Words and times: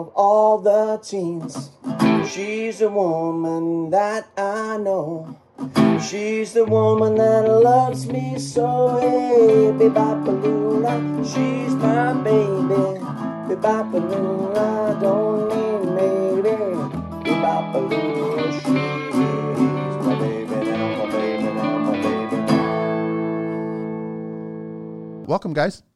of 0.00 0.10
all 0.16 0.56
the 0.58 0.98
teens. 1.04 1.70
She's 2.26 2.80
a 2.80 2.88
woman 2.88 3.90
that 3.90 4.28
I 4.36 4.78
know. 4.78 5.36
She's 6.00 6.54
the 6.54 6.64
woman 6.64 7.16
that 7.16 7.44
loves 7.46 8.06
me 8.06 8.38
so. 8.38 8.96
Hey, 8.98 9.70
Bebopalula, 9.76 10.94
she's 11.32 11.74
my 11.74 12.14
baby. 12.24 12.98
Bebopalula, 13.48 14.98
don't 15.02 15.48
need 15.52 15.84
maybe. 15.98 16.56
Bebopalula, 17.28 18.52
she's 18.62 19.94
my 20.06 20.14
baby 20.18 20.58
now, 20.64 20.96
my 20.96 21.06
baby 21.12 21.42
now, 21.42 21.78
my 21.78 21.92
baby 22.00 22.38
now. 22.48 22.72
Welcome, 25.26 25.52
guys. 25.52 25.89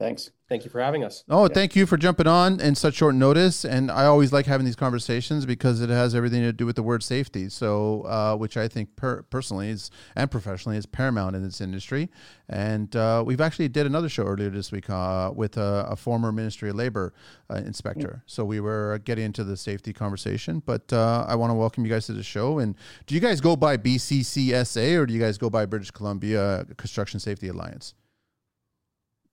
Thanks. 0.00 0.30
Thank 0.48 0.64
you 0.64 0.70
for 0.70 0.80
having 0.80 1.04
us. 1.04 1.24
Oh, 1.28 1.46
thank 1.46 1.76
you 1.76 1.84
for 1.84 1.98
jumping 1.98 2.26
on 2.26 2.58
in 2.58 2.74
such 2.74 2.94
short 2.94 3.14
notice. 3.14 3.66
And 3.66 3.90
I 3.90 4.06
always 4.06 4.32
like 4.32 4.46
having 4.46 4.64
these 4.64 4.74
conversations 4.74 5.44
because 5.44 5.82
it 5.82 5.90
has 5.90 6.14
everything 6.14 6.40
to 6.40 6.54
do 6.54 6.64
with 6.64 6.76
the 6.76 6.82
word 6.82 7.02
safety. 7.02 7.50
So, 7.50 8.02
uh, 8.06 8.34
which 8.34 8.56
I 8.56 8.66
think 8.66 8.96
per- 8.96 9.22
personally 9.24 9.68
is 9.68 9.90
and 10.16 10.30
professionally 10.30 10.78
is 10.78 10.86
paramount 10.86 11.36
in 11.36 11.42
this 11.42 11.60
industry. 11.60 12.08
And 12.48 12.96
uh, 12.96 13.22
we've 13.26 13.42
actually 13.42 13.68
did 13.68 13.84
another 13.84 14.08
show 14.08 14.24
earlier 14.24 14.48
this 14.48 14.72
week 14.72 14.88
uh, 14.88 15.32
with 15.36 15.58
a, 15.58 15.86
a 15.90 15.96
former 15.96 16.32
Ministry 16.32 16.70
of 16.70 16.76
Labor 16.76 17.12
uh, 17.50 17.56
inspector. 17.56 18.22
So 18.24 18.42
we 18.46 18.58
were 18.58 19.02
getting 19.04 19.26
into 19.26 19.44
the 19.44 19.56
safety 19.56 19.92
conversation. 19.92 20.62
But 20.64 20.90
uh, 20.94 21.26
I 21.28 21.34
want 21.34 21.50
to 21.50 21.54
welcome 21.54 21.84
you 21.84 21.92
guys 21.92 22.06
to 22.06 22.14
the 22.14 22.22
show. 22.22 22.58
And 22.58 22.74
do 23.06 23.14
you 23.14 23.20
guys 23.20 23.42
go 23.42 23.54
by 23.54 23.76
BCCSA 23.76 24.98
or 24.98 25.04
do 25.04 25.12
you 25.12 25.20
guys 25.20 25.36
go 25.36 25.50
by 25.50 25.66
British 25.66 25.90
Columbia 25.90 26.64
Construction 26.78 27.20
Safety 27.20 27.48
Alliance? 27.48 27.92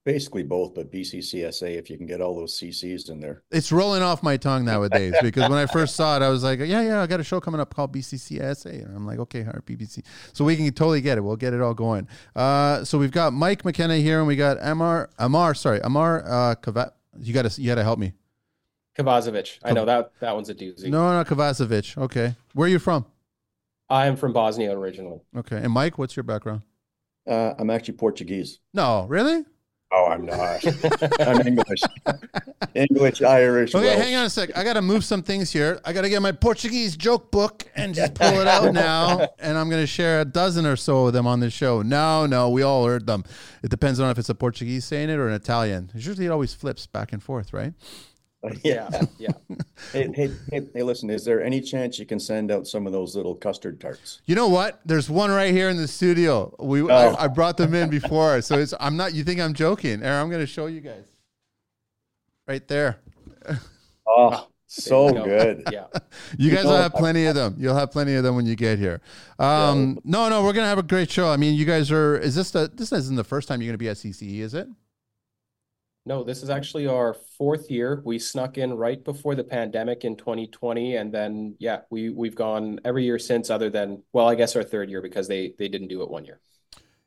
Basically 0.08 0.44
both, 0.44 0.74
but 0.74 0.90
BCCSA, 0.90 1.78
if 1.78 1.90
you 1.90 1.98
can 1.98 2.06
get 2.06 2.22
all 2.22 2.34
those 2.34 2.58
CCs 2.58 3.10
in 3.10 3.20
there. 3.20 3.44
It's 3.52 3.74
rolling 3.74 4.02
off 4.02 4.24
my 4.24 4.38
tongue 4.38 4.64
nowadays 4.64 5.14
because 5.22 5.50
when 5.50 5.60
I 5.60 5.66
first 5.66 5.98
saw 5.98 6.16
it, 6.16 6.22
I 6.22 6.30
was 6.30 6.46
like, 6.46 6.60
yeah, 6.60 6.82
yeah, 6.82 7.02
I 7.02 7.08
got 7.08 7.20
a 7.20 7.26
show 7.26 7.42
coming 7.42 7.60
up 7.60 7.76
called 7.76 7.92
BCCSA. 7.92 8.86
And 8.86 8.96
I'm 8.96 9.06
like, 9.06 9.20
okay, 9.20 9.42
all 9.42 9.48
right, 9.48 9.66
BBC. 9.66 10.06
So 10.32 10.46
we 10.46 10.56
can 10.56 10.64
totally 10.68 11.02
get 11.02 11.18
it. 11.18 11.22
We'll 11.26 11.36
get 11.36 11.54
it 11.54 11.60
all 11.60 11.74
going. 11.74 12.08
Uh, 12.38 12.86
so 12.86 12.98
we've 12.98 13.12
got 13.12 13.34
Mike 13.34 13.66
McKenna 13.66 13.98
here 13.98 14.20
and 14.20 14.28
we 14.30 14.38
got 14.38 14.60
Ammar, 14.60 15.10
Ammar, 15.20 15.58
sorry, 15.58 15.82
Ammar 15.82 16.24
uh, 16.26 16.56
Kavat. 16.56 16.92
You 17.20 17.34
got 17.34 17.52
to, 17.52 17.62
you 17.62 17.68
got 17.68 17.76
to 17.76 17.84
help 17.84 18.00
me. 18.00 18.14
Kovacevic. 18.98 19.60
I 19.62 19.74
know 19.74 19.84
that 19.84 20.14
that 20.22 20.34
one's 20.34 20.48
a 20.48 20.56
doozy. 20.56 20.88
No, 20.88 21.22
no, 21.22 21.26
Kovacevic. 21.26 21.98
Okay. 21.98 22.34
Where 22.54 22.68
are 22.68 22.70
you 22.70 22.80
from? 22.80 23.06
I 23.90 24.08
am 24.08 24.16
from 24.16 24.32
Bosnia 24.32 24.72
originally. 24.72 25.20
Okay. 25.36 25.58
And 25.58 25.74
Mike, 25.74 25.98
what's 25.98 26.16
your 26.16 26.24
background? 26.24 26.62
Uh, 27.30 27.56
I'm 27.60 27.70
actually 27.70 27.96
Portuguese. 27.96 28.60
No, 28.74 29.06
really? 29.10 29.44
Oh, 29.90 30.08
I'm 30.08 30.26
not. 30.26 30.66
I'm 31.22 31.48
English. 31.48 31.80
English, 32.76 33.22
Irish. 33.22 33.74
Okay, 33.74 33.86
Welsh. 33.86 34.04
hang 34.04 34.16
on 34.16 34.26
a 34.26 34.30
sec. 34.30 34.56
I 34.58 34.64
got 34.66 34.74
to 34.74 34.82
move 34.82 35.06
some 35.06 35.24
things 35.24 35.52
here. 35.52 35.80
I 35.86 35.94
got 35.94 36.02
to 36.02 36.10
get 36.10 36.22
my 36.22 36.34
Portuguese 36.34 36.98
joke 36.98 37.32
book 37.32 37.66
and 37.76 37.96
just 37.96 38.14
pull 38.14 38.40
it 38.42 38.48
out 38.48 38.74
now. 38.74 39.28
And 39.40 39.58
I'm 39.58 39.70
going 39.70 39.82
to 39.82 39.88
share 39.88 40.22
a 40.22 40.26
dozen 40.26 40.66
or 40.66 40.76
so 40.76 41.08
of 41.08 41.14
them 41.14 41.26
on 41.26 41.40
this 41.40 41.54
show. 41.54 41.82
No, 41.82 42.26
no, 42.26 42.50
we 42.50 42.64
all 42.64 42.86
heard 42.86 43.08
them. 43.08 43.24
It 43.64 43.70
depends 43.70 44.00
on 44.00 44.10
if 44.10 44.18
it's 44.18 44.30
a 44.30 44.36
Portuguese 44.36 44.84
saying 44.84 45.10
it 45.10 45.20
or 45.20 45.28
an 45.30 45.34
Italian. 45.34 45.90
Usually 45.94 46.26
it 46.26 46.32
always 46.32 46.54
flips 46.54 46.86
back 46.86 47.14
and 47.14 47.24
forth, 47.24 47.54
right? 47.54 47.74
Yeah. 48.64 48.90
Yeah. 49.18 49.30
Hey, 49.94 50.10
hey, 50.14 50.32
hey, 50.52 50.62
hey, 50.74 50.84
listen, 50.84 51.10
is 51.10 51.24
there 51.26 51.42
any 51.44 51.62
chance 51.62 51.98
you 52.00 52.06
can 52.06 52.20
send 52.20 52.52
out 52.52 52.68
some 52.68 52.86
of 52.86 52.94
those 52.94 53.16
little 53.16 53.34
custard 53.36 53.80
tarts? 53.80 54.22
You 54.26 54.36
know 54.36 54.48
what? 54.48 54.80
There's 54.86 55.10
one 55.10 55.32
right 55.32 55.52
here 55.54 55.70
in 55.70 55.78
the 55.78 55.88
studio. 55.88 56.54
We 56.60 56.82
Oh. 56.82 56.88
I, 56.88 57.24
I 57.26 57.28
brought 57.28 57.58
them 57.58 57.74
in 57.74 57.90
before, 57.90 58.42
so 58.42 58.58
it's 58.60 58.74
I'm 58.80 58.98
not. 58.98 59.14
You 59.14 59.24
think 59.24 59.40
I'm 59.40 59.54
joking? 59.54 60.04
Aaron, 60.04 60.22
I'm 60.22 60.30
going 60.30 60.42
to 60.42 60.48
show 60.48 60.66
you 60.68 60.82
guys. 60.82 61.06
Right 62.48 62.68
there. 62.68 62.98
Oh, 64.10 64.48
so 64.68 65.14
go. 65.14 65.26
good. 65.26 65.64
Yeah. 65.72 65.88
You 66.38 66.50
guys 66.50 66.64
will 66.64 66.78
have 66.78 66.94
plenty 66.94 67.26
of 67.26 67.36
them. 67.36 67.56
You'll 67.60 67.76
have 67.76 67.92
plenty 67.92 68.16
of 68.16 68.24
them 68.24 68.36
when 68.38 68.46
you 68.46 68.56
get 68.56 68.80
here. 68.80 69.02
Um, 69.38 70.00
no, 70.06 70.30
no, 70.30 70.44
we're 70.44 70.54
gonna 70.54 70.68
have 70.68 70.78
a 70.78 70.84
great 70.84 71.12
show. 71.12 71.30
I 71.30 71.36
mean, 71.36 71.56
you 71.56 71.66
guys 71.66 71.92
are. 71.92 72.18
Is 72.18 72.36
this 72.36 72.52
the? 72.52 72.72
This 72.74 72.94
isn't 72.94 73.18
the 73.18 73.26
first 73.26 73.50
time 73.50 73.62
you're 73.62 73.70
gonna 73.70 73.78
be 73.78 73.90
at 73.90 73.98
CCE, 73.98 74.40
is 74.40 74.54
it? 74.54 74.68
No, 76.08 76.24
this 76.24 76.42
is 76.42 76.50
actually 76.50 76.88
our 76.88 77.14
fourth 77.38 77.70
year. 77.70 78.02
We 78.06 78.18
snuck 78.18 78.58
in 78.58 78.74
right 78.74 79.04
before 79.04 79.36
the 79.36 79.44
pandemic 79.44 80.06
in 80.06 80.16
2020, 80.16 80.96
and 80.96 81.14
then 81.14 81.58
yeah, 81.60 81.82
we 81.90 82.10
we've 82.10 82.34
gone 82.34 82.80
every 82.86 83.04
year 83.04 83.20
since, 83.20 83.50
other 83.50 83.70
than 83.70 84.04
well, 84.14 84.30
I 84.30 84.36
guess 84.36 84.56
our 84.56 84.64
third 84.64 84.90
year 84.90 85.02
because 85.02 85.28
they 85.28 85.54
they 85.60 85.68
didn't 85.68 85.90
do 85.90 86.04
it 86.04 86.10
one 86.10 86.24
year. 86.24 86.40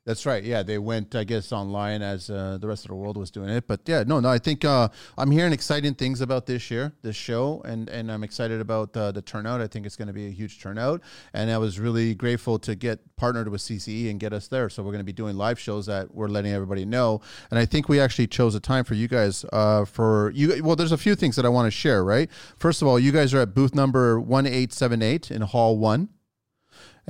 That's 0.03 0.25
right. 0.25 0.43
Yeah, 0.43 0.63
they 0.63 0.79
went, 0.79 1.13
I 1.13 1.23
guess, 1.23 1.51
online 1.51 2.01
as 2.01 2.27
uh, 2.27 2.57
the 2.59 2.67
rest 2.67 2.85
of 2.85 2.89
the 2.89 2.95
world 2.95 3.17
was 3.17 3.29
doing 3.29 3.49
it. 3.49 3.67
But 3.67 3.81
yeah, 3.85 4.03
no, 4.05 4.19
no. 4.19 4.29
I 4.29 4.39
think 4.39 4.65
uh, 4.65 4.89
I'm 5.15 5.29
hearing 5.29 5.53
exciting 5.53 5.93
things 5.93 6.21
about 6.21 6.47
this 6.47 6.71
year, 6.71 6.93
this 7.03 7.15
show, 7.15 7.61
and 7.65 7.87
and 7.87 8.11
I'm 8.11 8.23
excited 8.23 8.61
about 8.61 8.97
uh, 8.97 9.11
the 9.11 9.21
turnout. 9.21 9.61
I 9.61 9.67
think 9.67 9.85
it's 9.85 9.95
going 9.95 10.07
to 10.07 10.13
be 10.13 10.25
a 10.25 10.31
huge 10.31 10.59
turnout, 10.59 11.01
and 11.33 11.51
I 11.51 11.59
was 11.59 11.79
really 11.79 12.15
grateful 12.15 12.57
to 12.59 12.73
get 12.73 13.15
partnered 13.15 13.49
with 13.49 13.61
CCE 13.61 14.09
and 14.09 14.19
get 14.19 14.33
us 14.33 14.47
there. 14.47 14.69
So 14.69 14.81
we're 14.81 14.91
going 14.91 15.01
to 15.01 15.05
be 15.05 15.13
doing 15.13 15.37
live 15.37 15.59
shows 15.59 15.85
that 15.85 16.15
we're 16.15 16.29
letting 16.29 16.51
everybody 16.51 16.83
know. 16.83 17.21
And 17.51 17.59
I 17.59 17.65
think 17.65 17.87
we 17.87 17.99
actually 17.99 18.25
chose 18.25 18.55
a 18.55 18.59
time 18.59 18.83
for 18.85 18.95
you 18.95 19.07
guys. 19.07 19.45
Uh, 19.53 19.85
for 19.85 20.31
you, 20.33 20.63
well, 20.63 20.75
there's 20.75 20.93
a 20.93 20.97
few 20.97 21.13
things 21.13 21.35
that 21.35 21.45
I 21.45 21.49
want 21.49 21.67
to 21.67 21.71
share. 21.71 22.03
Right. 22.03 22.27
First 22.57 22.81
of 22.81 22.87
all, 22.87 22.97
you 22.97 23.11
guys 23.11 23.35
are 23.35 23.39
at 23.39 23.53
booth 23.53 23.75
number 23.75 24.19
one 24.19 24.47
eight 24.47 24.73
seven 24.73 25.03
eight 25.03 25.29
in 25.29 25.43
Hall 25.43 25.77
One. 25.77 26.09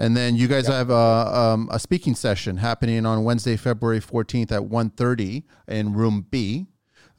And 0.01 0.17
then 0.17 0.35
you 0.35 0.47
guys 0.47 0.65
have 0.65 0.89
a, 0.89 0.95
um, 0.95 1.69
a 1.71 1.77
speaking 1.77 2.15
session 2.15 2.57
happening 2.57 3.05
on 3.05 3.23
Wednesday, 3.23 3.55
February 3.55 3.99
14th 3.99 4.51
at 4.51 4.63
1.30 4.63 5.43
in 5.67 5.93
room 5.93 6.25
B. 6.31 6.65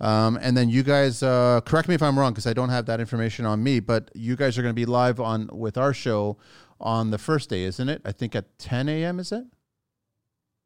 Um, 0.01 0.37
and 0.43 0.57
then 0.57 0.69
you 0.69 0.83
guys, 0.83 1.23
uh, 1.23 1.61
correct 1.65 1.87
me 1.87 1.95
if 1.95 2.03
I'm 2.03 2.19
wrong 2.19 2.33
because 2.33 2.49
I 2.49 2.53
don't 2.53 2.71
have 2.71 2.87
that 2.87 2.99
information 2.99 3.47
on 3.47 3.63
me, 3.63 3.79
but 3.79 4.11
you 4.17 4.35
guys 4.35 4.59
are 4.59 4.63
going 4.63 4.75
to 4.75 4.81
be 4.81 4.85
live 4.85 5.21
on 5.21 5.49
with 5.53 5.79
our 5.79 5.95
show 5.95 6.39
on 6.81 7.13
the 7.13 7.19
first 7.19 7.51
day, 7.51 7.63
isn't 7.63 7.89
it? 7.89 8.03
I 8.05 8.11
think 8.11 8.35
at 8.35 8.59
10 8.59 8.89
a.m. 8.89 9.21
Is 9.21 9.31
it? 9.31 9.45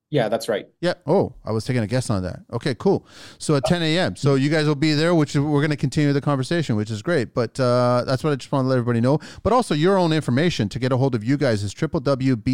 Yeah, 0.08 0.28
that's 0.28 0.48
right. 0.48 0.68
Yeah. 0.80 0.94
Oh, 1.04 1.34
I 1.44 1.50
was 1.50 1.64
taking 1.64 1.82
a 1.82 1.86
guess 1.86 2.10
on 2.10 2.22
that. 2.22 2.40
Okay, 2.52 2.76
cool. 2.76 3.04
So 3.38 3.56
at 3.56 3.64
10 3.64 3.82
a.m. 3.82 4.14
So 4.14 4.36
you 4.36 4.48
guys 4.48 4.66
will 4.66 4.76
be 4.76 4.92
there, 4.92 5.16
which 5.16 5.34
we're 5.34 5.60
going 5.60 5.70
to 5.70 5.76
continue 5.76 6.12
the 6.12 6.20
conversation, 6.20 6.76
which 6.76 6.92
is 6.92 7.02
great. 7.02 7.34
But 7.34 7.58
uh, 7.58 8.04
that's 8.06 8.22
what 8.22 8.32
I 8.32 8.36
just 8.36 8.52
want 8.52 8.64
to 8.64 8.68
let 8.68 8.76
everybody 8.76 9.00
know. 9.00 9.18
But 9.42 9.52
also, 9.52 9.74
your 9.74 9.98
own 9.98 10.12
information 10.12 10.68
to 10.68 10.78
get 10.78 10.92
a 10.92 10.96
hold 10.96 11.16
of 11.16 11.24
you 11.24 11.36
guys 11.36 11.64
is 11.64 11.74
www.bccsa.ca. 11.74 12.46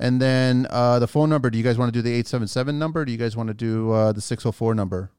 And 0.00 0.20
then 0.20 0.66
uh, 0.70 0.98
the 0.98 1.08
phone 1.08 1.30
number. 1.30 1.50
Do 1.50 1.58
you 1.58 1.64
guys 1.64 1.78
want 1.78 1.92
to 1.92 1.96
do 1.96 2.02
the 2.02 2.10
877 2.10 2.76
number? 2.78 3.04
Do 3.04 3.12
you 3.12 3.18
guys 3.18 3.36
want 3.36 3.46
to 3.48 3.54
do 3.54 3.92
uh, 3.92 4.10
the 4.12 4.20
604 4.20 4.74
number? 4.74 5.12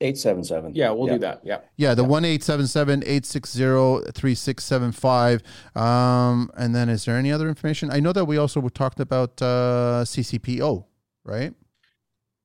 877. 0.00 0.74
Yeah, 0.74 0.90
we'll 0.90 1.06
do 1.06 1.18
that. 1.18 1.40
Yeah. 1.42 1.60
Yeah, 1.76 1.94
the 1.94 2.04
one 2.04 2.24
eight 2.24 2.42
seven 2.42 2.66
seven 2.66 3.02
eight 3.06 3.24
six 3.24 3.50
zero 3.50 4.02
three 4.12 4.34
six 4.34 4.64
seven 4.64 4.92
five. 4.92 5.42
Um, 5.74 6.50
and 6.56 6.74
then 6.74 6.88
is 6.88 7.04
there 7.06 7.16
any 7.16 7.32
other 7.32 7.48
information? 7.48 7.90
I 7.90 8.00
know 8.00 8.12
that 8.12 8.26
we 8.26 8.36
also 8.36 8.60
talked 8.68 9.00
about 9.00 9.40
uh, 9.40 10.04
CCPO, 10.04 10.84
right? 11.24 11.54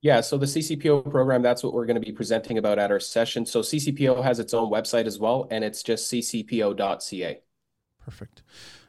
Yeah, 0.01 0.21
so 0.21 0.37
the 0.37 0.47
CCPO 0.47 1.11
program, 1.11 1.43
that's 1.43 1.61
what 1.63 1.73
we're 1.73 1.85
going 1.85 2.01
to 2.01 2.05
be 2.05 2.11
presenting 2.11 2.57
about 2.57 2.79
at 2.79 2.89
our 2.89 2.99
session. 2.99 3.45
So 3.45 3.61
CCPO 3.61 4.23
has 4.23 4.39
its 4.39 4.53
own 4.53 4.71
website 4.71 5.05
as 5.05 5.19
well, 5.19 5.47
and 5.51 5.63
it's 5.63 5.83
just 5.83 6.11
ccpo.ca. 6.11 7.41
Perfect. 7.99 8.41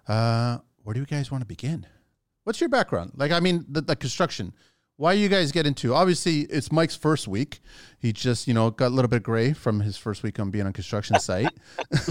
Uh, 0.09 0.59
where 0.85 0.95
do 0.95 1.01
you 1.01 1.07
guys 1.07 1.31
want 1.31 1.43
to 1.43 1.47
begin? 1.47 1.87
What's 2.45 2.61
your 2.61 2.71
background? 2.71 3.13
Like, 3.15 3.31
I 3.31 3.41
mean, 3.41 3.67
the, 3.69 3.83
the 3.83 3.95
construction. 3.95 4.55
Why 5.03 5.15
you 5.15 5.29
guys 5.29 5.51
get 5.51 5.67
into? 5.67 5.95
Obviously, 5.95 6.43
it's 6.43 6.71
Mike's 6.71 6.95
first 6.95 7.27
week. 7.27 7.59
He 7.99 8.13
just, 8.13 8.47
you 8.47 8.55
know, 8.55 8.71
got 8.71 8.87
a 8.87 8.95
little 8.95 9.09
bit 9.09 9.25
gray 9.25 9.53
from 9.53 9.81
his 9.81 9.97
first 9.97 10.23
week 10.23 10.39
on 10.39 10.53
being 10.53 10.65
on 10.65 10.73
construction 10.73 11.19
site, 11.19 11.49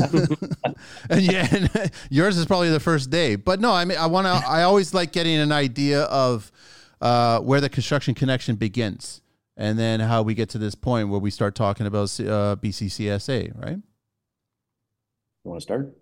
and 1.09 1.21
yeah, 1.21 1.47
and 1.51 1.91
yours 2.09 2.35
is 2.35 2.45
probably 2.45 2.69
the 2.69 2.81
first 2.81 3.09
day. 3.09 3.37
But 3.37 3.61
no, 3.61 3.71
I 3.71 3.85
mean, 3.85 3.97
I 3.97 4.07
want 4.07 4.27
to. 4.27 4.45
I 4.45 4.63
always 4.63 4.93
like 4.93 5.13
getting 5.13 5.37
an 5.37 5.53
idea 5.53 6.01
of 6.01 6.51
uh, 6.99 7.39
where 7.39 7.61
the 7.61 7.69
construction 7.69 8.13
connection 8.13 8.57
begins, 8.57 9.21
and 9.55 9.79
then 9.79 10.01
how 10.01 10.21
we 10.23 10.33
get 10.33 10.49
to 10.49 10.57
this 10.57 10.75
point 10.75 11.07
where 11.07 11.19
we 11.21 11.31
start 11.31 11.55
talking 11.55 11.87
about 11.87 12.09
uh, 12.19 12.57
BCCSA, 12.57 13.57
right? 13.57 13.77
You 13.77 13.81
want 15.45 15.61
to 15.61 15.63
start? 15.63 15.95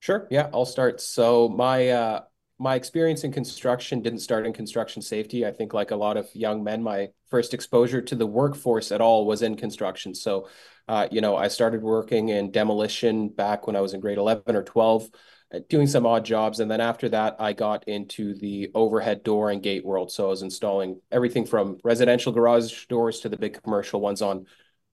Sure. 0.00 0.28
Yeah, 0.30 0.50
I'll 0.52 0.66
start. 0.66 1.00
So 1.00 1.48
my 1.48 1.88
uh 1.88 2.20
my 2.58 2.74
experience 2.74 3.24
in 3.24 3.32
construction 3.32 4.00
didn't 4.00 4.20
start 4.20 4.46
in 4.46 4.52
construction 4.52 5.02
safety. 5.02 5.44
I 5.44 5.52
think 5.52 5.74
like 5.74 5.90
a 5.90 5.96
lot 5.96 6.16
of 6.16 6.28
young 6.34 6.64
men, 6.64 6.82
my 6.82 7.08
first 7.28 7.52
exposure 7.52 8.00
to 8.00 8.14
the 8.14 8.26
workforce 8.26 8.92
at 8.92 9.00
all 9.00 9.26
was 9.26 9.42
in 9.42 9.56
construction. 9.56 10.14
So 10.14 10.48
uh, 10.88 11.08
you 11.10 11.20
know, 11.20 11.36
I 11.36 11.48
started 11.48 11.82
working 11.82 12.28
in 12.28 12.50
demolition 12.50 13.28
back 13.28 13.66
when 13.66 13.76
I 13.76 13.80
was 13.80 13.92
in 13.92 14.00
grade 14.00 14.18
11 14.18 14.54
or 14.54 14.62
12, 14.62 15.08
uh, 15.52 15.58
doing 15.68 15.86
some 15.86 16.06
odd 16.06 16.24
jobs. 16.24 16.60
And 16.60 16.70
then 16.70 16.80
after 16.80 17.08
that, 17.08 17.36
I 17.40 17.52
got 17.52 17.88
into 17.88 18.34
the 18.34 18.70
overhead 18.74 19.24
door 19.24 19.50
and 19.50 19.62
gate 19.62 19.84
world. 19.84 20.12
So 20.12 20.26
I 20.26 20.28
was 20.28 20.42
installing 20.42 21.00
everything 21.10 21.44
from 21.44 21.78
residential 21.82 22.32
garage 22.32 22.86
doors 22.86 23.20
to 23.20 23.28
the 23.28 23.36
big 23.36 23.60
commercial 23.62 24.00
ones 24.00 24.22
on 24.22 24.46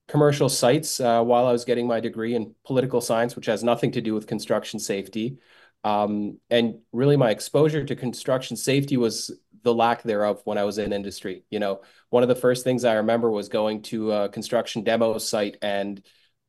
commercial 0.07 0.49
sites 0.49 0.99
uh, 0.99 1.23
while 1.23 1.45
I 1.45 1.51
was 1.51 1.63
getting 1.63 1.87
my 1.87 1.99
degree 1.99 2.35
in 2.35 2.55
political 2.65 2.99
science, 2.99 3.35
which 3.35 3.45
has 3.45 3.63
nothing 3.63 3.91
to 3.91 4.01
do 4.01 4.15
with 4.15 4.27
construction 4.27 4.79
safety. 4.79 5.37
Um, 5.83 6.39
and 6.49 6.75
really, 6.91 7.17
my 7.17 7.31
exposure 7.31 7.83
to 7.83 7.95
construction 7.95 8.55
safety 8.57 8.97
was 8.97 9.31
the 9.63 9.73
lack 9.73 10.03
thereof 10.03 10.41
when 10.45 10.57
I 10.57 10.63
was 10.63 10.77
in 10.77 10.93
industry. 10.93 11.43
You 11.49 11.59
know, 11.59 11.81
one 12.09 12.23
of 12.23 12.29
the 12.29 12.35
first 12.35 12.63
things 12.63 12.85
I 12.85 12.95
remember 12.95 13.31
was 13.31 13.49
going 13.49 13.81
to 13.83 14.11
a 14.11 14.29
construction 14.29 14.83
demo 14.83 15.17
site 15.17 15.57
and 15.61 16.01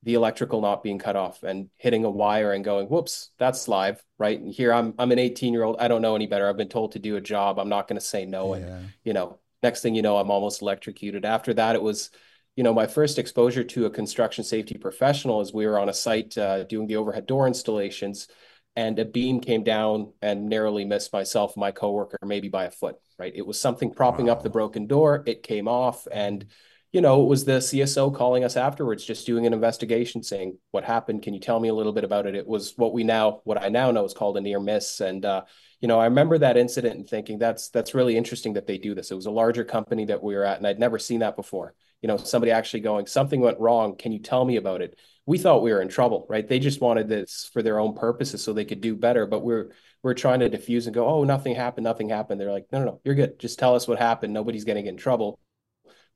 the 0.05 0.15
electrical 0.15 0.61
not 0.61 0.83
being 0.83 0.99
cut 0.99 1.17
off 1.17 1.43
and 1.43 1.71
hitting 1.77 2.05
a 2.05 2.11
wire 2.11 2.53
and 2.53 2.65
going, 2.65 2.87
whoops, 2.89 3.31
that's 3.39 3.69
live, 3.69 4.03
right? 4.19 4.39
And 4.39 4.53
here 4.53 4.73
I'm 4.73 4.95
I'm 4.99 5.13
an 5.13 5.19
18 5.19 5.53
year 5.53 5.65
old. 5.65 5.77
I 5.81 5.89
don't 5.89 6.03
know 6.03 6.15
any 6.15 6.27
better. 6.27 6.49
I've 6.49 6.59
been 6.59 6.69
told 6.69 6.93
to 6.93 6.99
do 6.99 7.17
a 7.17 7.21
job. 7.21 7.59
I'm 7.59 7.71
not 7.71 7.89
going 7.89 7.99
to 7.99 8.05
say 8.05 8.27
no. 8.27 8.55
Yeah. 8.55 8.67
And 8.67 8.89
you 9.03 9.15
know, 9.15 9.39
next 9.63 9.81
thing 9.81 9.95
you 9.95 10.03
know, 10.03 10.19
I'm 10.19 10.31
almost 10.31 10.61
electrocuted. 10.61 11.25
After 11.25 11.55
that, 11.55 11.75
it 11.75 11.83
was, 11.83 12.11
you 12.55 12.63
know, 12.63 12.75
my 12.75 12.87
first 12.87 13.19
exposure 13.19 13.65
to 13.65 13.87
a 13.87 13.91
construction 13.91 14.45
safety 14.45 14.77
professional 14.77 15.41
is 15.41 15.55
we 15.55 15.67
were 15.67 15.79
on 15.79 15.89
a 15.89 15.95
site 15.95 16.37
uh, 16.37 16.65
doing 16.65 16.87
the 16.87 16.97
overhead 16.97 17.27
door 17.27 17.47
installations, 17.47 18.29
and 18.77 18.99
a 18.99 19.05
beam 19.05 19.41
came 19.41 19.63
down 19.63 20.13
and 20.21 20.49
narrowly 20.49 20.85
missed 20.85 21.13
myself 21.13 21.55
and 21.55 21.61
my 21.61 21.71
coworker 21.71 22.19
maybe 22.25 22.49
by 22.49 22.65
a 22.65 22.71
foot. 22.71 22.97
Right? 23.19 23.33
It 23.35 23.47
was 23.47 23.61
something 23.61 23.93
propping 23.93 24.27
wow. 24.27 24.33
up 24.33 24.43
the 24.43 24.51
broken 24.51 24.87
door. 24.87 25.23
It 25.27 25.43
came 25.43 25.69
off 25.69 26.07
and 26.13 26.47
you 26.95 27.01
know, 27.01 27.25
it 27.25 27.27
was 27.27 27.45
the 27.45 27.59
CSO 27.59 28.15
calling 28.15 28.45
us 28.45 28.57
afterwards, 28.57 29.05
just 29.05 29.27
doing 29.27 29.47
an 29.47 29.53
investigation, 29.53 30.23
saying, 30.23 30.59
"What 30.71 30.85
happened? 30.85 31.25
Can 31.25 31.35
you 31.35 31.41
tell 31.41 31.59
me 31.59 31.67
a 31.67 31.75
little 31.75 31.93
bit 31.93 32.05
about 32.05 32.25
it?" 32.25 32.37
It 32.37 32.47
was 32.47 32.75
what 32.77 32.93
we 32.93 33.03
now, 33.03 33.41
what 33.43 33.61
I 33.61 33.69
now 33.69 33.91
know, 33.91 34.05
is 34.05 34.15
called 34.15 34.37
a 34.37 34.41
near 34.41 34.61
miss. 34.61 35.01
And 35.01 35.25
uh, 35.25 35.43
you 35.81 35.89
know, 35.89 35.99
I 35.99 36.05
remember 36.05 36.39
that 36.39 36.57
incident 36.57 36.95
and 36.95 37.09
thinking, 37.09 37.37
"That's 37.37 37.69
that's 37.71 37.95
really 37.95 38.17
interesting 38.17 38.53
that 38.53 38.69
they 38.69 38.79
do 38.79 38.95
this." 38.95 39.11
It 39.11 39.17
was 39.17 39.27
a 39.27 39.33
larger 39.33 39.65
company 39.65 40.05
that 40.05 40.23
we 40.23 40.37
were 40.37 40.45
at, 40.45 40.59
and 40.59 40.69
I'd 40.69 40.79
never 40.79 41.01
seen 41.01 41.19
that 41.19 41.35
before. 41.35 41.75
You 42.01 42.07
know, 42.07 42.17
somebody 42.17 42.53
actually 42.53 42.81
going, 42.81 43.07
"Something 43.07 43.41
went 43.41 43.59
wrong. 43.59 43.97
Can 43.97 44.13
you 44.13 44.21
tell 44.21 44.45
me 44.45 44.55
about 44.55 44.81
it?" 44.81 44.97
We 45.27 45.39
thought 45.39 45.63
we 45.63 45.73
were 45.73 45.81
in 45.81 45.89
trouble, 45.89 46.27
right? 46.29 46.47
They 46.47 46.59
just 46.59 46.83
wanted 46.83 47.09
this 47.09 47.49
for 47.53 47.63
their 47.63 47.79
own 47.79 47.95
purposes 47.95 48.43
so 48.43 48.53
they 48.53 48.67
could 48.67 48.83
do 48.83 48.95
better, 48.95 49.27
but 49.27 49.41
we're 49.41 49.73
we're 50.03 50.15
trying 50.15 50.41
to 50.41 50.51
diffuse 50.51 50.87
and 50.87 50.95
go, 50.95 51.07
"Oh, 51.07 51.25
nothing 51.25 51.55
happened. 51.55 51.85
Nothing 51.85 52.11
happened." 52.11 52.41
They're 52.41 52.53
like, 52.53 52.67
"No, 52.73 52.81
no, 52.81 52.85
no, 52.85 53.01
you're 53.05 53.15
good. 53.15 53.39
Just 53.39 53.59
tell 53.59 53.75
us 53.75 53.89
what 53.89 53.99
happened. 53.99 54.35
Nobody's 54.35 54.65
going 54.65 54.77
to 54.77 54.83
get 54.83 54.91
in 54.91 54.97
trouble." 54.97 55.39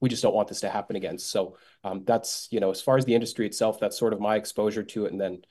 we 0.01 0.09
just 0.09 0.23
don't 0.23 0.35
want 0.35 0.49
this 0.49 0.61
to 0.61 0.71
happen 0.71 0.97
again. 0.97 1.19
So 1.19 1.57
um, 1.85 2.05
that's, 2.07 2.49
you 2.51 2.61
know, 2.61 2.71
as 2.71 2.81
far 2.81 2.97
as 2.97 3.05
the 3.05 3.15
industry 3.15 3.47
itself, 3.47 3.81
that's 3.81 3.99
sort 3.99 4.13
of 4.13 4.21
my 4.21 4.37
exposure 4.37 4.85
to 4.85 5.07
it. 5.07 5.13
And 5.13 5.21
then, 5.21 5.43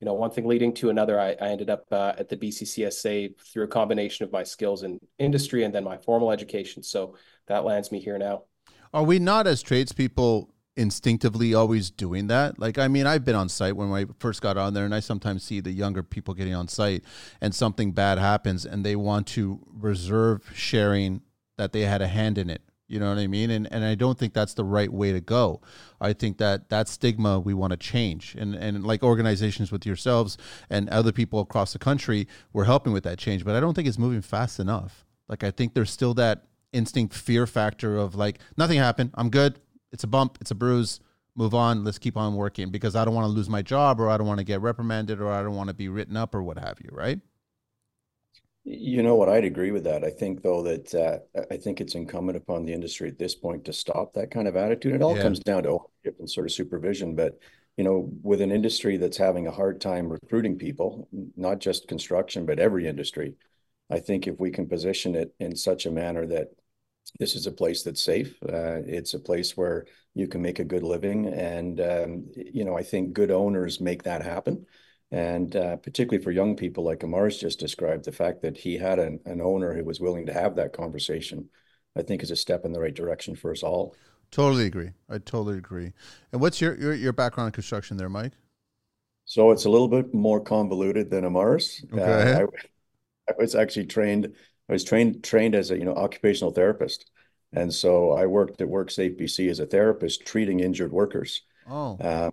you 0.00 0.06
know, 0.06 0.14
one 0.14 0.30
thing 0.30 0.46
leading 0.46 0.74
to 0.74 0.90
another, 0.90 1.20
I, 1.20 1.36
I 1.40 1.48
ended 1.48 1.70
up 1.70 1.84
uh, 1.92 2.12
at 2.18 2.28
the 2.28 2.36
BCCSA 2.36 3.34
through 3.52 3.64
a 3.64 3.68
combination 3.68 4.24
of 4.24 4.32
my 4.32 4.42
skills 4.42 4.82
in 4.82 4.98
industry 5.18 5.64
and 5.64 5.74
then 5.74 5.84
my 5.84 5.98
formal 5.98 6.32
education. 6.32 6.82
So 6.82 7.16
that 7.46 7.64
lands 7.64 7.92
me 7.92 8.00
here 8.00 8.18
now. 8.18 8.44
Are 8.92 9.04
we 9.04 9.18
not 9.18 9.46
as 9.46 9.62
tradespeople 9.62 10.51
instinctively 10.76 11.54
always 11.54 11.90
doing 11.90 12.28
that. 12.28 12.58
Like, 12.58 12.78
I 12.78 12.88
mean, 12.88 13.06
I've 13.06 13.24
been 13.24 13.34
on 13.34 13.48
site 13.48 13.76
when 13.76 13.92
I 13.92 14.06
first 14.18 14.40
got 14.40 14.56
on 14.56 14.74
there, 14.74 14.84
and 14.84 14.94
I 14.94 15.00
sometimes 15.00 15.44
see 15.44 15.60
the 15.60 15.72
younger 15.72 16.02
people 16.02 16.34
getting 16.34 16.54
on 16.54 16.68
site, 16.68 17.02
and 17.40 17.54
something 17.54 17.92
bad 17.92 18.18
happens, 18.18 18.64
and 18.64 18.84
they 18.84 18.96
want 18.96 19.26
to 19.28 19.60
reserve 19.72 20.50
sharing 20.54 21.22
that 21.58 21.72
they 21.72 21.82
had 21.82 22.02
a 22.02 22.08
hand 22.08 22.38
in 22.38 22.48
it 22.48 22.62
you 22.92 23.00
know 23.00 23.08
what 23.08 23.18
I 23.18 23.26
mean? 23.26 23.50
And 23.50 23.72
and 23.72 23.86
I 23.86 23.94
don't 23.94 24.18
think 24.18 24.34
that's 24.34 24.52
the 24.52 24.64
right 24.64 24.92
way 24.92 25.12
to 25.12 25.20
go. 25.22 25.62
I 25.98 26.12
think 26.12 26.36
that 26.36 26.68
that 26.68 26.88
stigma 26.88 27.40
we 27.40 27.54
want 27.54 27.70
to 27.70 27.78
change. 27.78 28.36
And 28.38 28.54
and 28.54 28.84
like 28.84 29.02
organizations 29.02 29.72
with 29.72 29.86
yourselves 29.86 30.36
and 30.68 30.90
other 30.90 31.10
people 31.10 31.40
across 31.40 31.72
the 31.72 31.78
country, 31.78 32.28
we're 32.52 32.64
helping 32.64 32.92
with 32.92 33.04
that 33.04 33.18
change. 33.18 33.46
But 33.46 33.56
I 33.56 33.60
don't 33.60 33.72
think 33.72 33.88
it's 33.88 33.98
moving 33.98 34.20
fast 34.20 34.60
enough. 34.60 35.06
Like 35.26 35.42
I 35.42 35.50
think 35.50 35.72
there's 35.72 35.90
still 35.90 36.12
that 36.14 36.44
instinct 36.74 37.14
fear 37.14 37.46
factor 37.46 37.96
of 37.96 38.14
like 38.14 38.40
nothing 38.58 38.78
happened. 38.78 39.12
I'm 39.14 39.30
good. 39.30 39.58
It's 39.92 40.04
a 40.04 40.08
bump. 40.08 40.38
It's 40.40 40.50
a 40.50 40.54
bruise. 40.54 41.00
Move 41.34 41.54
on. 41.54 41.84
Let's 41.84 41.98
keep 41.98 42.16
on 42.16 42.34
working 42.34 42.70
because 42.70 42.96
I 42.96 43.04
don't 43.04 43.14
want 43.14 43.26
to 43.26 43.32
lose 43.32 43.48
my 43.48 43.62
job 43.62 44.00
or 44.00 44.08
I 44.08 44.16
don't 44.16 44.26
want 44.26 44.38
to 44.38 44.44
get 44.44 44.60
reprimanded 44.60 45.20
or 45.20 45.30
I 45.30 45.42
don't 45.42 45.56
want 45.56 45.68
to 45.68 45.74
be 45.74 45.88
written 45.88 46.16
up 46.16 46.34
or 46.34 46.42
what 46.42 46.58
have 46.58 46.78
you. 46.80 46.90
Right. 46.92 47.20
You 48.64 49.02
know 49.02 49.16
what? 49.16 49.28
I'd 49.28 49.44
agree 49.44 49.72
with 49.72 49.84
that. 49.84 50.04
I 50.04 50.10
think, 50.10 50.42
though, 50.42 50.62
that 50.62 50.94
uh, 50.94 51.40
I 51.50 51.56
think 51.56 51.80
it's 51.80 51.96
incumbent 51.96 52.36
upon 52.36 52.64
the 52.64 52.72
industry 52.72 53.08
at 53.08 53.18
this 53.18 53.34
point 53.34 53.64
to 53.64 53.72
stop 53.72 54.12
that 54.12 54.30
kind 54.30 54.46
of 54.46 54.54
attitude. 54.54 54.94
It 54.94 55.02
all 55.02 55.16
yeah. 55.16 55.22
comes 55.22 55.40
down 55.40 55.64
to 55.64 55.70
ownership 55.70 56.20
and 56.20 56.30
sort 56.30 56.46
of 56.46 56.52
supervision. 56.52 57.16
But, 57.16 57.40
you 57.76 57.82
know, 57.82 58.08
with 58.22 58.40
an 58.40 58.52
industry 58.52 58.98
that's 58.98 59.16
having 59.16 59.48
a 59.48 59.50
hard 59.50 59.80
time 59.80 60.08
recruiting 60.08 60.58
people, 60.58 61.08
not 61.36 61.58
just 61.58 61.88
construction, 61.88 62.46
but 62.46 62.60
every 62.60 62.86
industry, 62.86 63.34
I 63.90 63.98
think 63.98 64.28
if 64.28 64.38
we 64.38 64.52
can 64.52 64.68
position 64.68 65.16
it 65.16 65.34
in 65.40 65.56
such 65.56 65.84
a 65.84 65.90
manner 65.90 66.24
that 66.26 66.52
this 67.18 67.34
is 67.34 67.46
a 67.46 67.52
place 67.52 67.82
that's 67.82 68.02
safe, 68.02 68.34
uh, 68.42 68.80
it's 68.86 69.14
a 69.14 69.18
place 69.18 69.56
where 69.56 69.86
you 70.14 70.26
can 70.26 70.42
make 70.42 70.58
a 70.58 70.64
good 70.64 70.82
living. 70.82 71.26
And, 71.26 71.80
um, 71.80 72.26
you 72.34 72.64
know, 72.64 72.76
I 72.76 72.82
think 72.82 73.12
good 73.12 73.30
owners 73.30 73.80
make 73.80 74.02
that 74.02 74.22
happen. 74.22 74.66
And 75.10 75.54
uh, 75.56 75.76
particularly 75.76 76.24
for 76.24 76.30
young 76.30 76.56
people, 76.56 76.84
like 76.84 77.04
Ammar's 77.04 77.38
just 77.38 77.60
described, 77.60 78.04
the 78.04 78.12
fact 78.12 78.42
that 78.42 78.56
he 78.56 78.78
had 78.78 78.98
an, 78.98 79.20
an 79.26 79.40
owner 79.40 79.74
who 79.74 79.84
was 79.84 80.00
willing 80.00 80.26
to 80.26 80.32
have 80.32 80.56
that 80.56 80.72
conversation, 80.72 81.50
I 81.96 82.02
think 82.02 82.22
is 82.22 82.30
a 82.30 82.36
step 82.36 82.64
in 82.64 82.72
the 82.72 82.80
right 82.80 82.94
direction 82.94 83.36
for 83.36 83.50
us 83.50 83.62
all. 83.62 83.94
Totally 84.30 84.64
agree. 84.64 84.92
I 85.10 85.18
totally 85.18 85.58
agree. 85.58 85.92
And 86.32 86.40
what's 86.40 86.60
your, 86.62 86.74
your, 86.76 86.94
your 86.94 87.12
background 87.12 87.48
in 87.48 87.52
construction 87.52 87.98
there, 87.98 88.08
Mike? 88.08 88.32
So 89.26 89.50
it's 89.50 89.66
a 89.66 89.70
little 89.70 89.88
bit 89.88 90.14
more 90.14 90.40
convoluted 90.40 91.10
than 91.10 91.24
Ammar's. 91.24 91.84
Okay. 91.92 92.32
Uh, 92.32 92.46
I, 93.28 93.32
I 93.32 93.34
was 93.38 93.54
actually 93.54 93.86
trained. 93.86 94.34
I 94.68 94.72
was 94.72 94.84
trained 94.84 95.24
trained 95.24 95.54
as 95.54 95.70
a 95.70 95.78
you 95.78 95.84
know 95.84 95.94
occupational 95.94 96.52
therapist, 96.52 97.10
and 97.52 97.72
so 97.72 98.12
I 98.12 98.26
worked 98.26 98.60
at 98.60 98.68
WorkSafe 98.68 99.20
BC 99.20 99.50
as 99.50 99.60
a 99.60 99.66
therapist 99.66 100.24
treating 100.24 100.60
injured 100.60 100.92
workers. 100.92 101.42
Oh. 101.68 101.96
Uh, 101.98 102.30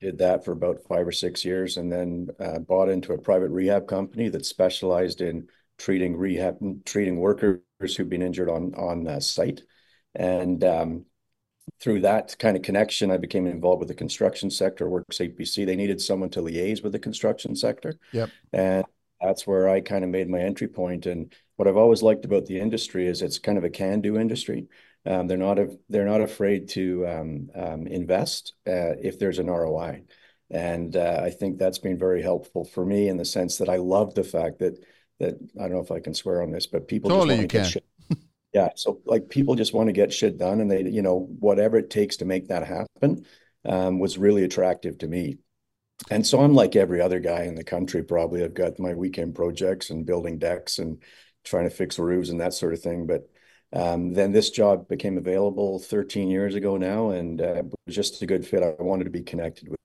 did 0.00 0.18
that 0.18 0.44
for 0.44 0.50
about 0.50 0.82
five 0.88 1.06
or 1.06 1.12
six 1.12 1.44
years, 1.44 1.76
and 1.76 1.90
then 1.90 2.28
uh, 2.40 2.58
bought 2.58 2.88
into 2.88 3.12
a 3.12 3.18
private 3.18 3.50
rehab 3.50 3.86
company 3.86 4.28
that 4.28 4.44
specialized 4.44 5.20
in 5.20 5.48
treating 5.78 6.16
rehab, 6.16 6.58
treating 6.84 7.20
workers 7.20 7.60
who've 7.96 8.08
been 8.08 8.22
injured 8.22 8.50
on 8.50 8.74
on 8.74 9.06
uh, 9.06 9.20
site. 9.20 9.62
And 10.14 10.62
um, 10.64 11.06
through 11.80 12.00
that 12.00 12.36
kind 12.38 12.56
of 12.56 12.62
connection, 12.62 13.10
I 13.10 13.16
became 13.16 13.46
involved 13.46 13.80
with 13.80 13.88
the 13.88 13.94
construction 13.94 14.50
sector. 14.50 14.86
WorkSafe 14.86 15.38
BC. 15.38 15.66
They 15.66 15.76
needed 15.76 16.00
someone 16.00 16.30
to 16.30 16.40
liaise 16.40 16.82
with 16.82 16.92
the 16.92 16.98
construction 16.98 17.54
sector. 17.54 17.94
Yep. 18.12 18.30
And 18.52 18.84
that's 19.22 19.46
where 19.46 19.68
I 19.68 19.80
kind 19.80 20.04
of 20.04 20.10
made 20.10 20.28
my 20.28 20.40
entry 20.40 20.68
point. 20.68 21.06
And 21.06 21.32
what 21.56 21.68
I've 21.68 21.76
always 21.76 22.02
liked 22.02 22.24
about 22.24 22.46
the 22.46 22.58
industry 22.58 23.06
is 23.06 23.22
it's 23.22 23.38
kind 23.38 23.58
of 23.58 23.64
a 23.64 23.70
can-do 23.70 24.18
industry. 24.18 24.66
Um, 25.04 25.26
they're 25.26 25.36
not 25.36 25.58
they're 25.88 26.06
not 26.06 26.20
afraid 26.20 26.68
to 26.70 27.06
um, 27.06 27.50
um, 27.54 27.86
invest 27.86 28.54
uh, 28.66 28.94
if 29.00 29.18
there's 29.18 29.40
an 29.40 29.48
ROI, 29.48 30.02
and 30.50 30.96
uh, 30.96 31.20
I 31.24 31.30
think 31.30 31.58
that's 31.58 31.78
been 31.78 31.98
very 31.98 32.22
helpful 32.22 32.64
for 32.64 32.86
me 32.86 33.08
in 33.08 33.16
the 33.16 33.24
sense 33.24 33.58
that 33.58 33.68
I 33.68 33.76
love 33.76 34.14
the 34.14 34.22
fact 34.22 34.60
that 34.60 34.78
that 35.18 35.34
I 35.58 35.62
don't 35.62 35.72
know 35.72 35.80
if 35.80 35.90
I 35.90 35.98
can 35.98 36.14
swear 36.14 36.40
on 36.40 36.52
this, 36.52 36.68
but 36.68 36.86
people 36.86 37.10
totally 37.10 37.34
just 37.34 37.38
want 37.38 37.50
to 37.50 37.58
get 37.58 37.66
shit. 37.66 37.84
Yeah, 38.52 38.68
so 38.76 39.00
like 39.06 39.30
people 39.30 39.54
just 39.54 39.72
want 39.72 39.88
to 39.88 39.94
get 39.94 40.12
shit 40.12 40.36
done, 40.36 40.60
and 40.60 40.70
they 40.70 40.82
you 40.82 41.02
know 41.02 41.26
whatever 41.40 41.78
it 41.78 41.90
takes 41.90 42.18
to 42.18 42.24
make 42.24 42.48
that 42.48 42.66
happen 42.66 43.24
um, 43.64 43.98
was 43.98 44.18
really 44.18 44.44
attractive 44.44 44.98
to 44.98 45.08
me. 45.08 45.38
And 46.10 46.26
so 46.26 46.40
I'm 46.40 46.54
like 46.54 46.76
every 46.76 47.00
other 47.00 47.20
guy 47.20 47.44
in 47.44 47.54
the 47.54 47.64
country. 47.64 48.02
Probably 48.02 48.44
I've 48.44 48.54
got 48.54 48.78
my 48.78 48.94
weekend 48.94 49.34
projects 49.34 49.90
and 49.90 50.06
building 50.06 50.38
decks 50.38 50.78
and 50.78 51.02
trying 51.44 51.64
to 51.64 51.74
fix 51.74 51.98
roofs 51.98 52.30
and 52.30 52.40
that 52.40 52.54
sort 52.54 52.72
of 52.72 52.80
thing, 52.80 53.06
but 53.06 53.28
um, 53.72 54.12
then 54.12 54.32
this 54.32 54.50
job 54.50 54.86
became 54.88 55.16
available 55.16 55.78
13 55.78 56.28
years 56.28 56.54
ago 56.54 56.76
now, 56.76 57.10
and 57.10 57.40
uh, 57.40 57.54
it 57.54 57.66
was 57.86 57.94
just 57.94 58.20
a 58.22 58.26
good 58.26 58.46
fit. 58.46 58.62
I 58.62 58.74
wanted 58.82 59.04
to 59.04 59.10
be 59.10 59.22
connected 59.22 59.68
with, 59.68 59.78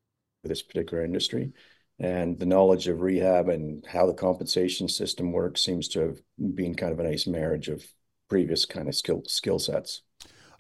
with 0.44 0.50
this 0.50 0.62
particular 0.62 1.04
industry, 1.04 1.54
and 1.98 2.38
the 2.38 2.46
knowledge 2.46 2.88
of 2.88 3.02
rehab 3.02 3.48
and 3.48 3.86
how 3.86 4.06
the 4.06 4.14
compensation 4.14 4.90
system 4.90 5.32
works 5.32 5.64
seems 5.64 5.88
to 5.90 6.02
have 6.02 6.20
been 6.38 6.76
kind 6.76 6.92
of 6.92 7.00
a 7.00 7.04
nice 7.04 7.28
marriage 7.28 7.70
of 7.70 7.86
previous 8.30 8.66
kind 8.66 8.90
of 8.90 8.96
skill 8.96 9.24
skill 9.26 9.58
sets. 9.58 10.02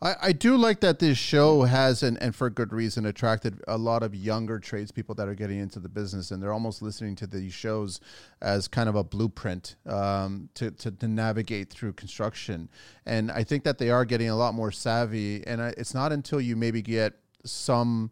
I, 0.02 0.16
I 0.22 0.32
do 0.32 0.58
like 0.58 0.82
that 0.82 1.00
this 1.00 1.18
show 1.18 1.64
has, 1.64 2.04
and, 2.04 2.22
and 2.22 2.36
for 2.36 2.50
good 2.50 2.72
reason, 2.72 3.06
attracted 3.06 3.62
a 3.68 3.78
lot 3.78 4.04
of 4.04 4.14
younger 4.14 4.60
tradespeople 4.60 5.16
that 5.16 5.28
are 5.28 5.34
getting 5.34 5.60
into 5.60 5.80
the 5.80 5.90
business, 5.90 6.30
and 6.30 6.42
they're 6.42 6.54
almost 6.54 6.82
listening 6.82 7.16
to 7.16 7.28
these 7.28 7.54
shows 7.54 8.00
as 8.42 8.68
kind 8.68 8.90
of 8.90 8.96
a 8.96 9.04
blueprint 9.04 9.76
um, 9.88 10.50
to, 10.54 10.70
to, 10.72 10.92
to, 10.92 11.08
navigate 11.08 11.72
through 11.72 11.94
construction. 11.94 12.70
And 13.06 13.32
I 13.32 13.44
think 13.44 13.64
that 13.64 13.80
they 13.80 13.90
are 13.90 14.06
getting 14.06 14.30
a 14.30 14.36
lot 14.36 14.54
more 14.54 14.72
savvy, 14.72 15.46
and 15.48 15.62
it's 15.62 15.94
not 15.94 16.12
until 16.12 16.40
you 16.40 16.56
maybe 16.56 16.82
get 16.82 17.14
some. 17.44 18.12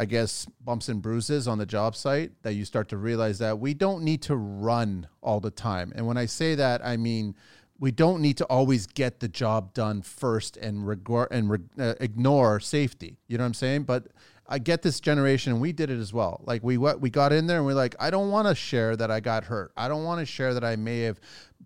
I 0.00 0.04
guess 0.04 0.46
bumps 0.64 0.88
and 0.88 1.02
bruises 1.02 1.48
on 1.48 1.58
the 1.58 1.66
job 1.66 1.96
site 1.96 2.30
that 2.44 2.52
you 2.52 2.64
start 2.64 2.88
to 2.90 2.96
realize 2.96 3.40
that 3.40 3.58
we 3.58 3.74
don't 3.74 4.04
need 4.04 4.22
to 4.22 4.36
run 4.36 5.08
all 5.20 5.40
the 5.40 5.50
time. 5.50 5.92
And 5.96 6.06
when 6.06 6.16
I 6.16 6.26
say 6.26 6.54
that, 6.54 6.86
I 6.86 6.96
mean 6.96 7.34
we 7.80 7.90
don't 7.90 8.20
need 8.20 8.36
to 8.38 8.44
always 8.46 8.86
get 8.86 9.20
the 9.20 9.28
job 9.28 9.72
done 9.72 10.02
first 10.02 10.56
and 10.56 10.86
regard 10.86 11.28
and 11.30 11.50
re- 11.50 11.58
uh, 11.78 11.94
ignore 12.00 12.60
safety. 12.60 13.18
You 13.28 13.38
know 13.38 13.44
what 13.44 13.48
I'm 13.48 13.54
saying? 13.54 13.84
But 13.84 14.08
I 14.50 14.58
get 14.58 14.82
this 14.82 14.98
generation, 14.98 15.52
and 15.52 15.60
we 15.60 15.72
did 15.72 15.90
it 15.90 15.98
as 15.98 16.12
well. 16.12 16.42
Like 16.44 16.64
we 16.64 16.78
what 16.78 17.00
we 17.00 17.10
got 17.10 17.32
in 17.32 17.46
there, 17.46 17.58
and 17.58 17.66
we're 17.66 17.74
like, 17.74 17.94
I 18.00 18.10
don't 18.10 18.30
want 18.30 18.48
to 18.48 18.54
share 18.54 18.96
that 18.96 19.10
I 19.10 19.20
got 19.20 19.44
hurt. 19.44 19.72
I 19.76 19.88
don't 19.88 20.04
want 20.04 20.20
to 20.20 20.26
share 20.26 20.54
that 20.54 20.64
I 20.64 20.74
may 20.74 21.00
have 21.00 21.20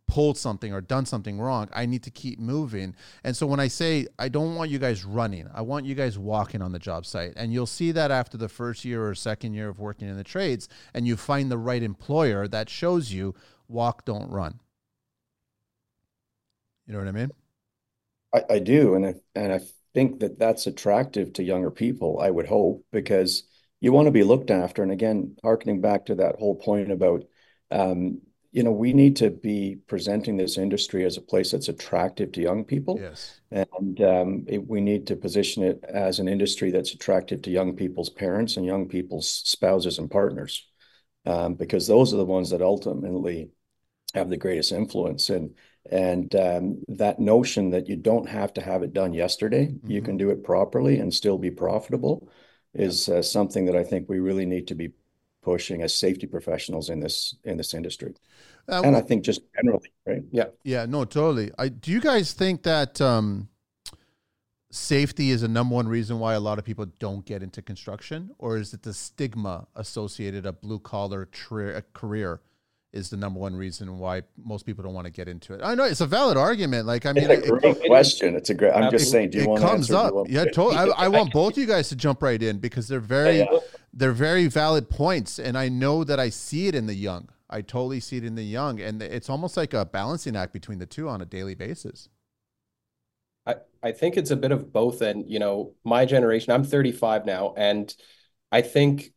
pulled 0.09 0.37
something 0.37 0.75
or 0.75 0.81
done 0.81 1.07
something 1.07 1.39
wrong. 1.39 1.69
I 1.73 1.87
need 1.87 2.03
to 2.03 2.11
keep 2.11 2.39
moving. 2.39 2.95
And 3.25 3.35
so 3.37 3.47
when 3.47 3.61
I 3.61 3.69
say 3.69 4.09
I 4.19 4.29
don't 4.29 4.57
want 4.57 4.71
you 4.71 4.79
guys 4.79 5.05
running, 5.05 5.49
I 5.55 5.63
want 5.63 5.87
you 5.87 5.95
guys 5.95 6.19
walking 6.19 6.61
on 6.61 6.73
the 6.73 6.79
job 6.79 7.07
site. 7.07 7.33
And 7.37 7.53
you'll 7.53 7.67
see 7.67 7.93
that 7.93 8.11
after 8.11 8.37
the 8.37 8.49
first 8.49 8.85
year 8.85 9.09
or 9.09 9.15
second 9.15 9.55
year 9.55 9.69
of 9.69 9.79
working 9.79 10.09
in 10.09 10.17
the 10.17 10.25
trades 10.25 10.69
and 10.93 11.07
you 11.07 11.17
find 11.17 11.51
the 11.51 11.57
right 11.57 11.83
employer 11.83 12.47
that 12.49 12.69
shows 12.69 13.13
you 13.13 13.35
walk, 13.69 14.05
don't 14.05 14.29
run. 14.31 14.61
You 16.93 16.99
know 16.99 17.05
what 17.05 17.17
I 17.17 17.21
mean? 17.21 17.31
I, 18.35 18.55
I 18.57 18.59
do, 18.59 18.97
and 18.97 19.07
I 19.07 19.15
and 19.35 19.51
I 19.51 19.61
think 19.95 20.21
that 20.21 20.39
that's 20.39 20.67
attractive 20.67 21.33
to 21.33 21.43
younger 21.43 21.71
people. 21.71 22.21
I 22.21 22.29
would 22.29 22.47
hope 22.47 22.85
because 22.93 23.45
you 23.81 23.93
want 23.93 24.09
to 24.09 24.13
be 24.13 24.25
looked 24.25 24.51
after. 24.51 24.83
And 24.83 24.93
again, 24.93 25.37
harkening 25.43 25.81
back 25.81 26.05
to 26.07 26.17
that 26.17 26.37
whole 26.39 26.55
point 26.55 26.93
about, 26.93 27.25
um, 27.71 28.21
you 28.51 28.63
know, 28.63 28.73
we 28.73 28.93
need 28.93 29.17
to 29.17 29.31
be 29.31 29.79
presenting 29.87 30.37
this 30.37 30.59
industry 30.59 31.07
as 31.07 31.17
a 31.17 31.23
place 31.23 31.53
that's 31.53 31.71
attractive 31.71 32.31
to 32.33 32.43
young 32.43 32.63
people. 32.63 32.99
Yes. 33.01 33.41
And 33.51 33.99
um, 34.03 34.45
it, 34.47 34.69
we 34.69 34.83
need 34.83 35.07
to 35.07 35.17
position 35.17 35.63
it 35.63 35.83
as 35.89 36.19
an 36.19 36.29
industry 36.29 36.73
that's 36.73 36.93
attractive 36.93 37.41
to 37.43 37.51
young 37.51 37.75
people's 37.75 38.11
parents 38.11 38.59
and 38.59 38.67
young 38.67 38.87
people's 38.87 39.31
spouses 39.31 39.99
and 39.99 40.11
partners, 40.11 40.69
um, 41.25 41.55
because 41.55 41.87
those 41.87 42.13
are 42.13 42.19
the 42.19 42.27
ones 42.27 42.51
that 42.51 42.61
ultimately 42.61 43.49
have 44.15 44.29
the 44.29 44.37
greatest 44.37 44.73
influence. 44.73 45.31
And 45.31 45.55
and 45.91 46.35
um, 46.37 46.83
that 46.89 47.19
notion 47.19 47.71
that 47.71 47.89
you 47.89 47.97
don't 47.97 48.29
have 48.29 48.53
to 48.55 48.61
have 48.61 48.83
it 48.83 48.93
done 48.93 49.13
yesterday, 49.13 49.67
mm-hmm. 49.67 49.91
you 49.91 50.01
can 50.01 50.17
do 50.17 50.31
it 50.31 50.45
properly 50.45 51.01
and 51.01 51.13
still 51.13 51.39
be 51.39 51.51
profitable, 51.51 52.29
is 52.75 53.09
uh, 53.09 53.21
something 53.21 53.67
that 53.67 53.77
I 53.77 53.83
think 53.83 54.09
we 54.09 54.21
really 54.21 54.47
need 54.47 54.69
to 54.69 54.75
be 54.77 54.93
pushing 55.43 55.83
as 55.83 55.93
safety 55.93 56.27
professionals 56.27 56.89
in 56.89 57.01
this 57.01 57.35
in 57.45 57.57
this 57.57 57.75
industry. 57.75 58.15
Uh, 58.69 58.83
and 58.85 58.97
I 58.97 59.01
think 59.01 59.25
just 59.25 59.43
generally, 59.57 59.93
right? 60.07 60.23
Yeah, 60.31 60.47
yeah, 60.63 60.87
no, 60.87 61.05
totally. 61.05 61.51
I 61.59 61.69
do. 61.69 61.91
You 61.91 62.01
guys 62.01 62.33
think 62.33 62.63
that 62.63 63.01
um, 63.01 63.49
safety 64.71 65.31
is 65.31 65.43
a 65.43 65.49
number 65.49 65.75
one 65.75 65.89
reason 65.89 66.21
why 66.21 66.35
a 66.35 66.41
lot 66.41 66.61
of 66.61 66.65
people 66.65 66.87
don't 67.01 67.27
get 67.27 67.43
into 67.43 67.61
construction, 67.61 68.31
or 68.39 68.57
is 68.57 68.73
it 68.73 68.83
the 68.85 68.95
stigma 68.95 69.67
associated 69.75 70.47
a 70.47 70.53
blue 70.53 70.79
collar 70.79 71.29
career? 71.93 72.41
Is 72.93 73.09
the 73.09 73.17
number 73.17 73.41
one 73.41 73.57
reason 73.57 73.99
why 73.99 74.23
most 74.37 74.67
people 74.67 74.85
don't 74.85 74.93
want 74.93 75.07
to 75.07 75.11
get 75.11 75.27
into 75.27 75.55
it. 75.55 75.61
I 75.63 75.75
know 75.75 75.85
it's 75.85 76.03
a 76.03 76.07
valid 76.07 76.37
argument. 76.37 76.87
Like 76.87 77.07
I 77.07 77.13
mean, 77.13 77.31
it's 77.31 77.47
a 77.47 77.51
great 77.51 77.77
it, 77.77 77.87
question. 77.87 78.37
It's 78.37 78.51
a 78.51 78.55
great. 78.55 78.73
I'm 78.73 78.91
just 78.91 79.11
saying. 79.11 79.31
Do 79.31 79.39
you 79.39 79.45
it 79.45 79.49
want 79.49 79.63
comes 79.63 79.89
to 79.89 79.99
up? 79.99 80.29
Yeah, 80.29 80.45
totally. 80.45 80.77
I, 80.77 81.05
I, 81.05 81.09
want 81.09 81.33
both 81.33 81.57
you 81.57 81.67
guys 81.67 81.89
to 81.89 81.97
jump 81.97 82.23
right 82.23 82.43
in 82.43 82.59
because 82.59 82.89
they're 82.89 83.01
very, 83.01 83.39
yeah, 83.39 83.47
yeah. 83.51 83.59
they're 83.95 84.13
very 84.13 84.47
valid 84.47 84.91
points, 84.91 85.39
and 85.39 85.57
I 85.57 85.69
know 85.69 86.05
that 86.05 86.21
I 86.21 86.29
see 86.29 86.69
it 86.69 86.75
in 86.75 86.87
the 86.87 86.95
young. 86.95 87.29
I 87.49 87.63
totally 87.63 88.01
see 88.01 88.19
it 88.19 88.25
in 88.25 88.35
the 88.35 88.45
young, 88.45 88.81
and 88.81 89.03
it's 89.03 89.31
almost 89.31 89.57
like 89.57 89.75
a 89.75 89.85
balancing 89.85 90.37
act 90.37 90.53
between 90.53 90.79
the 90.79 90.87
two 90.87 91.09
on 91.09 91.23
a 91.23 91.27
daily 91.27 91.55
basis. 91.55 92.09
I 93.47 93.57
I 93.83 93.93
think 93.93 94.17
it's 94.17 94.31
a 94.31 94.37
bit 94.37 94.53
of 94.53 94.73
both, 94.73 95.01
and 95.01 95.31
you 95.31 95.39
know, 95.39 95.75
my 95.85 96.05
generation. 96.05 96.53
I'm 96.53 96.65
35 96.65 97.25
now, 97.25 97.55
and 97.57 97.95
I 98.51 98.61
think 98.61 99.12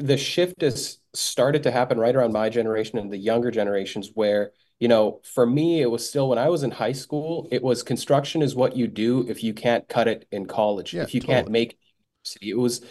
the 0.00 0.16
shift 0.16 0.60
has 0.62 0.98
started 1.14 1.62
to 1.64 1.70
happen 1.70 1.98
right 1.98 2.14
around 2.14 2.32
my 2.32 2.48
generation 2.48 2.98
and 2.98 3.12
the 3.12 3.18
younger 3.18 3.50
generations 3.50 4.10
where 4.14 4.52
you 4.78 4.88
know 4.88 5.20
for 5.24 5.46
me 5.46 5.80
it 5.82 5.90
was 5.90 6.08
still 6.08 6.28
when 6.28 6.38
i 6.38 6.48
was 6.48 6.62
in 6.62 6.70
high 6.70 6.92
school 6.92 7.48
it 7.50 7.62
was 7.62 7.82
construction 7.82 8.42
is 8.42 8.54
what 8.54 8.76
you 8.76 8.86
do 8.86 9.26
if 9.28 9.42
you 9.42 9.52
can't 9.52 9.88
cut 9.88 10.08
it 10.08 10.26
in 10.30 10.46
college 10.46 10.94
yeah, 10.94 11.02
if 11.02 11.14
you 11.14 11.20
totally. 11.20 11.36
can't 11.36 11.50
make 11.50 11.72
it 11.72 11.78
It 12.42 12.58
was 12.58 12.82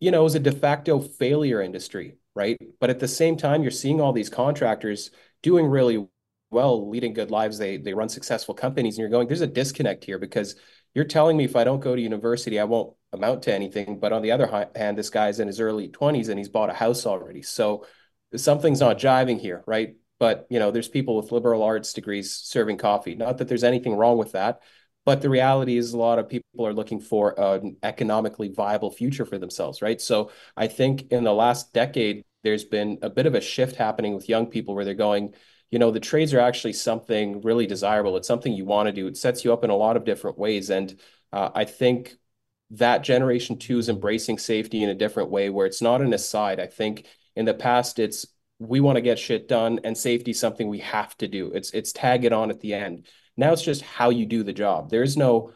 you 0.00 0.10
know 0.10 0.20
it 0.20 0.24
was 0.24 0.34
a 0.34 0.40
de 0.40 0.52
facto 0.52 1.00
failure 1.00 1.60
industry 1.62 2.16
right? 2.36 2.56
But 2.78 2.90
at 2.90 3.00
the 3.00 3.08
same 3.08 3.36
time 3.36 3.62
you're 3.62 3.72
seeing 3.72 4.00
all 4.00 4.12
these 4.12 4.28
contractors 4.30 5.10
doing 5.42 5.66
really 5.66 6.06
well 6.50 6.88
leading 6.88 7.12
good 7.12 7.30
lives. 7.30 7.58
They 7.58 7.76
they 7.76 7.92
run 7.94 8.08
successful 8.08 8.54
companies 8.54 8.94
and 8.96 9.00
you're 9.02 9.10
going 9.10 9.26
there's 9.28 9.40
a 9.40 9.46
disconnect 9.46 10.04
here 10.04 10.18
because 10.18 10.54
you're 10.94 11.04
telling 11.04 11.36
me 11.36 11.44
if 11.44 11.56
I 11.56 11.64
don't 11.64 11.80
go 11.80 11.94
to 11.94 12.02
university, 12.02 12.58
I 12.58 12.64
won't 12.64 12.94
amount 13.12 13.42
to 13.44 13.54
anything. 13.54 13.98
But 13.98 14.12
on 14.12 14.22
the 14.22 14.32
other 14.32 14.68
hand, 14.74 14.98
this 14.98 15.10
guy's 15.10 15.40
in 15.40 15.46
his 15.46 15.60
early 15.60 15.88
20s 15.88 16.28
and 16.28 16.38
he's 16.38 16.48
bought 16.48 16.70
a 16.70 16.74
house 16.74 17.06
already. 17.06 17.42
So 17.42 17.86
something's 18.36 18.80
not 18.80 18.98
jiving 18.98 19.40
here, 19.40 19.62
right? 19.66 19.96
But 20.18 20.46
you 20.50 20.58
know, 20.58 20.70
there's 20.70 20.88
people 20.88 21.16
with 21.16 21.32
liberal 21.32 21.62
arts 21.62 21.92
degrees 21.92 22.34
serving 22.34 22.78
coffee. 22.78 23.14
Not 23.14 23.38
that 23.38 23.48
there's 23.48 23.64
anything 23.64 23.94
wrong 23.94 24.18
with 24.18 24.32
that, 24.32 24.60
but 25.06 25.22
the 25.22 25.30
reality 25.30 25.76
is 25.76 25.92
a 25.92 25.98
lot 25.98 26.18
of 26.18 26.28
people 26.28 26.66
are 26.66 26.74
looking 26.74 27.00
for 27.00 27.34
an 27.40 27.76
economically 27.82 28.48
viable 28.48 28.90
future 28.90 29.24
for 29.24 29.38
themselves, 29.38 29.80
right? 29.80 30.00
So 30.00 30.30
I 30.56 30.66
think 30.66 31.10
in 31.10 31.24
the 31.24 31.32
last 31.32 31.72
decade, 31.72 32.22
there's 32.42 32.64
been 32.64 32.98
a 33.02 33.10
bit 33.10 33.26
of 33.26 33.34
a 33.34 33.40
shift 33.40 33.76
happening 33.76 34.14
with 34.14 34.28
young 34.28 34.46
people 34.46 34.74
where 34.74 34.84
they're 34.84 34.94
going, 34.94 35.34
you 35.70 35.78
know, 35.78 35.90
the 35.90 36.00
trades 36.00 36.34
are 36.34 36.40
actually 36.40 36.72
something 36.72 37.40
really 37.42 37.66
desirable. 37.66 38.16
It's 38.16 38.28
something 38.28 38.52
you 38.52 38.64
want 38.64 38.88
to 38.88 38.92
do. 38.92 39.06
It 39.06 39.16
sets 39.16 39.44
you 39.44 39.52
up 39.52 39.64
in 39.64 39.70
a 39.70 39.76
lot 39.76 39.96
of 39.96 40.04
different 40.04 40.38
ways. 40.38 40.70
And 40.70 40.98
uh, 41.32 41.50
I 41.54 41.64
think 41.64 42.16
that 42.72 43.02
generation 43.02 43.58
two 43.58 43.78
is 43.78 43.88
embracing 43.88 44.38
safety 44.38 44.82
in 44.82 44.90
a 44.90 44.94
different 44.94 45.30
way 45.30 45.50
where 45.50 45.66
it's 45.66 45.82
not 45.82 46.02
an 46.02 46.12
aside. 46.12 46.60
I 46.60 46.66
think 46.66 47.06
in 47.36 47.44
the 47.44 47.54
past, 47.54 47.98
it's 47.98 48.26
we 48.58 48.80
want 48.80 48.96
to 48.96 49.02
get 49.02 49.18
shit 49.18 49.48
done 49.48 49.80
and 49.84 49.96
safety 49.96 50.32
is 50.32 50.40
something 50.40 50.68
we 50.68 50.80
have 50.80 51.16
to 51.18 51.28
do. 51.28 51.50
It's 51.52 51.70
it's 51.70 51.92
tag 51.92 52.24
it 52.24 52.32
on 52.32 52.50
at 52.50 52.60
the 52.60 52.74
end. 52.74 53.06
Now 53.36 53.52
it's 53.52 53.62
just 53.62 53.82
how 53.82 54.10
you 54.10 54.26
do 54.26 54.42
the 54.42 54.52
job. 54.52 54.90
There's 54.90 55.16
no 55.16 55.52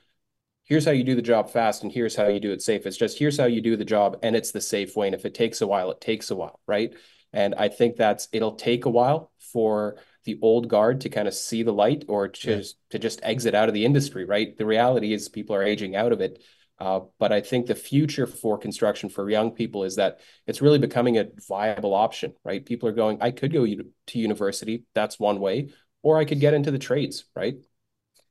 here's 0.64 0.86
how 0.86 0.92
you 0.92 1.04
do 1.04 1.14
the 1.14 1.22
job 1.22 1.50
fast 1.50 1.82
and 1.82 1.92
here's 1.92 2.16
how 2.16 2.28
you 2.28 2.40
do 2.40 2.52
it 2.52 2.62
safe. 2.62 2.86
It's 2.86 2.96
just 2.96 3.18
here's 3.18 3.36
how 3.38 3.44
you 3.44 3.60
do 3.60 3.76
the 3.76 3.84
job 3.84 4.18
and 4.22 4.34
it's 4.34 4.52
the 4.52 4.60
safe 4.60 4.96
way. 4.96 5.06
And 5.06 5.14
if 5.14 5.26
it 5.26 5.34
takes 5.34 5.60
a 5.60 5.66
while, 5.66 5.90
it 5.90 6.00
takes 6.00 6.30
a 6.30 6.36
while, 6.36 6.60
right? 6.66 6.94
And 7.34 7.54
I 7.56 7.68
think 7.68 7.96
that's 7.96 8.28
it'll 8.32 8.54
take 8.54 8.86
a 8.86 8.90
while 8.90 9.32
for 9.52 9.96
the 10.24 10.38
old 10.40 10.68
guard 10.68 11.02
to 11.02 11.10
kind 11.10 11.28
of 11.28 11.34
see 11.34 11.62
the 11.62 11.72
light 11.72 12.04
or 12.08 12.28
to, 12.28 12.56
yeah. 12.56 12.62
to 12.90 12.98
just 12.98 13.20
exit 13.22 13.54
out 13.54 13.68
of 13.68 13.74
the 13.74 13.84
industry, 13.84 14.24
right? 14.24 14.56
The 14.56 14.64
reality 14.64 15.12
is 15.12 15.28
people 15.28 15.54
are 15.54 15.62
aging 15.62 15.96
out 15.96 16.12
of 16.12 16.20
it. 16.20 16.42
Uh, 16.78 17.00
but 17.18 17.32
I 17.32 17.40
think 17.40 17.66
the 17.66 17.74
future 17.74 18.26
for 18.26 18.56
construction 18.56 19.08
for 19.08 19.28
young 19.28 19.50
people 19.50 19.84
is 19.84 19.96
that 19.96 20.20
it's 20.46 20.62
really 20.62 20.78
becoming 20.78 21.18
a 21.18 21.26
viable 21.46 21.92
option, 21.92 22.34
right? 22.44 22.64
People 22.64 22.88
are 22.88 22.92
going, 22.92 23.18
I 23.20 23.32
could 23.32 23.52
go 23.52 23.66
to 23.66 24.18
university, 24.18 24.84
that's 24.94 25.18
one 25.18 25.40
way, 25.40 25.70
or 26.02 26.18
I 26.18 26.24
could 26.24 26.40
get 26.40 26.54
into 26.54 26.70
the 26.70 26.78
trades, 26.78 27.24
right? 27.36 27.56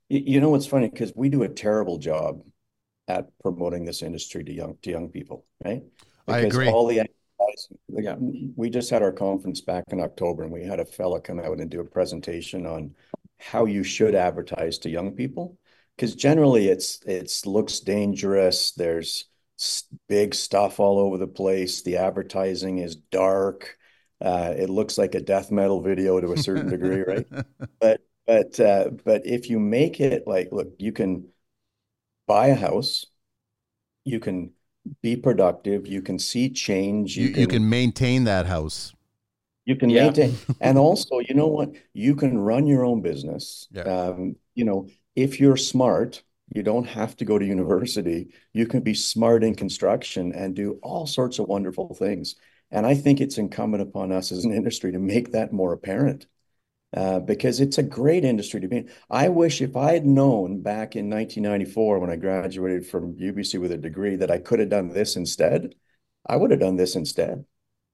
You 0.08 0.40
know 0.40 0.50
what's 0.50 0.66
funny 0.66 0.88
because 0.88 1.12
we 1.14 1.28
do 1.28 1.42
a 1.42 1.48
terrible 1.48 1.98
job 1.98 2.40
at 3.08 3.28
promoting 3.40 3.84
this 3.84 4.02
industry 4.02 4.44
to 4.44 4.52
young 4.52 4.76
to 4.82 4.90
young 4.90 5.08
people, 5.08 5.46
right? 5.64 5.82
Because 6.26 6.44
I 6.44 6.46
agree. 6.46 6.68
All 6.68 6.86
the 6.86 7.02
yeah, 7.88 8.16
we 8.56 8.70
just 8.70 8.90
had 8.90 9.02
our 9.02 9.12
conference 9.12 9.60
back 9.60 9.84
in 9.88 10.00
October, 10.00 10.42
and 10.42 10.52
we 10.52 10.64
had 10.64 10.80
a 10.80 10.84
fellow 10.84 11.20
come 11.20 11.40
out 11.40 11.60
and 11.60 11.70
do 11.70 11.80
a 11.80 11.84
presentation 11.84 12.66
on 12.66 12.94
how 13.38 13.64
you 13.66 13.82
should 13.82 14.14
advertise 14.14 14.78
to 14.78 14.90
young 14.90 15.12
people. 15.12 15.58
Because 15.96 16.14
generally, 16.14 16.68
it's 16.68 17.00
it's 17.06 17.46
looks 17.46 17.80
dangerous. 17.80 18.72
There's 18.72 19.26
big 20.08 20.34
stuff 20.34 20.80
all 20.80 20.98
over 20.98 21.18
the 21.18 21.26
place. 21.26 21.82
The 21.82 21.96
advertising 21.98 22.78
is 22.78 22.96
dark. 22.96 23.78
Uh, 24.20 24.54
it 24.56 24.70
looks 24.70 24.98
like 24.98 25.14
a 25.14 25.20
death 25.20 25.50
metal 25.50 25.80
video 25.80 26.20
to 26.20 26.32
a 26.32 26.38
certain 26.38 26.68
degree, 26.68 27.02
right? 27.06 27.26
But 27.80 28.00
but 28.26 28.58
uh, 28.58 28.90
but 29.04 29.26
if 29.26 29.50
you 29.50 29.60
make 29.60 30.00
it 30.00 30.26
like, 30.26 30.48
look, 30.50 30.68
you 30.78 30.92
can 30.92 31.28
buy 32.26 32.48
a 32.48 32.54
house, 32.54 33.06
you 34.04 34.20
can 34.20 34.52
be 35.02 35.16
productive. 35.16 35.86
You 35.86 36.02
can 36.02 36.18
see 36.18 36.50
change. 36.50 37.16
You, 37.16 37.28
you, 37.28 37.32
can, 37.32 37.40
you 37.40 37.46
can 37.46 37.68
maintain 37.68 38.24
that 38.24 38.46
house. 38.46 38.92
You 39.64 39.76
can 39.76 39.90
yeah. 39.90 40.04
maintain. 40.04 40.36
and 40.60 40.78
also, 40.78 41.20
you 41.20 41.34
know 41.34 41.48
what? 41.48 41.70
You 41.92 42.14
can 42.14 42.38
run 42.38 42.66
your 42.66 42.84
own 42.84 43.00
business. 43.00 43.68
Yeah. 43.70 43.82
Um, 43.82 44.36
you 44.54 44.64
know, 44.64 44.88
if 45.16 45.40
you're 45.40 45.56
smart, 45.56 46.22
you 46.54 46.62
don't 46.62 46.86
have 46.86 47.16
to 47.16 47.24
go 47.24 47.38
to 47.38 47.44
university. 47.44 48.34
You 48.52 48.66
can 48.66 48.80
be 48.80 48.94
smart 48.94 49.42
in 49.42 49.54
construction 49.54 50.32
and 50.32 50.54
do 50.54 50.78
all 50.82 51.06
sorts 51.06 51.38
of 51.38 51.48
wonderful 51.48 51.94
things. 51.94 52.36
And 52.70 52.86
I 52.86 52.94
think 52.94 53.20
it's 53.20 53.38
incumbent 53.38 53.82
upon 53.82 54.12
us 54.12 54.32
as 54.32 54.44
an 54.44 54.52
industry 54.52 54.92
to 54.92 54.98
make 54.98 55.32
that 55.32 55.52
more 55.52 55.72
apparent. 55.72 56.26
Uh, 56.96 57.18
because 57.18 57.58
it's 57.58 57.78
a 57.78 57.82
great 57.82 58.24
industry 58.24 58.60
to 58.60 58.68
be 58.68 58.76
in. 58.76 58.90
I 59.10 59.28
wish 59.28 59.60
if 59.60 59.76
I 59.76 59.94
had 59.94 60.06
known 60.06 60.62
back 60.62 60.94
in 60.94 61.10
1994 61.10 61.98
when 61.98 62.10
I 62.10 62.14
graduated 62.14 62.86
from 62.86 63.16
UBC 63.16 63.60
with 63.60 63.72
a 63.72 63.76
degree 63.76 64.14
that 64.16 64.30
I 64.30 64.38
could 64.38 64.60
have 64.60 64.68
done 64.68 64.90
this 64.90 65.16
instead, 65.16 65.74
I 66.24 66.36
would 66.36 66.52
have 66.52 66.60
done 66.60 66.76
this 66.76 66.94
instead. 66.94 67.46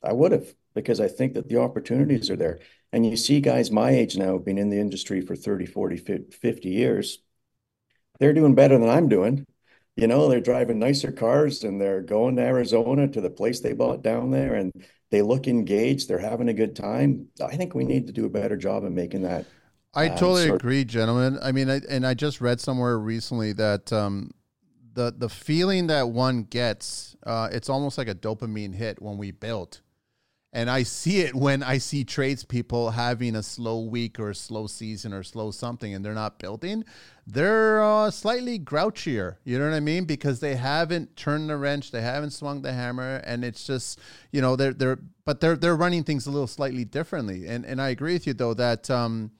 I 0.02 0.12
would 0.12 0.33
have, 0.33 0.54
because 0.75 1.00
I 1.00 1.09
think 1.09 1.33
that 1.35 1.49
the 1.49 1.61
opportunities 1.61 2.28
are 2.30 2.37
there. 2.37 2.61
And 2.92 3.07
you 3.07 3.16
see 3.16 3.40
guys 3.40 3.71
my 3.71 3.90
age 3.90 4.19
now 4.19 4.37
being 4.37 4.59
in 4.59 4.69
the 4.69 4.80
industry 4.80 5.23
for 5.23 5.35
30, 5.35 5.64
40, 5.64 5.97
50 6.30 6.69
years. 6.69 7.21
They're 8.19 8.35
doing 8.35 8.54
better 8.54 8.78
than 8.78 8.88
I'm 8.88 9.09
doing. 9.09 9.47
You 10.00 10.07
know, 10.07 10.28
they're 10.28 10.40
driving 10.40 10.78
nicer 10.78 11.12
cars 11.12 11.64
and 11.64 11.80
they're 11.80 12.00
going 12.00 12.37
to 12.37 12.42
Arizona 12.42 13.07
to 13.09 13.21
the 13.21 13.30
place 13.30 13.61
they 13.61 13.75
bought 13.75 14.02
down 14.02 14.30
there. 14.30 14.54
And 14.54 14.73
they 15.11 15.23
look 15.23 15.47
engaged. 15.47 16.09
They're 16.09 16.19
having 16.19 16.49
a 16.49 16.54
good 16.54 16.75
time. 16.75 17.28
I 17.45 17.57
think 17.57 17.75
we 17.75 17.85
need 17.85 18.07
to 18.07 18.12
do 18.12 18.26
a 18.26 18.30
better 18.30 18.57
job 18.57 18.85
of 18.85 18.92
making 18.92 19.23
that. 19.23 19.45
I 19.95 20.09
um, 20.09 20.16
totally 20.16 20.49
agree, 20.49 20.85
gentlemen. 20.85 21.38
I 21.42 21.52
mean, 21.52 21.69
I, 21.69 21.80
and 21.88 22.07
I 22.07 22.14
just 22.14 22.40
read 22.40 22.61
somewhere 22.61 22.99
recently 22.99 23.52
that 23.54 23.92
um, 23.92 24.30
the 24.95 25.12
the 25.16 25.28
feeling 25.28 25.88
that 25.88 26.11
one 26.11 26.45
gets, 26.45 27.16
uh, 27.25 27.49
it's 27.50 27.69
almost 27.69 27.99
like 27.99 28.09
a 28.09 28.14
dopamine 28.14 28.75
hit 28.75 29.02
when 29.02 29.19
we 29.19 29.33
built, 29.33 29.80
And 30.52 30.69
I 30.69 30.83
see 30.83 31.21
it 31.21 31.35
when 31.35 31.62
I 31.62 31.78
see 31.78 32.02
tradespeople 32.02 32.90
having 32.90 33.37
a 33.37 33.42
slow 33.42 33.83
week 33.83 34.19
or 34.19 34.30
a 34.30 34.35
slow 34.35 34.66
season 34.66 35.12
or 35.12 35.23
slow 35.23 35.52
something 35.52 35.95
and 35.95 36.04
they're 36.04 36.12
not 36.12 36.40
building. 36.40 36.85
They're 37.25 37.80
uh, 37.80 38.11
slightly 38.11 38.59
grouchier. 38.59 39.37
You 39.45 39.61
know 39.61 39.66
what 39.66 39.76
I 39.76 39.80
mean? 39.80 40.07
Because 40.07 40.40
they 40.40 40.57
haven't 40.57 41.16
turned 41.16 41.49
the 41.49 41.57
wrench, 41.57 41.92
they 41.92 42.02
haven't 42.02 42.33
swung 42.33 42.62
the 42.62 42.73
hammer, 42.73 43.23
and 43.25 43.45
it's 43.45 43.64
just 43.64 44.00
you 44.33 44.40
know 44.40 44.57
they're 44.57 44.73
they're 44.73 44.99
but 45.25 45.40
they're 45.40 45.57
they're 45.57 45.76
running 45.76 46.02
things 46.02 46.26
a 46.26 46.33
little 46.33 46.49
slightly 46.49 46.85
differently. 46.85 47.47
And 47.47 47.64
and 47.64 47.80
I 47.80 47.90
agree 47.90 48.14
with 48.14 48.26
you 48.26 48.35
though 48.35 48.54
that 48.54 48.90
um, 48.90 49.30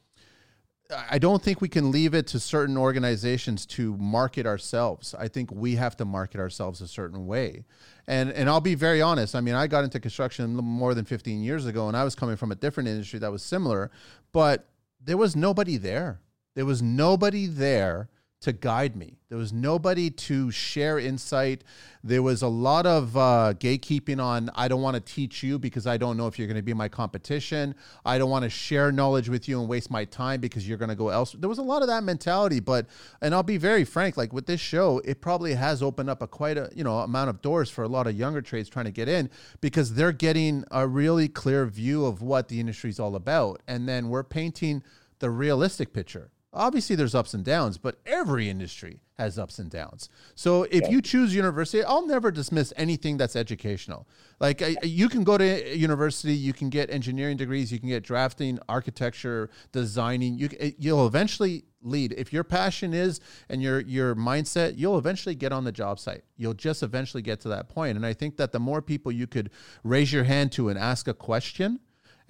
I 1.11 1.19
don't 1.19 1.43
think 1.43 1.61
we 1.61 1.69
can 1.69 1.91
leave 1.91 2.15
it 2.15 2.27
to 2.29 2.41
certain 2.41 2.77
organizations 2.77 3.67
to 3.67 3.97
market 3.97 4.47
ourselves. 4.47 5.15
I 5.19 5.29
think 5.29 5.51
we 5.53 5.77
have 5.77 5.97
to 5.99 6.05
market 6.05 6.41
ourselves 6.41 6.81
a 6.81 6.89
certain 6.89 7.27
way. 7.27 7.65
And 8.11 8.33
and 8.33 8.51
I'll 8.51 8.61
be 8.61 8.75
very 8.75 9.01
honest. 9.01 9.37
I 9.37 9.41
mean, 9.41 9.55
I 9.55 9.69
got 9.69 9.85
into 9.85 10.01
construction 10.01 10.57
more 10.57 10.95
than 10.95 11.05
15 11.05 11.45
years 11.45 11.65
ago 11.65 11.87
and 11.87 11.97
I 11.97 12.03
was 12.03 12.17
coming 12.17 12.35
from 12.35 12.51
a 12.51 12.57
different 12.57 12.89
industry 12.89 13.21
that 13.21 13.31
was 13.31 13.41
similar, 13.41 13.89
but 14.33 14.67
there 15.01 15.17
was 15.17 15.37
nobody 15.37 15.77
there. 15.77 16.21
There 16.57 16.67
was 16.67 16.83
nobody 16.83 17.47
there 17.47 18.09
to 18.41 18.53
guide 18.53 18.97
me. 18.97 19.19
There 19.29 19.37
was 19.37 19.53
nobody 19.53 20.09
to 20.11 20.51
share 20.51 20.99
insight. 20.99 21.63
There 22.03 22.23
was 22.23 22.41
a 22.41 22.49
lot 22.49 22.87
of 22.87 23.15
uh, 23.15 23.53
gatekeeping 23.59 24.19
on, 24.21 24.51
I 24.55 24.67
don't 24.67 24.81
want 24.81 24.95
to 24.95 25.01
teach 25.01 25.43
you 25.43 25.59
because 25.59 25.87
I 25.87 25.99
don't 25.99 26.17
know 26.17 26.27
if 26.27 26.39
you're 26.39 26.49
going 26.49 26.57
to 26.57 26.63
be 26.63 26.73
my 26.73 26.89
competition. 26.89 27.75
I 28.05 28.17
don't 28.17 28.31
want 28.31 28.45
to 28.45 28.51
share 28.51 28.91
knowledge 28.93 29.29
with 29.29 29.47
you 29.47 29.61
and 29.61 29.69
waste 29.69 29.91
my 29.91 30.07
time 30.07 30.41
because 30.41 30.67
you're 30.67 30.79
going 30.79 30.89
to 30.89 30.95
go 30.95 31.11
elsewhere. 31.11 31.43
There 31.43 31.51
was 31.51 31.59
a 31.59 31.63
lot 31.63 31.83
of 31.83 31.89
that 31.89 32.03
mentality, 32.03 32.61
but, 32.61 32.87
and 33.21 33.35
I'll 33.35 33.43
be 33.43 33.59
very 33.59 33.85
frank, 33.85 34.17
like 34.17 34.33
with 34.33 34.47
this 34.47 34.61
show, 34.61 35.03
it 35.05 35.21
probably 35.21 35.53
has 35.53 35.83
opened 35.83 36.09
up 36.09 36.23
a 36.23 36.27
quite 36.27 36.57
a, 36.57 36.71
you 36.75 36.83
know, 36.83 37.01
amount 37.01 37.29
of 37.29 37.43
doors 37.43 37.69
for 37.69 37.85
a 37.85 37.89
lot 37.89 38.07
of 38.07 38.17
younger 38.17 38.41
trades 38.41 38.71
trying 38.71 38.87
to 38.87 38.91
get 38.91 39.09
in 39.09 39.29
because 39.61 39.95
they're 39.95 40.13
getting 40.13 40.65
a 40.71 40.89
really 40.89 41.29
clear 41.29 41.67
view 41.67 42.07
of 42.07 42.23
what 42.23 42.49
the 42.49 42.59
industry 42.59 42.89
is 42.89 42.99
all 42.99 43.17
about. 43.17 43.61
And 43.69 43.87
then 43.87 44.09
we're 44.09 44.25
painting 44.25 44.83
the 45.19 45.29
realistic 45.29 45.93
picture 45.93 46.31
Obviously, 46.53 46.97
there's 46.97 47.15
ups 47.15 47.33
and 47.33 47.45
downs, 47.45 47.79
but 47.79 48.01
every 48.05 48.51
industry 48.51 49.01
has 49.19 49.39
ups 49.39 49.61
and 49.61 49.71
downs. 49.71 50.09
So 50.35 50.65
if 50.65 50.83
yeah. 50.83 50.89
you 50.89 51.03
choose 51.03 51.33
university, 51.33 51.85
I'll 51.85 52.07
never 52.07 52.33
dismiss 52.33 52.73
anything 52.77 53.19
that's 53.19 53.37
educational. 53.37 54.09
Like 54.41 54.61
you 54.83 55.09
can 55.09 55.23
go 55.23 55.39
to 55.39 55.77
university, 55.77 56.33
you 56.33 56.53
can 56.53 56.69
get 56.69 56.91
engineering 56.91 57.37
degrees, 57.37 57.71
you 57.71 57.79
can 57.79 57.89
get 57.89 58.03
drafting, 58.03 58.59
architecture, 58.69 59.51
designing. 59.71 60.39
You 60.39 60.49
you'll 60.79 61.07
eventually 61.07 61.67
lead 61.83 62.15
if 62.19 62.33
your 62.33 62.43
passion 62.43 62.95
is 62.95 63.21
and 63.49 63.63
your 63.63 63.81
your 63.81 64.17
mindset. 64.17 64.73
You'll 64.77 64.99
eventually 64.99 65.37
get 65.37 65.53
on 65.53 65.63
the 65.63 65.73
job 65.73 66.01
site. 66.01 66.25
You'll 66.37 66.55
just 66.55 66.83
eventually 66.83 67.23
get 67.23 67.41
to 67.43 67.49
that 67.51 67.69
point. 67.69 67.97
And 67.97 68.05
I 68.05 68.13
think 68.13 68.39
that 68.39 68.51
the 68.51 68.61
more 68.61 68.83
people 68.83 69.13
you 69.13 69.29
could 69.29 69.51
raise 69.85 70.13
your 70.13 70.25
hand 70.25 70.51
to 70.53 70.69
and 70.69 70.79
ask 70.79 71.07
a 71.07 71.15
question 71.15 71.79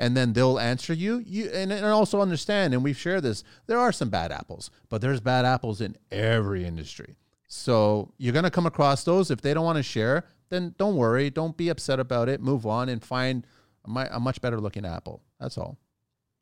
and 0.00 0.16
then 0.16 0.33
they'll 0.33 0.59
answer 0.59 0.95
you. 0.95 1.23
You 1.26 1.50
and, 1.50 1.71
and 1.71 1.85
also 1.85 2.23
understand, 2.23 2.73
and 2.73 2.83
we've 2.83 2.97
shared 2.97 3.23
this. 3.23 3.45
There 3.66 3.78
are 3.78 3.92
some 3.92 4.09
bad 4.09 4.33
apples, 4.33 4.71
but 4.88 5.02
there's 5.02 5.21
bad 5.21 5.45
apples 5.45 5.83
in 5.83 5.95
every 6.11 6.64
industry. 6.64 7.16
So 7.49 8.14
you're 8.16 8.33
gonna 8.33 8.50
come 8.50 8.64
across 8.64 9.04
those. 9.04 9.30
If 9.30 9.42
they 9.42 9.52
don't 9.52 9.64
want 9.64 9.76
to 9.76 9.83
share, 9.83 10.25
then 10.49 10.75
don't 10.78 10.97
worry. 10.97 11.28
Don't 11.28 11.57
be 11.57 11.69
upset 11.69 12.00
about 12.00 12.30
it. 12.30 12.40
Move 12.40 12.66
on 12.66 12.88
and 12.88 13.04
find 13.04 13.47
a, 13.85 14.19
much 14.19 14.40
better 14.40 14.59
looking 14.59 14.87
apple. 14.87 15.23
That's 15.38 15.59
all. 15.59 15.78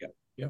Yeah, 0.00 0.08
yeah. 0.36 0.48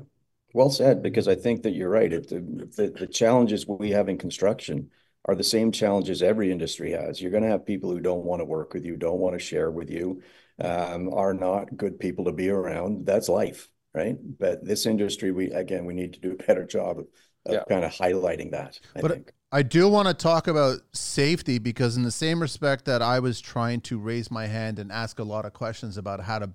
Well 0.52 0.70
said. 0.70 1.02
Because 1.02 1.28
I 1.28 1.34
think 1.34 1.62
that 1.62 1.72
you're 1.72 1.88
right. 1.88 2.12
It, 2.12 2.28
the, 2.28 2.40
the 2.76 2.90
the 2.90 3.06
challenges 3.06 3.66
we 3.66 3.90
have 3.90 4.10
in 4.10 4.18
construction 4.18 4.90
are 5.24 5.34
the 5.34 5.44
same 5.44 5.72
challenges 5.72 6.22
every 6.22 6.52
industry 6.52 6.90
has. 6.92 7.22
You're 7.22 7.30
going 7.30 7.42
to 7.42 7.48
have 7.50 7.66
people 7.66 7.90
who 7.90 8.00
don't 8.00 8.24
want 8.24 8.40
to 8.40 8.44
work 8.44 8.72
with 8.72 8.84
you, 8.84 8.96
don't 8.96 9.18
want 9.18 9.34
to 9.34 9.38
share 9.38 9.70
with 9.70 9.90
you 9.90 10.22
um, 10.62 11.12
are 11.12 11.34
not 11.34 11.76
good 11.76 11.98
people 11.98 12.24
to 12.24 12.32
be 12.32 12.48
around. 12.48 13.06
That's 13.06 13.28
life, 13.28 13.68
right? 13.94 14.16
But 14.38 14.64
this 14.64 14.86
industry, 14.86 15.30
we 15.30 15.50
again, 15.50 15.84
we 15.84 15.94
need 15.94 16.14
to 16.14 16.20
do 16.20 16.32
a 16.32 16.42
better 16.42 16.64
job 16.64 16.98
of, 16.98 17.06
of 17.46 17.54
yeah. 17.54 17.64
kind 17.68 17.84
of 17.84 17.92
highlighting 17.92 18.50
that. 18.52 18.78
I 18.96 19.00
but 19.00 19.10
think. 19.12 19.32
I 19.50 19.62
do 19.62 19.88
want 19.88 20.08
to 20.08 20.14
talk 20.14 20.46
about 20.46 20.80
safety 20.92 21.58
because, 21.58 21.96
in 21.96 22.02
the 22.02 22.10
same 22.10 22.40
respect 22.40 22.84
that 22.84 23.00
I 23.00 23.20
was 23.20 23.40
trying 23.40 23.80
to 23.82 23.98
raise 23.98 24.30
my 24.30 24.46
hand 24.46 24.78
and 24.78 24.92
ask 24.92 25.18
a 25.18 25.24
lot 25.24 25.46
of 25.46 25.52
questions 25.52 25.96
about 25.96 26.20
how 26.20 26.38
to 26.38 26.50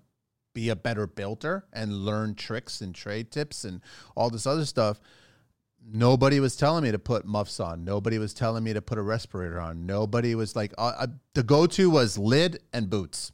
be 0.53 0.69
a 0.69 0.75
better 0.75 1.07
builder 1.07 1.65
and 1.73 1.91
learn 1.91 2.35
tricks 2.35 2.81
and 2.81 2.93
trade 2.93 3.31
tips 3.31 3.63
and 3.63 3.81
all 4.15 4.29
this 4.29 4.45
other 4.45 4.65
stuff 4.65 4.99
nobody 5.85 6.39
was 6.39 6.55
telling 6.55 6.83
me 6.83 6.91
to 6.91 6.99
put 6.99 7.25
muffs 7.25 7.59
on. 7.59 7.83
Nobody 7.83 8.17
was 8.17 8.33
telling 8.33 8.63
me 8.63 8.73
to 8.73 8.81
put 8.81 8.97
a 8.97 9.01
respirator 9.01 9.59
on. 9.59 9.85
Nobody 9.85 10.33
was 10.35 10.55
like, 10.55 10.73
uh, 10.77 10.93
uh 10.97 11.07
the 11.33 11.43
go 11.43 11.65
to 11.67 11.89
was 11.89 12.17
lid 12.17 12.61
and 12.71 12.89
boots 12.89 13.33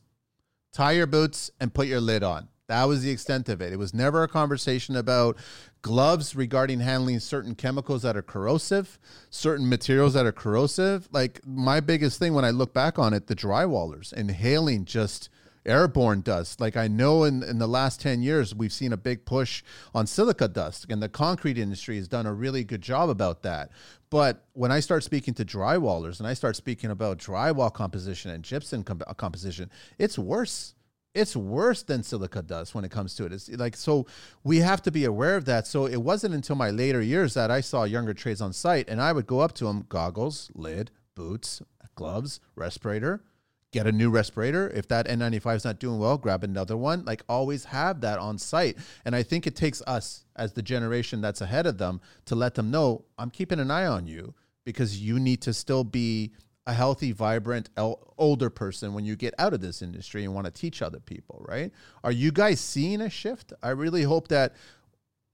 tie 0.71 0.93
your 0.93 1.07
boots 1.07 1.51
and 1.59 1.73
put 1.73 1.87
your 1.87 2.01
lid 2.01 2.23
on. 2.23 2.49
That 2.67 2.83
was 2.83 3.01
the 3.01 3.09
extent 3.09 3.49
of 3.49 3.61
it. 3.61 3.73
It 3.73 3.79
was 3.79 3.95
never 3.95 4.21
a 4.21 4.27
conversation 4.27 4.95
about 4.95 5.37
gloves 5.81 6.35
regarding 6.35 6.81
handling 6.81 7.19
certain 7.19 7.55
chemicals 7.55 8.03
that 8.03 8.15
are 8.15 8.21
corrosive, 8.21 8.99
certain 9.31 9.67
materials 9.67 10.13
that 10.13 10.27
are 10.27 10.31
corrosive. 10.31 11.09
Like 11.11 11.41
my 11.45 11.79
biggest 11.79 12.19
thing 12.19 12.35
when 12.35 12.45
I 12.45 12.51
look 12.51 12.73
back 12.73 12.99
on 12.99 13.13
it, 13.13 13.25
the 13.25 13.35
drywallers 13.35 14.13
inhaling 14.13 14.85
just 14.85 15.29
airborne 15.69 16.21
dust. 16.21 16.59
Like 16.59 16.75
I 16.75 16.87
know 16.87 17.23
in, 17.23 17.43
in 17.43 17.59
the 17.59 17.67
last 17.67 18.01
10 18.01 18.21
years, 18.21 18.53
we've 18.53 18.73
seen 18.73 18.91
a 18.91 18.97
big 18.97 19.25
push 19.25 19.63
on 19.93 20.07
silica 20.07 20.47
dust, 20.47 20.85
and 20.89 21.01
the 21.01 21.09
concrete 21.09 21.57
industry 21.57 21.97
has 21.97 22.07
done 22.07 22.25
a 22.25 22.33
really 22.33 22.63
good 22.63 22.81
job 22.81 23.09
about 23.09 23.43
that. 23.43 23.69
But 24.09 24.45
when 24.53 24.71
I 24.71 24.79
start 24.79 25.03
speaking 25.03 25.33
to 25.35 25.45
drywallers 25.45 26.19
and 26.19 26.27
I 26.27 26.33
start 26.33 26.55
speaking 26.55 26.89
about 26.89 27.19
drywall 27.19 27.73
composition 27.73 28.31
and 28.31 28.43
gypsum 28.43 28.83
uh, 28.89 29.13
composition, 29.13 29.69
it's 29.97 30.17
worse. 30.17 30.73
It's 31.15 31.35
worse 31.35 31.83
than 31.83 32.03
silica 32.03 32.41
dust 32.41 32.75
when 32.75 32.85
it 32.85 32.91
comes 32.91 33.15
to 33.15 33.25
it. 33.25 33.33
It's 33.33 33.49
like 33.49 33.75
so 33.75 34.05
we 34.43 34.57
have 34.57 34.81
to 34.83 34.91
be 34.91 35.05
aware 35.05 35.35
of 35.35 35.45
that. 35.45 35.65
So 35.67 35.85
it 35.85 35.97
wasn't 35.97 36.35
until 36.35 36.55
my 36.55 36.69
later 36.69 37.01
years 37.01 37.33
that 37.33 37.49
I 37.49 37.61
saw 37.61 37.83
younger 37.83 38.13
trades 38.13 38.41
on 38.41 38.53
site 38.53 38.87
and 38.87 39.01
I 39.01 39.11
would 39.11 39.25
go 39.25 39.39
up 39.39 39.53
to 39.53 39.65
them, 39.65 39.85
goggles, 39.89 40.51
lid, 40.53 40.91
boots, 41.15 41.61
gloves, 41.95 42.39
respirator, 42.55 43.23
get 43.71 43.87
a 43.87 43.91
new 43.91 44.09
respirator. 44.09 44.69
If 44.69 44.87
that 44.87 45.07
N95 45.07 45.57
is 45.57 45.65
not 45.65 45.79
doing 45.79 45.99
well, 45.99 46.17
grab 46.17 46.43
another 46.43 46.75
one. 46.75 47.05
Like 47.05 47.23
always 47.29 47.65
have 47.65 48.01
that 48.01 48.19
on 48.19 48.37
site. 48.37 48.77
And 49.05 49.15
I 49.15 49.23
think 49.23 49.45
it 49.45 49.55
takes 49.55 49.81
us 49.85 50.25
as 50.35 50.53
the 50.53 50.61
generation 50.61 51.21
that's 51.21 51.41
ahead 51.41 51.67
of 51.67 51.77
them 51.77 52.01
to 52.25 52.35
let 52.35 52.55
them 52.55 52.71
know 52.71 53.05
I'm 53.17 53.29
keeping 53.29 53.59
an 53.59 53.71
eye 53.71 53.85
on 53.85 54.07
you 54.07 54.33
because 54.65 54.99
you 54.99 55.19
need 55.19 55.41
to 55.43 55.53
still 55.53 55.83
be 55.83 56.33
a 56.65 56.73
healthy, 56.73 57.11
vibrant, 57.11 57.69
el- 57.77 58.13
older 58.17 58.49
person 58.49 58.93
when 58.93 59.05
you 59.05 59.15
get 59.15 59.33
out 59.39 59.53
of 59.53 59.61
this 59.61 59.81
industry 59.81 60.23
and 60.23 60.33
want 60.33 60.45
to 60.45 60.51
teach 60.51 60.81
other 60.81 60.99
people, 60.99 61.43
right? 61.47 61.71
Are 62.03 62.11
you 62.11 62.31
guys 62.31 62.59
seeing 62.59 63.01
a 63.01 63.09
shift? 63.09 63.53
I 63.63 63.69
really 63.69 64.03
hope 64.03 64.27
that 64.27 64.53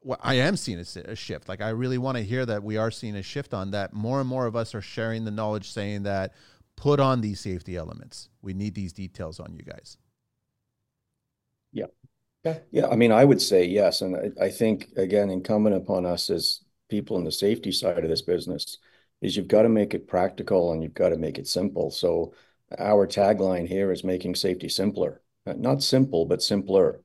well, 0.06 0.20
I 0.22 0.36
am 0.36 0.56
seeing 0.56 0.78
a, 0.78 1.12
a 1.12 1.16
shift. 1.16 1.50
Like 1.50 1.62
I 1.62 1.70
really 1.70 1.98
want 1.98 2.18
to 2.18 2.24
hear 2.24 2.46
that 2.46 2.64
we 2.64 2.78
are 2.78 2.92
seeing 2.92 3.16
a 3.16 3.24
shift 3.24 3.56
on 3.56 3.72
that. 3.72 3.92
More 3.92 4.20
and 4.20 4.30
more 4.30 4.46
of 4.46 4.56
us 4.56 4.76
are 4.76 4.82
sharing 4.82 5.26
the 5.26 5.32
knowledge, 5.32 5.72
saying 5.72 6.04
that 6.04 6.36
put 6.78 7.00
on 7.00 7.22
these 7.22 7.40
safety 7.40 7.76
elements. 7.76 8.30
We 8.42 8.54
need 8.54 8.76
these 8.76 8.94
details 8.94 9.40
on 9.40 9.54
you 9.54 9.64
guys. 9.64 9.98
Yeah. 11.72 11.86
Yeah. 12.44 12.60
Yeah. 12.72 12.88
I 12.88 12.96
mean, 12.96 13.12
I 13.12 13.26
would 13.26 13.42
say 13.42 13.66
yes. 13.66 14.02
And 14.02 14.16
I, 14.16 14.46
I 14.46 14.50
think, 14.50 14.90
again, 14.98 15.30
incumbent 15.30 15.76
upon 15.76 16.06
us 16.06 16.30
as 16.30 16.62
people 16.90 17.18
in 17.18 17.24
the 17.24 17.32
safety 17.32 17.72
side 17.72 18.04
of 18.04 18.10
this 18.10 18.22
business 18.22 18.78
is 19.22 19.36
you've 19.36 19.48
got 19.48 19.64
to 19.64 19.70
make 19.70 19.94
it 19.94 20.08
practical 20.08 20.72
and 20.72 20.84
you've 20.84 20.94
got 20.94 21.10
to 21.10 21.18
make 21.18 21.38
it 21.38 21.48
simple. 21.48 21.90
So 21.90 22.34
our 22.78 23.08
tagline 23.08 23.68
here 23.68 23.92
is 23.92 24.04
making 24.04 24.36
safety 24.36 24.70
simpler, 24.70 25.22
not 25.46 25.82
simple, 25.82 26.26
but 26.26 26.42
simpler. 26.42 27.02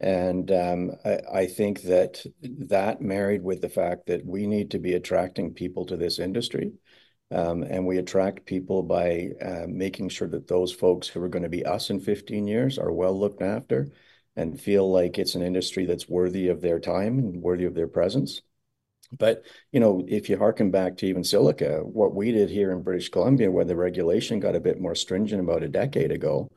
And 0.00 0.50
um, 0.50 0.90
I, 1.04 1.20
I, 1.32 1.46
think 1.46 1.82
that 1.82 2.24
that 2.42 3.00
married 3.00 3.44
with 3.44 3.60
the 3.60 3.68
fact 3.68 4.06
that 4.06 4.26
we 4.26 4.48
need 4.48 4.72
to 4.72 4.80
be 4.80 4.94
attracting 4.94 5.54
people 5.54 5.86
to 5.86 5.96
this 5.96 6.18
industry 6.18 6.72
and 7.32 7.86
we 7.86 7.98
attract 7.98 8.46
people 8.46 8.82
by 8.82 9.30
uh, 9.40 9.64
making 9.68 10.08
sure 10.08 10.28
that 10.28 10.48
those 10.48 10.72
folks 10.72 11.08
who 11.08 11.22
are 11.22 11.28
going 11.28 11.42
to 11.42 11.48
be 11.48 11.64
us 11.64 11.90
in 11.90 12.00
15 12.00 12.46
years 12.46 12.78
are 12.78 12.92
well 12.92 13.18
looked 13.18 13.42
after 13.42 13.88
and 14.36 14.60
feel 14.60 14.90
like 14.90 15.18
it's 15.18 15.34
an 15.34 15.42
industry 15.42 15.86
that's 15.86 16.08
worthy 16.08 16.48
of 16.48 16.60
their 16.60 16.80
time 16.80 17.18
and 17.18 17.42
worthy 17.42 17.64
of 17.64 17.74
their 17.74 17.88
presence. 17.88 18.42
But, 19.18 19.44
you 19.72 19.80
know, 19.80 20.04
if 20.08 20.30
you 20.30 20.38
harken 20.38 20.70
back 20.70 20.96
to 20.98 21.06
even 21.06 21.22
silica, 21.22 21.80
what 21.84 22.14
we 22.14 22.32
did 22.32 22.48
here 22.48 22.72
in 22.72 22.82
British 22.82 23.10
Columbia, 23.10 23.50
where 23.50 23.64
the 23.64 23.76
regulation 23.76 24.40
got 24.40 24.56
a 24.56 24.60
bit 24.60 24.80
more 24.80 24.94
stringent 24.94 25.40
about 25.40 25.62
a 25.62 25.68
decade 25.68 26.10
ago, 26.10 26.50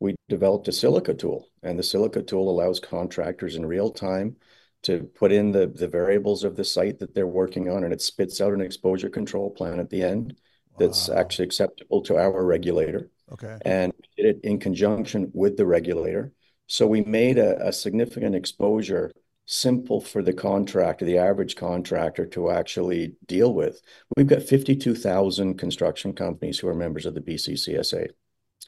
we 0.00 0.14
developed 0.28 0.68
a 0.68 0.72
silica 0.72 1.12
tool. 1.12 1.48
And 1.62 1.78
the 1.78 1.82
silica 1.82 2.22
tool 2.22 2.50
allows 2.50 2.80
contractors 2.80 3.56
in 3.56 3.66
real 3.66 3.90
time 3.90 4.36
to 4.84 5.04
put 5.14 5.32
in 5.32 5.52
the, 5.52 5.66
the 5.66 5.88
variables 5.88 6.44
of 6.44 6.56
the 6.56 6.64
site 6.64 6.98
that 7.00 7.14
they're 7.14 7.26
working 7.26 7.68
on, 7.68 7.84
and 7.84 7.92
it 7.92 8.00
spits 8.00 8.40
out 8.40 8.52
an 8.52 8.60
exposure 8.60 9.10
control 9.10 9.50
plan 9.50 9.80
at 9.80 9.90
the 9.90 10.02
end 10.02 10.36
that's 10.78 11.08
wow. 11.08 11.16
actually 11.16 11.46
acceptable 11.46 12.02
to 12.02 12.16
our 12.16 12.44
regulator. 12.44 13.10
Okay. 13.32 13.58
And 13.64 13.92
did 14.16 14.26
it 14.26 14.40
in 14.44 14.58
conjunction 14.58 15.30
with 15.34 15.56
the 15.56 15.66
regulator. 15.66 16.32
So 16.66 16.86
we 16.86 17.02
made 17.02 17.38
a, 17.38 17.68
a 17.68 17.72
significant 17.72 18.34
exposure 18.34 19.12
simple 19.46 20.00
for 20.00 20.22
the 20.22 20.32
contractor, 20.32 21.06
the 21.06 21.18
average 21.18 21.56
contractor 21.56 22.26
to 22.26 22.50
actually 22.50 23.14
deal 23.26 23.52
with. 23.54 23.80
We've 24.16 24.26
got 24.26 24.42
52,000 24.42 25.58
construction 25.58 26.12
companies 26.12 26.58
who 26.58 26.68
are 26.68 26.74
members 26.74 27.06
of 27.06 27.14
the 27.14 27.22
BCCSA. 27.22 28.08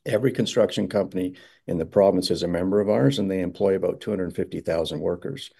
Every 0.06 0.32
construction 0.32 0.88
company 0.88 1.34
in 1.66 1.76
the 1.76 1.84
province 1.84 2.30
is 2.30 2.42
a 2.42 2.48
member 2.48 2.80
of 2.80 2.88
ours, 2.88 3.18
and 3.18 3.30
they 3.30 3.40
employ 3.40 3.76
about 3.76 4.00
250,000 4.00 4.98
workers. 4.98 5.50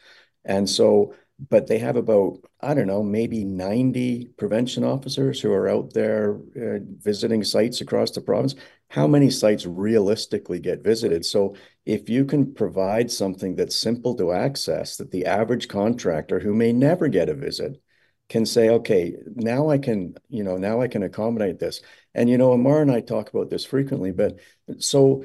And 0.44 0.68
so, 0.68 1.14
but 1.48 1.66
they 1.66 1.79
have 1.79 1.96
about, 1.96 2.38
I 2.61 2.74
don't 2.74 2.87
know, 2.87 3.03
maybe 3.03 3.44
90 3.44 4.31
prevention 4.37 4.85
officers 4.85 5.40
who 5.40 5.53
are 5.53 5.68
out 5.68 5.92
there 5.94 6.38
uh, 6.57 6.79
visiting 6.98 7.44
sites 7.44 7.81
across 7.81 8.11
the 8.11 8.20
province. 8.20 8.55
How 8.88 9.07
many 9.07 9.31
sites 9.31 9.64
realistically 9.66 10.61
get 10.61 10.85
visited? 10.85 11.24
So 11.24 11.55
if 11.87 12.09
you 12.09 12.24
can 12.24 12.55
provide 12.55 13.11
something 13.11 13.55
that's 13.55 13.76
simple 13.76 14.14
to 14.16 14.33
access, 14.33 14.96
that 14.96 15.11
the 15.11 15.26
average 15.26 15.68
contractor 15.68 16.40
who 16.40 16.55
may 16.55 16.72
never 16.72 17.09
get 17.09 17.29
a 17.29 17.35
visit 17.35 17.81
can 18.29 18.46
say, 18.46 18.68
okay, 18.68 19.16
now 19.35 19.70
I 19.70 19.79
can, 19.79 20.14
you 20.29 20.44
know, 20.44 20.57
now 20.57 20.81
I 20.81 20.88
can 20.88 21.03
accommodate 21.03 21.59
this. 21.59 21.81
And, 22.14 22.29
you 22.29 22.38
know, 22.38 22.50
Ammar 22.50 22.83
and 22.83 22.90
I 22.90 23.00
talk 23.00 23.29
about 23.31 23.50
this 23.50 23.64
frequently, 23.64 24.12
but 24.12 24.38
so 24.79 25.24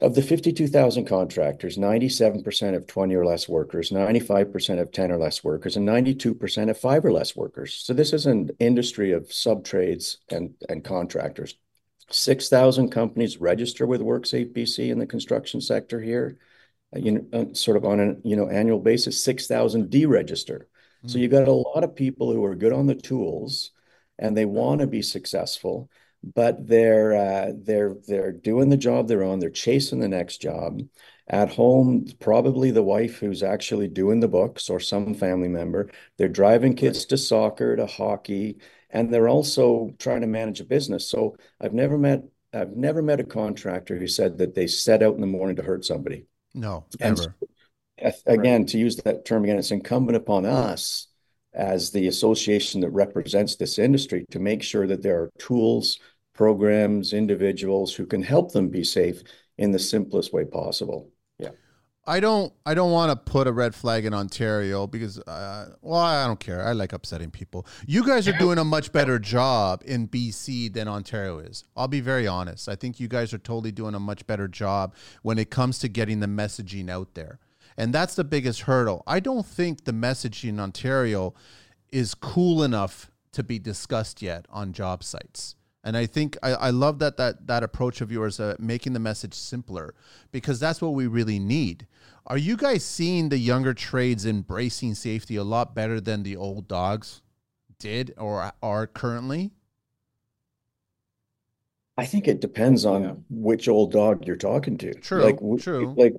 of 0.00 0.14
the 0.14 0.22
52,000 0.22 1.06
contractors, 1.06 1.78
97% 1.78 2.72
have 2.74 2.86
20 2.86 3.14
or 3.14 3.24
less 3.24 3.48
workers, 3.48 3.90
95% 3.90 4.78
have 4.78 4.90
10 4.90 5.12
or 5.12 5.18
less 5.18 5.44
workers, 5.44 5.76
and 5.76 5.88
92% 5.88 6.68
have 6.68 6.78
five 6.78 7.04
or 7.04 7.12
less 7.12 7.36
workers. 7.36 7.74
So 7.74 7.94
this 7.94 8.12
is 8.12 8.26
an 8.26 8.50
industry 8.58 9.12
of 9.12 9.32
sub-trades 9.32 10.18
and, 10.30 10.54
and 10.68 10.84
contractors. 10.84 11.54
6,000 12.10 12.90
companies 12.90 13.38
register 13.38 13.86
with 13.86 14.00
WorkSafe 14.00 14.52
BC 14.52 14.90
in 14.90 14.98
the 14.98 15.06
construction 15.06 15.60
sector 15.60 16.00
here, 16.00 16.38
uh, 16.94 16.98
you 16.98 17.12
know, 17.12 17.26
uh, 17.32 17.54
sort 17.54 17.76
of 17.76 17.84
on 17.84 17.98
an 17.98 18.20
you 18.24 18.36
know 18.36 18.48
annual 18.48 18.78
basis. 18.78 19.22
6,000 19.22 19.90
deregister. 19.90 20.64
So 21.06 21.18
you've 21.18 21.30
got 21.30 21.48
a 21.48 21.52
lot 21.52 21.84
of 21.84 21.94
people 21.94 22.32
who 22.32 22.44
are 22.44 22.54
good 22.54 22.72
on 22.72 22.86
the 22.86 22.94
tools, 22.94 23.72
and 24.18 24.34
they 24.34 24.46
want 24.46 24.80
to 24.80 24.86
be 24.86 25.02
successful 25.02 25.90
but 26.34 26.66
they're 26.66 27.14
uh, 27.14 27.52
they're 27.54 27.96
they're 28.06 28.32
doing 28.32 28.68
the 28.68 28.76
job 28.76 29.08
they're 29.08 29.24
on. 29.24 29.38
They're 29.38 29.50
chasing 29.50 30.00
the 30.00 30.08
next 30.08 30.38
job. 30.38 30.82
At 31.26 31.52
home, 31.52 32.06
probably 32.20 32.70
the 32.70 32.82
wife 32.82 33.18
who's 33.18 33.42
actually 33.42 33.88
doing 33.88 34.20
the 34.20 34.28
books 34.28 34.68
or 34.68 34.78
some 34.78 35.14
family 35.14 35.48
member. 35.48 35.90
They're 36.18 36.28
driving 36.28 36.74
kids 36.74 37.06
to 37.06 37.16
soccer, 37.16 37.76
to 37.76 37.86
hockey, 37.86 38.58
and 38.90 39.12
they're 39.12 39.28
also 39.28 39.94
trying 39.98 40.20
to 40.20 40.26
manage 40.26 40.60
a 40.60 40.64
business. 40.64 41.08
So 41.08 41.36
I've 41.60 41.72
never 41.72 41.98
met 41.98 42.24
I've 42.52 42.76
never 42.76 43.02
met 43.02 43.20
a 43.20 43.24
contractor 43.24 43.98
who 43.98 44.06
said 44.06 44.38
that 44.38 44.54
they 44.54 44.66
set 44.66 45.02
out 45.02 45.14
in 45.14 45.20
the 45.20 45.26
morning 45.26 45.56
to 45.56 45.62
hurt 45.62 45.84
somebody. 45.84 46.26
No, 46.54 46.86
ever. 47.00 47.34
again, 48.26 48.64
to 48.66 48.78
use 48.78 48.96
that 48.96 49.24
term 49.24 49.44
again, 49.44 49.58
it's 49.58 49.72
incumbent 49.72 50.16
upon 50.16 50.46
us 50.46 51.08
as 51.52 51.90
the 51.90 52.08
association 52.08 52.80
that 52.80 52.90
represents 52.90 53.56
this 53.56 53.78
industry 53.78 54.26
to 54.30 54.38
make 54.38 54.62
sure 54.62 54.86
that 54.86 55.02
there 55.02 55.20
are 55.20 55.30
tools, 55.38 55.98
programs, 56.34 57.12
individuals 57.12 57.94
who 57.94 58.04
can 58.04 58.22
help 58.22 58.52
them 58.52 58.68
be 58.68 58.84
safe 58.84 59.22
in 59.56 59.70
the 59.70 59.78
simplest 59.78 60.32
way 60.32 60.44
possible. 60.44 61.10
Yeah. 61.38 61.50
I 62.06 62.20
don't 62.20 62.52
I 62.66 62.74
don't 62.74 62.92
want 62.92 63.10
to 63.10 63.32
put 63.32 63.46
a 63.46 63.52
red 63.52 63.74
flag 63.74 64.04
in 64.04 64.12
Ontario 64.12 64.86
because 64.86 65.18
uh, 65.20 65.74
well 65.80 66.00
I 66.00 66.26
don't 66.26 66.40
care. 66.40 66.66
I 66.66 66.72
like 66.72 66.92
upsetting 66.92 67.30
people. 67.30 67.66
You 67.86 68.04
guys 68.04 68.28
are 68.28 68.36
doing 68.38 68.58
a 68.58 68.64
much 68.64 68.92
better 68.92 69.18
job 69.18 69.82
in 69.86 70.08
BC 70.08 70.72
than 70.72 70.88
Ontario 70.88 71.38
is. 71.38 71.64
I'll 71.76 71.88
be 71.88 72.00
very 72.00 72.26
honest. 72.26 72.68
I 72.68 72.74
think 72.74 73.00
you 73.00 73.08
guys 73.08 73.32
are 73.32 73.38
totally 73.38 73.72
doing 73.72 73.94
a 73.94 74.00
much 74.00 74.26
better 74.26 74.48
job 74.48 74.94
when 75.22 75.38
it 75.38 75.50
comes 75.50 75.78
to 75.78 75.88
getting 75.88 76.20
the 76.20 76.26
messaging 76.26 76.90
out 76.90 77.14
there. 77.14 77.38
And 77.76 77.92
that's 77.92 78.14
the 78.14 78.24
biggest 78.24 78.62
hurdle. 78.62 79.02
I 79.06 79.20
don't 79.20 79.46
think 79.46 79.84
the 79.84 79.92
messaging 79.92 80.50
in 80.50 80.60
Ontario 80.60 81.34
is 81.90 82.14
cool 82.14 82.62
enough 82.62 83.10
to 83.32 83.42
be 83.42 83.58
discussed 83.58 84.22
yet 84.22 84.46
on 84.50 84.72
job 84.72 85.02
sites. 85.02 85.56
And 85.84 85.96
I 85.98 86.06
think 86.06 86.38
I, 86.42 86.52
I 86.52 86.70
love 86.70 86.98
that 87.00 87.18
that 87.18 87.46
that 87.46 87.62
approach 87.62 88.00
of 88.00 88.10
yours, 88.10 88.40
uh, 88.40 88.56
making 88.58 88.94
the 88.94 88.98
message 88.98 89.34
simpler, 89.34 89.94
because 90.32 90.58
that's 90.58 90.80
what 90.80 90.94
we 90.94 91.06
really 91.06 91.38
need. 91.38 91.86
Are 92.26 92.38
you 92.38 92.56
guys 92.56 92.82
seeing 92.82 93.28
the 93.28 93.36
younger 93.36 93.74
trades 93.74 94.24
embracing 94.24 94.94
safety 94.94 95.36
a 95.36 95.44
lot 95.44 95.74
better 95.74 96.00
than 96.00 96.22
the 96.22 96.36
old 96.36 96.66
dogs 96.66 97.20
did 97.78 98.14
or 98.16 98.52
are 98.62 98.86
currently? 98.86 99.50
I 101.98 102.06
think 102.06 102.26
it 102.26 102.40
depends 102.40 102.86
on 102.86 103.02
yeah. 103.02 103.12
which 103.28 103.68
old 103.68 103.92
dog 103.92 104.26
you're 104.26 104.36
talking 104.36 104.78
to. 104.78 104.94
True. 104.94 105.22
Like, 105.22 105.38
true. 105.60 105.94
Like, 105.96 106.14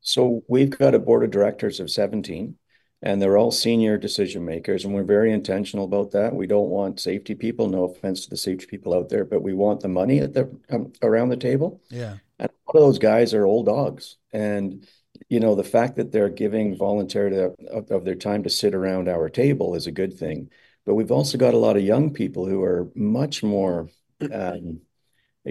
so 0.00 0.42
we've 0.48 0.70
got 0.70 0.94
a 0.94 0.98
board 0.98 1.22
of 1.22 1.30
directors 1.30 1.78
of 1.78 1.90
17 1.90 2.56
and 3.02 3.20
they're 3.20 3.38
all 3.38 3.50
senior 3.50 3.96
decision 3.96 4.44
makers 4.44 4.84
and 4.84 4.94
we're 4.94 5.04
very 5.04 5.32
intentional 5.32 5.84
about 5.84 6.10
that. 6.10 6.34
We 6.34 6.46
don't 6.46 6.68
want 6.68 7.00
safety 7.00 7.34
people 7.34 7.68
no 7.68 7.84
offense 7.84 8.24
to 8.24 8.30
the 8.30 8.36
safety 8.36 8.66
people 8.66 8.94
out 8.94 9.08
there 9.08 9.24
but 9.24 9.42
we 9.42 9.54
want 9.54 9.80
the 9.80 9.88
money 9.88 10.18
at 10.20 10.34
the 10.34 10.50
um, 10.70 10.92
around 11.02 11.30
the 11.30 11.36
table. 11.36 11.80
Yeah. 11.88 12.16
And 12.38 12.48
a 12.48 12.72
lot 12.72 12.82
of 12.82 12.88
those 12.88 12.98
guys 12.98 13.34
are 13.34 13.46
old 13.46 13.66
dogs 13.66 14.16
and 14.32 14.86
you 15.28 15.40
know 15.40 15.54
the 15.54 15.64
fact 15.64 15.96
that 15.96 16.12
they're 16.12 16.28
giving 16.28 16.76
voluntarily 16.76 17.54
of, 17.70 17.90
of 17.90 18.04
their 18.04 18.14
time 18.14 18.42
to 18.42 18.50
sit 18.50 18.74
around 18.74 19.08
our 19.08 19.28
table 19.28 19.74
is 19.74 19.86
a 19.86 19.92
good 19.92 20.14
thing. 20.14 20.50
But 20.86 20.94
we've 20.94 21.12
also 21.12 21.38
got 21.38 21.54
a 21.54 21.58
lot 21.58 21.76
of 21.76 21.82
young 21.82 22.12
people 22.12 22.46
who 22.46 22.62
are 22.62 22.90
much 22.94 23.42
more 23.42 23.88
um, 24.32 24.80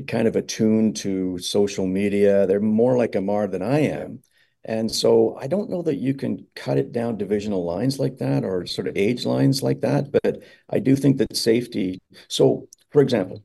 kind 0.07 0.27
of 0.27 0.35
attuned 0.35 0.97
to 0.97 1.37
social 1.37 1.85
media. 1.85 2.47
They're 2.47 2.59
more 2.59 2.97
like 2.97 3.11
ammar 3.11 3.49
than 3.49 3.61
i 3.61 3.79
am 3.79 4.21
and 4.65 4.91
so 4.91 5.37
I 5.39 5.47
don't 5.47 5.69
know 5.69 5.81
that 5.83 5.95
you 5.95 6.13
can 6.13 6.45
cut 6.53 6.77
it 6.77 6.91
down 6.91 7.17
divisional 7.17 7.63
lines 7.63 7.97
like 7.97 8.17
that 8.17 8.43
or 8.43 8.65
sort 8.65 8.87
of 8.87 8.97
age 8.97 9.25
lines 9.25 9.63
like 9.63 9.81
that, 9.81 10.11
but 10.11 10.43
I 10.69 10.79
do 10.79 10.95
think 10.95 11.17
that 11.17 11.37
safety. 11.37 12.01
So, 12.27 12.67
for 12.91 13.01
example, 13.01 13.43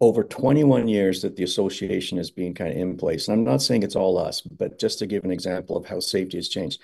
over 0.00 0.22
21 0.22 0.86
years 0.88 1.22
that 1.22 1.34
the 1.36 1.42
association 1.42 2.18
has 2.18 2.30
been 2.30 2.54
kind 2.54 2.70
of 2.70 2.76
in 2.78 2.96
place, 2.96 3.26
and 3.26 3.36
I'm 3.36 3.44
not 3.44 3.62
saying 3.62 3.82
it's 3.82 3.96
all 3.96 4.18
us, 4.18 4.40
but 4.40 4.78
just 4.78 5.00
to 5.00 5.06
give 5.06 5.24
an 5.24 5.32
example 5.32 5.76
of 5.76 5.86
how 5.86 5.98
safety 5.98 6.36
has 6.36 6.48
changed, 6.48 6.80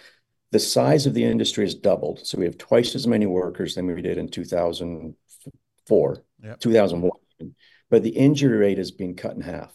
the 0.51 0.59
size 0.59 1.07
of 1.07 1.15
the 1.15 1.25
industry 1.25 1.65
has 1.65 1.75
doubled. 1.75 2.27
So 2.27 2.39
we 2.39 2.47
have 2.47 2.59
twice 2.59 2.95
as 2.97 3.07
many 3.07 3.27
workers 3.27 3.77
than 3.77 3.87
we 3.87 4.03
did 4.03 4.19
in 4.19 4.29
2004, 4.29 6.25
yep. 6.43 6.59
2001, 6.59 7.55
but 7.91 8.03
the 8.03 8.11
injury 8.11 8.59
rate 8.59 8.79
has 8.79 8.91
been 8.91 9.15
cut 9.15 9.37
in 9.37 9.43
half. 9.43 9.73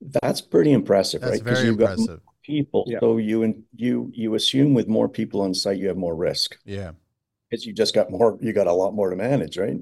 That's 0.00 0.40
pretty 0.40 0.72
impressive, 0.72 1.20
That's 1.20 1.42
right? 1.42 1.42
Very 1.42 1.68
impressive 1.68 2.20
people. 2.42 2.84
Yeah. 2.86 3.00
So 3.00 3.16
you 3.16 3.42
and 3.42 3.62
you 3.74 4.10
you 4.14 4.34
assume 4.34 4.74
with 4.74 4.88
more 4.88 5.08
people 5.08 5.40
on 5.42 5.54
site, 5.54 5.78
you 5.78 5.88
have 5.88 5.96
more 5.96 6.14
risk. 6.14 6.56
Yeah. 6.64 6.92
Because 7.48 7.66
you 7.66 7.72
just 7.72 7.94
got 7.94 8.10
more, 8.10 8.38
you 8.40 8.52
got 8.52 8.68
a 8.68 8.72
lot 8.72 8.94
more 8.94 9.10
to 9.10 9.16
manage, 9.16 9.58
right? 9.58 9.76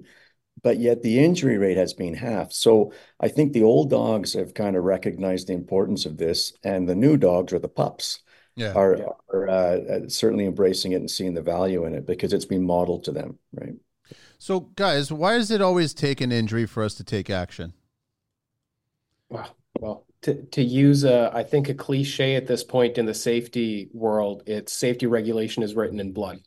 But 0.63 0.79
yet 0.79 1.03
the 1.03 1.23
injury 1.23 1.59
rate 1.59 1.77
has 1.77 1.93
been 1.93 2.15
half. 2.15 2.53
So 2.53 2.93
I 3.21 3.29
think 3.29 3.53
the 3.53 3.63
old 3.63 3.91
dogs 3.91 4.33
have 4.33 4.55
kind 4.55 4.75
of 4.75 4.85
recognized 4.85 5.49
the 5.49 5.53
importance 5.53 6.07
of 6.07 6.17
this, 6.17 6.55
and 6.65 6.89
the 6.89 6.95
new 6.95 7.17
dogs 7.17 7.53
or 7.53 7.59
the 7.59 7.69
pups 7.69 8.21
yeah. 8.57 8.73
are, 8.73 8.97
yeah. 8.97 9.05
are 9.33 9.49
uh, 9.49 10.09
certainly 10.09 10.47
embracing 10.47 10.93
it 10.93 10.97
and 10.97 11.11
seeing 11.11 11.35
the 11.35 11.43
value 11.43 11.85
in 11.85 11.95
it 11.95 12.07
because 12.07 12.33
it's 12.33 12.45
been 12.45 12.65
modeled 12.67 13.05
to 13.05 13.13
them, 13.13 13.39
right? 13.53 13.75
So, 14.39 14.61
guys, 14.61 15.13
why 15.13 15.37
does 15.37 15.51
it 15.51 15.61
always 15.61 15.95
take 15.95 16.21
an 16.21 16.33
injury 16.33 16.67
for 16.67 16.83
us 16.83 16.95
to 16.95 17.05
take 17.05 17.31
action? 17.31 17.73
Wow. 19.29 19.51
Well, 19.79 20.07
to, 20.23 20.43
to 20.47 20.63
use 20.63 21.05
a, 21.05 21.31
I 21.33 21.45
think 21.45 21.69
a 21.69 21.75
cliche 21.75 22.37
at 22.37 22.47
this 22.47 22.65
point 22.65 22.99
in 22.99 23.07
the 23.07 23.15
safety 23.15 23.89
world, 23.93 24.43
it's 24.47 24.73
safety 24.73 25.07
regulation 25.07 25.63
is 25.63 25.75
written 25.75 26.01
in 26.01 26.13
blood. 26.13 26.41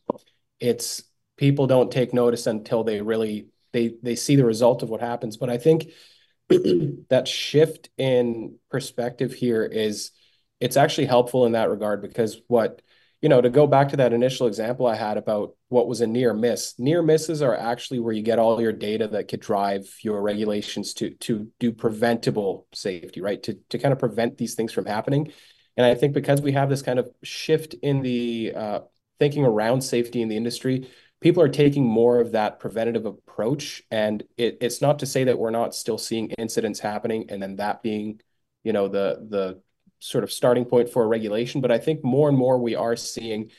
It's 0.60 1.02
people 1.36 1.66
don't 1.66 1.90
take 1.90 2.12
notice 2.12 2.46
until 2.46 2.84
they 2.84 3.00
really 3.00 3.48
they 3.72 3.94
they 4.02 4.14
see 4.14 4.36
the 4.36 4.44
result 4.44 4.82
of 4.82 4.90
what 4.90 5.00
happens. 5.00 5.36
But 5.36 5.50
I 5.50 5.58
think 5.58 5.90
that 6.48 7.26
shift 7.26 7.88
in 7.96 8.58
perspective 8.70 9.32
here 9.32 9.64
is 9.64 10.12
it's 10.60 10.76
actually 10.76 11.06
helpful 11.06 11.46
in 11.46 11.52
that 11.52 11.70
regard 11.70 12.02
because 12.02 12.40
what 12.46 12.82
you 13.22 13.28
know, 13.28 13.40
to 13.40 13.48
go 13.48 13.68
back 13.68 13.88
to 13.90 13.96
that 13.98 14.12
initial 14.12 14.48
example 14.48 14.84
I 14.84 14.96
had 14.96 15.16
about 15.16 15.54
what 15.68 15.86
was 15.86 16.00
a 16.00 16.06
near 16.08 16.34
miss, 16.34 16.74
near 16.76 17.02
misses 17.02 17.40
are 17.40 17.56
actually 17.56 18.00
where 18.00 18.12
you 18.12 18.22
get 18.22 18.40
all 18.40 18.60
your 18.60 18.72
data 18.72 19.06
that 19.08 19.28
could 19.28 19.40
drive 19.40 19.88
your 20.02 20.20
regulations 20.20 20.92
to 20.94 21.10
to 21.10 21.48
do 21.60 21.72
preventable 21.72 22.66
safety, 22.74 23.20
right? 23.20 23.40
To 23.44 23.54
to 23.70 23.78
kind 23.78 23.92
of 23.92 24.00
prevent 24.00 24.38
these 24.38 24.56
things 24.56 24.72
from 24.72 24.86
happening. 24.86 25.32
And 25.76 25.86
I 25.86 25.94
think 25.94 26.12
because 26.12 26.42
we 26.42 26.52
have 26.52 26.68
this 26.68 26.82
kind 26.82 26.98
of 26.98 27.08
shift 27.22 27.74
in 27.74 28.02
the 28.02 28.52
uh, 28.54 28.80
thinking 29.20 29.44
around 29.44 29.82
safety 29.82 30.20
in 30.20 30.28
the 30.28 30.36
industry, 30.36 30.90
people 31.20 31.42
are 31.42 31.48
taking 31.48 31.84
more 31.84 32.20
of 32.20 32.32
that 32.32 32.58
preventative 32.58 33.06
approach. 33.06 33.82
And 33.90 34.22
it, 34.36 34.58
it's 34.60 34.82
not 34.82 34.98
to 34.98 35.06
say 35.06 35.24
that 35.24 35.38
we're 35.38 35.50
not 35.50 35.74
still 35.74 35.96
seeing 35.96 36.30
incidents 36.30 36.80
happening, 36.80 37.26
and 37.30 37.40
then 37.40 37.56
that 37.56 37.84
being, 37.84 38.20
you 38.64 38.72
know, 38.72 38.88
the 38.88 39.24
the 39.30 39.62
sort 40.02 40.24
of 40.24 40.32
starting 40.32 40.64
point 40.64 40.90
for 40.90 41.04
a 41.04 41.06
regulation. 41.06 41.60
But 41.60 41.70
I 41.70 41.78
think 41.78 42.02
more 42.02 42.28
and 42.28 42.36
more 42.36 42.58
we 42.58 42.74
are 42.74 42.96
seeing 42.96 43.50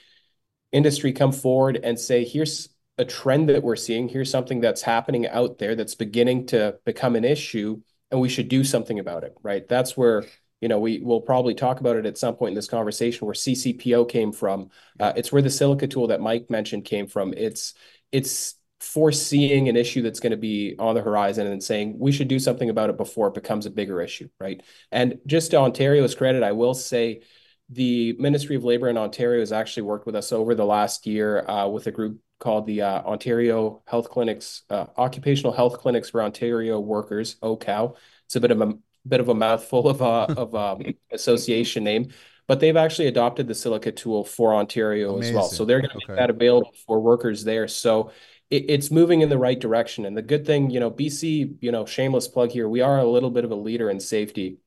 industry 0.72 1.14
come 1.14 1.32
forward 1.32 1.80
and 1.82 1.98
say, 1.98 2.26
here's 2.26 2.70
a 2.98 3.06
trend 3.06 3.50
that 3.50 3.64
we're 3.64 3.76
seeing. 3.76 4.10
Here's 4.10 4.30
something 4.30 4.60
that's 4.60 4.82
happening 4.82 5.28
out 5.28 5.58
there 5.58 5.76
that's 5.76 5.96
beginning 5.96 6.48
to 6.48 6.78
become 6.86 7.16
an 7.16 7.24
issue, 7.24 7.82
and 8.12 8.20
we 8.20 8.30
should 8.30 8.50
do 8.50 8.64
something 8.64 9.00
about 9.00 9.24
it, 9.24 9.36
right? 9.42 9.68
That's 9.68 9.96
where 9.98 10.26
you 10.62 10.68
know 10.68 10.80
we 10.80 11.00
will 11.00 11.22
probably 11.22 11.56
talk 11.56 11.80
about 11.80 11.96
it 11.96 12.06
at 12.06 12.18
some 12.18 12.36
point 12.36 12.52
in 12.52 12.56
this 12.56 12.68
conversation 12.68 13.26
where 13.26 13.34
CCPO 13.34 14.10
came 14.10 14.32
from. 14.32 14.70
Uh, 15.00 15.14
it's 15.16 15.32
where 15.32 15.42
the 15.42 15.50
silica 15.50 15.88
tool 15.88 16.08
that 16.08 16.22
Mike 16.22 16.50
mentioned 16.50 16.86
came 16.86 17.08
from. 17.08 17.34
It's 17.34 17.74
it's 18.12 18.56
foreseeing 18.84 19.70
an 19.70 19.78
issue 19.78 20.02
that's 20.02 20.20
going 20.20 20.32
to 20.32 20.38
be 20.38 20.76
on 20.78 20.94
the 20.94 21.02
horizon 21.02 21.48
and 21.48 21.64
saying 21.64 21.98
we 21.98 22.12
should 22.12 22.28
do 22.28 22.38
something 22.38 22.70
about 22.70 22.90
it 22.90 22.98
before 22.98 23.30
it 23.30 23.34
becomes 23.34 23.66
a 23.66 23.72
bigger 23.72 24.02
issue, 24.02 24.28
right? 24.40 24.62
And 24.92 25.20
just 25.26 25.52
to 25.52 25.58
Ontario's 25.58 26.16
credit, 26.16 26.44
I 26.44 26.52
will 26.52 26.74
say 26.74 27.22
the 27.70 28.14
Ministry 28.20 28.58
of 28.58 28.66
Labor 28.66 28.90
in 28.90 28.98
Ontario 28.98 29.40
has 29.40 29.54
actually 29.54 29.84
worked 29.84 30.06
with 30.06 30.16
us 30.16 30.34
over 30.34 30.54
the 30.54 30.66
last 30.66 31.08
year 31.08 31.50
uh, 31.50 31.68
with 31.70 31.88
a 31.88 31.92
group 31.92 32.20
called 32.40 32.68
the 32.68 32.82
uh, 32.82 33.02
Ontario 33.04 33.82
Health 33.88 34.10
Clinics, 34.10 34.64
uh, 34.70 34.88
Occupational 34.98 35.54
Health 35.54 35.80
Clinics 35.80 36.10
for 36.10 36.22
Ontario 36.22 36.78
Workers, 36.80 37.38
OHCOW. 37.42 37.96
It's 38.26 38.36
a 38.36 38.42
bit 38.42 38.52
of 38.52 38.60
a 38.60 38.74
bit 39.08 39.22
of 39.22 39.30
a 39.30 39.34
mouthful 39.34 39.88
of 39.88 40.02
a 40.02 40.38
of 40.38 40.54
um, 40.54 40.84
association 41.12 41.86
name, 41.86 42.10
but 42.48 42.60
they've 42.60 42.76
actually 42.76 43.08
adopted 43.08 43.48
the 43.48 43.56
Silica 43.56 43.94
tool 43.94 44.26
for 44.26 44.54
Ontario 44.54 45.16
Amazing. 45.16 45.30
as 45.30 45.36
well. 45.36 45.48
So 45.48 45.64
they're 45.64 45.80
going 45.80 45.92
to 45.92 45.96
okay. 45.96 46.06
make 46.10 46.18
that 46.18 46.30
available 46.30 46.74
for 46.86 47.00
workers 47.00 47.44
there. 47.46 47.68
So 47.70 48.12
it's 48.54 48.92
moving 48.92 49.22
in 49.22 49.30
the 49.30 49.38
right 49.38 49.60
direction. 49.60 50.06
And 50.06 50.16
the 50.16 50.22
good 50.22 50.46
thing, 50.46 50.70
you 50.70 50.80
know, 50.80 50.92
BC, 50.92 51.58
you 51.62 51.72
know, 51.72 51.86
shameless 51.86 52.28
plug 52.28 52.52
here, 52.52 52.70
we 52.70 52.82
are 52.82 53.00
a 53.00 53.06
little 53.06 53.32
bit 53.32 53.46
of 53.46 53.52
a 53.52 53.56
leader 53.56 53.90
in 53.90 54.00
safety. 54.00 54.58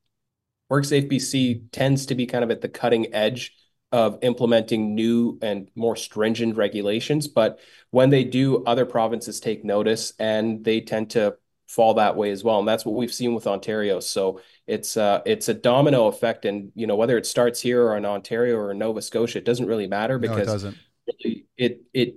WorkSafe 0.71 1.11
BC 1.11 1.71
tends 1.71 2.07
to 2.07 2.15
be 2.15 2.27
kind 2.27 2.43
of 2.43 2.51
at 2.51 2.61
the 2.61 2.69
cutting 2.69 3.15
edge 3.15 3.55
of 3.93 4.19
implementing 4.23 4.95
new 4.95 5.39
and 5.41 5.71
more 5.77 5.95
stringent 5.95 6.57
regulations. 6.57 7.29
But 7.29 7.61
when 7.91 8.11
they 8.11 8.25
do, 8.25 8.65
other 8.65 8.85
provinces 8.85 9.39
take 9.39 9.65
notice 9.65 10.13
and 10.19 10.65
they 10.65 10.81
tend 10.81 11.11
to 11.11 11.37
fall 11.69 11.95
that 11.95 12.17
way 12.17 12.31
as 12.31 12.43
well. 12.43 12.59
And 12.59 12.67
that's 12.67 12.85
what 12.85 12.97
we've 12.97 13.15
seen 13.15 13.35
with 13.35 13.47
Ontario. 13.47 14.01
So 14.01 14.41
it's 14.67 14.97
uh 14.97 15.23
it's 15.25 15.49
a 15.49 15.55
domino 15.55 16.09
effect. 16.09 16.45
And 16.45 16.73
you 16.75 16.87
know, 16.87 16.97
whether 16.97 17.17
it 17.17 17.27
starts 17.27 17.61
here 17.61 17.83
or 17.85 17.97
in 17.97 18.05
Ontario 18.05 18.57
or 18.57 18.73
in 18.73 18.79
Nova 18.79 19.03
Scotia, 19.03 19.39
it 19.39 19.45
doesn't 19.45 19.67
really 19.67 19.87
matter 19.87 20.19
because 20.19 20.65
no, 20.65 20.71
it, 21.07 21.47
it 21.57 21.83
it 21.95 22.15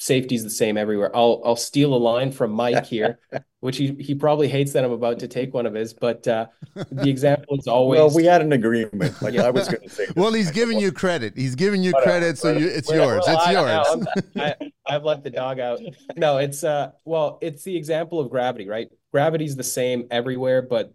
safety 0.00 0.34
is 0.34 0.42
the 0.42 0.50
same 0.50 0.78
everywhere. 0.78 1.14
I'll 1.14 1.42
I'll 1.44 1.56
steal 1.56 1.94
a 1.94 1.96
line 1.96 2.32
from 2.32 2.50
Mike 2.50 2.86
here, 2.86 3.20
which 3.60 3.76
he 3.76 3.94
he 4.00 4.14
probably 4.14 4.48
hates 4.48 4.72
that 4.72 4.84
I'm 4.84 4.90
about 4.90 5.20
to 5.20 5.28
take 5.28 5.54
one 5.54 5.66
of 5.66 5.74
his, 5.74 5.92
but 5.92 6.26
uh, 6.26 6.46
the 6.90 7.08
example 7.08 7.56
is 7.58 7.68
always. 7.68 7.98
Well, 7.98 8.10
we 8.10 8.24
had 8.24 8.42
an 8.42 8.52
agreement. 8.52 9.20
Like 9.22 9.36
I 9.36 9.50
was 9.50 9.68
going 9.68 9.82
to 9.82 9.88
say. 9.88 10.06
well, 10.16 10.32
he's 10.32 10.50
giving 10.50 10.80
you 10.80 10.90
credit. 10.90 11.34
He's 11.36 11.54
giving 11.54 11.82
you 11.82 11.92
credit, 11.92 12.38
so 12.38 12.56
you, 12.56 12.66
it's 12.66 12.90
yours. 12.90 13.22
Well, 13.26 13.36
it's 13.36 13.46
I, 13.46 13.52
yours. 13.52 14.06
I, 14.36 14.72
I've 14.86 15.04
let 15.04 15.22
the 15.22 15.30
dog 15.30 15.60
out. 15.60 15.80
No, 16.16 16.38
it's 16.38 16.64
uh, 16.64 16.92
well, 17.04 17.38
it's 17.42 17.62
the 17.62 17.76
example 17.76 18.18
of 18.18 18.30
gravity, 18.30 18.66
right? 18.66 18.88
Gravity's 19.12 19.54
the 19.54 19.64
same 19.64 20.06
everywhere, 20.10 20.62
but 20.62 20.94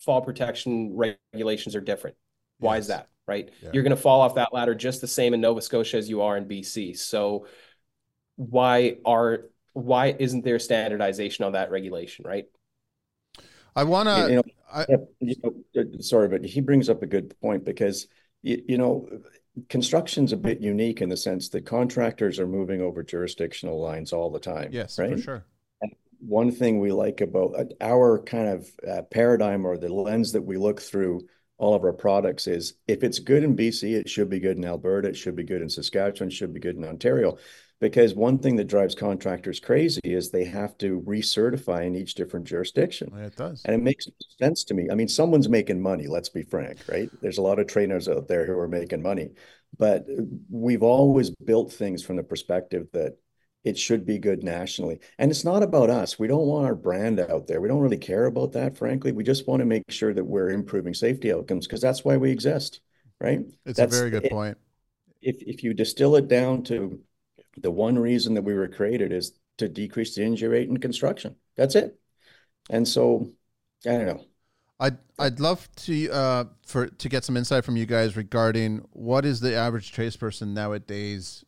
fall 0.00 0.22
protection 0.22 0.96
regulations 0.96 1.76
are 1.76 1.80
different. 1.80 2.16
Why 2.58 2.76
yes. 2.76 2.84
is 2.84 2.88
that? 2.88 3.08
Right? 3.28 3.50
Yeah. 3.62 3.70
You're 3.72 3.84
going 3.84 3.94
to 3.94 4.02
fall 4.02 4.20
off 4.20 4.34
that 4.34 4.52
ladder 4.52 4.74
just 4.74 5.00
the 5.00 5.06
same 5.06 5.32
in 5.32 5.40
Nova 5.40 5.62
Scotia 5.62 5.96
as 5.96 6.08
you 6.08 6.22
are 6.22 6.36
in 6.36 6.46
BC. 6.46 6.98
So 6.98 7.46
why 8.36 8.96
are 9.04 9.44
why 9.74 10.14
isn't 10.18 10.44
there 10.44 10.58
standardization 10.58 11.44
on 11.44 11.52
that 11.52 11.70
regulation, 11.70 12.24
right? 12.26 12.46
I 13.74 13.84
want 13.84 14.08
to. 14.08 14.28
You 14.28 14.36
know, 14.36 14.42
I, 14.72 14.86
you 15.20 15.36
know, 15.42 16.00
sorry, 16.00 16.28
but 16.28 16.44
he 16.44 16.60
brings 16.60 16.88
up 16.88 17.02
a 17.02 17.06
good 17.06 17.38
point 17.40 17.64
because 17.64 18.06
you, 18.42 18.62
you 18.68 18.78
know 18.78 19.08
construction's 19.68 20.32
a 20.32 20.36
bit 20.36 20.60
unique 20.60 21.02
in 21.02 21.08
the 21.08 21.16
sense 21.16 21.50
that 21.50 21.66
contractors 21.66 22.38
are 22.38 22.46
moving 22.46 22.80
over 22.80 23.02
jurisdictional 23.02 23.80
lines 23.80 24.12
all 24.12 24.30
the 24.30 24.40
time. 24.40 24.70
Yes, 24.72 24.98
right? 24.98 25.10
for 25.10 25.18
sure. 25.18 25.44
And 25.82 25.92
one 26.20 26.50
thing 26.50 26.80
we 26.80 26.92
like 26.92 27.20
about 27.20 27.54
uh, 27.58 27.64
our 27.80 28.22
kind 28.22 28.48
of 28.48 28.70
uh, 28.88 29.02
paradigm 29.02 29.66
or 29.66 29.76
the 29.76 29.92
lens 29.92 30.32
that 30.32 30.42
we 30.42 30.56
look 30.56 30.80
through 30.80 31.26
all 31.58 31.74
of 31.74 31.84
our 31.84 31.92
products 31.92 32.46
is 32.46 32.74
if 32.88 33.04
it's 33.04 33.18
good 33.18 33.44
in 33.44 33.54
BC, 33.54 33.94
it 33.94 34.08
should 34.08 34.30
be 34.30 34.40
good 34.40 34.56
in 34.56 34.64
Alberta, 34.64 35.08
it 35.08 35.16
should 35.16 35.36
be 35.36 35.44
good 35.44 35.62
in 35.62 35.68
Saskatchewan, 35.68 36.28
it 36.28 36.32
should 36.32 36.54
be 36.54 36.60
good 36.60 36.76
in 36.76 36.84
Ontario 36.84 37.36
because 37.82 38.14
one 38.14 38.38
thing 38.38 38.54
that 38.54 38.68
drives 38.68 38.94
contractors 38.94 39.58
crazy 39.58 40.00
is 40.04 40.30
they 40.30 40.44
have 40.44 40.78
to 40.78 41.00
recertify 41.00 41.84
in 41.84 41.96
each 41.96 42.14
different 42.14 42.46
jurisdiction. 42.46 43.12
It 43.18 43.34
does. 43.34 43.60
And 43.64 43.74
it 43.74 43.82
makes 43.82 44.06
sense 44.40 44.62
to 44.64 44.74
me. 44.74 44.86
I 44.88 44.94
mean, 44.94 45.08
someone's 45.08 45.48
making 45.48 45.82
money, 45.82 46.06
let's 46.06 46.28
be 46.28 46.44
frank, 46.44 46.78
right? 46.88 47.10
There's 47.20 47.38
a 47.38 47.42
lot 47.42 47.58
of 47.58 47.66
trainers 47.66 48.08
out 48.08 48.28
there 48.28 48.46
who 48.46 48.56
are 48.56 48.68
making 48.68 49.02
money, 49.02 49.30
but 49.76 50.06
we've 50.48 50.84
always 50.84 51.30
built 51.30 51.72
things 51.72 52.04
from 52.04 52.14
the 52.14 52.22
perspective 52.22 52.86
that 52.92 53.16
it 53.64 53.76
should 53.76 54.06
be 54.06 54.18
good 54.18 54.44
nationally. 54.44 55.00
And 55.18 55.32
it's 55.32 55.44
not 55.44 55.64
about 55.64 55.90
us. 55.90 56.20
We 56.20 56.28
don't 56.28 56.46
want 56.46 56.66
our 56.66 56.76
brand 56.76 57.18
out 57.18 57.48
there. 57.48 57.60
We 57.60 57.66
don't 57.66 57.80
really 57.80 57.98
care 57.98 58.26
about 58.26 58.52
that, 58.52 58.78
frankly. 58.78 59.10
We 59.10 59.24
just 59.24 59.48
want 59.48 59.58
to 59.58 59.66
make 59.66 59.90
sure 59.90 60.14
that 60.14 60.24
we're 60.24 60.50
improving 60.50 60.94
safety 60.94 61.32
outcomes 61.32 61.66
because 61.66 61.80
that's 61.80 62.04
why 62.04 62.16
we 62.16 62.30
exist, 62.30 62.80
right? 63.20 63.40
It's 63.66 63.76
that's, 63.76 63.92
a 63.92 63.98
very 63.98 64.10
good 64.10 64.26
it, 64.26 64.30
point. 64.30 64.56
If 65.20 65.36
if 65.40 65.64
you 65.64 65.74
distill 65.74 66.14
it 66.14 66.28
down 66.28 66.62
to 66.64 67.00
the 67.56 67.70
one 67.70 67.98
reason 67.98 68.34
that 68.34 68.42
we 68.42 68.54
were 68.54 68.68
created 68.68 69.12
is 69.12 69.32
to 69.58 69.68
decrease 69.68 70.14
the 70.14 70.22
injury 70.22 70.48
rate 70.48 70.68
in 70.68 70.78
construction. 70.78 71.36
That's 71.56 71.74
it. 71.74 71.98
And 72.70 72.86
so, 72.86 73.30
I 73.86 73.90
don't 73.90 74.06
know. 74.06 74.24
I'd 74.80 74.98
I'd 75.18 75.38
love 75.38 75.68
to 75.76 76.10
uh 76.10 76.44
for 76.66 76.88
to 76.88 77.08
get 77.08 77.24
some 77.24 77.36
insight 77.36 77.64
from 77.64 77.76
you 77.76 77.86
guys 77.86 78.16
regarding 78.16 78.78
what 78.92 79.24
is 79.24 79.38
the 79.40 79.54
average 79.54 79.92
tradesperson 79.92 80.48
nowadays 80.48 81.44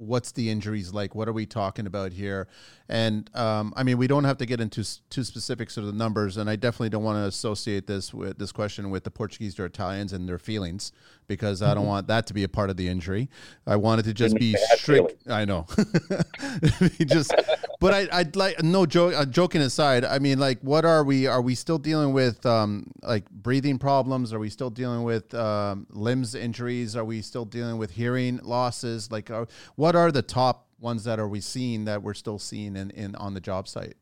what's 0.00 0.32
the 0.32 0.50
injuries 0.50 0.92
like? 0.92 1.14
What 1.14 1.28
are 1.28 1.32
we 1.32 1.46
talking 1.46 1.86
about 1.86 2.12
here? 2.12 2.48
And 2.90 3.30
um, 3.36 3.72
I 3.76 3.84
mean, 3.84 3.98
we 3.98 4.08
don't 4.08 4.24
have 4.24 4.38
to 4.38 4.46
get 4.46 4.60
into 4.60 4.84
too 5.10 5.22
specifics 5.22 5.76
of 5.76 5.86
the 5.86 5.92
numbers, 5.92 6.36
and 6.36 6.50
I 6.50 6.56
definitely 6.56 6.88
don't 6.88 7.04
want 7.04 7.18
to 7.18 7.26
associate 7.26 7.86
this 7.86 8.12
with 8.12 8.36
this 8.36 8.50
question 8.50 8.90
with 8.90 9.04
the 9.04 9.12
Portuguese 9.12 9.60
or 9.60 9.64
Italians 9.64 10.12
and 10.12 10.28
their 10.28 10.40
feelings 10.40 10.90
because 11.28 11.62
I 11.62 11.68
don't 11.68 11.84
mm-hmm. 11.84 11.88
want 11.88 12.06
that 12.08 12.26
to 12.26 12.34
be 12.34 12.42
a 12.42 12.48
part 12.48 12.68
of 12.68 12.76
the 12.76 12.88
injury. 12.88 13.28
I 13.64 13.76
wanted 13.76 14.06
to 14.06 14.12
just 14.12 14.34
be 14.34 14.56
strict. 14.74 15.28
I 15.30 15.44
know, 15.44 15.68
just, 17.06 17.32
but 17.78 17.94
I, 17.94 18.08
I'd 18.10 18.34
like 18.34 18.60
no 18.60 18.86
joke. 18.86 19.14
Uh, 19.14 19.24
joking 19.24 19.60
aside, 19.60 20.04
I 20.04 20.18
mean, 20.18 20.40
like, 20.40 20.58
what 20.60 20.84
are 20.84 21.04
we? 21.04 21.28
Are 21.28 21.42
we 21.42 21.54
still 21.54 21.78
dealing 21.78 22.12
with 22.12 22.44
um, 22.44 22.90
like 23.04 23.30
breathing 23.30 23.78
problems? 23.78 24.32
Are 24.32 24.40
we 24.40 24.50
still 24.50 24.70
dealing 24.70 25.04
with 25.04 25.32
um, 25.32 25.86
limbs 25.90 26.34
injuries? 26.34 26.96
Are 26.96 27.04
we 27.04 27.22
still 27.22 27.44
dealing 27.44 27.78
with 27.78 27.92
hearing 27.92 28.40
losses? 28.42 29.12
Like, 29.12 29.30
are, 29.30 29.46
what 29.76 29.94
are 29.94 30.10
the 30.10 30.22
top 30.22 30.66
ones 30.80 31.04
that 31.04 31.20
are 31.20 31.28
we 31.28 31.40
seeing 31.40 31.84
that 31.84 32.02
we're 32.02 32.14
still 32.14 32.38
seeing 32.38 32.76
in, 32.76 32.90
in 32.90 33.14
on 33.14 33.34
the 33.34 33.40
job 33.40 33.68
site? 33.68 33.94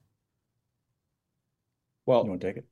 Well, 2.07 2.23
you 2.25 2.31
want 2.31 2.41
to 2.41 2.47
take 2.47 2.57
it? 2.59 2.67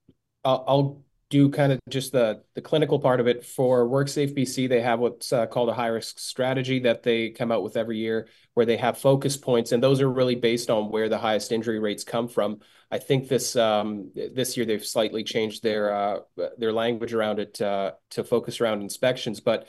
I'll, 0.45 0.65
I'll 0.67 1.05
do 1.29 1.51
kind 1.51 1.73
of 1.73 1.81
just 1.89 2.13
the 2.13 2.43
the 2.55 2.61
clinical 2.61 3.01
part 3.01 3.19
of 3.19 3.27
it 3.27 3.45
for 3.45 3.87
WorkSafe 3.87 4.37
BC. 4.37 4.69
They 4.69 4.81
have 4.81 5.01
what's 5.01 5.33
uh, 5.33 5.47
called 5.47 5.69
a 5.69 5.75
high 5.75 5.89
risk 5.89 6.19
strategy 6.19 6.79
that 6.81 7.03
they 7.03 7.31
come 7.31 7.51
out 7.51 7.63
with 7.63 7.77
every 7.77 7.99
year, 7.99 8.29
where 8.55 8.65
they 8.65 8.77
have 8.77 8.99
focus 8.99 9.37
points, 9.37 9.73
and 9.73 9.83
those 9.83 10.01
are 10.01 10.11
really 10.11 10.37
based 10.37 10.71
on 10.71 10.91
where 10.91 11.09
the 11.09 11.19
highest 11.19 11.51
injury 11.51 11.81
rates 11.81 12.05
come 12.05 12.29
from. 12.29 12.61
I 12.91 12.99
think 12.99 13.29
this 13.29 13.57
um, 13.57 14.13
this 14.15 14.57
year 14.57 14.65
they've 14.65 14.85
slightly 14.85 15.25
changed 15.25 15.63
their 15.63 15.93
uh, 15.93 16.19
their 16.57 16.73
language 16.73 17.13
around 17.13 17.41
it 17.41 17.61
uh, 17.61 17.93
to 18.11 18.23
focus 18.23 18.61
around 18.61 18.83
inspections, 18.83 19.41
but 19.41 19.67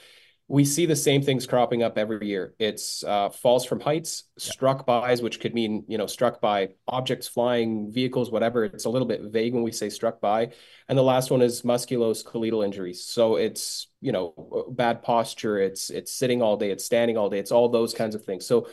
we 0.50 0.64
see 0.64 0.86
the 0.86 0.96
same 0.96 1.22
things 1.22 1.46
cropping 1.46 1.84
up 1.84 1.98
every 1.98 2.26
year. 2.26 2.54
It's 2.58 3.04
uh, 3.04 3.30
falls 3.30 3.66
from 3.66 3.82
heights, 3.82 4.24
yeah. 4.38 4.52
struck 4.52 4.86
bys, 4.86 5.22
which 5.22 5.42
could 5.42 5.54
mean 5.54 5.84
you 5.88 5.98
know 5.98 6.08
struck 6.08 6.40
by 6.40 6.70
objects, 6.88 7.28
flying 7.28 7.92
vehicles, 7.92 8.32
whatever. 8.32 8.64
It's 8.64 8.86
a 8.86 8.90
little 8.90 9.08
bit 9.08 9.22
vague 9.24 9.54
when 9.54 9.64
we 9.64 9.74
say 9.74 9.90
struck 9.90 10.22
by. 10.22 10.54
And 10.88 10.98
the 10.98 11.04
last 11.04 11.32
one 11.32 11.42
is 11.42 11.64
musculoskeletal 11.64 12.64
injuries. 12.64 13.04
So 13.04 13.36
it's 13.36 13.88
you 14.00 14.14
know 14.14 14.68
bad 14.72 15.04
posture. 15.04 15.60
It's 15.60 15.90
it's 15.90 16.14
sitting 16.14 16.42
all 16.42 16.56
day. 16.56 16.72
It's 16.72 16.86
standing 16.86 17.18
all 17.18 17.30
day. 17.30 17.40
It's 17.40 17.52
all 17.52 17.68
those 17.68 17.94
kinds 17.94 18.16
of 18.16 18.24
things. 18.24 18.46
So 18.46 18.70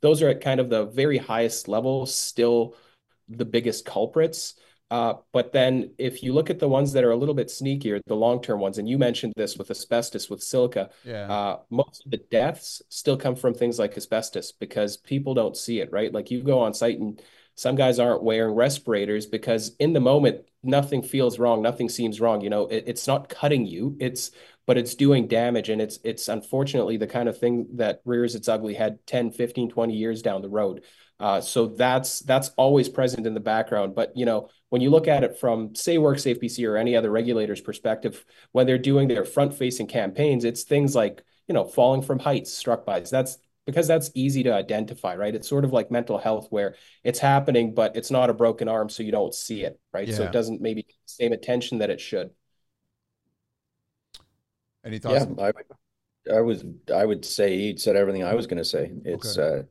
those 0.00 0.22
are 0.22 0.28
at 0.28 0.40
kind 0.40 0.60
of 0.60 0.70
the 0.70 0.86
very 0.86 1.18
highest 1.18 1.68
level, 1.68 2.06
still 2.06 2.74
the 3.28 3.44
biggest 3.44 3.84
culprits. 3.84 4.54
Uh, 4.90 5.14
but 5.32 5.52
then 5.52 5.90
if 5.98 6.22
you 6.22 6.32
look 6.32 6.48
at 6.48 6.58
the 6.58 6.68
ones 6.68 6.92
that 6.92 7.04
are 7.04 7.10
a 7.10 7.16
little 7.16 7.34
bit 7.34 7.48
sneakier, 7.48 8.00
the 8.06 8.16
long-term 8.16 8.58
ones, 8.58 8.78
and 8.78 8.88
you 8.88 8.96
mentioned 8.96 9.34
this 9.36 9.56
with 9.56 9.70
asbestos, 9.70 10.30
with 10.30 10.42
silica, 10.42 10.88
yeah. 11.04 11.30
uh, 11.30 11.58
most 11.70 12.04
of 12.04 12.10
the 12.10 12.16
deaths 12.30 12.80
still 12.88 13.16
come 13.16 13.36
from 13.36 13.52
things 13.52 13.78
like 13.78 13.96
asbestos 13.96 14.52
because 14.52 14.96
people 14.96 15.34
don't 15.34 15.56
see 15.56 15.80
it, 15.80 15.92
right? 15.92 16.12
Like 16.12 16.30
you 16.30 16.42
go 16.42 16.60
on 16.60 16.72
site 16.72 16.98
and 16.98 17.20
some 17.54 17.74
guys 17.74 17.98
aren't 17.98 18.22
wearing 18.22 18.54
respirators 18.54 19.26
because 19.26 19.74
in 19.78 19.92
the 19.92 20.00
moment, 20.00 20.42
nothing 20.62 21.02
feels 21.02 21.38
wrong, 21.38 21.60
nothing 21.60 21.88
seems 21.88 22.20
wrong. 22.20 22.40
You 22.40 22.50
know, 22.50 22.66
it, 22.68 22.84
it's 22.86 23.06
not 23.06 23.28
cutting 23.28 23.66
you, 23.66 23.96
it's 24.00 24.30
but 24.68 24.76
it's 24.76 24.94
doing 24.94 25.26
damage 25.26 25.70
and 25.70 25.80
it's 25.80 25.98
it's 26.04 26.28
unfortunately 26.28 26.98
the 26.98 27.06
kind 27.06 27.26
of 27.28 27.38
thing 27.38 27.66
that 27.76 28.02
rears 28.04 28.34
its 28.34 28.48
ugly 28.48 28.74
head 28.74 28.98
10 29.06 29.30
15 29.32 29.70
20 29.70 29.94
years 29.94 30.20
down 30.20 30.42
the 30.42 30.48
road 30.48 30.84
uh, 31.20 31.40
so 31.40 31.66
that's 31.66 32.20
that's 32.20 32.50
always 32.50 32.88
present 32.88 33.26
in 33.26 33.34
the 33.34 33.40
background. 33.40 33.94
But 33.94 34.16
you 34.16 34.24
know, 34.24 34.50
when 34.68 34.80
you 34.80 34.90
look 34.90 35.08
at 35.08 35.24
it 35.24 35.38
from 35.38 35.74
say 35.74 35.96
WorkSafe 35.96 36.40
BC 36.40 36.66
or 36.68 36.76
any 36.76 36.94
other 36.94 37.10
regulator's 37.10 37.60
perspective, 37.60 38.24
when 38.52 38.66
they're 38.66 38.78
doing 38.78 39.08
their 39.08 39.24
front-facing 39.24 39.88
campaigns, 39.88 40.44
it's 40.44 40.62
things 40.62 40.94
like 40.94 41.24
you 41.48 41.54
know 41.54 41.64
falling 41.64 42.02
from 42.02 42.20
heights, 42.20 42.52
struck 42.52 42.86
by. 42.86 43.00
That's 43.00 43.38
because 43.66 43.86
that's 43.86 44.10
easy 44.14 44.44
to 44.44 44.54
identify, 44.54 45.16
right? 45.16 45.34
It's 45.34 45.48
sort 45.48 45.64
of 45.64 45.72
like 45.72 45.90
mental 45.90 46.18
health 46.18 46.46
where 46.50 46.76
it's 47.04 47.18
happening, 47.18 47.74
but 47.74 47.96
it's 47.96 48.10
not 48.10 48.30
a 48.30 48.34
broken 48.34 48.68
arm, 48.68 48.88
so 48.88 49.02
you 49.02 49.12
don't 49.12 49.34
see 49.34 49.64
it, 49.64 49.78
right? 49.92 50.08
Yeah. 50.08 50.14
So 50.14 50.24
it 50.24 50.32
doesn't 50.32 50.60
maybe 50.60 50.84
get 50.84 50.94
the 51.06 51.12
same 51.12 51.32
attention 51.32 51.78
that 51.78 51.90
it 51.90 52.00
should. 52.00 52.30
Any 54.84 54.98
thoughts? 54.98 55.26
Yeah, 55.36 55.52
I, 56.30 56.36
I 56.36 56.40
was 56.40 56.64
I 56.94 57.04
would 57.04 57.24
say 57.24 57.58
he 57.58 57.76
said 57.76 57.96
everything 57.96 58.22
I 58.22 58.34
was 58.34 58.46
going 58.46 58.58
to 58.58 58.64
say. 58.64 58.92
It's 59.04 59.36
okay. 59.36 59.58
uh, 59.58 59.62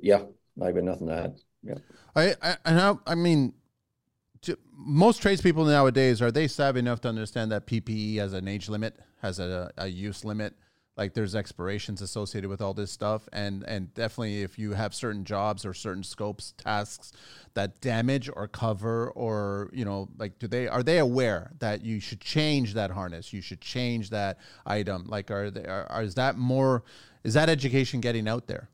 yeah, 0.00 0.22
I 0.60 0.72
got 0.72 0.84
nothing 0.84 1.08
to 1.08 1.14
add. 1.14 1.40
Yeah. 1.62 1.74
I 2.14 2.34
I 2.42 2.56
I, 2.64 2.94
I 3.06 3.14
mean, 3.14 3.54
most 4.72 5.22
tradespeople 5.22 5.64
nowadays 5.64 6.22
are 6.22 6.30
they 6.30 6.48
savvy 6.48 6.78
enough 6.80 7.00
to 7.02 7.08
understand 7.08 7.52
that 7.52 7.66
PPE 7.66 8.16
has 8.16 8.32
an 8.32 8.48
age 8.48 8.68
limit, 8.68 8.96
has 9.22 9.38
a, 9.38 9.70
a 9.76 9.88
use 9.88 10.24
limit? 10.24 10.54
like 10.98 11.14
there's 11.14 11.36
expirations 11.36 12.02
associated 12.02 12.50
with 12.50 12.60
all 12.60 12.74
this 12.74 12.90
stuff 12.90 13.28
and 13.32 13.62
and 13.62 13.94
definitely 13.94 14.42
if 14.42 14.58
you 14.58 14.72
have 14.72 14.92
certain 14.92 15.24
jobs 15.24 15.64
or 15.64 15.72
certain 15.72 16.02
scopes 16.02 16.52
tasks 16.58 17.12
that 17.54 17.80
damage 17.80 18.28
or 18.34 18.48
cover 18.48 19.10
or 19.10 19.70
you 19.72 19.84
know 19.84 20.08
like 20.18 20.38
do 20.38 20.48
they 20.48 20.66
are 20.66 20.82
they 20.82 20.98
aware 20.98 21.52
that 21.60 21.82
you 21.82 22.00
should 22.00 22.20
change 22.20 22.74
that 22.74 22.90
harness 22.90 23.32
you 23.32 23.40
should 23.40 23.60
change 23.60 24.10
that 24.10 24.38
item 24.66 25.04
like 25.06 25.30
are 25.30 25.50
they 25.50 25.64
are, 25.64 25.86
are 25.88 26.02
is 26.02 26.16
that 26.16 26.36
more 26.36 26.82
is 27.24 27.34
that 27.34 27.48
education 27.48 28.00
getting 28.00 28.28
out 28.28 28.48
there 28.48 28.68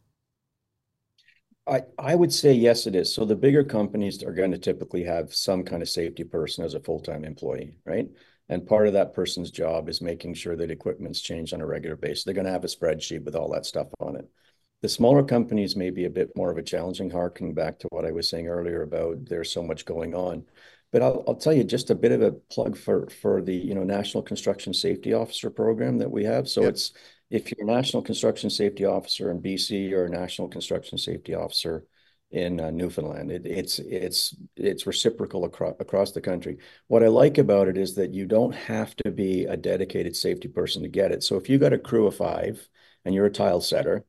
I, 1.66 1.82
I 1.98 2.14
would 2.14 2.32
say 2.32 2.52
yes, 2.52 2.86
it 2.86 2.94
is. 2.94 3.14
So 3.14 3.24
the 3.24 3.36
bigger 3.36 3.64
companies 3.64 4.22
are 4.22 4.34
going 4.34 4.50
to 4.50 4.58
typically 4.58 5.04
have 5.04 5.34
some 5.34 5.62
kind 5.62 5.82
of 5.82 5.88
safety 5.88 6.24
person 6.24 6.64
as 6.64 6.74
a 6.74 6.80
full-time 6.80 7.24
employee, 7.24 7.74
right? 7.86 8.08
And 8.50 8.66
part 8.66 8.86
of 8.86 8.92
that 8.92 9.14
person's 9.14 9.50
job 9.50 9.88
is 9.88 10.02
making 10.02 10.34
sure 10.34 10.56
that 10.56 10.70
equipment's 10.70 11.22
changed 11.22 11.54
on 11.54 11.62
a 11.62 11.66
regular 11.66 11.96
basis. 11.96 12.24
They're 12.24 12.34
going 12.34 12.46
to 12.46 12.52
have 12.52 12.64
a 12.64 12.68
spreadsheet 12.68 13.24
with 13.24 13.34
all 13.34 13.50
that 13.52 13.64
stuff 13.64 13.88
on 13.98 14.16
it. 14.16 14.28
The 14.82 14.88
smaller 14.90 15.22
companies 15.22 15.76
may 15.76 15.88
be 15.88 16.04
a 16.04 16.10
bit 16.10 16.36
more 16.36 16.50
of 16.50 16.58
a 16.58 16.62
challenging, 16.62 17.08
harking 17.08 17.54
back 17.54 17.78
to 17.78 17.88
what 17.90 18.04
I 18.04 18.12
was 18.12 18.28
saying 18.28 18.48
earlier 18.48 18.82
about 18.82 19.24
there's 19.24 19.50
so 19.50 19.62
much 19.62 19.86
going 19.86 20.14
on. 20.14 20.44
But 20.92 21.00
I'll, 21.00 21.24
I'll 21.26 21.34
tell 21.36 21.54
you 21.54 21.64
just 21.64 21.88
a 21.88 21.94
bit 21.94 22.12
of 22.12 22.20
a 22.20 22.32
plug 22.32 22.76
for 22.76 23.08
for 23.08 23.40
the 23.40 23.54
you 23.54 23.74
know 23.74 23.82
National 23.82 24.22
Construction 24.22 24.74
Safety 24.74 25.14
Officer 25.14 25.48
program 25.48 25.96
that 25.98 26.10
we 26.10 26.22
have. 26.24 26.48
So 26.48 26.64
it's 26.64 26.92
if 27.34 27.50
you're 27.50 27.68
a 27.68 27.72
National 27.72 28.00
Construction 28.00 28.48
Safety 28.48 28.84
Officer 28.84 29.30
in 29.32 29.42
BC 29.42 29.92
or 29.92 30.04
a 30.04 30.08
National 30.08 30.46
Construction 30.46 30.98
Safety 30.98 31.34
Officer 31.34 31.84
in 32.30 32.60
uh, 32.60 32.70
Newfoundland. 32.70 33.32
It, 33.32 33.44
it's 33.44 33.80
it's 33.80 34.36
it's 34.56 34.86
reciprocal 34.86 35.44
across 35.44 35.74
across 35.80 36.12
the 36.12 36.20
country. 36.20 36.58
What 36.86 37.02
I 37.02 37.08
like 37.08 37.38
about 37.38 37.66
it 37.66 37.76
is 37.76 37.96
that 37.96 38.14
you 38.14 38.26
don't 38.26 38.54
have 38.54 38.94
to 38.96 39.10
be 39.10 39.46
a 39.46 39.56
dedicated 39.56 40.14
safety 40.14 40.46
person 40.46 40.82
to 40.82 40.88
get 40.88 41.10
it. 41.10 41.24
So 41.24 41.36
if 41.36 41.48
you 41.48 41.58
got 41.58 41.72
a 41.72 41.78
crew 41.78 42.06
of 42.06 42.16
five 42.16 42.68
and 43.04 43.14
you're 43.14 43.26
a 43.26 43.30
tile 43.30 43.60
setter, 43.60 44.04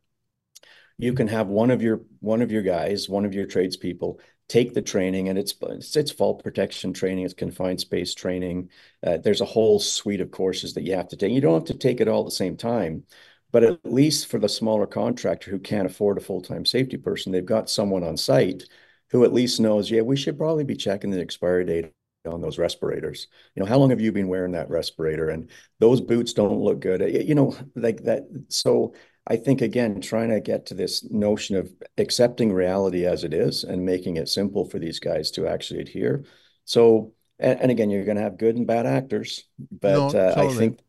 you 0.97 1.13
can 1.13 1.27
have 1.27 1.47
one 1.47 1.71
of 1.71 1.81
your 1.81 2.01
one 2.19 2.43
of 2.43 2.51
your 2.51 2.61
guys, 2.61 3.09
one 3.09 3.25
of 3.25 3.33
your 3.33 3.47
tradespeople, 3.47 4.19
take 4.47 4.73
the 4.73 4.81
training, 4.81 5.29
and 5.29 5.39
it's 5.39 5.55
it's, 5.62 6.12
fall 6.12 6.36
protection 6.36 6.93
training, 6.93 7.25
it's 7.25 7.34
confined 7.34 7.79
space 7.79 8.13
training. 8.13 8.69
Uh, 9.05 9.17
there's 9.17 9.41
a 9.41 9.45
whole 9.45 9.79
suite 9.79 10.21
of 10.21 10.31
courses 10.31 10.73
that 10.73 10.84
you 10.84 10.95
have 10.95 11.08
to 11.08 11.17
take. 11.17 11.31
You 11.31 11.41
don't 11.41 11.67
have 11.67 11.75
to 11.75 11.77
take 11.77 11.99
it 11.99 12.08
all 12.08 12.21
at 12.21 12.25
the 12.25 12.31
same 12.31 12.55
time, 12.55 13.03
but 13.51 13.63
at 13.63 13.79
least 13.86 14.27
for 14.27 14.39
the 14.39 14.49
smaller 14.49 14.86
contractor 14.86 15.49
who 15.49 15.60
can't 15.60 15.88
afford 15.88 16.17
a 16.17 16.21
full-time 16.21 16.65
safety 16.65 16.97
person, 16.97 17.31
they've 17.31 17.45
got 17.45 17.69
someone 17.69 18.03
on 18.03 18.17
site 18.17 18.63
who 19.12 19.23
at 19.23 19.34
least 19.34 19.60
knows, 19.60 19.89
yeah, 19.89 20.01
we 20.01 20.17
should 20.17 20.38
probably 20.38 20.63
be 20.63 20.75
checking 20.75 21.10
the 21.10 21.21
expiry 21.21 21.65
date 21.65 21.91
on 22.27 22.41
those 22.41 22.58
respirators. 22.58 23.27
You 23.55 23.62
know, 23.62 23.69
how 23.69 23.77
long 23.77 23.91
have 23.91 24.01
you 24.01 24.12
been 24.12 24.27
wearing 24.27 24.53
that 24.53 24.69
respirator? 24.69 25.29
And 25.29 25.49
those 25.79 26.01
boots 26.01 26.34
don't 26.34 26.60
look 26.60 26.79
good. 26.79 27.01
You 27.01 27.36
know, 27.36 27.55
like 27.75 28.03
that. 28.03 28.23
So 28.49 28.93
I 29.27 29.38
think 29.38 29.61
again, 29.61 30.01
trying 30.01 30.29
to 30.29 30.39
get 30.39 30.67
to 30.67 30.73
this 30.73 31.09
notion 31.09 31.55
of 31.55 31.71
accepting 31.97 32.53
reality 32.53 33.05
as 33.05 33.23
it 33.23 33.33
is 33.33 33.63
and 33.63 33.85
making 33.85 34.17
it 34.17 34.29
simple 34.29 34.65
for 34.69 34.77
these 34.77 34.99
guys 34.99 35.31
to 35.31 35.47
actually 35.47 35.81
adhere. 35.81 36.25
So, 36.65 37.13
and, 37.39 37.59
and 37.59 37.71
again, 37.71 37.89
you're 37.89 38.05
going 38.05 38.17
to 38.17 38.23
have 38.23 38.38
good 38.38 38.55
and 38.55 38.67
bad 38.67 38.85
actors, 38.85 39.45
but 39.71 39.91
no, 39.91 40.07
uh, 40.07 40.35
totally. 40.35 40.55
I 40.55 40.57
think 40.57 40.79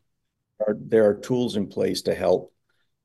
there 0.59 0.67
are, 0.67 0.77
there 0.79 1.09
are 1.09 1.15
tools 1.15 1.55
in 1.55 1.67
place 1.67 2.03
to 2.03 2.13
help 2.13 2.53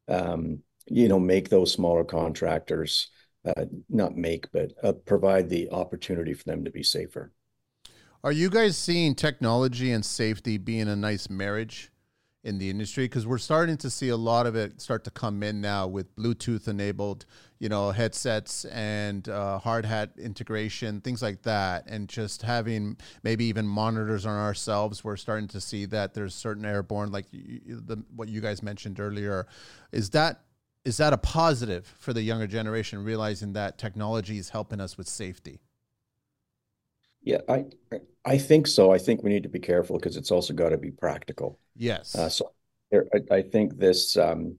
um, 0.09 0.63
you 0.89 1.09
know, 1.09 1.19
make 1.19 1.49
those 1.49 1.73
smaller 1.73 2.05
contractors, 2.05 3.09
uh, 3.45 3.65
not 3.89 4.17
make, 4.17 4.51
but 4.53 4.73
uh, 4.83 4.93
provide 4.93 5.49
the 5.49 5.71
opportunity 5.71 6.35
for 6.35 6.45
them 6.45 6.65
to 6.65 6.71
be 6.71 6.83
safer. 6.83 7.33
Are 8.25 8.33
you 8.33 8.51
guys 8.51 8.77
seeing 8.77 9.15
technology 9.15 9.93
and 9.93 10.05
safety 10.05 10.59
being 10.59 10.89
a 10.89 10.97
nice 10.97 11.29
marriage 11.29 11.91
in 12.45 12.59
the 12.59 12.69
industry? 12.71 13.05
Because 13.05 13.27
we're 13.27 13.39
starting 13.39 13.77
to 13.79 13.91
see 13.91 14.09
a 14.09 14.17
lot 14.17 14.47
of 14.47 14.57
it 14.57 14.81
start 14.81 15.05
to 15.05 15.11
come 15.11 15.43
in 15.43 15.61
now 15.61 15.87
with 15.87 16.15
Bluetooth 16.17 16.69
enabled, 16.69 17.25
you 17.59 17.69
know, 17.69 17.91
headsets 17.91 18.65
and 18.67 19.29
uh, 19.29 19.59
hard 19.59 19.85
hat 19.85 20.11
integration, 20.19 21.01
things 21.01 21.23
like 21.23 21.43
that, 21.43 21.85
and 21.87 22.09
just 22.09 22.43
having 22.43 22.97
maybe 23.23 23.45
even 23.45 23.67
monitors 23.67 24.27
on 24.27 24.39
ourselves. 24.39 25.05
We're 25.05 25.17
starting 25.17 25.49
to 25.49 25.61
see 25.61 25.85
that 25.87 26.15
there's 26.15 26.35
certain 26.35 26.65
airborne, 26.65 27.13
like 27.13 27.31
the, 27.31 28.03
what 28.15 28.29
you 28.29 28.41
guys 28.41 28.63
mentioned 28.63 29.01
earlier. 29.01 29.47
Is 29.93 30.11
that 30.11 30.43
is 30.85 30.97
that 30.97 31.13
a 31.13 31.19
positive 31.19 31.87
for 31.99 32.13
the 32.13 32.23
younger 32.23 32.49
generation 32.49 33.05
realizing 33.05 33.53
that 33.53 33.79
technology 33.79 34.39
is 34.39 34.51
helping 34.51 34.81
us 34.81 34.99
with 34.99 35.07
safety? 35.07 35.61
Yeah, 37.23 37.41
I 37.49 37.65
I 38.25 38.39
think 38.39 38.67
so. 38.67 38.93
I 38.93 38.99
think 38.99 39.23
we 39.23 39.31
need 39.31 39.43
to 39.45 39.49
be 39.49 39.61
careful 39.61 39.99
because 39.99 40.17
it's 40.17 40.31
also 40.31 40.55
got 40.55 40.71
to 40.71 40.79
be 40.79 40.91
practical. 40.91 41.59
Yes. 41.77 42.15
Uh, 42.15 42.29
so 42.29 42.53
there, 42.91 43.07
I, 43.15 43.37
I, 43.37 43.43
think 43.43 43.79
this 43.79 44.17
um, 44.17 44.59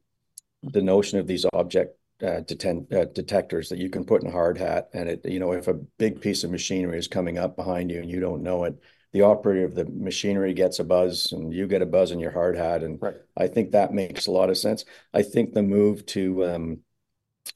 the 0.64 0.82
notion 0.82 1.20
of 1.20 1.28
these 1.28 1.46
object 1.54 1.98
uh, 2.22 2.42
detent, 2.42 2.92
uh, 2.94 3.06
detectors 3.06 3.70
that 3.70 3.80
you 3.80 3.90
can 3.90 4.06
put 4.06 4.22
in 4.22 4.30
a 4.30 4.32
hard 4.32 4.58
hat, 4.58 4.90
and 4.94 5.10
it 5.10 5.26
you 5.26 5.40
know 5.40 5.52
if 5.52 5.68
a 5.68 5.74
big 5.74 6.22
piece 6.22 6.44
of 6.44 6.52
machinery 6.52 6.98
is 6.98 7.08
coming 7.08 7.38
up 7.38 7.56
behind 7.56 7.92
you 7.92 8.00
and 8.00 8.10
you 8.10 8.20
don't 8.20 8.44
know 8.44 8.64
it, 8.64 8.76
the 9.12 9.22
operator 9.22 9.66
of 9.66 9.76
the 9.76 9.86
machinery 9.86 10.54
gets 10.54 10.80
a 10.80 10.84
buzz 10.84 11.32
and 11.32 11.54
you 11.54 11.68
get 11.68 11.82
a 11.82 11.86
buzz 11.86 12.12
in 12.12 12.20
your 12.20 12.32
hard 12.32 12.58
hat, 12.58 12.84
and 12.84 13.02
right. 13.02 13.16
I 13.38 13.48
think 13.48 13.72
that 13.72 13.94
makes 13.94 14.28
a 14.28 14.32
lot 14.32 14.50
of 14.50 14.58
sense. 14.58 14.86
I 15.14 15.22
think 15.22 15.54
the 15.54 15.64
move 15.64 16.06
to 16.08 16.46
um, 16.46 16.80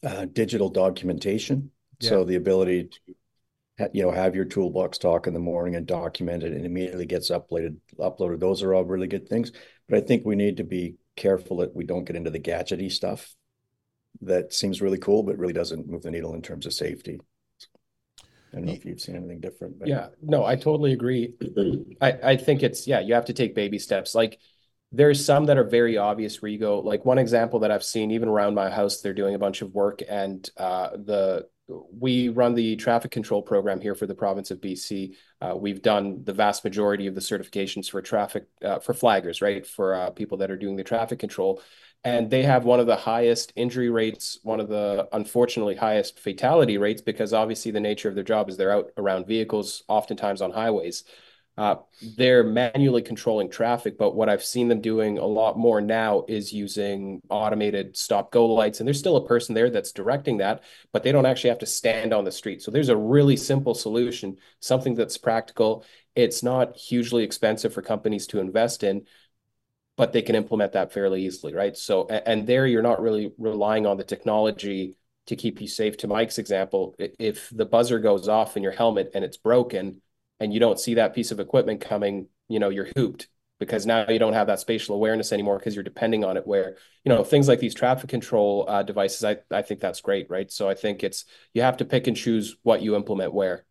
uh, 0.04 0.26
digital 0.26 0.70
documentation, 0.70 1.72
yeah. 2.00 2.10
so 2.10 2.24
the 2.24 2.36
ability 2.36 2.90
to 2.90 3.16
you 3.94 4.02
know, 4.04 4.12
have 4.12 4.36
your 4.36 4.46
toolbox 4.46 4.98
talk 4.98 5.28
in 5.28 5.34
the 5.34 5.40
morning 5.40 5.76
and 5.76 5.86
document 5.86 6.44
it 6.44 6.54
and 6.54 6.66
immediately 6.66 7.06
gets 7.06 7.30
uploaded. 7.30 7.78
Uploaded. 8.00 8.40
Those 8.40 8.64
are 8.64 8.74
all 8.74 8.86
really 8.86 9.08
good 9.08 9.30
things. 9.30 9.52
But 9.88 9.98
I 9.98 10.02
think 10.02 10.26
we 10.26 10.36
need 10.36 10.58
to 10.58 10.64
be 10.64 10.96
careful 11.16 11.58
that 11.58 11.76
we 11.76 11.86
don't 11.86 12.06
get 12.06 12.16
into 12.16 12.30
the 12.30 12.40
gadgety 12.40 12.92
stuff 12.92 13.34
that 14.22 14.54
seems 14.54 14.82
really 14.82 14.98
cool, 14.98 15.24
but 15.24 15.38
really 15.38 15.54
doesn't 15.54 15.88
move 15.88 16.02
the 16.02 16.12
needle 16.12 16.34
in 16.34 16.42
terms 16.42 16.66
of 16.66 16.74
safety. 16.74 17.20
I 18.22 18.56
don't 18.58 18.66
know 18.66 18.74
if 18.74 18.86
you've 18.86 19.02
seen 19.02 19.16
anything 19.16 19.40
different. 19.40 19.78
But. 19.78 19.88
Yeah, 19.88 20.08
no, 20.22 20.44
I 20.44 20.56
totally 20.56 20.94
agree. 20.94 21.34
I, 22.02 22.14
I 22.24 22.38
think 22.38 22.64
it's, 22.64 22.88
yeah, 22.88 23.00
you 23.02 23.14
have 23.14 23.26
to 23.26 23.34
take 23.34 23.54
baby 23.54 23.78
steps. 23.78 24.16
Like 24.16 24.40
there's 24.92 25.24
some 25.24 25.46
that 25.46 25.58
are 25.58 25.66
very 25.66 25.98
obvious 25.98 26.42
where 26.42 26.50
you 26.50 26.58
go, 26.58 26.80
like 26.80 27.06
one 27.06 27.20
example 27.20 27.60
that 27.60 27.72
I've 27.72 27.84
seen 27.84 28.10
even 28.12 28.30
around 28.30 28.56
my 28.56 28.70
house, 28.70 29.02
they're 29.02 29.14
doing 29.14 29.36
a 29.36 29.40
bunch 29.40 29.62
of 29.62 29.74
work 29.74 30.02
and 30.08 30.50
uh, 30.58 30.92
the 30.92 31.48
we 31.68 32.30
run 32.30 32.56
the 32.56 32.76
traffic 32.78 33.12
control 33.12 33.42
program 33.42 33.82
here 33.82 33.96
for 33.96 34.08
the 34.08 34.16
province 34.16 34.52
of 34.52 34.62
BC. 34.62 35.16
Uh, 35.42 35.56
we've 35.56 35.82
done 35.82 36.24
the 36.24 36.34
vast 36.34 36.64
majority 36.64 37.08
of 37.08 37.16
the 37.16 37.22
certifications 37.22 37.90
for 37.90 38.02
traffic 38.02 38.48
uh, 38.64 38.80
for 38.80 38.94
flaggers, 38.94 39.42
right? 39.42 39.66
For 39.66 39.94
uh, 39.94 40.10
people 40.12 40.38
that 40.40 40.52
are 40.52 40.58
doing 40.58 40.78
the 40.78 40.84
traffic 40.84 41.20
control. 41.20 41.62
And 42.04 42.30
they 42.30 42.44
have 42.44 42.64
one 42.64 42.80
of 42.80 42.88
the 42.88 42.96
highest 42.96 43.52
injury 43.56 43.90
rates, 43.90 44.40
one 44.44 44.60
of 44.60 44.70
the 44.70 45.10
unfortunately 45.12 45.76
highest 45.76 46.20
fatality 46.20 46.78
rates, 46.78 47.02
because 47.02 47.34
obviously 47.34 47.72
the 47.72 47.80
nature 47.80 48.08
of 48.08 48.16
their 48.16 48.24
job 48.24 48.50
is 48.50 48.56
they're 48.56 48.72
out 48.72 48.92
around 48.98 49.28
vehicles, 49.28 49.84
oftentimes 49.88 50.42
on 50.42 50.52
highways. 50.52 51.04
Uh, 51.58 51.78
they're 52.16 52.44
manually 52.44 53.02
controlling 53.02 53.50
traffic, 53.50 53.98
but 53.98 54.16
what 54.16 54.30
I've 54.30 54.44
seen 54.44 54.68
them 54.68 54.80
doing 54.80 55.18
a 55.18 55.26
lot 55.26 55.58
more 55.58 55.82
now 55.82 56.24
is 56.28 56.54
using 56.54 57.20
automated 57.30 57.98
stop 57.98 58.32
go 58.32 58.46
lights. 58.46 58.80
And 58.80 58.88
there's 58.88 59.00
still 59.00 59.16
a 59.16 59.28
person 59.28 59.56
there 59.56 59.72
that's 59.72 59.92
directing 59.92 60.38
that, 60.38 60.62
but 60.94 61.02
they 61.02 61.12
don't 61.12 61.26
actually 61.26 61.50
have 61.50 61.60
to 61.60 61.66
stand 61.66 62.14
on 62.14 62.26
the 62.26 62.32
street. 62.32 62.62
So 62.62 62.70
there's 62.70 62.90
a 62.90 62.96
really 62.96 63.36
simple 63.36 63.74
solution, 63.74 64.38
something 64.60 64.94
that's 64.94 65.18
practical. 65.18 65.84
It's 66.16 66.44
not 66.44 66.78
hugely 66.78 67.24
expensive 67.24 67.74
for 67.74 67.82
companies 67.82 68.28
to 68.28 68.40
invest 68.40 68.84
in, 68.84 69.08
but 69.96 70.14
they 70.14 70.22
can 70.22 70.36
implement 70.36 70.74
that 70.74 70.94
fairly 70.94 71.26
easily, 71.26 71.56
right? 71.56 71.76
So, 71.76 72.08
and 72.08 72.46
there 72.46 72.68
you're 72.68 72.84
not 72.84 73.02
really 73.02 73.32
relying 73.40 73.88
on 73.88 73.98
the 73.98 74.04
technology 74.04 74.96
to 75.26 75.36
keep 75.36 75.60
you 75.60 75.68
safe. 75.68 75.98
To 75.98 76.08
Mike's 76.08 76.38
example, 76.38 76.96
if 77.00 77.50
the 77.50 77.66
buzzer 77.66 77.98
goes 77.98 78.28
off 78.28 78.58
in 78.58 78.64
your 78.64 78.72
helmet 78.74 79.10
and 79.16 79.26
it's 79.26 79.38
broken, 79.38 80.02
and 80.40 80.54
you 80.54 80.60
don't 80.60 80.80
see 80.80 80.96
that 80.96 81.14
piece 81.14 81.32
of 81.32 81.40
equipment 81.40 81.82
coming, 81.82 82.28
you 82.48 82.60
know, 82.60 82.70
you're 82.70 82.90
hooped 82.96 83.28
because 83.60 83.86
now 83.86 84.08
you 84.10 84.20
don't 84.20 84.34
have 84.34 84.48
that 84.48 84.60
spatial 84.60 84.96
awareness 84.96 85.32
anymore 85.32 85.58
because 85.58 85.76
you're 85.76 85.84
depending 85.84 86.24
on 86.24 86.38
it 86.38 86.46
where 86.46 86.78
you 87.04 87.10
know 87.10 87.24
things 87.24 87.48
like 87.48 87.60
these 87.60 87.74
traffic 87.74 88.10
control 88.10 88.66
uh, 88.68 88.84
devices 88.84 89.24
I, 89.24 89.38
I 89.52 89.62
think 89.62 89.80
that's 89.80 90.02
great 90.02 90.30
right? 90.30 90.52
So 90.52 90.70
i 90.70 90.74
think 90.74 91.04
it's 91.04 91.26
you 91.54 91.62
have 91.62 91.78
to 91.78 91.86
pick 91.86 92.08
and 92.08 92.16
choose 92.16 92.56
what 92.64 92.82
you 92.82 92.96
implement 92.96 93.34
where. 93.34 93.66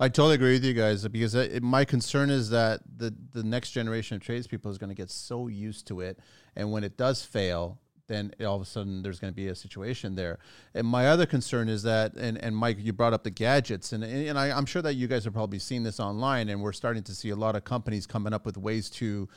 I 0.00 0.08
totally 0.08 0.34
agree 0.34 0.54
with 0.54 0.64
you 0.64 0.74
guys 0.74 1.06
because 1.06 1.34
it, 1.34 1.62
my 1.62 1.84
concern 1.84 2.30
is 2.30 2.50
that 2.50 2.80
the 2.96 3.14
the 3.32 3.44
next 3.44 3.70
generation 3.70 4.16
of 4.16 4.22
tradespeople 4.22 4.70
is 4.70 4.78
going 4.78 4.88
to 4.88 4.94
get 4.94 5.10
so 5.10 5.48
used 5.48 5.86
to 5.88 6.00
it 6.00 6.18
and 6.56 6.72
when 6.72 6.84
it 6.84 6.96
does 6.96 7.24
fail 7.24 7.78
then 8.08 8.32
all 8.40 8.56
of 8.56 8.62
a 8.62 8.64
sudden 8.64 9.02
there's 9.02 9.18
going 9.18 9.32
to 9.32 9.36
be 9.36 9.48
a 9.48 9.54
situation 9.54 10.14
there. 10.14 10.38
And 10.74 10.86
my 10.86 11.08
other 11.08 11.26
concern 11.26 11.68
is 11.68 11.82
that, 11.84 12.14
and, 12.14 12.36
and 12.38 12.56
Mike, 12.56 12.78
you 12.80 12.92
brought 12.92 13.12
up 13.12 13.24
the 13.24 13.30
gadgets, 13.30 13.92
and, 13.92 14.04
and 14.04 14.38
I, 14.38 14.56
I'm 14.56 14.66
sure 14.66 14.82
that 14.82 14.94
you 14.94 15.08
guys 15.08 15.24
have 15.24 15.32
probably 15.32 15.58
seen 15.58 15.82
this 15.82 16.00
online, 16.00 16.48
and 16.48 16.62
we're 16.62 16.72
starting 16.72 17.02
to 17.04 17.14
see 17.14 17.30
a 17.30 17.36
lot 17.36 17.56
of 17.56 17.64
companies 17.64 18.06
coming 18.06 18.32
up 18.32 18.44
with 18.44 18.56
ways 18.56 18.90
to, 18.90 19.28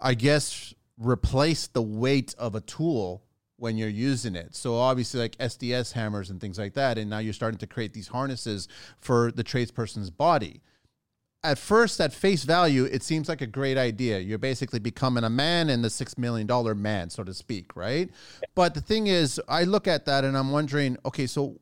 I 0.00 0.14
guess, 0.14 0.74
replace 0.98 1.66
the 1.66 1.82
weight 1.82 2.34
of 2.38 2.54
a 2.54 2.60
tool 2.60 3.22
when 3.60 3.76
you're 3.76 3.88
using 3.88 4.34
it. 4.34 4.54
So 4.54 4.76
obviously 4.76 5.20
like 5.20 5.36
SDS 5.36 5.92
hammers 5.92 6.30
and 6.30 6.40
things 6.40 6.58
like 6.58 6.74
that 6.74 6.96
and 6.96 7.10
now 7.10 7.18
you're 7.18 7.34
starting 7.34 7.58
to 7.58 7.66
create 7.66 7.92
these 7.92 8.08
harnesses 8.08 8.68
for 8.98 9.30
the 9.30 9.44
tradesperson's 9.44 10.10
body. 10.10 10.62
At 11.42 11.58
first 11.58 12.00
at 12.00 12.12
face 12.12 12.44
value 12.44 12.84
it 12.84 13.02
seems 13.02 13.28
like 13.28 13.40
a 13.40 13.46
great 13.46 13.78
idea. 13.78 14.18
You're 14.18 14.38
basically 14.38 14.78
becoming 14.78 15.24
a 15.24 15.30
man 15.30 15.70
and 15.70 15.82
the 15.82 15.90
6 15.90 16.18
million 16.18 16.46
dollar 16.46 16.74
man 16.74 17.08
so 17.08 17.24
to 17.24 17.32
speak, 17.32 17.74
right? 17.74 18.10
But 18.54 18.74
the 18.74 18.80
thing 18.82 19.06
is 19.06 19.40
I 19.48 19.64
look 19.64 19.88
at 19.88 20.04
that 20.06 20.24
and 20.24 20.36
I'm 20.36 20.50
wondering 20.50 20.98
okay, 21.06 21.26
so 21.26 21.58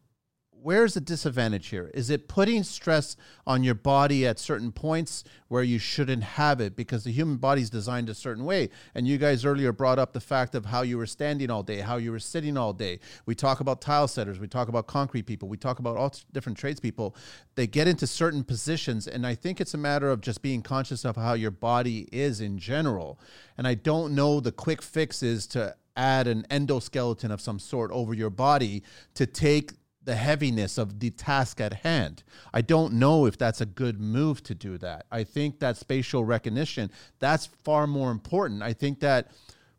where's 0.63 0.95
the 0.95 1.01
disadvantage 1.01 1.69
here? 1.69 1.91
Is 1.95 2.11
it 2.11 2.29
putting 2.29 2.63
stress 2.63 3.17
on 3.47 3.63
your 3.63 3.75
body 3.75 4.27
at 4.27 4.39
certain 4.39 4.73
points 4.73 5.25
where 5.49 5.63
you 5.63 5.79
shouldn't 5.79 6.23
have 6.23 6.61
it 6.61 6.77
because 6.77 7.05
the 7.05 7.13
human 7.13 7.37
body 7.37 7.63
is 7.63 7.71
designed 7.71 8.09
a 8.09 8.15
certain 8.15 8.45
way? 8.45 8.71
And 8.95 9.07
you 9.07 9.19
guys 9.19 9.45
earlier 9.45 9.73
brought 9.73 9.99
up 9.99 10.13
the 10.13 10.21
fact 10.21 10.55
of 10.55 10.67
how 10.67 10.83
you 10.83 10.99
were 10.99 11.07
standing 11.07 11.51
all 11.51 11.63
day, 11.63 11.81
how 11.81 11.97
you 11.97 12.13
were 12.13 12.19
sitting 12.19 12.57
all 12.57 12.73
day. 12.73 13.01
We 13.27 13.35
talk 13.35 13.61
about 13.61 13.81
tile 13.81 14.09
setters, 14.09 14.39
we 14.39 14.49
talk 14.49 14.69
about 14.69 14.87
concrete 14.87 15.27
people, 15.27 15.49
we 15.49 15.57
talk 15.57 15.79
about 15.79 15.97
all 15.97 16.13
different 16.33 16.59
tradespeople. 16.59 17.15
They 17.55 17.67
get 17.67 17.89
into 17.89 18.07
certain 18.07 18.45
positions, 18.45 19.07
and 19.07 19.27
I 19.27 19.35
think 19.35 19.61
it's 19.61 19.75
a 19.75 19.79
matter 19.79 20.11
of 20.11 20.21
just 20.21 20.43
being 20.43 20.63
conscious 20.63 21.05
of 21.05 21.17
how 21.17 21.35
your 21.35 21.51
body 21.51 22.09
is 22.13 22.41
in 22.41 22.59
general. 22.59 23.21
And 23.57 23.67
I 23.67 23.75
don't 23.75 24.15
know 24.15 24.41
the 24.41 24.53
quick 24.53 24.83
fix 24.83 25.23
is 25.23 25.47
to 25.49 25.75
add 25.97 26.29
an 26.29 26.47
endoskeleton 26.51 27.31
of 27.31 27.41
some 27.41 27.59
sort 27.59 27.91
over 27.91 28.15
your 28.15 28.31
body 28.31 28.85
to 29.15 29.27
take 29.27 29.73
the 30.09 30.15
heaviness 30.15 30.79
of 30.79 31.01
the 31.01 31.11
task 31.11 31.61
at 31.61 31.75
hand. 31.75 32.23
I 32.55 32.63
don't 32.63 32.95
know 32.95 33.27
if 33.27 33.37
that's 33.37 33.61
a 33.61 33.67
good 33.67 34.01
move 34.01 34.43
to 34.45 34.55
do 34.55 34.79
that. 34.79 35.05
I 35.13 35.23
think 35.23 35.59
that 35.59 35.77
spatial 35.77 36.25
recognition, 36.25 36.91
that's 37.19 37.51
far 37.63 37.87
more 37.87 38.11
important. 38.11 38.63
I 38.63 38.73
think 38.73 39.01
that, 39.01 39.31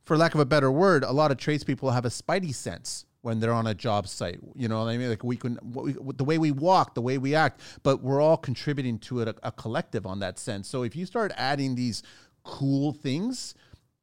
for 0.06 0.16
lack 0.18 0.36
of 0.36 0.40
a 0.40 0.46
better 0.46 0.72
word, 0.72 1.04
a 1.04 1.12
lot 1.12 1.32
of 1.32 1.38
tradespeople 1.38 1.90
have 1.90 2.06
a 2.06 2.10
spidey 2.10 2.54
sense 2.54 3.06
when 3.22 3.40
they're 3.40 3.52
on 3.52 3.66
a 3.66 3.74
job 3.74 4.08
site. 4.08 4.40
You 4.54 4.68
know, 4.68 4.84
what 4.84 4.92
I 4.92 4.98
mean, 4.98 5.10
like 5.10 5.24
we 5.24 5.36
can, 5.36 5.58
we, 5.64 5.94
the 5.94 6.24
way 6.24 6.38
we 6.38 6.52
walk, 6.52 6.94
the 6.94 7.02
way 7.02 7.18
we 7.18 7.34
act, 7.34 7.62
but 7.82 8.04
we're 8.04 8.22
all 8.22 8.38
contributing 8.38 9.00
to 9.00 9.22
it, 9.22 9.30
a, 9.30 9.36
a 9.42 9.52
collective 9.52 10.06
on 10.06 10.20
that 10.20 10.38
sense. 10.38 10.68
So 10.68 10.84
if 10.84 10.96
you 10.96 11.08
start 11.08 11.32
adding 11.38 11.74
these 11.74 12.04
cool 12.44 12.94
things, 12.94 13.56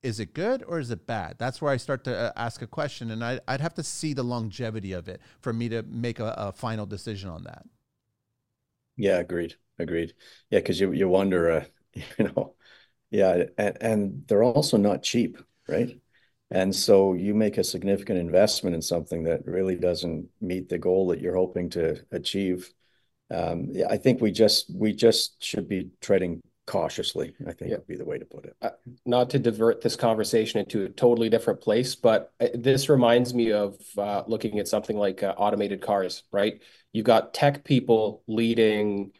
is 0.06 0.20
it 0.20 0.34
good 0.34 0.62
or 0.68 0.78
is 0.78 0.92
it 0.92 1.04
bad? 1.06 1.34
That's 1.36 1.60
where 1.60 1.72
I 1.72 1.76
start 1.76 2.04
to 2.04 2.16
uh, 2.16 2.32
ask 2.36 2.62
a 2.62 2.66
question, 2.66 3.10
and 3.10 3.24
I, 3.24 3.40
would 3.48 3.60
have 3.60 3.74
to 3.74 3.82
see 3.82 4.14
the 4.14 4.22
longevity 4.22 4.92
of 4.92 5.08
it 5.08 5.20
for 5.40 5.52
me 5.52 5.68
to 5.68 5.82
make 5.82 6.20
a, 6.20 6.32
a 6.38 6.52
final 6.52 6.86
decision 6.86 7.28
on 7.28 7.42
that. 7.42 7.64
Yeah, 8.96 9.18
agreed, 9.18 9.56
agreed. 9.80 10.14
Yeah, 10.50 10.60
because 10.60 10.80
you 10.80 10.92
you 10.92 11.08
wonder, 11.08 11.50
uh, 11.50 11.64
you 11.94 12.24
know, 12.24 12.54
yeah, 13.10 13.44
and 13.58 13.76
and 13.80 14.22
they're 14.28 14.44
also 14.44 14.76
not 14.76 15.02
cheap, 15.02 15.38
right? 15.68 15.90
And 16.52 16.74
so 16.74 17.14
you 17.14 17.34
make 17.34 17.58
a 17.58 17.64
significant 17.64 18.20
investment 18.20 18.76
in 18.76 18.82
something 18.82 19.24
that 19.24 19.44
really 19.44 19.74
doesn't 19.74 20.28
meet 20.40 20.68
the 20.68 20.78
goal 20.78 21.08
that 21.08 21.20
you're 21.20 21.34
hoping 21.34 21.68
to 21.70 22.00
achieve. 22.12 22.72
Um, 23.32 23.72
I 23.90 23.96
think 23.96 24.20
we 24.20 24.30
just 24.30 24.72
we 24.72 24.92
just 24.92 25.42
should 25.42 25.68
be 25.68 25.90
treading 26.00 26.40
cautiously, 26.66 27.34
I 27.46 27.52
think 27.52 27.70
would 27.70 27.86
be 27.86 27.96
the 27.96 28.04
way 28.04 28.18
to 28.18 28.24
put 28.24 28.44
it. 28.44 28.56
Uh, 28.60 28.70
not 29.04 29.30
to 29.30 29.38
divert 29.38 29.80
this 29.80 29.96
conversation 29.96 30.60
into 30.60 30.84
a 30.84 30.88
totally 30.88 31.28
different 31.28 31.60
place, 31.60 31.94
but 31.94 32.32
uh, 32.40 32.48
this 32.54 32.88
reminds 32.88 33.32
me 33.32 33.52
of 33.52 33.76
uh, 33.96 34.24
looking 34.26 34.58
at 34.58 34.68
something 34.68 34.96
like 34.96 35.22
uh, 35.22 35.34
automated 35.36 35.80
cars, 35.80 36.24
right? 36.32 36.60
You've 36.92 37.06
got 37.06 37.34
tech 37.34 37.64
people 37.64 38.22
leading 38.26 39.12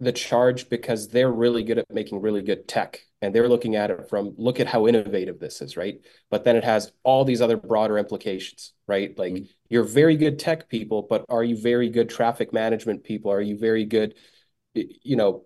the 0.00 0.12
charge 0.12 0.68
because 0.68 1.08
they're 1.08 1.30
really 1.30 1.62
good 1.62 1.78
at 1.78 1.86
making 1.90 2.20
really 2.20 2.42
good 2.42 2.66
tech 2.66 3.00
and 3.22 3.34
they're 3.34 3.48
looking 3.48 3.76
at 3.76 3.90
it 3.90 4.08
from 4.08 4.34
look 4.36 4.58
at 4.58 4.66
how 4.66 4.88
innovative 4.88 5.38
this 5.38 5.62
is 5.62 5.76
right 5.76 6.00
but 6.30 6.42
then 6.42 6.56
it 6.56 6.64
has 6.64 6.92
all 7.04 7.24
these 7.24 7.40
other 7.40 7.56
broader 7.56 7.96
implications 7.96 8.72
right 8.88 9.16
like 9.18 9.32
mm-hmm. 9.32 9.44
you're 9.68 9.84
very 9.84 10.16
good 10.16 10.38
tech 10.38 10.68
people 10.68 11.06
but 11.08 11.24
are 11.28 11.44
you 11.44 11.56
very 11.56 11.88
good 11.88 12.10
traffic 12.10 12.52
management 12.52 13.04
people 13.04 13.30
are 13.30 13.40
you 13.40 13.56
very 13.56 13.84
good 13.84 14.14
you 14.74 15.14
know 15.16 15.44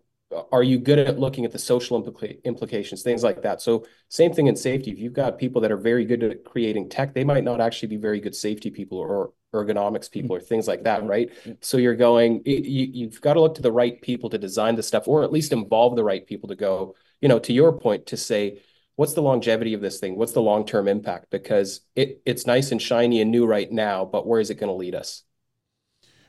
are 0.52 0.62
you 0.62 0.78
good 0.78 0.98
at 0.98 1.18
looking 1.18 1.44
at 1.44 1.52
the 1.52 1.58
social 1.58 2.02
implica- 2.02 2.42
implications, 2.44 3.02
things 3.02 3.22
like 3.22 3.42
that? 3.42 3.62
So 3.62 3.86
same 4.08 4.32
thing 4.32 4.46
in 4.46 4.56
safety. 4.56 4.90
If 4.90 4.98
you've 4.98 5.12
got 5.12 5.38
people 5.38 5.62
that 5.62 5.72
are 5.72 5.76
very 5.76 6.04
good 6.04 6.22
at 6.22 6.44
creating 6.44 6.90
tech, 6.90 7.14
they 7.14 7.24
might 7.24 7.44
not 7.44 7.60
actually 7.60 7.88
be 7.88 7.96
very 7.96 8.20
good 8.20 8.34
safety 8.34 8.70
people 8.70 8.98
or 8.98 9.32
ergonomics 9.54 10.10
people 10.10 10.36
or 10.36 10.40
things 10.40 10.68
like 10.68 10.84
that, 10.84 11.04
right? 11.04 11.30
Mm-hmm. 11.30 11.52
So 11.60 11.78
you're 11.78 11.96
going, 11.96 12.42
you, 12.44 12.88
you've 12.92 13.20
got 13.20 13.34
to 13.34 13.40
look 13.40 13.54
to 13.54 13.62
the 13.62 13.72
right 13.72 14.00
people 14.02 14.28
to 14.30 14.38
design 14.38 14.76
the 14.76 14.82
stuff, 14.82 15.08
or 15.08 15.22
at 15.22 15.32
least 15.32 15.52
involve 15.52 15.96
the 15.96 16.04
right 16.04 16.26
people 16.26 16.50
to 16.50 16.56
go, 16.56 16.94
you 17.20 17.28
know, 17.28 17.38
to 17.38 17.52
your 17.52 17.72
point, 17.72 18.06
to 18.06 18.16
say, 18.16 18.60
what's 18.96 19.14
the 19.14 19.22
longevity 19.22 19.72
of 19.74 19.80
this 19.80 19.98
thing? 19.98 20.16
What's 20.16 20.32
the 20.32 20.42
long-term 20.42 20.88
impact? 20.88 21.30
Because 21.30 21.80
it, 21.96 22.20
it's 22.26 22.46
nice 22.46 22.72
and 22.72 22.82
shiny 22.82 23.22
and 23.22 23.30
new 23.30 23.46
right 23.46 23.70
now, 23.70 24.04
but 24.04 24.26
where 24.26 24.40
is 24.40 24.50
it 24.50 24.56
going 24.56 24.68
to 24.68 24.74
lead 24.74 24.94
us? 24.94 25.22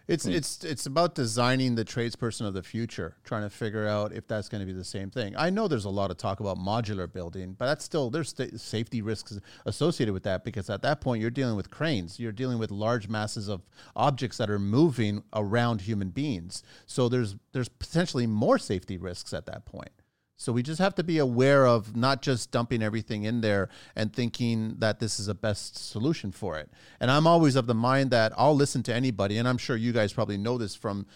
It's 0.09 0.25
hmm. 0.25 0.31
it's 0.31 0.63
it's 0.63 0.87
about 0.87 1.13
designing 1.13 1.75
the 1.75 1.85
tradesperson 1.85 2.47
of 2.47 2.55
the 2.55 2.63
future, 2.63 3.15
trying 3.23 3.43
to 3.43 3.49
figure 3.49 3.87
out 3.87 4.11
if 4.11 4.27
that's 4.27 4.49
going 4.49 4.59
to 4.59 4.65
be 4.65 4.73
the 4.73 4.83
same 4.83 5.11
thing. 5.11 5.35
I 5.37 5.51
know 5.51 5.67
there's 5.67 5.85
a 5.85 5.89
lot 5.89 6.09
of 6.09 6.17
talk 6.17 6.39
about 6.39 6.57
modular 6.57 7.11
building, 7.11 7.53
but 7.53 7.67
that's 7.67 7.85
still 7.85 8.09
there's 8.09 8.29
st- 8.29 8.59
safety 8.59 9.03
risks 9.03 9.39
associated 9.67 10.13
with 10.13 10.23
that 10.23 10.43
because 10.43 10.67
at 10.71 10.81
that 10.81 10.99
point 10.99 11.21
you're 11.21 11.29
dealing 11.29 11.55
with 11.55 11.69
cranes, 11.69 12.19
you're 12.19 12.31
dealing 12.31 12.57
with 12.57 12.71
large 12.71 13.07
masses 13.07 13.47
of 13.47 13.61
objects 13.95 14.37
that 14.37 14.49
are 14.49 14.57
moving 14.57 15.21
around 15.33 15.81
human 15.81 16.09
beings. 16.09 16.63
So 16.87 17.07
there's 17.07 17.35
there's 17.51 17.69
potentially 17.69 18.25
more 18.25 18.57
safety 18.57 18.97
risks 18.97 19.31
at 19.31 19.45
that 19.45 19.65
point. 19.65 19.91
So 20.39 20.53
we 20.53 20.63
just 20.63 20.79
have 20.79 20.95
to 20.95 21.03
be 21.03 21.17
aware 21.17 21.67
of 21.67 21.97
not 21.97 22.21
just 22.21 22.49
dumping 22.49 22.81
everything 22.81 23.23
in 23.23 23.41
there 23.41 23.67
and 23.93 24.13
thinking 24.13 24.75
that 24.79 25.01
this 25.01 25.19
is 25.19 25.27
a 25.27 25.35
best 25.35 25.77
solution 25.77 26.31
for 26.31 26.57
it. 26.57 26.69
And 27.01 27.11
I'm 27.11 27.27
always 27.27 27.57
of 27.57 27.67
the 27.67 27.73
mind 27.73 28.11
that 28.11 28.31
I'll 28.37 28.55
listen 28.55 28.81
to 28.83 28.93
anybody, 28.93 29.37
and 29.37 29.49
I'm 29.49 29.57
sure 29.57 29.75
you 29.75 29.91
guys 29.91 30.13
probably 30.13 30.37
know 30.37 30.57
this 30.57 30.75
from 30.75 31.07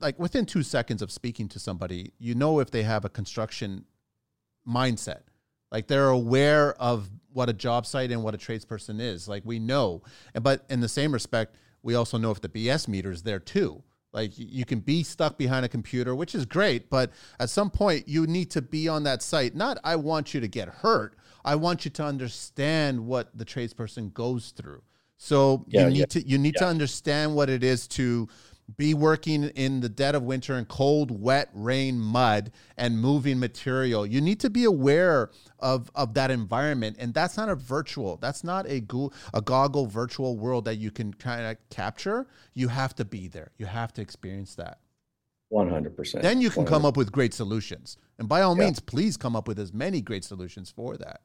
like 0.00 0.16
within 0.16 0.46
two 0.46 0.62
seconds 0.62 1.02
of 1.02 1.10
speaking 1.10 1.48
to 1.48 1.58
somebody, 1.58 2.12
you 2.20 2.36
know 2.36 2.60
if 2.60 2.70
they 2.70 2.84
have 2.84 3.04
a 3.04 3.08
construction 3.08 3.84
mindset. 4.66 5.22
Like 5.72 5.88
they're 5.88 6.10
aware 6.10 6.74
of 6.74 7.10
what 7.32 7.48
a 7.48 7.52
job 7.52 7.84
site 7.84 8.12
and 8.12 8.22
what 8.22 8.32
a 8.32 8.38
tradesperson 8.38 9.00
is. 9.00 9.26
Like 9.26 9.42
we 9.44 9.58
know. 9.58 10.02
But 10.40 10.64
in 10.70 10.78
the 10.78 10.88
same 10.88 11.10
respect, 11.10 11.56
we 11.82 11.96
also 11.96 12.16
know 12.16 12.30
if 12.30 12.40
the 12.40 12.48
BS 12.48 12.86
meter 12.86 13.10
is 13.10 13.24
there 13.24 13.40
too. 13.40 13.82
Like 14.12 14.32
you 14.36 14.64
can 14.66 14.80
be 14.80 15.02
stuck 15.02 15.38
behind 15.38 15.64
a 15.64 15.68
computer, 15.68 16.14
which 16.14 16.34
is 16.34 16.44
great, 16.44 16.90
but 16.90 17.10
at 17.40 17.48
some 17.48 17.70
point 17.70 18.06
you 18.06 18.26
need 18.26 18.50
to 18.50 18.60
be 18.60 18.86
on 18.88 19.04
that 19.04 19.22
site. 19.22 19.54
Not 19.54 19.78
I 19.84 19.96
want 19.96 20.34
you 20.34 20.40
to 20.40 20.48
get 20.48 20.68
hurt. 20.68 21.16
I 21.44 21.54
want 21.56 21.84
you 21.84 21.90
to 21.92 22.04
understand 22.04 23.06
what 23.06 23.36
the 23.36 23.44
tradesperson 23.44 24.12
goes 24.12 24.50
through. 24.50 24.82
So 25.16 25.64
yeah, 25.68 25.82
you 25.82 25.90
need 25.90 25.98
yeah. 25.98 26.04
to 26.06 26.28
you 26.28 26.38
need 26.38 26.54
yeah. 26.56 26.66
to 26.66 26.66
understand 26.66 27.34
what 27.34 27.48
it 27.48 27.64
is 27.64 27.86
to 27.88 28.28
be 28.76 28.94
working 28.94 29.44
in 29.44 29.80
the 29.80 29.88
dead 29.88 30.14
of 30.14 30.22
winter 30.22 30.56
in 30.56 30.64
cold, 30.64 31.10
wet, 31.10 31.50
rain, 31.52 31.98
mud, 31.98 32.52
and 32.76 32.98
moving 33.00 33.38
material. 33.38 34.06
You 34.06 34.20
need 34.20 34.40
to 34.40 34.50
be 34.50 34.64
aware 34.64 35.30
of, 35.58 35.90
of 35.94 36.14
that 36.14 36.30
environment. 36.30 36.96
And 36.98 37.12
that's 37.12 37.36
not 37.36 37.48
a 37.48 37.54
virtual, 37.54 38.16
that's 38.16 38.44
not 38.44 38.66
a, 38.68 38.80
go- 38.80 39.12
a 39.34 39.40
goggle 39.40 39.86
virtual 39.86 40.36
world 40.36 40.64
that 40.66 40.76
you 40.76 40.90
can 40.90 41.12
kind 41.14 41.44
of 41.46 41.56
capture. 41.70 42.26
You 42.54 42.68
have 42.68 42.94
to 42.96 43.04
be 43.04 43.28
there, 43.28 43.50
you 43.58 43.66
have 43.66 43.92
to 43.94 44.02
experience 44.02 44.54
that. 44.56 44.78
100%. 45.52 46.22
Then 46.22 46.40
you 46.40 46.48
can 46.48 46.64
100%. 46.64 46.68
come 46.68 46.84
up 46.86 46.96
with 46.96 47.12
great 47.12 47.34
solutions. 47.34 47.98
And 48.18 48.26
by 48.26 48.40
all 48.40 48.56
yeah. 48.56 48.64
means, 48.64 48.80
please 48.80 49.18
come 49.18 49.36
up 49.36 49.46
with 49.46 49.58
as 49.58 49.72
many 49.72 50.00
great 50.00 50.24
solutions 50.24 50.70
for 50.70 50.96
that. 50.96 51.20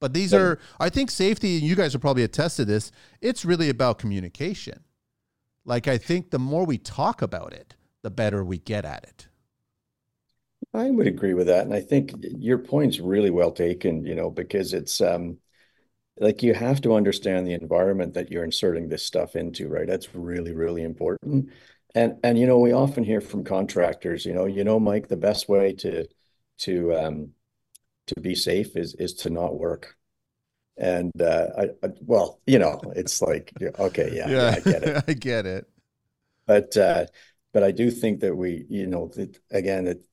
But 0.00 0.14
these 0.14 0.32
yeah. 0.32 0.40
are, 0.40 0.58
I 0.80 0.88
think, 0.88 1.10
safety, 1.10 1.58
and 1.58 1.64
you 1.64 1.76
guys 1.76 1.94
are 1.94 2.00
probably 2.00 2.24
attest 2.24 2.56
to 2.56 2.64
this, 2.64 2.90
it's 3.20 3.44
really 3.44 3.68
about 3.68 3.98
communication 3.98 4.80
like, 5.68 5.86
I 5.86 5.98
think 5.98 6.30
the 6.30 6.38
more 6.38 6.64
we 6.64 6.78
talk 6.78 7.22
about 7.22 7.52
it, 7.52 7.76
the 8.02 8.10
better 8.10 8.42
we 8.44 8.58
get 8.58 8.84
at 8.84 9.04
it. 9.04 9.28
I 10.74 10.90
would 10.90 11.06
agree 11.06 11.34
with 11.34 11.46
that. 11.48 11.64
And 11.64 11.74
I 11.74 11.80
think 11.80 12.12
your 12.22 12.58
point's 12.58 13.00
really 13.00 13.30
well 13.30 13.52
taken, 13.52 14.04
you 14.04 14.14
know, 14.14 14.30
because 14.30 14.74
it's 14.74 15.00
um 15.00 15.38
like 16.18 16.42
you 16.42 16.54
have 16.54 16.80
to 16.82 16.94
understand 16.94 17.46
the 17.46 17.54
environment 17.54 18.14
that 18.14 18.30
you're 18.30 18.44
inserting 18.44 18.88
this 18.88 19.04
stuff 19.04 19.36
into, 19.36 19.68
right? 19.68 19.86
That's 19.86 20.14
really, 20.14 20.52
really 20.54 20.82
important. 20.82 21.50
And 21.94 22.18
and 22.24 22.38
you 22.38 22.46
know, 22.46 22.58
we 22.58 22.72
often 22.72 23.04
hear 23.04 23.20
from 23.20 23.44
contractors, 23.44 24.26
you 24.26 24.34
know, 24.34 24.46
you 24.46 24.64
know, 24.64 24.80
Mike, 24.80 25.08
the 25.08 25.16
best 25.16 25.48
way 25.48 25.74
to 25.74 26.06
to 26.60 26.94
um 26.96 27.32
to 28.08 28.20
be 28.20 28.34
safe 28.34 28.76
is 28.76 28.94
is 28.96 29.14
to 29.14 29.30
not 29.30 29.58
work. 29.58 29.97
And 30.78 31.12
uh, 31.20 31.46
I, 31.56 31.62
I, 31.84 31.90
well, 32.00 32.40
you 32.46 32.58
know, 32.58 32.80
it's 32.94 33.20
like, 33.20 33.52
okay, 33.78 34.10
yeah, 34.14 34.28
yeah, 34.28 34.54
I 34.56 34.60
get 34.60 34.82
it. 34.82 35.04
I 35.08 35.12
get 35.12 35.46
it. 35.46 35.66
But, 36.46 36.76
uh, 36.76 37.06
but 37.52 37.62
I 37.62 37.72
do 37.72 37.90
think 37.90 38.20
that 38.20 38.36
we, 38.36 38.64
you 38.68 38.86
know, 38.86 39.10
that 39.16 39.38
again, 39.50 39.84
that 39.84 40.04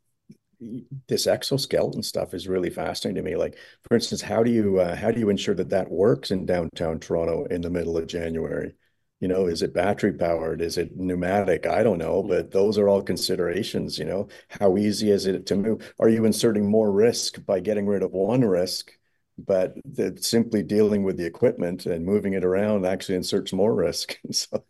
this 1.07 1.28
exoskeleton 1.28 2.03
stuff 2.03 2.34
is 2.34 2.47
really 2.47 2.70
fascinating 2.70 3.24
to 3.24 3.30
me. 3.30 3.36
Like, 3.36 3.57
for 3.88 3.95
instance, 3.95 4.22
how 4.22 4.43
do 4.43 4.51
you 4.51 4.80
uh, 4.80 4.95
how 4.95 5.11
do 5.11 5.20
you 5.20 5.30
ensure 5.30 5.55
that 5.55 5.70
that 5.70 5.91
works 5.91 6.32
in 6.32 6.45
downtown 6.45 6.99
Toronto 6.99 7.45
in 7.45 7.61
the 7.61 7.70
middle 7.70 7.97
of 7.97 8.07
January? 8.07 8.74
You 9.20 9.28
know, 9.28 9.47
is 9.47 9.61
it 9.61 9.74
battery 9.74 10.13
powered? 10.13 10.61
Is 10.61 10.78
it 10.78 10.95
pneumatic? 10.97 11.66
I 11.66 11.84
don't 11.84 11.97
know, 11.97 12.22
but 12.22 12.51
those 12.51 12.78
are 12.78 12.89
all 12.89 13.01
considerations. 13.01 13.97
You 13.97 14.05
know, 14.05 14.28
how 14.49 14.78
easy 14.78 15.11
is 15.11 15.26
it 15.26 15.45
to 15.47 15.55
move? 15.55 15.93
Are 15.99 16.09
you 16.09 16.26
inserting 16.26 16.70
more 16.70 16.91
risk 16.91 17.43
by 17.45 17.59
getting 17.59 17.88
rid 17.88 18.03
of 18.03 18.11
one 18.11 18.43
risk 18.43 18.91
but 19.38 19.75
that 19.86 20.23
simply 20.23 20.63
dealing 20.63 21.03
with 21.03 21.17
the 21.17 21.25
equipment 21.25 21.86
and 21.86 22.05
moving 22.05 22.33
it 22.33 22.45
around 22.45 22.86
actually 22.86 23.15
inserts 23.15 23.53
more 23.53 23.73
risk. 23.73 24.17
So, 24.31 24.63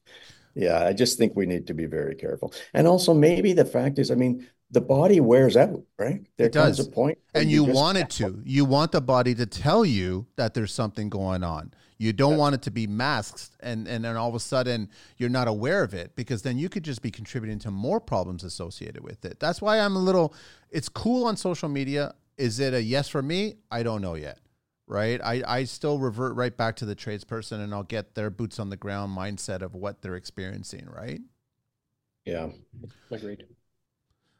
yeah, 0.53 0.85
I 0.85 0.93
just 0.93 1.17
think 1.17 1.35
we 1.35 1.45
need 1.45 1.67
to 1.67 1.73
be 1.73 1.85
very 1.85 2.15
careful. 2.15 2.53
And 2.73 2.87
also, 2.87 3.13
maybe 3.13 3.51
the 3.51 3.65
fact 3.65 3.99
is, 3.99 4.09
I 4.09 4.15
mean, 4.15 4.47
the 4.71 4.79
body 4.79 5.19
wears 5.19 5.57
out, 5.57 5.83
right? 5.99 6.21
There 6.37 6.47
it 6.47 6.53
comes 6.53 6.77
does. 6.77 6.87
a 6.87 6.91
point. 6.91 7.17
and 7.33 7.51
you, 7.51 7.65
you 7.65 7.73
want 7.73 7.97
it 7.97 8.09
to. 8.11 8.41
You 8.45 8.63
want 8.63 8.91
the 8.91 9.01
body 9.01 9.35
to 9.35 9.45
tell 9.45 9.85
you 9.85 10.27
that 10.37 10.53
there's 10.53 10.73
something 10.73 11.09
going 11.09 11.43
on. 11.43 11.73
You 11.97 12.13
don't 12.13 12.31
yes. 12.31 12.39
want 12.39 12.55
it 12.55 12.61
to 12.63 12.71
be 12.71 12.87
masked, 12.87 13.51
and 13.61 13.87
and 13.87 14.03
then 14.03 14.17
all 14.17 14.27
of 14.27 14.35
a 14.35 14.39
sudden 14.39 14.89
you're 15.17 15.29
not 15.29 15.47
aware 15.47 15.81
of 15.83 15.93
it 15.93 16.15
because 16.15 16.41
then 16.41 16.57
you 16.57 16.67
could 16.67 16.83
just 16.83 17.01
be 17.01 17.11
contributing 17.11 17.59
to 17.59 17.71
more 17.71 18.01
problems 18.01 18.43
associated 18.43 19.03
with 19.03 19.23
it. 19.23 19.39
That's 19.39 19.61
why 19.61 19.79
I'm 19.79 19.95
a 19.95 19.99
little. 19.99 20.33
It's 20.69 20.89
cool 20.89 21.25
on 21.25 21.37
social 21.37 21.69
media. 21.69 22.13
Is 22.37 22.59
it 22.59 22.73
a 22.73 22.81
yes 22.81 23.07
for 23.07 23.21
me? 23.21 23.55
I 23.71 23.83
don't 23.83 24.01
know 24.01 24.15
yet 24.15 24.39
right? 24.87 25.19
I, 25.23 25.43
I 25.45 25.63
still 25.63 25.99
revert 25.99 26.35
right 26.35 26.55
back 26.55 26.75
to 26.77 26.85
the 26.85 26.95
tradesperson 26.95 27.63
and 27.63 27.73
I'll 27.73 27.83
get 27.83 28.15
their 28.15 28.29
boots 28.29 28.59
on 28.59 28.69
the 28.69 28.77
ground 28.77 29.17
mindset 29.17 29.61
of 29.61 29.75
what 29.75 30.01
they're 30.01 30.15
experiencing, 30.15 30.87
right? 30.87 31.21
Yeah. 32.25 32.49
Agreed. 33.11 33.45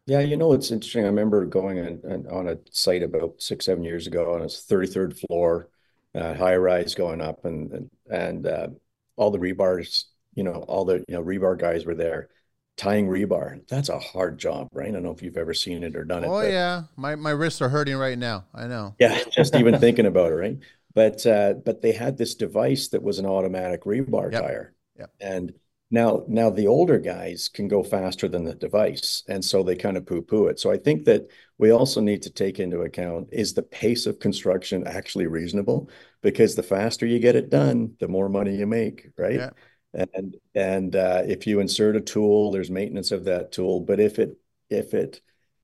Yeah, 0.08 0.20
you 0.20 0.38
know, 0.38 0.54
it's 0.54 0.70
interesting. 0.70 1.04
I 1.04 1.08
remember 1.08 1.46
going 1.46 1.80
on, 1.80 2.28
on 2.28 2.48
a 2.48 2.58
site 2.70 3.02
about 3.02 3.42
six, 3.42 3.66
seven 3.66 3.84
years 3.84 4.06
ago 4.06 4.36
on 4.36 4.42
a 4.42 4.46
33rd 4.46 5.20
floor, 5.20 5.70
uh, 6.14 6.36
high 6.36 6.56
rise 6.58 6.94
going 6.94 7.22
up, 7.22 7.44
and 7.44 7.72
and, 7.72 7.90
and 8.12 8.48
uh, 8.48 8.68
all 9.16 9.32
the 9.32 9.40
rebars, 9.40 10.06
you 10.36 10.44
know, 10.44 10.64
all 10.68 10.86
the 10.86 11.04
you 11.08 11.16
know 11.16 11.24
rebar 11.24 11.58
guys 11.58 11.86
were 11.86 11.96
there 11.96 12.30
tying 12.78 13.08
rebar. 13.08 13.68
That's 13.68 13.90
a 13.90 14.00
hard 14.00 14.38
job, 14.38 14.68
right? 14.74 14.90
I 14.90 14.92
don't 14.92 15.04
know 15.04 15.12
if 15.12 15.22
you've 15.22 15.38
ever 15.38 15.54
seen 15.54 15.84
it 15.84 15.96
or 15.96 16.04
done 16.04 16.24
it. 16.24 16.28
Oh 16.28 16.42
yeah, 16.42 16.84
my 16.96 17.16
my 17.16 17.32
wrists 17.32 17.62
are 17.62 17.70
hurting 17.70 17.98
right 17.98 18.18
now. 18.18 18.46
I 18.54 18.68
know. 18.68 18.96
Yeah, 19.00 19.24
just 19.32 19.56
even 19.56 19.80
thinking 19.80 20.06
about 20.06 20.32
it, 20.32 20.36
right? 20.36 20.58
But 20.94 21.26
uh, 21.26 21.54
but 21.66 21.82
they 21.82 21.92
had 21.92 22.18
this 22.18 22.36
device 22.36 22.90
that 22.90 23.04
was 23.04 23.20
an 23.20 23.26
automatic 23.26 23.84
rebar 23.84 24.32
yep. 24.32 24.44
tier, 24.44 24.74
yep. 24.98 25.12
and 25.20 25.54
now, 25.92 26.24
now 26.28 26.50
the 26.50 26.68
older 26.68 26.98
guys 26.98 27.48
can 27.48 27.68
go 27.68 27.84
faster 27.84 28.28
than 28.28 28.44
the 28.44 28.56
device, 28.56 29.24
and 29.28 29.44
so 29.46 29.62
they 29.62 29.76
kind 29.76 29.98
of 29.98 30.06
poo-poo 30.06 30.48
it. 30.48 30.60
So 30.60 30.72
I 30.72 30.78
think 30.78 31.06
that 31.06 31.28
we 31.60 31.72
also 31.72 32.02
need 32.02 32.24
to 32.24 32.32
take 32.32 32.60
into 32.60 32.82
account, 32.82 33.30
is 33.32 33.54
the 33.54 33.62
pace 33.62 34.08
of 34.08 34.20
construction 34.20 34.86
actually 34.88 35.28
reasonable? 35.28 35.90
Because 36.22 36.56
the 36.56 36.64
faster 36.64 37.06
you 37.06 37.20
get 37.20 37.36
it 37.36 37.52
done, 37.52 37.94
the 38.00 38.08
more 38.08 38.30
money 38.30 38.58
you 38.58 38.66
make, 38.66 39.10
right? 39.18 39.36
Yeah. 39.36 39.50
And 39.96 40.36
and 40.54 40.96
uh, 40.96 41.24
if 41.26 41.48
you 41.48 41.60
insert 41.60 41.96
a 41.96 42.02
tool, 42.02 42.52
there's 42.52 42.70
maintenance 42.70 43.12
of 43.12 43.26
that 43.26 43.52
tool. 43.52 43.80
But 43.80 44.00
if 44.00 44.20
it 44.20 44.38
if 44.70 44.94
it 44.94 45.22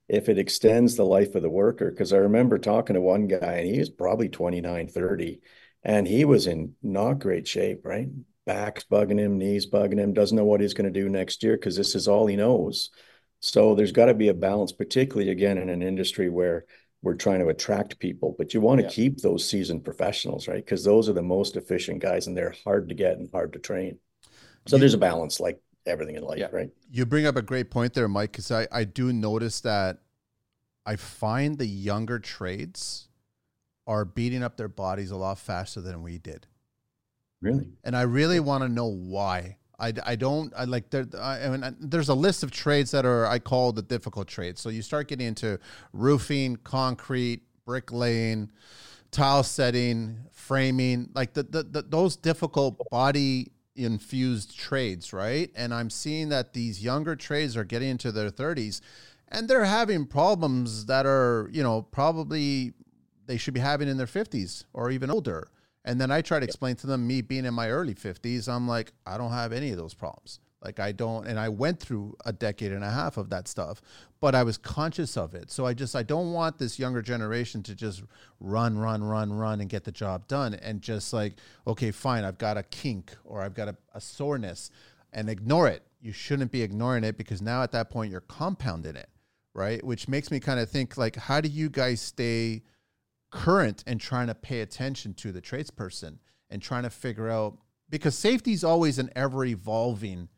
if 0.08 0.30
it 0.30 0.38
extends 0.38 0.96
the 0.96 1.06
life 1.06 1.36
of 1.36 1.42
the 1.42 1.50
worker, 1.50 1.92
because 1.92 2.14
I 2.14 2.18
remember 2.18 2.58
talking 2.58 2.94
to 2.96 3.02
one 3.02 3.28
guy 3.28 3.54
and 3.56 3.68
he 3.68 3.80
was 3.80 3.90
probably 3.90 4.30
29, 4.30 4.88
30, 4.88 5.42
and 5.84 6.08
he 6.08 6.26
was 6.26 6.48
in 6.48 6.76
not 6.82 7.20
great 7.20 7.48
shape, 7.48 7.86
right? 7.86 8.10
back's 8.46 8.84
bugging 8.84 9.20
him, 9.20 9.38
knees 9.38 9.70
bugging 9.70 10.00
him, 10.00 10.14
doesn't 10.14 10.36
know 10.36 10.46
what 10.46 10.62
he's 10.62 10.74
going 10.74 10.92
to 10.92 11.00
do 11.00 11.10
next 11.10 11.44
year 11.44 11.56
because 11.56 11.76
this 11.76 11.96
is 11.96 12.08
all 12.08 12.28
he 12.28 12.36
knows. 12.36 12.90
So 13.40 13.76
there's 13.76 13.92
got 13.92 14.06
to 14.06 14.14
be 14.14 14.28
a 14.28 14.34
balance, 14.34 14.72
particularly 14.72 15.32
again 15.32 15.58
in 15.58 15.70
an 15.70 15.82
industry 15.82 16.30
where 16.30 16.66
we're 17.02 17.16
trying 17.16 17.40
to 17.40 17.48
attract 17.48 18.00
people, 18.00 18.36
but 18.38 18.54
you 18.54 18.62
want 18.62 18.80
to 18.80 18.84
yeah. 18.84 18.92
keep 18.92 19.18
those 19.18 19.48
seasoned 19.48 19.84
professionals, 19.84 20.48
right? 20.48 20.64
Because 20.64 20.84
those 20.84 21.10
are 21.10 21.14
the 21.14 21.24
most 21.24 21.56
efficient 21.56 22.00
guys 22.00 22.28
and 22.28 22.38
they're 22.38 22.54
hard 22.64 22.90
to 22.90 22.96
get 22.96 23.18
and 23.18 23.30
hard 23.32 23.54
to 23.54 23.60
train. 23.60 23.98
So 24.68 24.76
you, 24.76 24.80
there's 24.82 24.94
a 24.94 25.00
balance 25.00 25.40
like 25.40 25.60
everything 25.86 26.16
in 26.16 26.24
life, 26.24 26.40
yeah. 26.40 26.48
right? 26.52 26.70
You 26.90 27.06
bring 27.06 27.26
up 27.26 27.36
a 27.36 27.42
great 27.42 27.72
point 27.72 27.94
there, 27.94 28.08
Mike, 28.08 28.32
because 28.32 28.52
I, 28.52 28.68
I 28.72 28.84
do 28.84 29.12
notice 29.12 29.62
that 29.62 30.00
I 30.86 30.96
find 30.96 31.58
the 31.58 31.66
younger 31.66 32.20
trades 32.20 33.08
are 33.88 34.06
beating 34.06 34.44
up 34.44 34.58
their 34.58 34.68
bodies 34.68 35.12
a 35.12 35.18
lot 35.18 35.40
faster 35.40 35.82
than 35.82 36.04
we 36.04 36.18
did. 36.18 36.48
Really? 37.42 37.68
And 37.84 37.96
I 37.96 38.04
really 38.04 38.40
want 38.40 38.64
to 38.64 38.70
know 38.70 38.88
why. 38.88 39.58
I, 39.80 39.94
I 40.06 40.16
don't 40.16 40.54
I 40.56 40.66
like 40.66 40.92
there 40.92 41.08
I, 41.20 41.46
I 41.46 41.50
mean 41.50 41.76
there's 41.80 42.10
a 42.10 42.14
list 42.14 42.44
of 42.44 42.52
trades 42.52 42.92
that 42.92 43.04
are 43.04 43.26
I 43.26 43.40
call 43.40 43.72
the 43.72 43.82
difficult 43.82 44.28
trades. 44.28 44.62
So 44.62 44.70
you 44.70 44.84
start 44.84 45.08
getting 45.08 45.26
into 45.26 45.60
roofing, 45.92 46.58
concrete, 46.58 47.42
bricklaying, 47.66 48.52
tile 49.10 49.42
setting, 49.42 50.20
framing, 50.32 51.10
like 51.16 51.34
the, 51.34 51.44
the, 51.44 51.64
the 51.64 51.82
those 51.82 52.16
difficult 52.16 52.80
body 52.92 53.52
infused 53.76 54.58
trades, 54.58 55.14
right? 55.14 55.52
And 55.56 55.74
I'm 55.74 55.90
seeing 55.90 56.30
that 56.30 56.54
these 56.54 56.84
younger 56.84 57.16
trades 57.16 57.56
are 57.56 57.64
getting 57.64 57.90
into 57.90 58.12
their 58.12 58.30
30s 58.30 58.82
and 59.28 59.48
they're 59.48 59.66
having 59.66 60.06
problems 60.06 60.86
that 60.88 61.06
are, 61.06 61.50
you 61.52 61.64
know, 61.64 61.82
probably 61.82 62.74
they 63.26 63.38
should 63.38 63.54
be 63.54 63.60
having 63.62 63.88
in 63.88 63.98
their 63.98 64.08
50s 64.08 64.66
or 64.74 64.92
even 64.92 65.10
older. 65.10 65.48
And 65.86 66.00
then 66.00 66.12
I 66.12 66.22
try 66.22 66.40
to 66.40 66.46
explain 66.46 66.76
to 66.78 66.88
them, 66.88 67.08
me 67.08 67.22
being 67.22 67.46
in 67.46 67.54
my 67.54 67.70
early 67.70 67.96
50s, 67.96 68.48
I'm 68.48 68.68
like, 68.68 68.92
I 69.06 69.18
don't 69.18 69.32
have 69.32 69.52
any 69.52 69.72
of 69.72 69.78
those 69.78 69.94
problems. 69.94 70.40
Like, 70.64 70.80
I 70.80 70.92
don't, 70.92 71.26
and 71.26 71.40
I 71.40 71.50
went 71.50 71.80
through 71.80 72.16
a 72.26 72.32
decade 72.32 72.72
and 72.72 72.84
a 72.84 72.90
half 72.90 73.18
of 73.18 73.30
that 73.32 73.48
stuff, 73.48 73.82
but 74.20 74.36
I 74.36 74.44
was 74.44 74.58
conscious 74.58 75.18
of 75.18 75.34
it. 75.34 75.50
So 75.50 75.66
I 75.66 75.74
just, 75.74 75.96
I 75.96 76.04
don't 76.04 76.34
want 76.34 76.60
this 76.60 76.78
younger 76.78 77.02
generation 77.02 77.64
to 77.64 77.74
just 77.74 78.04
run, 78.40 78.78
run, 78.78 79.04
run, 79.04 79.34
run 79.34 79.60
and 79.62 79.70
get 79.70 79.84
the 79.84 79.92
job 79.92 80.28
done 80.28 80.54
and 80.54 80.82
just 80.82 81.14
like, 81.14 81.34
okay, 81.66 81.90
fine, 81.90 82.24
I've 82.24 82.38
got 82.38 82.58
a 82.58 82.64
kink 82.64 83.16
or 83.24 83.42
I've 83.42 83.56
got 83.56 83.70
a, 83.70 83.76
a 83.96 84.02
soreness 84.02 84.70
and 85.14 85.30
ignore 85.30 85.68
it. 85.68 85.82
You 86.00 86.12
shouldn't 86.12 86.52
be 86.52 86.62
ignoring 86.62 87.04
it 87.04 87.18
because 87.18 87.42
now 87.42 87.64
at 87.64 87.72
that 87.72 87.90
point 87.90 88.12
you're 88.12 88.22
compounding 88.22 88.96
it, 88.96 89.10
right? 89.54 89.84
Which 89.84 90.08
makes 90.08 90.30
me 90.30 90.40
kind 90.40 90.60
of 90.60 90.70
think, 90.70 90.96
like, 90.96 91.16
how 91.16 91.42
do 91.42 91.50
you 91.50 91.70
guys 91.70 92.02
stay? 92.02 92.64
current 93.32 93.84
and 93.88 94.00
trying 94.00 94.28
to 94.28 94.36
pay 94.36 94.62
attention 94.62 95.14
to 95.16 95.32
the 95.32 95.42
tradesperson 95.42 96.20
and 96.50 96.62
trying 96.62 96.84
to 96.84 96.90
figure 96.90 97.30
out 97.30 97.58
because 97.90 98.18
safety 98.18 98.54
is 98.54 98.64
always 98.64 99.00
an 99.00 99.10
ever 99.16 99.44
evolving 99.46 100.30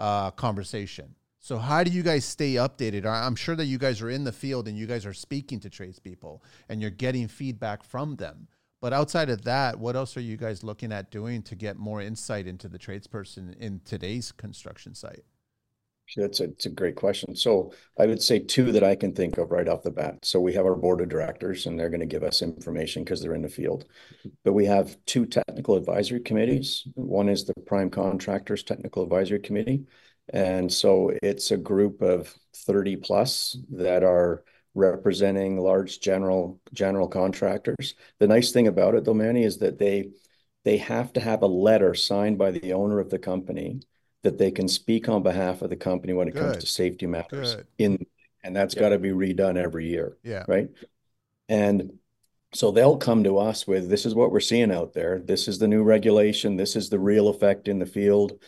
uh, 0.00 0.32
conversation. 0.32 1.14
So 1.38 1.58
how 1.58 1.84
do 1.84 1.90
you 1.90 2.02
guys 2.02 2.24
stay 2.24 2.54
updated? 2.54 3.06
I'm 3.06 3.36
sure 3.36 3.56
that 3.56 3.66
you 3.66 3.78
guys 3.78 4.02
are 4.02 4.10
in 4.10 4.24
the 4.24 4.32
field 4.32 4.66
and 4.66 4.76
you 4.76 4.86
guys 4.86 5.06
are 5.06 5.14
speaking 5.14 5.60
to 5.60 5.70
tradespeople 5.70 6.42
and 6.68 6.80
you're 6.80 6.90
getting 6.90 7.28
feedback 7.28 7.84
from 7.84 8.16
them. 8.16 8.48
But 8.80 8.92
outside 8.92 9.30
of 9.30 9.42
that, 9.44 9.78
what 9.78 9.94
else 9.94 10.16
are 10.16 10.22
you 10.22 10.36
guys 10.36 10.64
looking 10.64 10.92
at 10.92 11.10
doing 11.10 11.42
to 11.42 11.54
get 11.54 11.78
more 11.78 12.00
insight 12.00 12.46
into 12.46 12.68
the 12.68 12.78
tradesperson 12.78 13.56
in 13.58 13.80
today's 13.84 14.32
construction 14.32 14.94
site? 14.94 15.24
That's 16.16 16.40
a, 16.40 16.48
a 16.64 16.68
great 16.70 16.96
question. 16.96 17.36
So 17.36 17.72
I 17.98 18.06
would 18.06 18.22
say 18.22 18.38
two 18.38 18.72
that 18.72 18.82
I 18.82 18.94
can 18.96 19.14
think 19.14 19.38
of 19.38 19.50
right 19.50 19.68
off 19.68 19.82
the 19.82 19.90
bat. 19.90 20.18
So 20.24 20.40
we 20.40 20.52
have 20.54 20.66
our 20.66 20.74
board 20.74 21.00
of 21.00 21.08
directors, 21.08 21.66
and 21.66 21.78
they're 21.78 21.90
going 21.90 22.00
to 22.00 22.06
give 22.06 22.22
us 22.22 22.42
information 22.42 23.04
because 23.04 23.20
they're 23.20 23.34
in 23.34 23.42
the 23.42 23.48
field. 23.48 23.86
But 24.44 24.52
we 24.52 24.66
have 24.66 24.96
two 25.06 25.26
technical 25.26 25.76
advisory 25.76 26.20
committees. 26.20 26.86
One 26.94 27.28
is 27.28 27.44
the 27.44 27.54
prime 27.66 27.90
contractors 27.90 28.62
technical 28.62 29.02
advisory 29.02 29.40
committee, 29.40 29.84
and 30.32 30.72
so 30.72 31.12
it's 31.22 31.50
a 31.50 31.56
group 31.56 32.02
of 32.02 32.34
30 32.56 32.96
plus 32.96 33.56
that 33.70 34.02
are 34.02 34.44
representing 34.74 35.58
large 35.58 36.00
general 36.00 36.60
general 36.72 37.08
contractors. 37.08 37.94
The 38.18 38.28
nice 38.28 38.52
thing 38.52 38.68
about 38.68 38.94
it, 38.94 39.04
though, 39.04 39.14
Manny, 39.14 39.44
is 39.44 39.58
that 39.58 39.78
they 39.78 40.10
they 40.64 40.76
have 40.78 41.12
to 41.14 41.20
have 41.20 41.42
a 41.42 41.46
letter 41.46 41.94
signed 41.94 42.38
by 42.38 42.50
the 42.50 42.72
owner 42.72 43.00
of 43.00 43.10
the 43.10 43.18
company 43.18 43.80
that 44.22 44.38
they 44.38 44.50
can 44.50 44.68
speak 44.68 45.08
on 45.08 45.22
behalf 45.22 45.62
of 45.62 45.70
the 45.70 45.76
company 45.76 46.12
when 46.12 46.28
it 46.28 46.34
Good. 46.34 46.42
comes 46.42 46.56
to 46.58 46.66
safety 46.66 47.06
matters 47.06 47.56
Good. 47.56 47.66
in 47.78 48.06
and 48.42 48.56
that's 48.56 48.74
got 48.74 48.90
to 48.90 48.98
be 48.98 49.10
redone 49.10 49.56
every 49.56 49.86
year 49.86 50.16
yeah. 50.22 50.44
right? 50.48 50.68
And 51.48 51.98
so 52.52 52.70
they'll 52.70 52.96
come 52.96 53.24
to 53.24 53.38
us 53.38 53.66
with 53.66 53.88
this 53.88 54.06
is 54.06 54.14
what 54.14 54.32
we're 54.32 54.40
seeing 54.40 54.72
out 54.72 54.92
there. 54.92 55.20
This 55.20 55.46
is 55.46 55.58
the 55.58 55.68
new 55.68 55.82
regulation. 55.82 56.56
This 56.56 56.74
is 56.74 56.88
the 56.88 56.98
real 56.98 57.28
effect 57.28 57.68
in 57.68 57.78
the 57.78 57.86
field 57.86 58.40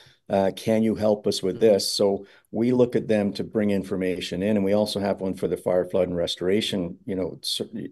can 0.57 0.83
you 0.83 0.95
help 0.95 1.27
us 1.27 1.43
with 1.43 1.61
this? 1.61 1.93
So 1.93 2.27
we 2.51 2.73
look 2.73 2.97
at 2.97 3.09
them 3.09 3.33
to 3.35 3.45
bring 3.45 3.71
information 3.71 4.43
in 4.43 4.57
and 4.57 4.65
we 4.65 4.73
also 4.73 5.01
have 5.01 5.21
one 5.21 5.35
for 5.35 5.49
the 5.49 5.57
fire 5.57 5.87
flood 5.87 6.09
and 6.09 6.17
restoration 6.17 6.99
you 7.07 7.15
know 7.15 7.41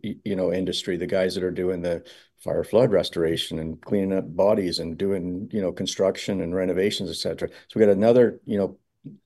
you 0.03 0.37
know 0.37 0.53
industry 0.53 0.99
the 0.99 1.07
guys 1.07 1.35
that 1.35 1.43
are 1.43 1.51
doing 1.51 1.81
the 1.81 2.05
fire 2.45 2.63
flood 2.63 2.93
restoration 2.93 3.59
and 3.59 3.81
cleaning 3.81 4.13
up 4.13 4.37
bodies 4.37 4.79
and 4.79 4.99
doing 4.99 5.49
you 5.51 5.63
know 5.63 5.73
construction 5.73 6.43
and 6.43 6.55
renovations 6.55 7.09
etc 7.09 7.49
so 7.69 7.81
we 7.81 7.85
got 7.85 7.93
another 7.93 8.39
you 8.45 8.59
know 8.59 8.79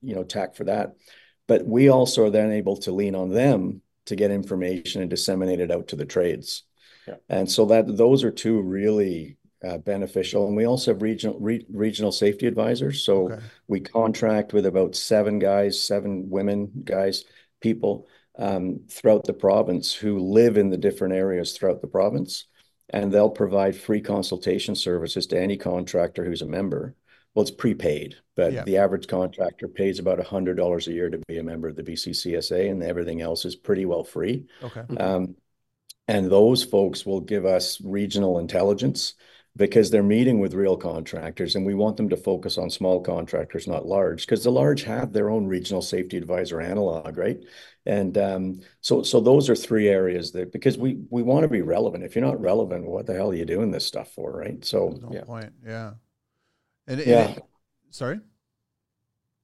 you 0.02 0.14
know 0.14 0.24
TAC 0.24 0.54
for 0.54 0.64
that. 0.64 0.94
But 1.46 1.66
we 1.66 1.88
also 1.88 2.24
are 2.24 2.30
then 2.30 2.52
able 2.52 2.76
to 2.78 2.92
lean 2.92 3.14
on 3.14 3.30
them 3.30 3.82
to 4.06 4.16
get 4.16 4.30
information 4.30 5.02
and 5.02 5.10
disseminate 5.10 5.60
it 5.60 5.70
out 5.70 5.88
to 5.88 5.96
the 5.96 6.06
trades. 6.06 6.64
Yeah. 7.06 7.16
and 7.28 7.50
so 7.50 7.66
that 7.66 7.98
those 7.98 8.24
are 8.24 8.30
two 8.30 8.62
really 8.62 9.36
uh, 9.43 9.43
beneficial 9.84 10.46
and 10.46 10.56
we 10.56 10.66
also 10.66 10.92
have 10.92 11.02
regional 11.02 11.38
re, 11.40 11.64
regional 11.70 12.12
safety 12.12 12.46
advisors 12.46 13.04
so 13.04 13.28
we 13.68 13.80
contract 13.80 14.52
with 14.52 14.66
about 14.66 14.94
seven 14.94 15.38
guys 15.38 15.80
seven 15.80 16.28
women 16.28 16.70
guys 16.84 17.24
people 17.60 18.06
um, 18.38 18.80
throughout 18.90 19.24
the 19.24 19.32
province 19.32 19.94
who 19.94 20.18
live 20.18 20.56
in 20.56 20.70
the 20.70 20.76
different 20.76 21.14
areas 21.14 21.52
throughout 21.52 21.80
the 21.80 21.86
province 21.86 22.46
and 22.90 23.10
they'll 23.10 23.30
provide 23.30 23.74
free 23.76 24.00
consultation 24.00 24.74
services 24.74 25.26
to 25.28 25.40
any 25.40 25.56
contractor 25.56 26.24
who's 26.24 26.42
a 26.42 26.46
member. 26.46 26.94
Well, 27.34 27.42
it's 27.42 27.50
prepaid, 27.50 28.16
but 28.36 28.52
the 28.64 28.76
average 28.76 29.08
contractor 29.08 29.66
pays 29.68 29.98
about 29.98 30.18
$100 30.20 30.86
a 30.86 30.92
year 30.92 31.10
to 31.10 31.18
be 31.26 31.38
a 31.38 31.42
member 31.42 31.66
of 31.68 31.76
the 31.76 31.82
BCCSA, 31.82 32.70
and 32.70 32.82
everything 32.82 33.22
else 33.22 33.44
is 33.44 33.56
pretty 33.56 33.86
well 33.86 34.04
free. 34.04 34.44
Okay. 34.62 34.82
Um, 34.98 35.34
And 36.06 36.30
those 36.30 36.62
folks 36.62 37.06
will 37.06 37.20
give 37.20 37.46
us 37.46 37.80
regional 37.80 38.38
intelligence 38.38 39.14
because 39.56 39.90
they're 39.90 40.02
meeting 40.02 40.40
with 40.40 40.54
real 40.54 40.76
contractors, 40.76 41.54
and 41.54 41.64
we 41.64 41.74
want 41.74 41.96
them 41.96 42.08
to 42.08 42.16
focus 42.16 42.58
on 42.58 42.68
small 42.70 43.00
contractors, 43.00 43.68
not 43.68 43.86
large, 43.86 44.26
because 44.26 44.42
the 44.42 44.50
large 44.50 44.82
have 44.82 45.12
their 45.12 45.30
own 45.30 45.46
regional 45.46 45.80
safety 45.82 46.16
advisor 46.16 46.60
analog, 46.60 47.16
right? 47.16 47.38
And 47.86 48.18
um, 48.18 48.60
so, 48.80 49.02
so 49.02 49.20
those 49.20 49.48
are 49.48 49.54
three 49.54 49.88
areas 49.88 50.32
that 50.32 50.52
because 50.52 50.76
we 50.76 50.98
we 51.10 51.22
want 51.22 51.42
to 51.44 51.48
be 51.48 51.62
relevant. 51.62 52.02
If 52.02 52.16
you're 52.16 52.24
not 52.24 52.40
relevant, 52.40 52.84
what 52.86 53.06
the 53.06 53.14
hell 53.14 53.30
are 53.30 53.34
you 53.34 53.44
doing 53.44 53.70
this 53.70 53.86
stuff 53.86 54.10
for, 54.12 54.32
right? 54.32 54.64
So, 54.64 54.98
No 55.00 55.10
Yeah. 55.12 55.24
point. 55.24 55.52
Yeah. 55.64 55.92
And, 56.86 57.00
and 57.00 57.08
yeah, 57.08 57.28
it- 57.30 57.44
sorry. 57.90 58.20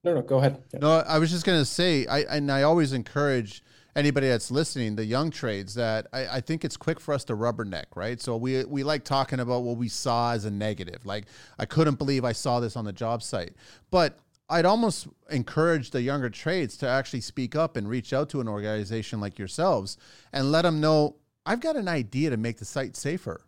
No, 0.03 0.15
no, 0.15 0.23
go 0.23 0.39
ahead. 0.39 0.63
No, 0.81 0.91
I 1.07 1.19
was 1.19 1.31
just 1.31 1.45
gonna 1.45 1.65
say, 1.67 2.07
I 2.07 2.21
and 2.21 2.51
I 2.51 2.63
always 2.63 2.95
encourage 2.95 3.63
anybody 3.97 4.29
that's 4.29 4.51
listening, 4.51 4.97
the 4.97 5.05
young 5.05 5.31
trades, 5.31 5.75
that 5.75 6.07
I, 6.13 6.27
I 6.37 6.41
think 6.41 6.65
it's 6.65 6.77
quick 6.77 7.01
for 7.01 7.15
us 7.15 7.25
to 7.25 7.37
rubberneck, 7.37 7.87
right? 7.95 8.21
So 8.21 8.37
we 8.37 8.65
we 8.65 8.83
like 8.85 9.05
talking 9.05 9.41
about 9.41 9.63
what 9.63 9.77
we 9.77 9.89
saw 9.89 10.33
as 10.33 10.45
a 10.45 10.51
negative. 10.51 11.05
Like 11.05 11.27
I 11.59 11.67
couldn't 11.67 11.99
believe 11.99 12.25
I 12.25 12.33
saw 12.33 12.61
this 12.61 12.77
on 12.77 12.85
the 12.85 12.93
job 12.93 13.23
site, 13.23 13.55
but 13.91 14.19
I'd 14.49 14.65
almost 14.65 15.07
encourage 15.31 15.91
the 15.91 16.03
younger 16.03 16.29
trades 16.29 16.77
to 16.79 16.89
actually 16.89 17.21
speak 17.21 17.55
up 17.55 17.77
and 17.77 17.89
reach 17.89 18.13
out 18.13 18.29
to 18.31 18.41
an 18.41 18.49
organization 18.49 19.21
like 19.21 19.39
yourselves 19.39 19.97
and 20.33 20.51
let 20.51 20.63
them 20.63 20.81
know 20.81 21.17
I've 21.47 21.61
got 21.61 21.77
an 21.77 21.89
idea 21.89 22.31
to 22.31 22.37
make 22.37 22.59
the 22.59 22.65
site 22.65 22.97
safer. 22.97 23.43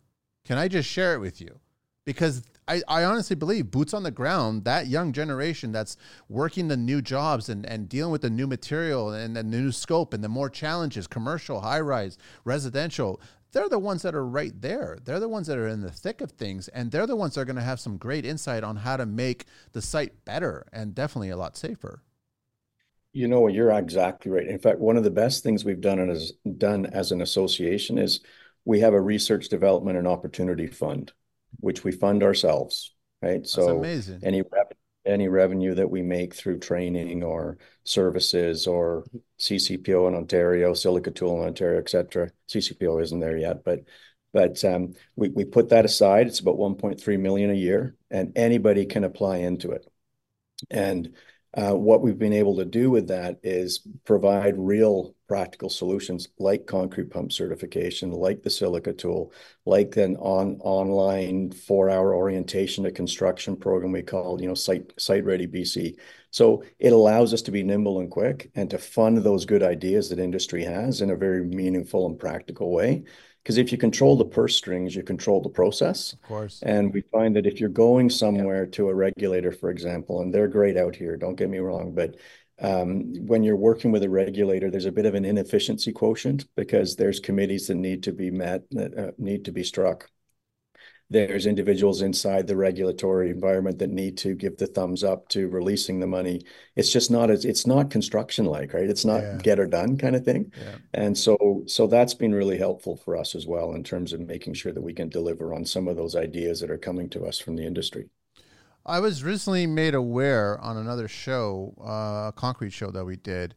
Can 0.45 0.59
I 0.59 0.68
just 0.68 0.88
share 0.88 1.14
it 1.14 1.18
with 1.18 1.40
you? 1.40 1.59
Because 2.05 2.43
I, 2.68 2.82
I 2.88 3.04
honestly 3.04 3.36
believe 3.36 3.70
boots 3.70 3.92
on 3.94 4.02
the 4.04 4.10
ground, 4.10 4.64
that 4.64 4.86
young 4.86 5.12
generation 5.12 5.72
that's 5.72 5.96
working 6.28 6.68
the 6.68 6.76
new 6.76 7.02
jobs 7.02 7.48
and, 7.48 7.66
and 7.66 7.88
dealing 7.88 8.12
with 8.12 8.22
the 8.22 8.30
new 8.30 8.46
material 8.46 9.10
and 9.10 9.34
the 9.36 9.42
new 9.42 9.72
scope 9.72 10.14
and 10.14 10.22
the 10.22 10.28
more 10.28 10.48
challenges, 10.48 11.06
commercial, 11.06 11.60
high 11.60 11.80
rise, 11.80 12.18
residential, 12.44 13.20
they're 13.52 13.68
the 13.68 13.78
ones 13.78 14.02
that 14.02 14.14
are 14.14 14.26
right 14.26 14.58
there. 14.60 14.98
They're 15.04 15.20
the 15.20 15.28
ones 15.28 15.46
that 15.48 15.58
are 15.58 15.68
in 15.68 15.82
the 15.82 15.90
thick 15.90 16.20
of 16.20 16.30
things. 16.32 16.68
And 16.68 16.90
they're 16.90 17.06
the 17.06 17.16
ones 17.16 17.34
that 17.34 17.42
are 17.42 17.44
going 17.44 17.56
to 17.56 17.62
have 17.62 17.80
some 17.80 17.98
great 17.98 18.24
insight 18.24 18.64
on 18.64 18.76
how 18.76 18.96
to 18.96 19.06
make 19.06 19.44
the 19.72 19.82
site 19.82 20.24
better 20.24 20.66
and 20.72 20.94
definitely 20.94 21.30
a 21.30 21.36
lot 21.36 21.56
safer. 21.56 22.02
you 23.12 23.28
know 23.28 23.46
you're 23.48 23.70
exactly 23.72 24.30
right. 24.30 24.46
In 24.46 24.58
fact, 24.58 24.78
one 24.78 24.96
of 24.96 25.04
the 25.04 25.10
best 25.10 25.42
things 25.42 25.64
we've 25.64 25.80
done 25.80 25.98
as 26.10 26.32
done 26.58 26.86
as 26.86 27.12
an 27.12 27.20
association 27.20 27.98
is 27.98 28.20
we 28.64 28.80
have 28.80 28.94
a 28.94 29.00
research 29.00 29.48
development 29.48 29.98
and 29.98 30.06
opportunity 30.08 30.66
fund, 30.66 31.12
which 31.62 31.84
we 31.84 31.92
fund 31.92 32.22
ourselves, 32.24 32.94
right? 33.22 33.46
That's 33.52 33.54
So 33.54 33.78
amazing. 33.78 34.22
any 34.22 34.42
rev 34.42 34.68
any 35.06 35.28
revenue 35.28 35.74
that 35.74 35.90
we 35.90 36.02
make 36.02 36.34
through 36.34 36.60
training 36.60 37.24
or 37.24 37.58
services 37.84 38.68
or 38.68 39.04
CCPO 39.38 40.06
in 40.08 40.14
Ontario, 40.14 40.74
Silica 40.74 41.10
Tool 41.10 41.40
in 41.42 41.48
Ontario, 41.48 41.80
et 41.80 41.88
cetera. 41.88 42.30
CCPO 42.48 42.98
isn't 42.98 43.20
there 43.20 43.36
yet, 43.38 43.64
but 43.64 43.80
but 44.32 44.64
um, 44.64 44.94
we 45.16 45.28
we 45.30 45.44
put 45.44 45.70
that 45.70 45.84
aside. 45.84 46.26
It's 46.28 46.40
about 46.40 46.58
1.3 46.58 47.16
million 47.18 47.50
a 47.50 47.54
year, 47.54 47.96
and 48.10 48.32
anybody 48.36 48.86
can 48.86 49.04
apply 49.04 49.38
into 49.38 49.72
it. 49.72 49.86
And 50.70 51.14
Uh, 51.55 51.74
what 51.74 52.00
we've 52.00 52.18
been 52.18 52.32
able 52.32 52.57
to 52.57 52.64
do 52.64 52.90
with 52.90 53.09
that 53.09 53.38
is 53.42 53.86
provide 54.05 54.55
real 54.57 55.14
practical 55.28 55.68
solutions 55.68 56.28
like 56.38 56.66
concrete 56.66 57.11
pump 57.11 57.30
certification, 57.30 58.11
like 58.11 58.42
the 58.42 58.48
silica 58.50 58.92
tool, 58.92 59.32
like 59.66 59.96
an 59.96 60.16
on 60.16 60.59
online 60.61 61.50
four-hour 61.50 62.14
orientation 62.14 62.84
to 62.84 62.90
construction 62.90 63.55
program 63.55 63.92
we 63.92 64.03
call, 64.03 64.40
you 64.40 64.48
know, 64.48 64.55
Site 64.55 64.92
Site 64.98 65.24
Ready 65.24 65.46
BC. 65.46 65.96
So 66.30 66.64
it 66.78 66.92
allows 66.94 67.34
us 67.34 67.42
to 67.42 67.50
be 67.50 67.62
nimble 67.62 68.00
and 68.00 68.11
quick 68.11 68.50
and 68.55 68.70
to 68.70 68.78
fund 68.78 69.18
those 69.18 69.44
good 69.44 69.62
ideas 69.62 70.09
that 70.09 70.18
industry 70.18 70.64
has 70.64 71.03
in 71.03 71.11
a 71.11 71.16
very 71.16 71.44
meaningful 71.44 72.07
and 72.07 72.18
practical 72.18 72.72
way. 72.72 73.05
Because 73.43 73.59
if 73.59 73.72
you 73.72 73.78
control 73.78 74.16
the 74.16 74.24
purse 74.24 74.57
strings, 74.57 74.95
you 74.95 75.03
control 75.03 75.40
the 75.40 75.49
process. 75.49 76.12
Of 76.12 76.22
course. 76.22 76.62
And 76.62 76.93
we 76.95 77.03
find 77.12 77.34
that 77.34 77.47
if 77.47 77.59
you're 77.59 77.68
going 77.68 78.09
somewhere 78.09 78.66
to 78.66 78.88
a 78.88 78.95
regulator, 78.95 79.51
for 79.51 79.70
example, 79.70 80.22
and 80.22 80.32
they're 80.32 80.49
great 80.49 80.76
out 80.76 80.95
here, 80.95 81.16
don't 81.16 81.34
get 81.34 81.51
me 81.51 81.59
wrong, 81.59 81.93
but 81.95 82.16
um, 82.61 83.12
when 83.26 83.43
you're 83.43 83.57
working 83.57 83.90
with 83.90 84.05
a 84.05 84.09
regulator, 84.09 84.70
there's 84.70 84.86
a 84.86 84.93
bit 84.93 85.07
of 85.07 85.16
an 85.16 85.24
inefficiency 85.24 85.93
quotient 85.93 86.47
because 86.55 86.95
there's 86.95 87.18
committees 87.18 87.66
that 87.66 87.74
need 87.74 88.05
to 88.05 88.12
be 88.12 88.30
met, 88.30 88.62
that 88.70 88.97
uh, 88.97 89.11
need 89.18 89.45
to 89.47 89.53
be 89.53 89.64
struck. 89.64 90.09
There's 91.12 91.46
individuals 91.46 92.02
inside 92.02 92.46
the 92.46 92.56
regulatory 92.56 93.30
environment 93.30 93.78
that 93.78 93.90
need 93.90 94.16
to 94.18 94.34
give 94.34 94.56
the 94.56 94.66
thumbs 94.66 95.04
up 95.04 95.28
to 95.30 95.48
releasing 95.48 96.00
the 96.00 96.06
money. 96.06 96.42
It's 96.74 96.90
just 96.90 97.10
not 97.10 97.30
as 97.30 97.44
it's 97.44 97.66
not 97.66 97.90
construction 97.90 98.46
like, 98.46 98.72
right? 98.72 98.88
It's 98.88 99.04
not 99.04 99.20
Yeah. 99.22 99.38
get 99.42 99.60
or 99.60 99.66
done 99.66 99.96
kind 99.98 100.16
of 100.16 100.24
thing. 100.24 100.52
Yeah. 100.58 100.76
And 100.94 101.16
so, 101.16 101.64
so 101.66 101.86
that's 101.86 102.14
been 102.14 102.34
really 102.34 102.58
helpful 102.58 102.96
for 102.96 103.16
us 103.16 103.34
as 103.34 103.46
well 103.46 103.72
in 103.74 103.84
terms 103.84 104.12
of 104.12 104.20
making 104.20 104.54
sure 104.54 104.72
that 104.72 104.82
we 104.82 104.94
can 104.94 105.08
deliver 105.08 105.52
on 105.54 105.64
some 105.64 105.86
of 105.88 105.96
those 105.96 106.16
ideas 106.16 106.60
that 106.60 106.70
are 106.70 106.78
coming 106.78 107.08
to 107.10 107.24
us 107.26 107.38
from 107.38 107.56
the 107.56 107.64
industry. 107.66 108.08
I 108.84 108.98
was 108.98 109.22
recently 109.22 109.66
made 109.66 109.94
aware 109.94 110.58
on 110.58 110.76
another 110.76 111.06
show, 111.06 111.74
uh, 111.80 112.28
a 112.28 112.32
concrete 112.34 112.72
show 112.72 112.90
that 112.90 113.04
we 113.04 113.16
did, 113.16 113.54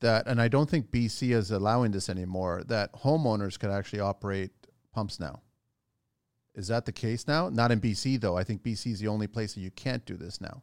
that, 0.00 0.26
and 0.26 0.40
I 0.40 0.48
don't 0.48 0.68
think 0.68 0.90
BC 0.90 1.32
is 1.32 1.52
allowing 1.52 1.92
this 1.92 2.08
anymore, 2.08 2.62
that 2.66 2.92
homeowners 2.92 3.56
could 3.58 3.70
actually 3.70 4.00
operate 4.00 4.50
pumps 4.92 5.20
now. 5.20 5.42
Is 6.54 6.68
that 6.68 6.84
the 6.84 6.92
case 6.92 7.26
now? 7.26 7.48
Not 7.48 7.72
in 7.72 7.80
BC, 7.80 8.20
though. 8.20 8.36
I 8.36 8.44
think 8.44 8.62
BC 8.62 8.92
is 8.92 9.00
the 9.00 9.08
only 9.08 9.26
place 9.26 9.54
that 9.54 9.60
you 9.60 9.70
can't 9.72 10.04
do 10.04 10.16
this 10.16 10.40
now. 10.40 10.62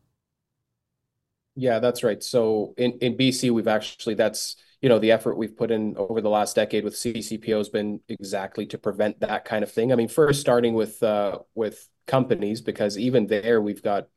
Yeah, 1.56 1.80
that's 1.80 2.04
right. 2.04 2.24
So 2.24 2.74
in, 2.78 2.94
in 3.00 3.18
BC, 3.18 3.52
we've 3.52 3.68
actually, 3.68 4.16
that's, 4.16 4.56
you 4.82 4.88
know, 4.88 5.00
the 5.00 5.12
effort 5.12 5.38
we've 5.38 5.56
put 5.56 5.70
in 5.70 5.96
over 5.98 6.22
the 6.22 6.30
last 6.30 6.56
decade 6.56 6.86
with 6.86 6.94
CCPO 6.94 7.58
has 7.58 7.68
been 7.68 8.00
exactly 8.08 8.66
to 8.68 8.78
prevent 8.78 9.20
that 9.20 9.44
kind 9.44 9.64
of 9.64 9.72
thing. 9.72 9.92
I 9.92 9.96
mean, 9.96 10.08
first 10.08 10.40
starting 10.40 10.76
with, 10.76 11.04
uh, 11.04 11.40
with 11.54 11.90
companies, 12.08 12.62
because 12.62 12.98
even 12.98 13.28
there 13.28 13.62
we've 13.62 13.84
got, 13.84 14.08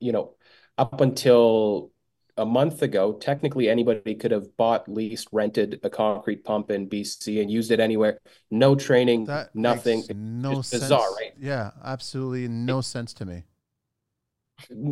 you 0.00 0.10
know, 0.10 0.34
up 0.76 1.00
until 1.00 1.92
a 2.40 2.46
month 2.46 2.82
ago, 2.82 3.12
technically 3.12 3.68
anybody 3.68 4.14
could 4.14 4.30
have 4.30 4.56
bought, 4.56 4.88
leased, 4.88 5.28
rented 5.30 5.78
a 5.82 5.90
concrete 5.90 6.42
pump 6.44 6.70
in 6.70 6.88
BC 6.88 7.40
and 7.40 7.50
used 7.50 7.70
it 7.70 7.80
anywhere. 7.80 8.18
No 8.50 8.74
training, 8.74 9.26
That 9.26 9.54
nothing. 9.54 10.00
It's 10.00 10.10
no 10.14 10.62
sense. 10.62 10.82
bizarre, 10.84 11.14
right? 11.14 11.32
Yeah, 11.38 11.70
absolutely 11.84 12.48
no 12.48 12.80
sense 12.80 13.12
to 13.14 13.24
me. 13.26 13.44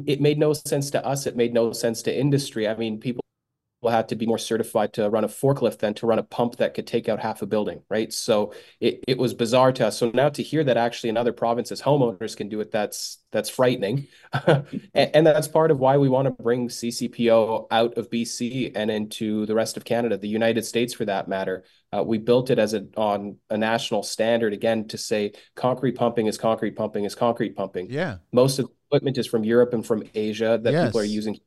it 0.07 0.21
made 0.21 0.39
no 0.39 0.53
sense 0.53 0.91
to 0.91 1.05
us. 1.05 1.27
It 1.27 1.37
made 1.37 1.53
no 1.55 1.73
sense 1.73 2.03
to 2.03 2.17
industry. 2.17 2.69
I 2.69 2.75
mean, 2.77 2.99
people 3.01 3.23
had 3.87 4.09
to 4.09 4.16
be 4.16 4.26
more 4.26 4.39
certified 4.39 4.93
to 4.95 5.09
run 5.09 5.22
a 5.22 5.29
forklift 5.29 5.79
than 5.79 5.95
to 5.95 6.07
run 6.07 6.18
a 6.18 6.22
pump 6.24 6.57
that 6.57 6.74
could 6.74 6.87
take 6.87 7.09
out 7.09 7.20
half 7.20 7.43
a 7.43 7.47
building, 7.47 7.81
right? 7.89 8.12
So 8.12 8.53
it, 8.81 9.05
it 9.07 9.18
was 9.18 9.35
bizarre 9.35 9.70
to 9.72 9.87
us. 9.87 9.99
So 9.99 10.11
now 10.12 10.31
to 10.31 10.43
hear 10.43 10.64
that 10.64 10.76
actually 10.76 11.11
in 11.11 11.16
other 11.16 11.33
provinces 11.33 11.81
homeowners 11.81 12.37
can 12.37 12.49
do 12.49 12.61
it, 12.61 12.72
that's 12.72 13.18
that's 13.31 13.49
frightening. 13.49 14.09
and, 14.47 14.66
and 14.95 15.26
that's 15.26 15.47
part 15.47 15.70
of 15.70 15.79
why 15.79 15.99
we 15.99 16.09
want 16.09 16.26
to 16.26 16.43
bring 16.43 16.68
CCPO 16.68 17.68
out 17.70 17.97
of 17.97 18.11
BC 18.11 18.72
and 18.74 18.91
into 18.91 19.47
the 19.47 19.55
rest 19.55 19.76
of 19.76 19.85
Canada, 19.85 20.16
the 20.16 20.29
United 20.29 20.64
States 20.64 20.93
for 20.93 21.05
that 21.05 21.29
matter. 21.29 21.64
Uh, 21.93 22.03
we 22.03 22.18
built 22.18 22.51
it 22.51 22.59
as 22.59 22.74
a 22.74 22.87
on 22.97 23.37
a 23.49 23.57
national 23.57 24.03
standard 24.03 24.53
again 24.53 24.89
to 24.89 24.99
say 24.99 25.33
concrete 25.55 25.93
pumping 25.93 26.26
is 26.26 26.37
concrete 26.37 26.72
pumping 26.72 27.05
is 27.05 27.14
concrete 27.14 27.55
pumping. 27.55 27.89
Yeah. 27.91 28.16
Most 28.33 28.59
of 28.59 28.66
the 28.66 28.72
equipment 28.89 29.18
is 29.18 29.26
from 29.26 29.45
Europe 29.45 29.72
and 29.72 29.87
from 29.87 30.03
Asia 30.14 30.59
that 30.62 30.87
people 30.87 31.01
are 31.01 31.05
using. 31.05 31.39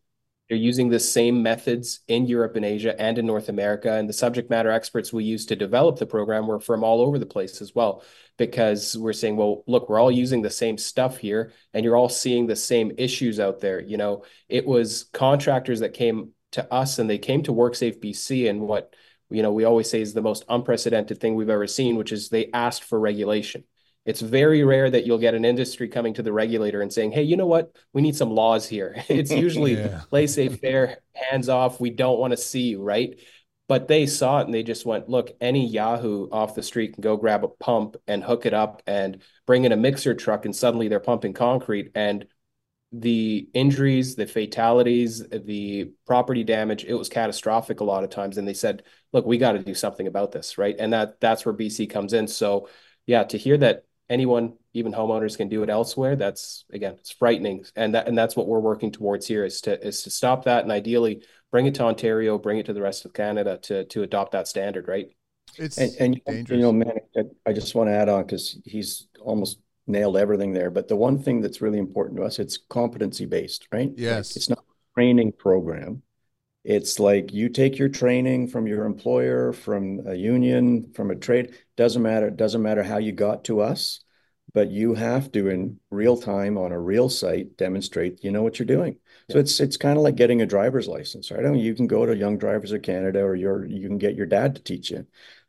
They're 0.51 0.57
using 0.57 0.89
the 0.89 0.99
same 0.99 1.41
methods 1.41 2.01
in 2.09 2.25
Europe 2.25 2.57
and 2.57 2.65
Asia 2.65 2.99
and 2.99 3.17
in 3.17 3.25
North 3.25 3.47
America. 3.47 3.93
And 3.93 4.09
the 4.09 4.11
subject 4.11 4.49
matter 4.49 4.69
experts 4.69 5.13
we 5.13 5.23
used 5.23 5.47
to 5.47 5.55
develop 5.55 5.97
the 5.97 6.05
program 6.05 6.45
were 6.45 6.59
from 6.59 6.83
all 6.83 6.99
over 6.99 7.17
the 7.17 7.25
place 7.25 7.61
as 7.61 7.73
well, 7.73 8.03
because 8.37 8.97
we're 8.97 9.13
saying, 9.13 9.37
well, 9.37 9.63
look, 9.65 9.87
we're 9.87 9.97
all 9.97 10.11
using 10.11 10.41
the 10.41 10.49
same 10.49 10.77
stuff 10.77 11.15
here, 11.15 11.53
and 11.73 11.85
you're 11.85 11.95
all 11.95 12.09
seeing 12.09 12.47
the 12.47 12.57
same 12.57 12.91
issues 12.97 13.39
out 13.39 13.61
there. 13.61 13.79
You 13.79 13.95
know, 13.95 14.25
it 14.49 14.65
was 14.65 15.05
contractors 15.13 15.79
that 15.79 15.93
came 15.93 16.31
to 16.51 16.73
us 16.73 16.99
and 16.99 17.09
they 17.09 17.17
came 17.17 17.43
to 17.43 17.53
WorkSafe 17.53 18.03
BC 18.03 18.49
and 18.49 18.59
what 18.59 18.93
you 19.29 19.43
know 19.43 19.53
we 19.53 19.63
always 19.63 19.89
say 19.89 20.01
is 20.01 20.13
the 20.13 20.21
most 20.21 20.43
unprecedented 20.49 21.21
thing 21.21 21.35
we've 21.35 21.49
ever 21.49 21.65
seen, 21.65 21.95
which 21.95 22.11
is 22.11 22.27
they 22.27 22.49
asked 22.53 22.83
for 22.83 22.99
regulation. 22.99 23.63
It's 24.05 24.21
very 24.21 24.63
rare 24.63 24.89
that 24.89 25.05
you'll 25.05 25.19
get 25.19 25.35
an 25.35 25.45
industry 25.45 25.87
coming 25.87 26.15
to 26.15 26.23
the 26.23 26.33
regulator 26.33 26.81
and 26.81 26.91
saying, 26.91 27.11
"Hey, 27.11 27.23
you 27.23 27.37
know 27.37 27.45
what? 27.45 27.75
We 27.93 28.01
need 28.01 28.15
some 28.15 28.31
laws 28.31 28.67
here." 28.67 28.95
It's 29.09 29.31
usually 29.31 29.75
Yeah. 29.75 30.01
play 30.09 30.27
safe, 30.27 30.59
fair, 30.59 30.97
hands 31.13 31.49
off. 31.49 31.79
We 31.79 31.91
don't 31.91 32.19
want 32.19 32.31
to 32.31 32.37
see 32.37 32.69
you, 32.69 32.81
right? 32.81 33.19
But 33.67 33.87
they 33.87 34.05
saw 34.07 34.39
it 34.41 34.45
and 34.45 34.53
they 34.53 34.63
just 34.63 34.85
went, 34.85 35.07
"Look, 35.07 35.31
any 35.39 35.67
Yahoo 35.67 36.29
off 36.31 36.55
the 36.55 36.63
street 36.63 36.93
can 36.93 37.01
go 37.01 37.15
grab 37.15 37.43
a 37.43 37.47
pump 37.47 37.95
and 38.07 38.23
hook 38.23 38.45
it 38.45 38.53
up 38.53 38.81
and 38.87 39.21
bring 39.45 39.65
in 39.65 39.71
a 39.71 39.77
mixer 39.77 40.13
truck, 40.15 40.45
and 40.45 40.55
suddenly 40.55 40.87
they're 40.87 40.99
pumping 40.99 41.33
concrete." 41.33 41.91
And 41.95 42.25
the 42.93 43.47
injuries, 43.53 44.15
the 44.15 44.27
fatalities, 44.27 45.25
the 45.29 45.91
property 46.05 46.43
damage, 46.43 46.83
it 46.83 46.93
was 46.93 47.07
catastrophic 47.07 47.79
a 47.79 47.85
lot 47.85 48.03
of 48.03 48.09
times. 48.09 48.37
And 48.37 48.47
they 48.47 48.53
said, 48.53 48.83
"Look, 49.13 49.25
we 49.25 49.37
got 49.37 49.53
to 49.53 49.59
do 49.59 49.73
something 49.73 50.07
about 50.07 50.31
this, 50.31 50.57
right?" 50.57 50.75
And 50.77 50.91
that 50.91 51.19
that's 51.21 51.45
where 51.45 51.53
BC 51.53 51.87
comes 51.87 52.13
in. 52.13 52.27
So, 52.27 52.67
yeah, 53.05 53.23
to 53.25 53.37
hear 53.37 53.57
that 53.59 53.85
anyone, 54.11 54.53
even 54.73 54.91
homeowners, 54.93 55.37
can 55.37 55.49
do 55.49 55.63
it 55.63 55.69
elsewhere, 55.69 56.15
that's 56.15 56.65
again, 56.73 56.95
it's 56.99 57.11
frightening. 57.11 57.65
And 57.75 57.95
that 57.95 58.07
and 58.07 58.17
that's 58.17 58.35
what 58.35 58.47
we're 58.47 58.59
working 58.59 58.91
towards 58.91 59.25
here 59.27 59.45
is 59.45 59.61
to 59.61 59.79
is 59.87 60.03
to 60.03 60.09
stop 60.11 60.45
that 60.45 60.63
and 60.63 60.71
ideally 60.71 61.23
bring 61.51 61.65
it 61.65 61.75
to 61.75 61.83
Ontario, 61.83 62.37
bring 62.37 62.59
it 62.59 62.65
to 62.67 62.73
the 62.73 62.81
rest 62.81 63.05
of 63.05 63.13
Canada 63.13 63.57
to 63.63 63.85
to 63.85 64.03
adopt 64.03 64.33
that 64.33 64.47
standard, 64.47 64.87
right? 64.87 65.07
It's 65.57 65.77
And, 65.77 65.91
and 65.99 66.15
you 66.15 66.21
dangerous. 66.33 66.61
know, 66.61 66.71
man, 66.71 66.93
I- 67.17 67.49
I 67.49 67.53
just 67.53 67.75
want 67.75 67.89
to 67.89 67.93
add 67.93 68.09
on 68.09 68.23
because 68.23 68.57
he's 68.65 69.07
almost 69.19 69.59
nailed 69.87 70.15
everything 70.17 70.53
there. 70.53 70.69
But 70.71 70.87
the 70.87 70.95
one 70.95 71.17
thing 71.21 71.41
that's 71.41 71.61
really 71.61 71.79
important 71.79 72.17
to 72.19 72.23
us, 72.23 72.39
it's 72.39 72.57
competency 72.57 73.25
based, 73.25 73.67
right? 73.73 73.89
Like, 73.89 73.99
Yes. 73.99 74.35
It's 74.37 74.49
not 74.49 74.59
a 74.59 74.93
training 74.95 75.33
program. 75.33 76.03
It's 76.63 76.99
like 76.99 77.33
you 77.33 77.49
take 77.49 77.79
your 77.79 77.89
training 77.89 78.47
from 78.47 78.67
your 78.67 78.85
employer, 78.85 79.51
from 79.51 80.01
a 80.05 80.13
union, 80.13 80.93
from 80.93 81.09
a 81.09 81.15
trade. 81.15 81.55
Doesn't 81.75 82.01
matter. 82.01 82.27
It 82.27 82.37
Doesn't 82.37 82.61
matter 82.61 82.83
how 82.83 82.97
you 82.97 83.11
got 83.11 83.45
to 83.45 83.61
us, 83.61 84.01
but 84.53 84.69
you 84.69 84.93
have 84.93 85.31
to, 85.31 85.49
in 85.49 85.79
real 85.89 86.17
time 86.17 86.57
on 86.59 86.71
a 86.71 86.79
real 86.79 87.09
site, 87.09 87.57
demonstrate 87.57 88.23
you 88.23 88.31
know 88.31 88.43
what 88.43 88.59
you're 88.59 88.67
doing. 88.67 88.97
So 89.31 89.39
it's 89.39 89.59
it's 89.59 89.77
kind 89.77 89.97
of 89.97 90.03
like 90.03 90.15
getting 90.15 90.41
a 90.41 90.45
driver's 90.45 90.87
license, 90.87 91.31
right? 91.31 91.45
I 91.45 91.49
mean, 91.49 91.61
you 91.61 91.73
can 91.73 91.87
go 91.87 92.05
to 92.05 92.15
Young 92.15 92.37
Drivers 92.37 92.71
of 92.73 92.83
Canada, 92.83 93.21
or 93.21 93.35
your 93.35 93.65
you 93.65 93.87
can 93.87 93.97
get 93.97 94.15
your 94.15 94.27
dad 94.27 94.55
to 94.55 94.61
teach 94.63 94.91
you. 94.91 95.07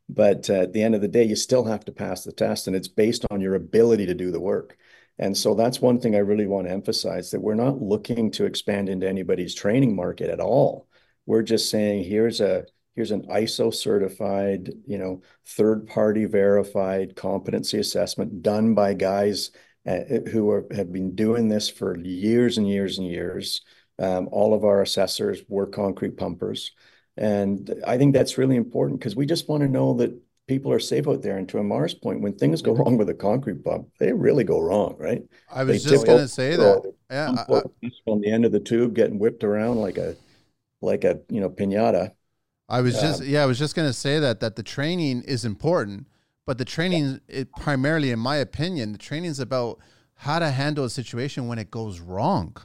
But 0.08 0.48
uh, 0.50 0.62
at 0.62 0.72
the 0.72 0.82
end 0.82 0.94
of 0.94 1.00
the 1.00 1.08
day, 1.08 1.24
you 1.24 1.36
still 1.36 1.64
have 1.64 1.84
to 1.86 1.92
pass 1.92 2.24
the 2.24 2.32
test, 2.32 2.66
and 2.66 2.76
it's 2.76 2.88
based 2.88 3.26
on 3.30 3.40
your 3.40 3.54
ability 3.54 4.06
to 4.06 4.14
do 4.14 4.30
the 4.30 4.40
work. 4.40 4.76
And 5.18 5.36
so 5.36 5.54
that's 5.54 5.80
one 5.80 6.00
thing 6.00 6.14
I 6.14 6.18
really 6.18 6.46
want 6.46 6.66
to 6.66 6.72
emphasize 6.72 7.30
that 7.30 7.40
we're 7.40 7.54
not 7.54 7.82
looking 7.82 8.30
to 8.32 8.44
expand 8.46 8.88
into 8.88 9.08
anybody's 9.08 9.54
training 9.54 9.94
market 9.94 10.30
at 10.30 10.40
all. 10.40 10.88
We're 11.26 11.42
just 11.42 11.70
saying 11.70 12.04
here's 12.04 12.40
a 12.40 12.64
here's 12.94 13.10
an 13.10 13.22
ISO 13.28 13.72
certified, 13.74 14.70
you 14.86 14.98
know, 14.98 15.22
third 15.46 15.86
party 15.86 16.26
verified 16.26 17.16
competency 17.16 17.78
assessment 17.78 18.42
done 18.42 18.74
by 18.74 18.94
guys 18.94 19.50
uh, 19.86 20.00
who 20.30 20.50
are, 20.50 20.66
have 20.72 20.92
been 20.92 21.14
doing 21.14 21.48
this 21.48 21.70
for 21.70 21.96
years 21.98 22.58
and 22.58 22.68
years 22.68 22.98
and 22.98 23.06
years. 23.06 23.62
Um, 23.98 24.28
all 24.30 24.52
of 24.52 24.64
our 24.64 24.82
assessors 24.82 25.42
were 25.48 25.66
concrete 25.66 26.16
pumpers. 26.16 26.72
And 27.16 27.74
I 27.86 27.98
think 27.98 28.14
that's 28.14 28.38
really 28.38 28.56
important 28.56 29.00
because 29.00 29.16
we 29.16 29.26
just 29.26 29.48
want 29.48 29.62
to 29.62 29.68
know 29.68 29.94
that 29.94 30.14
people 30.48 30.72
are 30.72 30.78
safe 30.80 31.06
out 31.08 31.22
there. 31.22 31.36
And 31.38 31.48
to 31.50 31.58
Ammar's 31.58 31.94
point, 31.94 32.20
when 32.20 32.34
things 32.34 32.62
go 32.62 32.72
wrong 32.74 32.96
with 32.96 33.08
a 33.10 33.14
concrete 33.14 33.64
pump, 33.64 33.88
they 33.98 34.12
really 34.12 34.44
go 34.44 34.60
wrong, 34.60 34.96
right? 34.98 35.22
I 35.50 35.64
was 35.64 35.82
They 35.84 35.90
just 35.90 36.06
gonna 36.06 36.28
say 36.28 36.56
that. 36.56 36.92
Yeah, 37.10 37.30
I- 37.38 37.52
I- 37.54 37.90
on 38.06 38.20
the 38.20 38.30
end 38.30 38.44
of 38.44 38.52
the 38.52 38.60
tube 38.60 38.94
getting 38.94 39.18
whipped 39.18 39.44
around 39.44 39.76
like 39.78 39.98
a 39.98 40.14
like 40.82 41.04
a 41.04 41.20
you 41.28 41.40
know 41.40 41.50
pinata. 41.50 42.14
I 42.68 42.80
was 42.80 43.00
just 43.00 43.20
Um, 43.20 43.22
yeah, 43.22 43.42
I 43.42 43.46
was 43.46 43.58
just 43.58 43.74
gonna 43.74 43.92
say 43.92 44.18
that 44.18 44.40
that 44.40 44.56
the 44.56 44.62
training 44.62 45.22
is 45.22 45.44
important, 45.44 46.06
but 46.46 46.58
the 46.58 46.64
training 46.64 47.20
it 47.28 47.54
primarily, 47.54 48.10
in 48.10 48.18
my 48.18 48.36
opinion, 48.36 48.92
the 48.92 48.98
training 48.98 49.30
is 49.30 49.40
about 49.40 49.78
how 50.16 50.38
to 50.38 50.50
handle 50.50 50.84
a 50.84 50.90
situation 50.90 51.48
when 51.48 51.58
it 51.58 51.70
goes 51.70 52.00
wrong. 52.00 52.56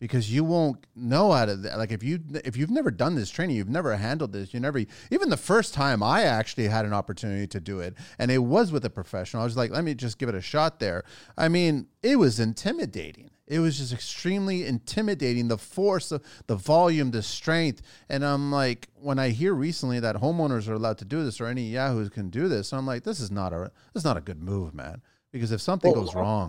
Because 0.00 0.32
you 0.32 0.44
won't 0.44 0.86
know 0.94 1.32
how 1.32 1.44
to 1.44 1.54
like 1.56 1.90
if 1.90 2.04
you 2.04 2.20
if 2.44 2.56
you've 2.56 2.70
never 2.70 2.92
done 2.92 3.16
this 3.16 3.30
training, 3.30 3.56
you've 3.56 3.68
never 3.68 3.96
handled 3.96 4.32
this, 4.32 4.54
you 4.54 4.60
never 4.60 4.84
even 5.10 5.28
the 5.28 5.36
first 5.36 5.74
time 5.74 6.04
I 6.04 6.22
actually 6.22 6.68
had 6.68 6.84
an 6.84 6.92
opportunity 6.92 7.48
to 7.48 7.58
do 7.58 7.80
it, 7.80 7.96
and 8.16 8.30
it 8.30 8.38
was 8.38 8.70
with 8.70 8.84
a 8.84 8.90
professional. 8.90 9.42
I 9.42 9.44
was 9.44 9.56
like, 9.56 9.72
let 9.72 9.82
me 9.82 9.94
just 9.94 10.18
give 10.18 10.28
it 10.28 10.36
a 10.36 10.40
shot 10.40 10.78
there. 10.78 11.02
I 11.36 11.48
mean, 11.48 11.88
it 12.00 12.16
was 12.16 12.38
intimidating. 12.38 13.30
It 13.48 13.60
was 13.60 13.78
just 13.78 13.92
extremely 13.92 14.66
intimidating. 14.66 15.48
The 15.48 15.58
force, 15.58 16.10
the, 16.10 16.20
the 16.46 16.54
volume, 16.56 17.10
the 17.10 17.22
strength. 17.22 17.82
And 18.08 18.24
I'm 18.24 18.52
like, 18.52 18.88
when 18.94 19.18
I 19.18 19.30
hear 19.30 19.54
recently 19.54 20.00
that 20.00 20.16
homeowners 20.16 20.68
are 20.68 20.74
allowed 20.74 20.98
to 20.98 21.04
do 21.06 21.24
this 21.24 21.40
or 21.40 21.46
any 21.46 21.64
yahoos 21.70 22.10
can 22.10 22.28
do 22.28 22.48
this, 22.48 22.72
I'm 22.72 22.86
like, 22.86 23.04
this 23.04 23.20
is 23.20 23.30
not 23.30 23.52
a 23.52 23.72
this 23.94 24.02
is 24.02 24.04
not 24.04 24.18
a 24.18 24.20
good 24.20 24.42
move, 24.42 24.74
man. 24.74 25.02
Because 25.32 25.52
if 25.52 25.60
something 25.60 25.92
Well, 25.92 26.02
goes 26.04 26.14
wrong, 26.14 26.48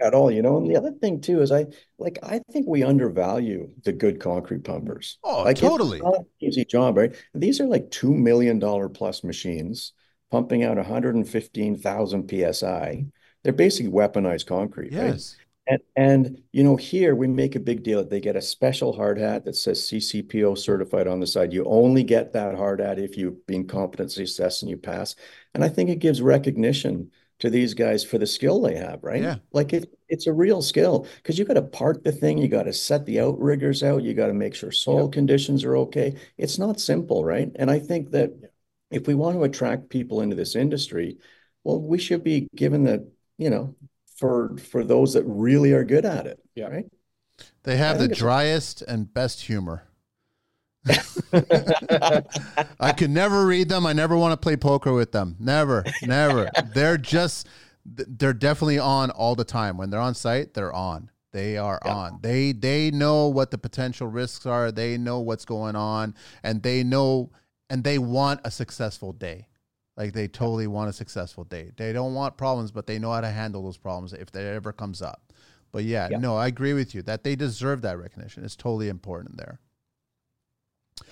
at 0.00 0.14
all, 0.14 0.30
you 0.30 0.42
know. 0.42 0.58
And 0.58 0.68
the 0.68 0.76
other 0.76 0.92
thing 0.92 1.20
too 1.20 1.40
is 1.42 1.52
I 1.52 1.66
like 1.98 2.18
I 2.22 2.40
think 2.52 2.66
we 2.66 2.82
undervalue 2.82 3.70
the 3.84 3.92
good 3.92 4.20
concrete 4.20 4.64
pumpers. 4.64 5.18
oh, 5.24 5.42
Like 5.44 5.56
totally. 5.56 6.00
easy 6.40 6.64
job, 6.64 6.96
right? 6.96 7.14
These 7.34 7.60
are 7.60 7.66
like 7.66 7.90
two 7.90 8.14
million 8.14 8.58
dollar 8.58 8.88
plus 8.88 9.24
machines 9.24 9.92
pumping 10.30 10.62
out 10.62 10.76
115,000 10.76 12.28
psi. 12.28 13.06
They're 13.42 13.52
basically 13.52 13.90
weaponized 13.92 14.46
concrete, 14.46 14.92
right? 14.94 15.20
And, 15.66 15.80
and 15.94 16.42
you 16.52 16.64
know, 16.64 16.76
here 16.76 17.14
we 17.14 17.28
make 17.28 17.54
a 17.54 17.60
big 17.60 17.82
deal. 17.82 18.04
They 18.04 18.20
get 18.20 18.36
a 18.36 18.42
special 18.42 18.92
hard 18.92 19.18
hat 19.18 19.44
that 19.44 19.56
says 19.56 19.82
CCPO 19.82 20.58
certified 20.58 21.06
on 21.06 21.20
the 21.20 21.26
side. 21.26 21.52
You 21.52 21.64
only 21.64 22.02
get 22.02 22.32
that 22.32 22.56
hard 22.56 22.80
hat 22.80 22.98
if 22.98 23.16
you've 23.16 23.46
been 23.46 23.66
competency 23.66 24.24
assessed 24.24 24.62
and 24.62 24.70
you 24.70 24.76
pass. 24.76 25.14
And 25.54 25.62
I 25.62 25.68
think 25.68 25.90
it 25.90 26.00
gives 26.00 26.22
recognition 26.22 27.10
to 27.40 27.50
these 27.50 27.74
guys 27.74 28.04
for 28.04 28.18
the 28.18 28.26
skill 28.26 28.60
they 28.60 28.76
have, 28.76 29.02
right? 29.02 29.22
Yeah. 29.22 29.36
Like 29.52 29.72
it, 29.72 29.92
it's 30.08 30.26
a 30.26 30.32
real 30.32 30.60
skill 30.60 31.06
because 31.16 31.38
you 31.38 31.44
got 31.44 31.54
to 31.54 31.62
part 31.62 32.04
the 32.04 32.12
thing, 32.12 32.38
you 32.38 32.48
got 32.48 32.64
to 32.64 32.72
set 32.72 33.06
the 33.06 33.20
outriggers 33.20 33.82
out, 33.82 34.02
you 34.02 34.12
got 34.12 34.26
to 34.26 34.34
make 34.34 34.54
sure 34.54 34.70
soil 34.70 35.08
conditions 35.08 35.64
are 35.64 35.76
okay. 35.78 36.16
It's 36.36 36.58
not 36.58 36.80
simple, 36.80 37.24
right? 37.24 37.50
And 37.54 37.70
I 37.70 37.78
think 37.78 38.10
that 38.10 38.32
if 38.90 39.06
we 39.06 39.14
want 39.14 39.36
to 39.36 39.44
attract 39.44 39.88
people 39.88 40.20
into 40.20 40.36
this 40.36 40.54
industry, 40.54 41.18
well, 41.64 41.80
we 41.80 41.98
should 41.98 42.24
be 42.24 42.48
given 42.54 42.84
the, 42.84 43.10
you 43.38 43.50
know, 43.50 43.74
for 44.20 44.56
for 44.58 44.84
those 44.84 45.14
that 45.14 45.24
really 45.24 45.72
are 45.72 45.82
good 45.84 46.04
at 46.04 46.26
it, 46.26 46.38
Yeah. 46.54 46.66
right? 46.68 46.86
They 47.64 47.76
have 47.78 47.98
the 47.98 48.06
driest 48.08 48.82
and 48.82 49.12
best 49.12 49.42
humor. 49.42 49.84
I 52.80 52.92
could 52.96 53.10
never 53.10 53.46
read 53.46 53.68
them. 53.68 53.86
I 53.86 53.92
never 53.92 54.16
want 54.16 54.32
to 54.32 54.36
play 54.36 54.56
poker 54.56 54.92
with 54.92 55.12
them. 55.12 55.36
Never, 55.38 55.84
never. 56.02 56.50
they're 56.74 56.96
just, 56.98 57.48
they're 57.84 58.32
definitely 58.32 58.78
on 58.78 59.10
all 59.10 59.34
the 59.34 59.44
time. 59.44 59.76
When 59.76 59.90
they're 59.90 60.00
on 60.00 60.14
site, 60.14 60.54
they're 60.54 60.72
on. 60.72 61.10
They 61.32 61.56
are 61.58 61.80
Yeah. 61.84 61.94
on. 61.94 62.18
They 62.22 62.52
they 62.52 62.90
know 62.90 63.28
what 63.28 63.50
the 63.50 63.58
potential 63.58 64.06
risks 64.08 64.46
are. 64.46 64.72
They 64.72 64.98
know 64.98 65.20
what's 65.20 65.44
going 65.44 65.76
on, 65.76 66.14
and 66.42 66.62
they 66.62 66.82
know, 66.82 67.30
and 67.68 67.84
they 67.84 67.98
want 67.98 68.40
a 68.44 68.50
successful 68.50 69.12
day. 69.12 69.46
Like 70.00 70.14
they 70.14 70.28
totally 70.28 70.66
want 70.66 70.88
a 70.88 70.94
successful 70.94 71.44
date. 71.44 71.76
They 71.76 71.92
don't 71.92 72.14
want 72.14 72.38
problems, 72.38 72.72
but 72.72 72.86
they 72.86 72.98
know 72.98 73.12
how 73.12 73.20
to 73.20 73.28
handle 73.28 73.62
those 73.62 73.76
problems 73.76 74.14
if 74.14 74.32
that 74.32 74.44
ever 74.46 74.72
comes 74.72 75.02
up. 75.02 75.30
But 75.72 75.84
yeah, 75.84 76.08
Yeah. 76.10 76.16
no, 76.16 76.38
I 76.38 76.46
agree 76.46 76.72
with 76.72 76.94
you 76.94 77.02
that 77.02 77.22
they 77.22 77.36
deserve 77.36 77.82
that 77.82 77.98
recognition. 77.98 78.42
It's 78.42 78.56
totally 78.56 78.88
important 78.88 79.36
there. 79.36 79.60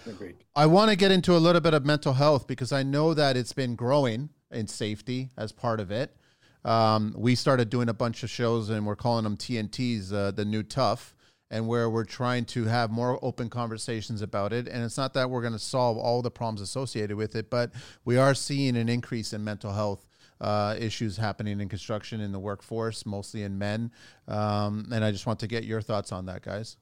Agreed. 0.07 0.37
I 0.57 0.65
want 0.65 0.91
to 0.91 0.97
get 0.97 1.11
into 1.13 1.37
a 1.37 1.39
little 1.39 1.61
bit 1.61 1.75
of 1.75 1.85
mental 1.85 2.15
health 2.15 2.47
because 2.47 2.73
I 2.73 2.83
know 2.83 3.13
that 3.13 3.37
it's 3.37 3.53
been 3.53 3.77
growing 3.77 4.31
in 4.51 4.67
safety 4.67 5.29
as 5.37 5.53
part 5.53 5.81
of 5.81 5.91
it. 5.91 6.17
Um, 6.65 7.13
we 7.15 7.35
started 7.35 7.69
doing 7.69 7.91
a 7.91 7.95
bunch 7.95 8.23
of 8.23 8.31
shows 8.31 8.71
and 8.71 8.87
we're 8.87 8.97
calling 8.97 9.25
them 9.25 9.37
TNTs, 9.37 10.15
uh, 10.15 10.31
the 10.31 10.47
new 10.47 10.63
tough, 10.63 11.15
and 11.51 11.67
where 11.67 11.89
we're 11.89 12.05
trying 12.05 12.45
to 12.45 12.65
have 12.65 12.91
more 12.91 13.19
open 13.23 13.49
conversations 13.49 14.23
about 14.23 14.53
it. 14.53 14.69
And 14.69 14.85
it's 14.85 14.97
not 14.97 15.15
that 15.15 15.31
we're 15.31 15.41
going 15.41 15.55
to 15.55 15.59
solve 15.59 15.97
all 15.97 16.23
the 16.23 16.31
problems 16.31 16.61
associated 16.61 17.17
with 17.17 17.35
it, 17.35 17.51
but 17.51 17.73
we 18.05 18.17
are 18.17 18.35
seeing 18.35 18.77
an 18.77 18.89
increase 18.89 19.33
in 19.33 19.43
mental 19.45 19.73
health 19.73 20.07
uh, 20.41 20.77
issues 20.79 21.17
happening 21.17 21.61
in 21.61 21.69
construction 21.69 22.21
in 22.21 22.33
the 22.33 22.39
workforce, 22.39 23.05
mostly 23.07 23.43
in 23.43 23.59
men. 23.59 23.91
Um, 24.27 24.89
and 24.93 25.05
I 25.05 25.11
just 25.11 25.27
want 25.27 25.41
to 25.41 25.47
get 25.47 25.65
your 25.65 25.81
thoughts 25.81 26.13
on 26.13 26.27
that, 26.27 26.43
guys. 26.43 26.77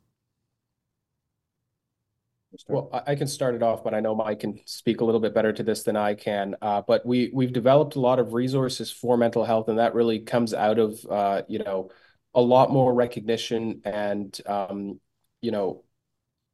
Well, 2.69 2.89
I, 2.93 3.12
I 3.12 3.14
can 3.14 3.27
start 3.27 3.55
it 3.55 3.62
off, 3.62 3.85
but 3.85 3.93
I 3.93 4.01
know 4.01 4.14
Mike 4.14 4.41
can 4.41 4.61
speak 4.64 5.01
a 5.01 5.05
little 5.05 5.21
bit 5.21 5.35
better 5.35 5.53
to 5.53 5.62
this 5.62 5.83
than 5.83 5.97
I 5.97 6.14
can. 6.14 6.57
Uh, 6.62 6.83
but 6.87 7.05
we 7.05 7.31
we've 7.33 7.53
developed 7.53 7.97
a 7.97 8.01
lot 8.01 8.19
of 8.19 8.33
resources 8.33 8.91
for 8.91 9.17
mental 9.17 9.45
health, 9.45 9.69
and 9.69 9.79
that 9.79 9.95
really 9.95 10.21
comes 10.21 10.55
out 10.55 10.79
of 10.79 11.05
uh, 11.11 11.43
you 11.49 11.59
know 11.59 11.91
a 12.37 12.41
lot 12.41 12.70
more 12.70 12.95
recognition 12.95 13.80
and 13.84 14.41
um, 14.47 15.01
you 15.41 15.51
know 15.51 15.82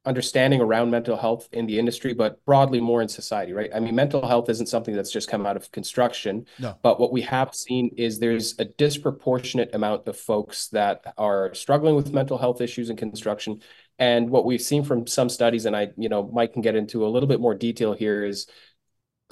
understanding 0.05 0.61
around 0.61 0.91
mental 0.91 1.17
health 1.17 1.49
in 1.53 1.65
the 1.67 1.79
industry, 1.79 2.13
but 2.13 2.45
broadly 2.45 2.81
more 2.81 3.03
in 3.03 3.09
society, 3.09 3.53
right? 3.53 3.71
I 3.73 3.79
mean, 3.79 3.95
mental 3.95 4.27
health 4.27 4.51
isn't 4.51 4.67
something 4.67 4.97
that's 4.97 5.13
just 5.13 5.31
come 5.31 5.47
out 5.47 5.57
of 5.57 5.71
construction, 5.71 6.47
No. 6.59 6.77
but 6.83 6.99
what 6.99 7.13
we 7.13 7.23
have 7.23 7.55
seen 7.55 7.95
is 7.97 8.19
there's 8.19 8.59
a 8.59 8.65
disproportionate 8.65 9.73
amount 9.77 10.09
of 10.09 10.19
folks 10.19 10.67
that 10.71 11.15
are 11.17 11.55
struggling 11.55 11.95
with 11.95 12.13
mental 12.13 12.37
health 12.37 12.61
issues 12.61 12.91
in 12.91 12.97
construction. 12.97 13.61
And 13.97 14.29
what 14.29 14.45
we've 14.45 14.61
seen 14.61 14.83
from 14.83 15.07
some 15.07 15.29
studies, 15.29 15.67
and 15.67 15.77
I, 15.77 15.91
you 15.97 16.09
know, 16.09 16.29
Mike 16.33 16.53
can 16.55 16.63
get 16.63 16.75
into 16.75 17.07
a 17.07 17.09
little 17.09 17.29
bit 17.29 17.41
more 17.41 17.55
detail 17.55 17.93
here, 17.93 18.25
is 18.25 18.49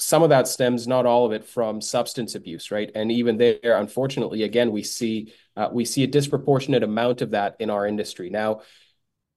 some 0.00 0.22
of 0.22 0.30
that 0.30 0.48
stems, 0.48 0.88
not 0.88 1.06
all 1.06 1.26
of 1.26 1.32
it, 1.32 1.44
from 1.44 1.80
substance 1.80 2.34
abuse, 2.34 2.70
right? 2.70 2.90
And 2.94 3.12
even 3.12 3.36
there, 3.36 3.76
unfortunately, 3.76 4.42
again, 4.42 4.72
we 4.72 4.82
see 4.82 5.32
uh, 5.56 5.68
we 5.72 5.84
see 5.84 6.02
a 6.04 6.06
disproportionate 6.06 6.82
amount 6.82 7.22
of 7.22 7.30
that 7.30 7.56
in 7.58 7.70
our 7.70 7.86
industry. 7.86 8.30
Now, 8.30 8.62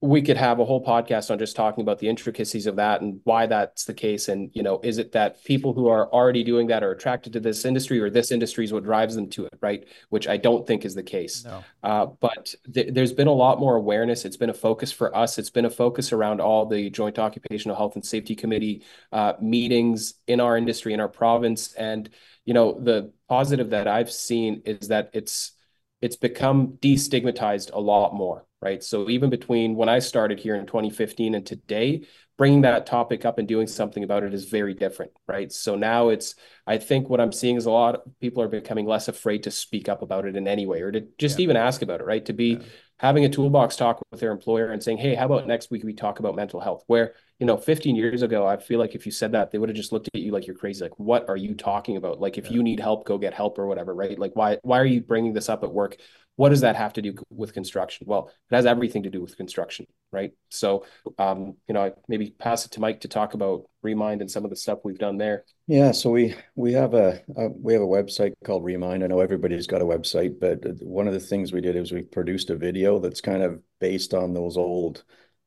we 0.04 0.22
could 0.22 0.36
have 0.36 0.60
a 0.60 0.66
whole 0.66 0.84
podcast 0.84 1.32
on 1.32 1.40
just 1.40 1.56
talking 1.56 1.82
about 1.82 1.98
the 1.98 2.10
intricacies 2.10 2.68
of 2.68 2.76
that 2.76 3.00
and 3.00 3.22
why 3.24 3.46
that's 3.46 3.86
the 3.86 3.94
case. 3.94 4.28
And, 4.28 4.52
you 4.54 4.62
know, 4.62 4.82
is 4.84 4.98
it 4.98 5.14
that 5.14 5.42
people 5.46 5.72
who 5.72 5.88
are 5.88 6.12
already 6.12 6.44
doing 6.44 6.68
that 6.68 6.84
are 6.84 6.92
attracted 6.92 7.32
to 7.32 7.40
this 7.40 7.64
industry 7.64 8.02
or 8.02 8.10
this 8.10 8.30
industry 8.30 8.66
is 8.66 8.74
what 8.74 8.84
drives 8.84 9.16
them 9.16 9.30
to 9.30 9.46
it, 9.46 9.54
right? 9.62 9.88
Which 10.10 10.28
I 10.28 10.36
don't 10.36 10.68
think 10.68 10.84
is 10.84 10.94
the 10.94 11.04
case. 11.04 11.46
No. 11.46 11.64
Uh, 11.84 12.06
but 12.20 12.54
th- 12.74 12.94
there's 12.94 13.14
been 13.14 13.28
a 13.30 13.34
lot 13.34 13.62
more 13.62 13.78
awareness. 13.78 14.26
It's 14.26 14.36
been 14.36 14.50
a 14.50 14.54
focus 14.54 14.92
for 14.92 15.16
us. 15.16 15.38
It's 15.38 15.50
been 15.50 15.64
a 15.64 15.70
focus 15.70 16.12
around 16.12 16.42
all 16.42 16.66
the 16.66 16.90
Joint 16.90 17.18
Occupational 17.18 17.78
Health 17.78 17.96
and 17.96 18.06
Safety 18.06 18.36
Committee 18.36 18.84
uh, 19.14 19.34
meetings 19.40 20.16
in 20.28 20.42
our 20.42 20.58
industry, 20.58 20.94
in 20.94 21.00
our 21.00 21.08
province. 21.08 21.72
And, 21.76 22.10
you 22.44 22.54
know, 22.54 22.78
the 22.78 23.14
positive 23.30 23.70
that 23.70 23.88
I've 23.88 24.12
seen 24.12 24.64
is 24.66 24.90
that 24.90 25.12
it's 25.14 25.54
it's 26.02 26.18
become 26.18 26.78
destigmatized 26.82 27.72
a 27.72 27.80
lot 27.80 28.14
more, 28.14 28.46
right? 28.64 28.82
So 28.82 29.10
even 29.10 29.30
between 29.30 29.76
when 29.76 29.90
I 29.90 30.00
started 30.00 30.40
here 30.40 30.56
in 30.56 30.66
2015 30.66 31.36
and 31.36 31.46
today, 31.46 32.06
bringing 32.38 32.62
that 32.62 32.86
topic 32.86 33.26
up 33.26 33.38
and 33.38 33.48
doing 33.48 33.68
something 33.68 34.04
about 34.04 34.24
it 34.24 34.34
is 34.34 34.46
very 34.46 34.74
different, 34.74 35.12
right? 35.28 35.52
So 35.52 35.76
now 35.76 36.10
it's, 36.10 36.36
I 36.66 36.78
think 36.78 37.10
what 37.10 37.20
I'm 37.20 37.34
seeing 37.34 37.58
is 37.58 37.66
a 37.66 37.72
lot 37.72 37.96
of 37.96 38.20
people 38.22 38.42
are 38.42 38.48
becoming 38.48 38.86
less 38.86 39.10
afraid 39.10 39.44
to 39.44 39.52
speak 39.52 39.90
up 39.90 40.02
about 40.02 40.26
it 40.26 40.38
in 40.38 40.48
any 40.48 40.66
way 40.66 40.82
or 40.82 40.92
to 40.92 41.02
just 41.18 41.40
yeah. 41.40 41.44
even 41.44 41.58
ask 41.58 41.82
about 41.82 42.00
it, 42.00 42.06
right? 42.06 42.26
To 42.26 42.34
be 42.34 42.54
yeah. 42.54 42.60
having 42.98 43.26
a 43.26 43.30
toolbox 43.30 43.76
talk 43.76 44.02
with 44.10 44.22
their 44.22 44.32
employer 44.32 44.72
and 44.72 44.82
saying, 44.82 44.98
hey, 44.98 45.14
how 45.14 45.26
about 45.26 45.46
next 45.46 45.70
week 45.70 45.84
we 45.84 45.94
talk 45.94 46.20
about 46.20 46.36
mental 46.36 46.62
health? 46.62 46.84
Where, 46.88 47.16
you 47.40 47.46
know, 47.46 47.58
15 47.58 47.96
years 47.96 48.22
ago, 48.22 48.46
I 48.46 48.58
feel 48.58 48.80
like 48.80 48.96
if 48.96 49.06
you 49.06 49.12
said 49.12 49.32
that, 49.34 49.52
they 49.52 49.58
would 49.58 49.70
have 49.70 49.76
just 49.76 49.92
looked 49.92 50.10
at 50.14 50.22
you 50.22 50.32
like 50.32 50.48
you're 50.48 50.56
crazy. 50.56 50.84
Like, 50.84 50.98
what 51.00 51.28
are 51.30 51.38
you 51.38 51.56
talking 51.56 51.98
about? 51.98 52.20
Like, 52.20 52.38
if 52.38 52.46
yeah. 52.46 52.54
you 52.54 52.64
need 52.64 52.80
help, 52.80 53.06
go 53.06 53.18
get 53.18 53.34
help 53.34 53.58
or 53.58 53.68
whatever, 53.68 53.94
right? 53.94 54.18
Like, 54.18 54.36
why, 54.36 54.58
why 54.62 54.80
are 54.80 54.86
you 54.86 55.02
bringing 55.02 55.34
this 55.34 55.50
up 55.50 55.64
at 55.64 55.74
work? 55.74 55.98
what 56.36 56.50
does 56.50 56.62
that 56.62 56.76
have 56.76 56.94
to 56.94 57.02
do 57.02 57.14
with 57.30 57.54
construction? 57.54 58.08
Well, 58.08 58.32
it 58.50 58.56
has 58.56 58.66
everything 58.66 59.04
to 59.04 59.10
do 59.10 59.22
with 59.22 59.38
construction, 59.38 59.86
right? 60.12 60.32
So, 60.50 60.86
um, 61.20 61.58
you 61.68 61.74
know, 61.74 61.84
I 61.84 61.92
maybe 62.08 62.32
pass 62.32 62.66
it 62.66 62.72
to 62.72 62.80
Mike 62.80 63.02
to 63.02 63.08
talk 63.08 63.34
about 63.34 63.66
Remind 63.84 64.22
and 64.22 64.32
some 64.32 64.44
of 64.44 64.50
the 64.50 64.56
stuff 64.56 64.80
we've 64.84 64.98
done 64.98 65.18
there. 65.18 65.44
Yeah, 65.68 65.92
so 65.92 66.10
we 66.10 66.36
we 66.56 66.74
have 66.74 66.94
a, 66.94 67.22
a 67.36 67.50
we 67.50 67.74
have 67.74 67.82
a 67.82 67.86
website 67.86 68.34
called 68.44 68.64
Remind. 68.64 69.04
I 69.04 69.08
know 69.08 69.20
everybody's 69.20 69.68
got 69.68 69.82
a 69.82 69.86
website, 69.86 70.40
but 70.40 70.64
one 70.82 71.08
of 71.08 71.14
the 71.14 71.20
things 71.20 71.54
we 71.54 71.62
did 71.62 71.76
is 71.76 71.92
we 71.92 72.02
produced 72.02 72.50
a 72.50 72.56
video 72.56 73.00
that's 73.00 73.22
kind 73.22 73.44
of 73.44 73.62
based 73.80 74.14
on 74.14 74.34
those 74.34 74.58
old 74.58 75.00
uh, 75.00 75.04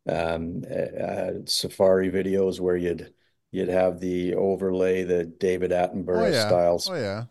Um, 0.09 0.63
uh, 0.71 1.03
uh, 1.03 1.33
safari 1.47 2.11
videos 2.11 2.61
where 2.61 2.77
you'd 2.77 3.13
you'd 3.51 3.69
have 3.69 4.01
the 4.01 4.35
overlay, 4.35 5.03
the 5.03 5.25
David 5.25 5.71
Attenborough 5.71 6.29
oh, 6.29 6.33
yeah. 6.33 6.47
styles. 6.47 6.89
Oh 6.89 6.95
yeah. 6.95 7.25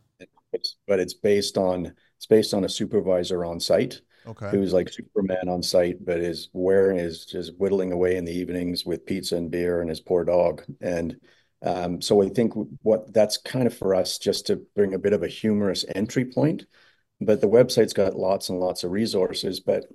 but 0.87 0.99
it's 0.99 1.13
based 1.13 1.57
on 1.57 1.93
it's 2.17 2.25
based 2.25 2.53
on 2.53 2.63
a 2.65 2.69
supervisor 2.69 3.45
on 3.45 3.59
site 3.59 4.01
okay. 4.27 4.49
who's 4.49 4.73
like 4.73 4.89
Superman 4.89 5.49
on 5.49 5.61
site, 5.61 6.03
but 6.05 6.19
is 6.19 6.49
wearing 6.53 6.97
is 6.97 7.25
just 7.25 7.57
whittling 7.57 7.91
away 7.91 8.15
in 8.15 8.25
the 8.25 8.33
evenings 8.33 8.85
with 8.85 9.05
pizza 9.05 9.35
and 9.35 9.51
beer 9.51 9.81
and 9.81 9.89
his 9.89 10.01
poor 10.01 10.23
dog. 10.23 10.63
And 10.81 11.17
um, 11.61 12.01
so 12.01 12.21
I 12.21 12.29
think 12.29 12.53
what 12.81 13.13
that's 13.13 13.37
kind 13.37 13.67
of 13.67 13.75
for 13.75 13.95
us 13.95 14.17
just 14.17 14.47
to 14.47 14.61
bring 14.75 14.93
a 14.93 14.99
bit 14.99 15.13
of 15.13 15.23
a 15.23 15.27
humorous 15.27 15.85
entry 15.95 16.25
point. 16.25 16.65
But 17.21 17.41
the 17.41 17.47
website's 17.47 17.93
got 17.93 18.17
lots 18.17 18.49
and 18.49 18.59
lots 18.59 18.83
of 18.83 18.91
resources. 18.91 19.59
But 19.59 19.85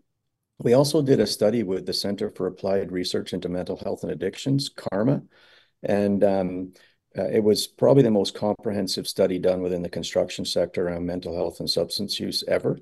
we 0.63 0.75
also 0.75 1.01
did 1.01 1.21
a 1.21 1.27
study 1.27 1.63
with 1.63 1.87
the 1.87 1.93
Center 1.93 2.29
for 2.29 2.47
Applied 2.47 2.93
Research 2.93 3.33
into 3.33 3.49
Mental 3.49 3.77
Health 3.77 4.03
and 4.03 4.13
Addictions, 4.13 4.71
CARMHA. 4.71 5.27
And 5.83 6.23
um, 6.23 6.73
uh, 7.17 7.29
it 7.29 7.43
was 7.43 7.67
probably 7.67 8.03
the 8.03 8.11
most 8.11 8.35
comprehensive 8.35 9.09
study 9.09 9.39
done 9.39 9.63
within 9.63 9.83
the 9.83 9.89
construction 9.89 10.45
sector 10.45 10.87
around 10.87 11.07
mental 11.07 11.35
health 11.35 11.61
and 11.61 11.69
substance 11.69 12.21
use 12.21 12.45
ever. 12.47 12.79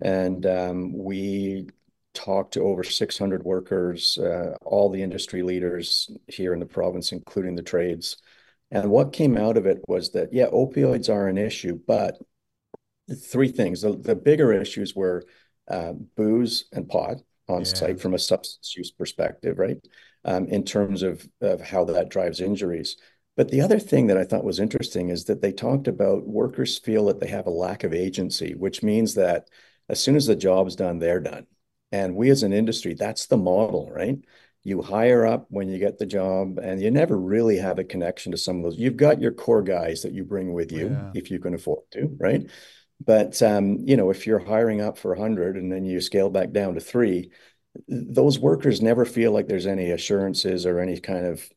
And 0.00 0.44
um, 0.44 0.92
we 0.96 1.68
talked 2.12 2.54
to 2.54 2.62
over 2.62 2.84
600 2.84 3.42
workers, 3.42 4.18
uh, 4.18 4.54
all 4.62 4.90
the 4.90 5.02
industry 5.02 5.42
leaders 5.42 6.10
here 6.28 6.52
in 6.52 6.60
the 6.60 6.66
province, 6.66 7.12
including 7.12 7.56
the 7.56 7.62
trades. 7.62 8.18
And 8.70 8.90
what 8.90 9.12
came 9.14 9.38
out 9.38 9.56
of 9.56 9.66
it 9.66 9.80
was 9.88 10.12
that, 10.12 10.32
yeah, 10.32 10.46
opioids 10.46 11.08
are 11.08 11.28
an 11.28 11.38
issue, 11.38 11.78
but 11.86 12.18
three 13.10 13.48
things. 13.48 13.82
The 13.82 14.14
bigger 14.14 14.52
issues 14.52 14.94
were 14.94 15.24
uh, 15.68 15.92
booze 16.16 16.66
and 16.72 16.88
pot 16.88 17.18
on 17.48 17.60
yeah. 17.60 17.64
site 17.64 18.00
from 18.00 18.14
a 18.14 18.18
substance 18.18 18.74
use 18.76 18.90
perspective, 18.90 19.58
right? 19.58 19.78
Um, 20.24 20.46
in 20.48 20.64
terms 20.64 21.02
of, 21.02 21.26
of 21.40 21.60
how 21.60 21.84
that 21.86 22.08
drives 22.08 22.40
injuries. 22.40 22.96
But 23.36 23.50
the 23.50 23.62
other 23.62 23.78
thing 23.78 24.08
that 24.08 24.18
I 24.18 24.24
thought 24.24 24.44
was 24.44 24.60
interesting 24.60 25.08
is 25.08 25.24
that 25.24 25.40
they 25.40 25.52
talked 25.52 25.88
about 25.88 26.26
workers 26.26 26.78
feel 26.78 27.06
that 27.06 27.18
they 27.18 27.28
have 27.28 27.46
a 27.46 27.50
lack 27.50 27.82
of 27.82 27.94
agency, 27.94 28.54
which 28.54 28.82
means 28.82 29.14
that 29.14 29.48
as 29.88 30.02
soon 30.02 30.16
as 30.16 30.26
the 30.26 30.36
job's 30.36 30.76
done, 30.76 30.98
they're 30.98 31.20
done. 31.20 31.46
And 31.90 32.14
we 32.14 32.30
as 32.30 32.42
an 32.42 32.52
industry, 32.52 32.94
that's 32.94 33.26
the 33.26 33.36
model, 33.36 33.90
right? 33.90 34.18
You 34.64 34.80
hire 34.80 35.26
up 35.26 35.46
when 35.48 35.68
you 35.68 35.78
get 35.78 35.98
the 35.98 36.06
job, 36.06 36.58
and 36.58 36.80
you 36.80 36.90
never 36.90 37.18
really 37.18 37.56
have 37.56 37.78
a 37.78 37.84
connection 37.84 38.32
to 38.32 38.38
some 38.38 38.58
of 38.58 38.62
those. 38.62 38.78
You've 38.78 38.96
got 38.96 39.20
your 39.20 39.32
core 39.32 39.62
guys 39.62 40.02
that 40.02 40.12
you 40.12 40.24
bring 40.24 40.52
with 40.52 40.70
you 40.70 40.90
yeah. 40.90 41.10
if 41.14 41.30
you 41.30 41.40
can 41.40 41.54
afford 41.54 41.82
to, 41.92 42.14
right? 42.20 42.48
But 43.04 43.42
um, 43.42 43.78
you 43.86 43.96
know, 43.96 44.10
if 44.10 44.26
you're 44.26 44.38
hiring 44.38 44.80
up 44.80 44.98
for 44.98 45.10
100 45.14 45.56
and 45.56 45.72
then 45.72 45.84
you 45.84 46.00
scale 46.00 46.30
back 46.30 46.52
down 46.52 46.74
to 46.74 46.80
three, 46.80 47.30
those 47.88 48.38
workers 48.38 48.82
never 48.82 49.04
feel 49.04 49.32
like 49.32 49.48
there's 49.48 49.66
any 49.66 49.90
assurances 49.90 50.66
or 50.66 50.78
any 50.78 51.00
kind 51.00 51.26
of 51.26 51.48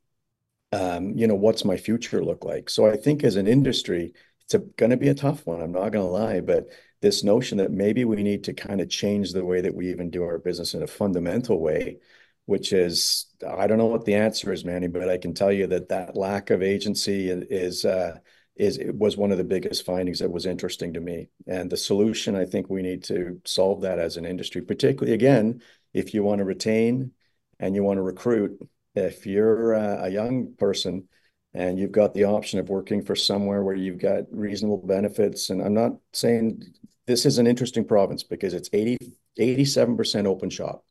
um, 0.72 1.18
you 1.18 1.28
know, 1.28 1.36
what's 1.36 1.66
my 1.66 1.78
future 1.78 2.24
look 2.24 2.44
like? 2.44 2.70
So 2.70 2.86
I 2.90 2.98
think 2.98 3.24
as 3.24 3.36
an 3.38 3.48
industry, 3.48 4.14
it's 4.42 4.56
going 4.78 4.90
to 4.90 4.98
be 4.98 5.10
a 5.10 5.16
tough 5.16 5.46
one. 5.46 5.62
I'm 5.62 5.72
not 5.72 5.92
going 5.92 6.06
to 6.06 6.12
lie, 6.12 6.42
but 6.42 6.68
this 7.02 7.24
notion 7.24 7.58
that 7.60 7.72
maybe 7.72 8.06
we 8.06 8.24
need 8.24 8.44
to 8.46 8.54
kind 8.54 8.82
of 8.82 8.90
change 8.90 9.32
the 9.32 9.46
way 9.46 9.62
that 9.62 9.74
we 9.74 9.90
even 9.90 10.10
do 10.10 10.24
our 10.24 10.38
business 10.40 10.74
in 10.74 10.84
a 10.84 10.88
fundamental 10.88 11.60
way, 11.62 12.00
which 12.46 12.74
is, 12.74 13.28
I 13.48 13.68
don't 13.68 13.78
know 13.78 13.86
what 13.86 14.06
the 14.06 14.16
answer 14.16 14.52
is, 14.52 14.66
Manny, 14.66 14.88
but 14.88 15.10
I 15.10 15.18
can 15.18 15.34
tell 15.34 15.52
you 15.52 15.68
that 15.68 15.90
that 15.90 16.16
lack 16.18 16.50
of 16.50 16.62
agency 16.62 17.30
is, 17.30 17.86
uh, 17.86 18.18
is 18.18 18.26
it 18.56 18.96
was 18.96 19.18
one 19.18 19.32
of 19.32 19.38
the 19.38 19.44
biggest 19.44 19.86
findings 19.86 20.20
that 20.20 20.32
was 20.32 20.46
interesting 20.46 20.94
to 20.94 21.02
me. 21.02 21.28
And 21.46 21.70
the 21.70 21.78
solution, 21.78 22.36
I 22.36 22.46
think 22.46 22.70
we 22.70 22.82
need 22.82 23.04
to 23.06 23.42
solve 23.46 23.82
that 23.82 24.00
as 24.00 24.16
an 24.16 24.26
industry, 24.26 24.62
particularly 24.62 25.14
again, 25.14 25.62
if 25.94 26.14
you 26.14 26.24
want 26.24 26.40
to 26.40 26.46
retain 26.46 27.12
and 27.60 27.76
you 27.76 27.84
want 27.84 27.98
to 27.98 28.02
recruit, 28.02 28.58
if 28.96 29.26
you're 29.26 29.76
uh, 29.76 30.06
a 30.06 30.10
young 30.10 30.54
person 30.58 31.08
and 31.54 31.78
you've 31.78 31.92
got 31.92 32.14
the 32.14 32.26
option 32.26 32.60
of 32.60 32.70
working 32.70 33.04
for 33.04 33.16
somewhere 33.16 33.62
where 33.64 33.76
you've 33.76 34.00
got 34.00 34.24
reasonable 34.32 34.86
benefits, 34.86 35.50
and 35.50 35.62
I'm 35.62 35.74
not 35.74 35.94
saying 36.14 36.64
this 37.08 37.26
is 37.26 37.38
an 37.38 37.48
interesting 37.48 37.86
province 37.86 38.24
because 38.24 38.54
it's 38.54 38.70
80, 38.72 38.98
87% 39.38 40.26
open 40.26 40.50
shop. 40.50 40.86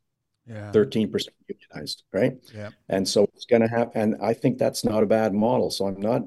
Yeah. 0.47 0.71
13% 0.73 1.29
unionized, 1.49 2.03
right? 2.13 2.35
Yeah. 2.55 2.69
And 2.91 3.09
so 3.09 3.27
it's 3.35 3.47
going 3.47 3.63
to 3.63 3.69
happen. 3.69 4.03
And 4.03 4.23
I 4.23 4.35
think 4.35 4.59
that's 4.59 4.85
not 4.85 5.03
a 5.03 5.07
bad 5.07 5.33
model. 5.33 5.71
So 5.71 5.87
I'm 5.87 5.99
not 5.99 6.25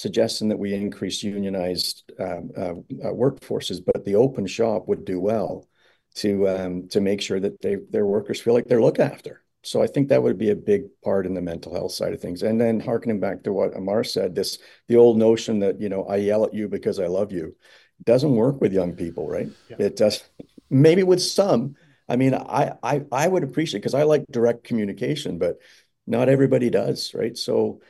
suggesting 0.00 0.48
that 0.48 0.58
we 0.58 0.72
increase 0.72 1.22
unionized 1.22 2.10
um, 2.18 2.50
uh, 2.56 2.70
uh, 3.06 3.12
workforces, 3.12 3.84
but 3.84 4.02
the 4.06 4.14
open 4.14 4.46
shop 4.46 4.88
would 4.88 5.04
do 5.04 5.20
well 5.20 5.68
to 6.14 6.48
um, 6.48 6.88
to 6.88 7.02
make 7.02 7.20
sure 7.20 7.38
that 7.38 7.60
they 7.60 7.76
their 7.90 8.06
workers 8.06 8.40
feel 8.40 8.54
like 8.54 8.64
they're 8.64 8.80
looked 8.80 8.98
after. 8.98 9.42
So 9.62 9.82
I 9.82 9.86
think 9.86 10.08
that 10.08 10.22
would 10.22 10.38
be 10.38 10.50
a 10.50 10.56
big 10.56 10.84
part 11.04 11.26
in 11.26 11.34
the 11.34 11.42
mental 11.42 11.74
health 11.74 11.92
side 11.92 12.14
of 12.14 12.20
things. 12.20 12.42
And 12.42 12.58
then 12.58 12.80
harkening 12.80 13.20
back 13.20 13.42
to 13.42 13.52
what 13.52 13.74
Ammar 13.74 14.06
said, 14.06 14.34
this 14.34 14.58
the 14.88 14.96
old 14.96 15.18
notion 15.18 15.58
that 15.60 15.78
you 15.78 15.90
know 15.90 16.04
I 16.04 16.16
yell 16.16 16.46
at 16.46 16.54
you 16.54 16.66
because 16.66 16.98
I 16.98 17.06
love 17.06 17.30
you 17.30 17.54
doesn't 18.02 18.34
work 18.34 18.58
with 18.62 18.72
young 18.72 18.94
people, 18.94 19.28
right? 19.28 19.50
Yeah. 19.68 19.76
It 19.80 19.96
does. 19.96 20.22
Maybe 20.70 21.02
with 21.02 21.20
some. 21.20 21.76
I 22.08 22.16
mean, 22.16 22.34
I 22.34 22.72
I 22.82 23.02
I 23.12 23.28
would 23.28 23.44
appreciate 23.44 23.80
because 23.80 23.94
I 23.94 24.04
like 24.04 24.24
direct 24.30 24.64
communication, 24.64 25.38
but 25.38 25.58
not 26.06 26.30
everybody 26.30 26.70
does, 26.70 27.12
right? 27.12 27.36
So 27.36 27.82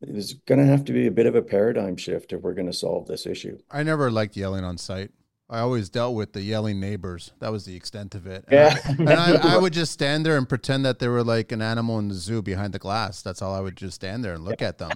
there's 0.00 0.34
going 0.34 0.60
to 0.60 0.66
have 0.66 0.84
to 0.86 0.92
be 0.92 1.06
a 1.06 1.10
bit 1.10 1.26
of 1.26 1.34
a 1.34 1.42
paradigm 1.42 1.96
shift 1.96 2.32
if 2.32 2.42
we're 2.42 2.54
going 2.54 2.66
to 2.66 2.72
solve 2.72 3.06
this 3.06 3.26
issue. 3.26 3.58
I 3.70 3.82
never 3.82 4.10
liked 4.10 4.36
yelling 4.36 4.64
on 4.64 4.78
site. 4.78 5.10
I 5.50 5.60
always 5.60 5.88
dealt 5.88 6.14
with 6.14 6.34
the 6.34 6.42
yelling 6.42 6.78
neighbors. 6.78 7.32
That 7.38 7.50
was 7.50 7.64
the 7.64 7.74
extent 7.74 8.14
of 8.14 8.26
it. 8.26 8.44
And 8.48 8.52
yeah. 8.52 8.78
I, 8.84 8.90
and 8.90 9.10
I, 9.10 9.54
I, 9.54 9.56
would 9.60 9.72
just 9.72 9.92
stand 9.92 10.26
there 10.26 10.36
and 10.36 10.46
pretend 10.46 10.84
that 10.84 10.98
they 10.98 11.08
were 11.08 11.24
like 11.24 11.52
an 11.52 11.62
animal 11.62 11.98
in 11.98 12.08
the 12.08 12.14
zoo 12.14 12.42
behind 12.42 12.74
the 12.74 12.78
glass. 12.78 13.22
That's 13.22 13.40
all 13.40 13.54
I 13.54 13.60
would 13.60 13.74
just 13.74 13.94
stand 13.94 14.22
there 14.22 14.34
and 14.34 14.44
look 14.44 14.60
at 14.60 14.76
them. 14.76 14.90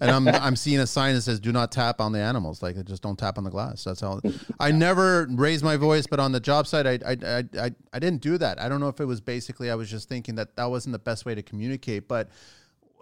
And 0.00 0.10
I'm 0.10 0.26
I'm 0.26 0.56
seeing 0.56 0.80
a 0.80 0.86
sign 0.86 1.14
that 1.14 1.20
says 1.22 1.40
"Do 1.40 1.52
not 1.52 1.72
tap 1.72 2.00
on 2.00 2.12
the 2.12 2.20
animals." 2.20 2.62
Like 2.62 2.82
just 2.86 3.02
don't 3.02 3.18
tap 3.18 3.36
on 3.36 3.44
the 3.44 3.50
glass. 3.50 3.84
That's 3.84 4.02
all. 4.02 4.22
I 4.58 4.70
never 4.70 5.26
raised 5.30 5.62
my 5.62 5.76
voice, 5.76 6.06
but 6.06 6.20
on 6.20 6.32
the 6.32 6.40
job 6.40 6.66
site, 6.66 6.86
I 6.86 6.98
I, 7.04 7.16
I 7.22 7.44
I 7.66 7.70
I 7.92 7.98
didn't 7.98 8.22
do 8.22 8.38
that. 8.38 8.58
I 8.58 8.70
don't 8.70 8.80
know 8.80 8.88
if 8.88 9.00
it 9.00 9.04
was 9.04 9.20
basically 9.20 9.70
I 9.70 9.74
was 9.74 9.90
just 9.90 10.08
thinking 10.08 10.36
that 10.36 10.56
that 10.56 10.70
wasn't 10.70 10.92
the 10.92 10.98
best 10.98 11.26
way 11.26 11.34
to 11.34 11.42
communicate, 11.42 12.08
but 12.08 12.30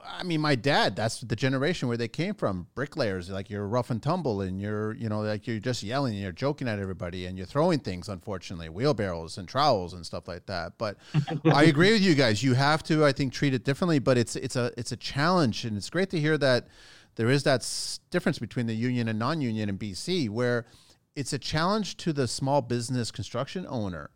I 0.09 0.23
mean, 0.23 0.41
my 0.41 0.55
dad, 0.55 0.97
that's 0.97 1.21
the 1.21 1.37
generation 1.37 1.89
where 1.89 1.97
they 1.97 2.09
came 2.09 2.35
from. 2.35 2.67
Bricklayers, 2.75 3.31
like 3.31 3.51
you're 3.51 3.67
rough 3.67 3.91
and 3.91 4.03
tumble 4.03 4.41
and 4.41 4.61
you're, 4.61 4.95
you 4.95 5.09
know, 5.09 5.21
like 5.21 5.47
you're 5.47 5.59
just 5.59 5.83
yelling 5.83 6.15
and 6.15 6.23
you're 6.23 6.33
joking 6.33 6.69
at 6.69 6.79
everybody 6.79 7.27
and 7.27 7.37
you're 7.37 7.47
throwing 7.47 7.79
things, 7.79 8.09
unfortunately, 8.09 8.69
wheelbarrows 8.69 9.39
and 9.39 9.49
trowels 9.49 9.93
and 9.93 10.07
stuff 10.07 10.29
like 10.29 10.47
that. 10.47 10.79
But 10.79 10.97
I 11.45 11.65
agree 11.65 11.93
with 11.93 12.03
you 12.03 12.15
guys. 12.15 12.43
You 12.43 12.55
have 12.55 12.83
to, 12.85 13.05
I 13.05 13.13
think, 13.13 13.33
treat 13.33 13.55
it 13.55 13.65
differently, 13.65 13.99
but 13.99 14.17
it's, 14.17 14.37
it's 14.37 14.57
a, 14.57 14.73
it's 14.77 14.93
a 14.93 14.97
challenge. 14.97 15.65
And 15.65 15.77
it's 15.77 15.91
great 15.91 16.11
to 16.11 16.21
hear 16.21 16.39
that 16.39 16.69
there 17.17 17.29
is 17.29 17.43
that 17.45 17.69
difference 18.11 18.39
between 18.39 18.67
the 18.67 18.75
union 18.75 19.09
and 19.09 19.19
non-union 19.19 19.69
in 19.69 19.79
BC 19.79 20.31
where 20.31 20.67
it's 21.15 21.33
a 21.33 21.39
challenge 21.39 21.97
to 21.99 22.13
the 22.13 22.29
small 22.29 22.63
business 22.63 23.11
construction 23.11 23.67
owner 23.69 24.11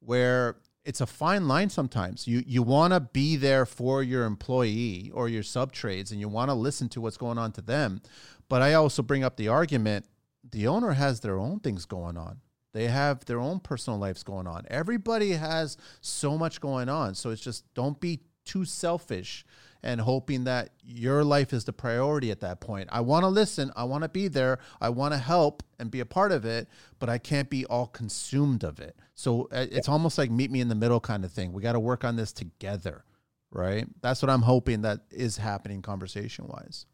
where 0.00 0.56
it's 0.84 1.00
a 1.00 1.06
fine 1.06 1.46
line 1.48 1.70
sometimes. 1.70 2.26
You 2.26 2.42
you 2.46 2.62
want 2.62 2.92
to 2.92 3.00
be 3.00 3.36
there 3.36 3.66
for 3.66 4.02
your 4.02 4.24
employee 4.24 5.10
or 5.14 5.28
your 5.28 5.42
sub 5.42 5.72
trades, 5.72 6.10
and 6.10 6.20
you 6.20 6.28
want 6.28 6.50
to 6.50 6.54
listen 6.54 6.88
to 6.90 7.00
what's 7.00 7.16
going 7.16 7.38
on 7.38 7.52
to 7.52 7.62
them. 7.62 8.02
But 8.48 8.62
I 8.62 8.74
also 8.74 9.02
bring 9.02 9.24
up 9.24 9.36
the 9.36 9.48
argument: 9.48 10.06
the 10.48 10.66
owner 10.66 10.92
has 10.92 11.20
their 11.20 11.38
own 11.38 11.60
things 11.60 11.84
going 11.84 12.16
on. 12.16 12.40
They 12.72 12.88
have 12.88 13.24
their 13.26 13.38
own 13.38 13.60
personal 13.60 13.98
lives 13.98 14.22
going 14.22 14.46
on. 14.46 14.64
Everybody 14.68 15.32
has 15.32 15.76
so 16.00 16.38
much 16.38 16.60
going 16.60 16.88
on. 16.88 17.14
So 17.14 17.30
it's 17.30 17.42
just 17.42 17.64
don't 17.74 18.00
be 18.00 18.20
too 18.44 18.64
selfish 18.64 19.44
and 19.82 20.00
hoping 20.00 20.44
that 20.44 20.70
your 20.84 21.24
life 21.24 21.52
is 21.52 21.64
the 21.64 21.72
priority 21.72 22.30
at 22.30 22.40
that 22.40 22.60
point. 22.60 22.88
I 22.92 23.00
want 23.00 23.24
to 23.24 23.28
listen, 23.28 23.72
I 23.74 23.84
want 23.84 24.02
to 24.02 24.08
be 24.08 24.28
there, 24.28 24.58
I 24.80 24.90
want 24.90 25.12
to 25.12 25.18
help 25.18 25.62
and 25.78 25.90
be 25.90 26.00
a 26.00 26.06
part 26.06 26.30
of 26.32 26.44
it, 26.44 26.68
but 26.98 27.08
I 27.08 27.18
can't 27.18 27.50
be 27.50 27.66
all 27.66 27.86
consumed 27.86 28.62
of 28.62 28.78
it. 28.78 28.96
So 29.14 29.48
uh, 29.52 29.66
it's 29.70 29.88
almost 29.88 30.18
like 30.18 30.30
meet 30.30 30.50
me 30.50 30.60
in 30.60 30.68
the 30.68 30.74
middle 30.74 31.00
kind 31.00 31.24
of 31.24 31.32
thing. 31.32 31.52
We 31.52 31.62
got 31.62 31.72
to 31.72 31.80
work 31.80 32.04
on 32.04 32.16
this 32.16 32.32
together, 32.32 33.04
right? 33.50 33.86
That's 34.00 34.22
what 34.22 34.30
I'm 34.30 34.42
hoping 34.42 34.82
that 34.82 35.00
is 35.10 35.36
happening 35.36 35.82
conversation 35.82 36.46
wise. 36.46 36.86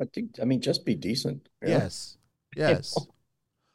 I 0.00 0.04
think 0.04 0.38
I 0.40 0.44
mean 0.44 0.60
just 0.60 0.84
be 0.84 0.94
decent. 0.94 1.48
Yes. 1.64 2.18
Yes. 2.54 2.96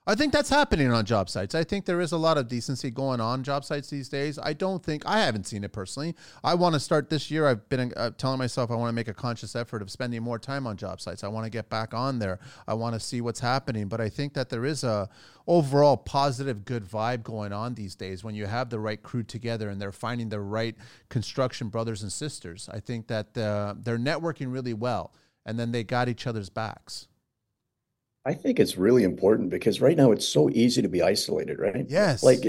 I 0.07 0.15
think 0.15 0.33
that's 0.33 0.49
happening 0.49 0.91
on 0.91 1.05
job 1.05 1.29
sites. 1.29 1.53
I 1.53 1.63
think 1.63 1.85
there 1.85 2.01
is 2.01 2.11
a 2.11 2.17
lot 2.17 2.39
of 2.39 2.47
decency 2.47 2.89
going 2.89 3.21
on 3.21 3.43
job 3.43 3.63
sites 3.63 3.91
these 3.91 4.09
days. 4.09 4.39
I 4.41 4.53
don't 4.53 4.83
think 4.83 5.03
I 5.05 5.19
haven't 5.19 5.45
seen 5.45 5.63
it 5.63 5.73
personally. 5.73 6.15
I 6.43 6.55
want 6.55 6.73
to 6.73 6.79
start 6.79 7.11
this 7.11 7.29
year. 7.29 7.45
I've 7.45 7.69
been 7.69 7.93
uh, 7.95 8.09
telling 8.17 8.39
myself 8.39 8.71
I 8.71 8.75
want 8.75 8.89
to 8.89 8.93
make 8.93 9.09
a 9.09 9.13
conscious 9.13 9.55
effort 9.55 9.83
of 9.83 9.91
spending 9.91 10.23
more 10.23 10.39
time 10.39 10.65
on 10.65 10.75
job 10.75 11.01
sites. 11.01 11.23
I 11.23 11.27
want 11.27 11.45
to 11.45 11.51
get 11.51 11.69
back 11.69 11.93
on 11.93 12.17
there. 12.17 12.39
I 12.67 12.73
want 12.73 12.95
to 12.95 12.99
see 12.99 13.21
what's 13.21 13.41
happening. 13.41 13.89
But 13.89 14.01
I 14.01 14.09
think 14.09 14.33
that 14.33 14.49
there 14.49 14.65
is 14.65 14.83
a 14.83 15.07
overall 15.45 15.97
positive, 15.97 16.65
good 16.65 16.83
vibe 16.83 17.21
going 17.21 17.53
on 17.53 17.75
these 17.75 17.93
days 17.93 18.23
when 18.23 18.33
you 18.33 18.47
have 18.47 18.71
the 18.71 18.79
right 18.79 19.03
crew 19.03 19.21
together 19.21 19.69
and 19.69 19.79
they're 19.79 19.91
finding 19.91 20.29
the 20.29 20.41
right 20.41 20.75
construction 21.09 21.69
brothers 21.69 22.01
and 22.01 22.11
sisters. 22.11 22.67
I 22.73 22.79
think 22.79 23.05
that 23.09 23.37
uh, 23.37 23.75
they're 23.77 23.99
networking 23.99 24.51
really 24.51 24.73
well, 24.73 25.13
and 25.45 25.59
then 25.59 25.71
they 25.71 25.83
got 25.83 26.09
each 26.09 26.25
other's 26.25 26.49
backs. 26.49 27.07
I 28.25 28.33
think 28.33 28.59
it's 28.59 28.77
really 28.77 29.03
important 29.03 29.49
because 29.49 29.81
right 29.81 29.97
now 29.97 30.11
it's 30.11 30.27
so 30.27 30.49
easy 30.49 30.81
to 30.81 30.89
be 30.89 31.01
isolated, 31.01 31.59
right? 31.59 31.85
Yes. 31.87 32.23
Like 32.23 32.43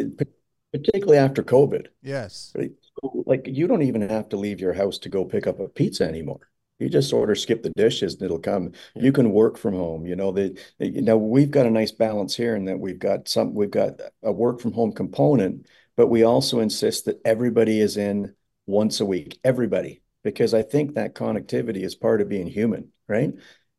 particularly 0.72 1.18
after 1.18 1.42
COVID. 1.42 1.86
Yes. 2.02 2.52
Right? 2.54 2.72
So, 3.00 3.24
like 3.26 3.46
you 3.46 3.66
don't 3.66 3.82
even 3.82 4.08
have 4.08 4.28
to 4.30 4.36
leave 4.36 4.60
your 4.60 4.72
house 4.72 4.98
to 4.98 5.08
go 5.08 5.24
pick 5.24 5.46
up 5.46 5.60
a 5.60 5.68
pizza 5.68 6.04
anymore. 6.04 6.48
You 6.78 6.88
just 6.88 7.12
order 7.12 7.34
skip 7.34 7.62
the 7.62 7.70
dishes 7.70 8.14
and 8.14 8.22
it'll 8.22 8.38
come. 8.38 8.72
Yeah. 8.94 9.04
You 9.04 9.12
can 9.12 9.30
work 9.30 9.56
from 9.56 9.74
home. 9.74 10.04
You 10.04 10.16
know, 10.16 10.32
the 10.32 10.58
you 10.78 11.02
know, 11.02 11.16
we've 11.16 11.50
got 11.50 11.66
a 11.66 11.70
nice 11.70 11.92
balance 11.92 12.34
here 12.34 12.56
in 12.56 12.64
that 12.66 12.80
we've 12.80 12.98
got 12.98 13.28
some 13.28 13.54
we've 13.54 13.70
got 13.70 14.00
a 14.22 14.32
work 14.32 14.60
from 14.60 14.72
home 14.72 14.92
component, 14.92 15.66
but 15.96 16.08
we 16.08 16.24
also 16.24 16.60
insist 16.60 17.04
that 17.06 17.20
everybody 17.24 17.80
is 17.80 17.96
in 17.96 18.34
once 18.66 19.00
a 19.00 19.06
week. 19.06 19.38
Everybody. 19.44 20.02
Because 20.24 20.54
I 20.54 20.62
think 20.62 20.94
that 20.94 21.16
connectivity 21.16 21.82
is 21.82 21.96
part 21.96 22.20
of 22.20 22.28
being 22.28 22.46
human, 22.46 22.92
right? 23.08 23.32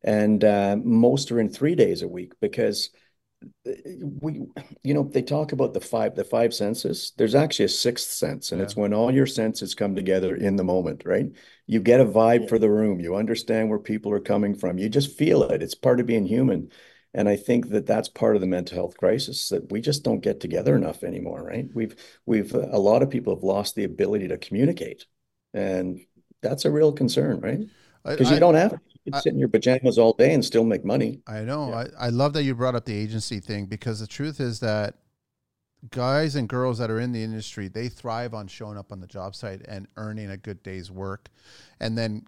And 0.04 0.44
uh, 0.44 0.76
most 0.84 1.32
are 1.32 1.40
in 1.40 1.48
three 1.48 1.74
days 1.74 2.02
a 2.02 2.08
week 2.08 2.34
because 2.40 2.90
uh, 3.66 3.72
we 4.20 4.42
you 4.82 4.94
know 4.94 5.02
they 5.02 5.22
talk 5.22 5.52
about 5.52 5.72
the 5.72 5.80
five 5.80 6.14
the 6.14 6.24
five 6.24 6.54
senses. 6.54 7.12
There's 7.16 7.34
actually 7.34 7.64
a 7.64 7.70
sixth 7.70 8.10
sense 8.10 8.52
and 8.52 8.60
yeah. 8.60 8.64
it's 8.64 8.76
when 8.76 8.92
all 8.92 9.12
your 9.12 9.26
senses 9.26 9.74
come 9.74 9.96
together 9.96 10.36
in 10.36 10.56
the 10.56 10.64
moment 10.64 11.02
right? 11.04 11.26
You 11.66 11.80
get 11.80 12.00
a 12.00 12.04
vibe 12.04 12.48
for 12.48 12.58
the 12.58 12.70
room. 12.70 13.00
You 13.00 13.16
understand 13.16 13.70
where 13.70 13.78
people 13.78 14.12
are 14.12 14.20
coming 14.20 14.54
from. 14.54 14.78
You 14.78 14.90
just 14.90 15.16
feel 15.16 15.42
it. 15.44 15.62
It's 15.62 15.74
part 15.74 16.00
of 16.00 16.06
being 16.06 16.26
human. 16.26 16.70
And 17.16 17.28
i 17.28 17.36
think 17.36 17.68
that 17.68 17.86
that's 17.86 18.08
part 18.08 18.34
of 18.34 18.40
the 18.40 18.48
mental 18.48 18.76
health 18.76 18.96
crisis 18.96 19.48
that 19.50 19.70
we 19.70 19.80
just 19.80 20.02
don't 20.02 20.18
get 20.18 20.40
together 20.40 20.76
enough 20.76 21.02
anymore 21.02 21.42
right? 21.42 21.66
We've 21.74 21.96
we've 22.26 22.52
a 22.54 22.78
lot 22.78 23.02
of 23.02 23.10
people 23.10 23.34
have 23.34 23.44
lost 23.44 23.74
the 23.74 23.84
ability 23.84 24.28
to 24.28 24.36
communicate 24.36 25.06
and 25.54 26.00
that's 26.42 26.66
a 26.66 26.70
real 26.70 26.92
concern 26.92 27.40
right? 27.40 27.60
Because 28.04 28.30
you 28.30 28.38
don't 28.38 28.56
have 28.56 28.78
you 29.04 29.12
can 29.12 29.20
sit 29.20 29.32
in 29.32 29.38
your 29.38 29.48
pajamas 29.48 29.98
all 29.98 30.12
day 30.14 30.32
and 30.32 30.44
still 30.44 30.64
make 30.64 30.84
money. 30.84 31.20
I 31.26 31.40
know. 31.40 31.68
Yeah. 31.68 31.86
I, 31.98 32.06
I 32.06 32.08
love 32.08 32.32
that 32.34 32.42
you 32.44 32.54
brought 32.54 32.74
up 32.74 32.84
the 32.84 32.96
agency 32.96 33.40
thing 33.40 33.66
because 33.66 34.00
the 34.00 34.06
truth 34.06 34.40
is 34.40 34.60
that 34.60 34.94
guys 35.90 36.34
and 36.34 36.48
girls 36.48 36.78
that 36.78 36.90
are 36.90 37.00
in 37.00 37.12
the 37.12 37.22
industry, 37.22 37.68
they 37.68 37.88
thrive 37.88 38.32
on 38.32 38.46
showing 38.46 38.78
up 38.78 38.92
on 38.92 39.00
the 39.00 39.06
job 39.06 39.34
site 39.34 39.62
and 39.68 39.86
earning 39.96 40.30
a 40.30 40.36
good 40.36 40.62
day's 40.62 40.90
work 40.90 41.28
and 41.80 41.98
then 41.98 42.24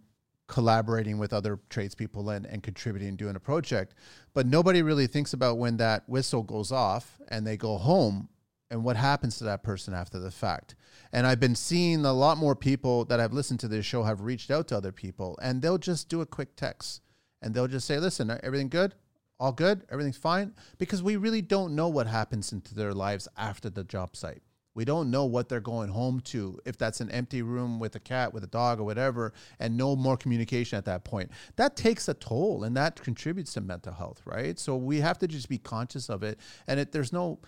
collaborating 0.48 1.18
with 1.18 1.32
other 1.32 1.58
tradespeople 1.70 2.30
and, 2.30 2.46
and 2.46 2.62
contributing 2.62 3.08
and 3.08 3.18
doing 3.18 3.36
a 3.36 3.40
project. 3.40 3.94
But 4.34 4.46
nobody 4.46 4.82
really 4.82 5.06
thinks 5.06 5.32
about 5.32 5.58
when 5.58 5.78
that 5.78 6.08
whistle 6.08 6.42
goes 6.42 6.70
off 6.70 7.18
and 7.28 7.46
they 7.46 7.56
go 7.56 7.78
home 7.78 8.28
and 8.70 8.84
what 8.84 8.96
happens 8.96 9.38
to 9.38 9.44
that 9.44 9.62
person 9.62 9.94
after 9.94 10.18
the 10.18 10.30
fact. 10.30 10.74
And 11.12 11.26
I've 11.26 11.40
been 11.40 11.54
seeing 11.54 12.04
a 12.04 12.12
lot 12.12 12.38
more 12.38 12.56
people 12.56 13.04
that 13.06 13.20
have 13.20 13.32
listened 13.32 13.60
to 13.60 13.68
this 13.68 13.86
show 13.86 14.02
have 14.02 14.22
reached 14.22 14.50
out 14.50 14.68
to 14.68 14.76
other 14.76 14.92
people 14.92 15.38
and 15.40 15.62
they'll 15.62 15.78
just 15.78 16.08
do 16.08 16.20
a 16.20 16.26
quick 16.26 16.56
text 16.56 17.02
and 17.42 17.54
they'll 17.54 17.68
just 17.68 17.86
say, 17.86 17.98
listen, 17.98 18.30
uh, 18.30 18.40
everything 18.42 18.68
good? 18.68 18.94
All 19.38 19.52
good? 19.52 19.84
Everything's 19.90 20.16
fine? 20.16 20.54
Because 20.78 21.02
we 21.02 21.16
really 21.16 21.42
don't 21.42 21.74
know 21.76 21.88
what 21.88 22.06
happens 22.06 22.52
into 22.52 22.74
their 22.74 22.94
lives 22.94 23.28
after 23.36 23.70
the 23.70 23.84
job 23.84 24.16
site. 24.16 24.42
We 24.74 24.84
don't 24.84 25.10
know 25.10 25.24
what 25.24 25.48
they're 25.48 25.60
going 25.60 25.88
home 25.88 26.20
to, 26.26 26.60
if 26.66 26.76
that's 26.76 27.00
an 27.00 27.10
empty 27.10 27.40
room 27.40 27.78
with 27.78 27.96
a 27.96 28.00
cat, 28.00 28.34
with 28.34 28.44
a 28.44 28.48
dog, 28.48 28.78
or 28.78 28.84
whatever, 28.84 29.32
and 29.58 29.74
no 29.74 29.96
more 29.96 30.18
communication 30.18 30.76
at 30.76 30.84
that 30.84 31.02
point. 31.02 31.30
That 31.56 31.76
takes 31.76 32.08
a 32.08 32.14
toll 32.14 32.62
and 32.62 32.76
that 32.76 33.02
contributes 33.02 33.54
to 33.54 33.62
mental 33.62 33.94
health, 33.94 34.20
right? 34.26 34.58
So 34.58 34.76
we 34.76 35.00
have 35.00 35.18
to 35.20 35.28
just 35.28 35.48
be 35.48 35.56
conscious 35.56 36.10
of 36.10 36.22
it. 36.22 36.38
And 36.66 36.78
it, 36.78 36.92
there's 36.92 37.10
no, 37.10 37.38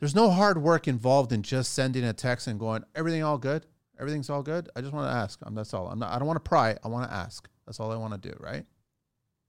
there's 0.00 0.14
no 0.14 0.30
hard 0.30 0.62
work 0.62 0.86
involved 0.86 1.32
in 1.32 1.42
just 1.42 1.72
sending 1.72 2.04
a 2.04 2.12
text 2.12 2.46
and 2.46 2.58
going, 2.58 2.84
everything 2.94 3.22
all 3.22 3.38
good? 3.38 3.66
Everything's 3.98 4.30
all 4.30 4.42
good? 4.42 4.68
I 4.76 4.80
just 4.80 4.92
want 4.92 5.10
to 5.10 5.12
ask. 5.12 5.40
Um, 5.44 5.54
that's 5.54 5.74
all. 5.74 5.88
I'm 5.88 5.98
not, 5.98 6.12
I 6.12 6.18
don't 6.18 6.26
want 6.26 6.42
to 6.42 6.48
pry. 6.48 6.76
I 6.84 6.88
want 6.88 7.08
to 7.10 7.14
ask. 7.14 7.48
That's 7.66 7.80
all 7.80 7.90
I 7.90 7.96
want 7.96 8.20
to 8.20 8.28
do, 8.30 8.36
right? 8.38 8.64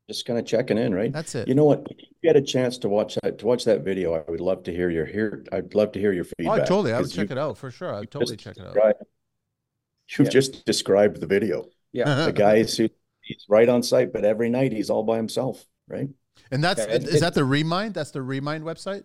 Just 0.07 0.25
kind 0.25 0.39
of 0.39 0.45
checking 0.45 0.79
in, 0.79 0.93
right? 0.93 1.13
That's 1.13 1.35
it. 1.35 1.47
You 1.47 1.53
know 1.53 1.65
what? 1.65 1.85
If 1.91 1.97
you 1.99 2.07
get 2.23 2.35
a 2.35 2.41
chance 2.41 2.79
to 2.79 2.89
watch 2.89 3.15
that 3.21 3.37
to 3.37 3.45
watch 3.45 3.63
that 3.65 3.81
video, 3.81 4.15
I 4.15 4.23
would 4.27 4.41
love 4.41 4.63
to 4.63 4.73
hear 4.73 4.89
your 4.89 5.05
hear. 5.05 5.45
I'd 5.51 5.75
love 5.75 5.91
to 5.91 5.99
hear 5.99 6.11
your 6.11 6.23
feedback. 6.23 6.61
Oh, 6.61 6.65
totally. 6.65 6.93
I 6.93 6.99
would 6.99 7.11
check 7.11 7.29
it 7.29 7.37
out 7.37 7.59
for 7.59 7.69
sure. 7.69 7.93
I'd 7.93 8.09
totally 8.09 8.35
check 8.35 8.57
it 8.57 8.65
out. 8.65 8.75
You've 10.17 10.25
yeah. 10.25 10.31
just 10.31 10.65
described 10.65 11.21
the 11.21 11.27
video. 11.27 11.67
Yeah. 11.91 12.25
the 12.25 12.33
guy 12.33 12.55
is 12.55 12.75
he's 12.75 13.45
right 13.47 13.69
on 13.69 13.83
site, 13.83 14.11
but 14.11 14.25
every 14.25 14.49
night 14.49 14.71
he's 14.71 14.89
all 14.89 15.03
by 15.03 15.17
himself, 15.17 15.63
right? 15.87 16.09
And 16.49 16.63
that's 16.63 16.81
okay. 16.81 16.95
is 16.95 17.21
that 17.21 17.35
the 17.35 17.45
Remind? 17.45 17.93
That's 17.93 18.09
the 18.11 18.23
Remind 18.23 18.63
website? 18.63 19.03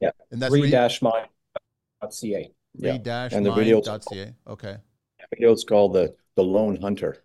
Yeah. 0.00 0.10
And 0.30 0.40
that's 0.40 0.52
re-mind.ca. 0.52 2.50
Yeah. 2.74 2.92
Re-dash 2.92 3.32
and 3.32 3.44
the 3.44 3.52
video.ca. 3.52 4.34
Okay. 4.46 4.76
The 5.18 5.26
video 5.30 5.52
is 5.52 5.64
called 5.64 5.94
the 5.94 6.14
the 6.36 6.44
Lone 6.44 6.80
Hunter. 6.80 7.24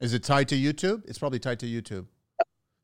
Is 0.00 0.14
it 0.14 0.22
tied 0.22 0.48
to 0.48 0.56
YouTube? 0.56 1.02
It's 1.06 1.18
probably 1.18 1.38
tied 1.38 1.60
to 1.60 1.66
YouTube. 1.66 2.06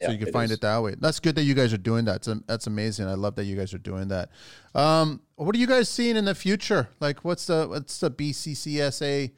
So 0.02 0.10
you 0.10 0.18
can 0.18 0.28
it 0.28 0.32
find 0.32 0.50
is. 0.50 0.56
it 0.56 0.60
that 0.62 0.78
way. 0.78 0.94
That's 0.98 1.20
good 1.20 1.34
that 1.34 1.42
you 1.42 1.52
guys 1.52 1.74
are 1.74 1.78
doing 1.78 2.06
that. 2.06 2.22
That's, 2.22 2.40
that's 2.46 2.66
amazing. 2.66 3.06
I 3.06 3.14
love 3.14 3.34
that 3.34 3.44
you 3.44 3.54
guys 3.54 3.74
are 3.74 3.78
doing 3.78 4.08
that. 4.08 4.30
Um, 4.74 5.20
what 5.36 5.54
are 5.54 5.58
you 5.58 5.66
guys 5.66 5.90
seeing 5.90 6.16
in 6.16 6.24
the 6.24 6.34
future? 6.34 6.88
Like, 7.00 7.22
what's 7.22 7.46
the 7.46 7.66
what's 7.68 7.98
the 7.98 8.10
BCCSA 8.10 9.32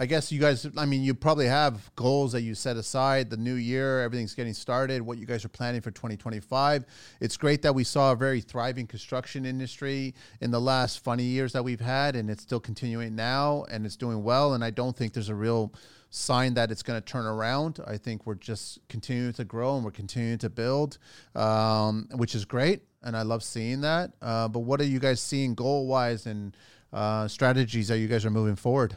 I 0.00 0.06
guess 0.06 0.30
you 0.30 0.38
guys, 0.38 0.64
I 0.76 0.86
mean, 0.86 1.02
you 1.02 1.12
probably 1.12 1.46
have 1.46 1.90
goals 1.96 2.30
that 2.30 2.42
you 2.42 2.54
set 2.54 2.76
aside, 2.76 3.30
the 3.30 3.36
new 3.36 3.54
year, 3.54 4.00
everything's 4.00 4.32
getting 4.32 4.54
started, 4.54 5.02
what 5.02 5.18
you 5.18 5.26
guys 5.26 5.44
are 5.44 5.48
planning 5.48 5.80
for 5.80 5.90
2025. 5.90 6.84
It's 7.20 7.36
great 7.36 7.62
that 7.62 7.74
we 7.74 7.82
saw 7.82 8.12
a 8.12 8.16
very 8.16 8.40
thriving 8.40 8.86
construction 8.86 9.44
industry 9.44 10.14
in 10.40 10.52
the 10.52 10.60
last 10.60 11.02
funny 11.02 11.24
years 11.24 11.52
that 11.52 11.64
we've 11.64 11.80
had, 11.80 12.14
and 12.14 12.30
it's 12.30 12.44
still 12.44 12.60
continuing 12.60 13.16
now, 13.16 13.64
and 13.72 13.84
it's 13.84 13.96
doing 13.96 14.22
well. 14.22 14.54
And 14.54 14.62
I 14.62 14.70
don't 14.70 14.96
think 14.96 15.14
there's 15.14 15.30
a 15.30 15.34
real 15.34 15.74
sign 16.10 16.54
that 16.54 16.70
it's 16.70 16.84
going 16.84 17.00
to 17.00 17.04
turn 17.04 17.26
around. 17.26 17.80
I 17.84 17.96
think 17.96 18.24
we're 18.24 18.36
just 18.36 18.78
continuing 18.88 19.32
to 19.32 19.44
grow 19.44 19.74
and 19.76 19.84
we're 19.84 19.90
continuing 19.90 20.38
to 20.38 20.48
build, 20.48 20.98
um, 21.34 22.08
which 22.14 22.36
is 22.36 22.44
great. 22.44 22.82
And 23.02 23.16
I 23.16 23.22
love 23.22 23.42
seeing 23.42 23.80
that. 23.80 24.12
Uh, 24.22 24.46
but 24.46 24.60
what 24.60 24.80
are 24.80 24.84
you 24.84 25.00
guys 25.00 25.20
seeing 25.20 25.54
goal 25.54 25.88
wise 25.88 26.26
and 26.26 26.56
uh, 26.92 27.26
strategies 27.26 27.88
that 27.88 27.98
you 27.98 28.06
guys 28.06 28.24
are 28.24 28.30
moving 28.30 28.56
forward? 28.56 28.96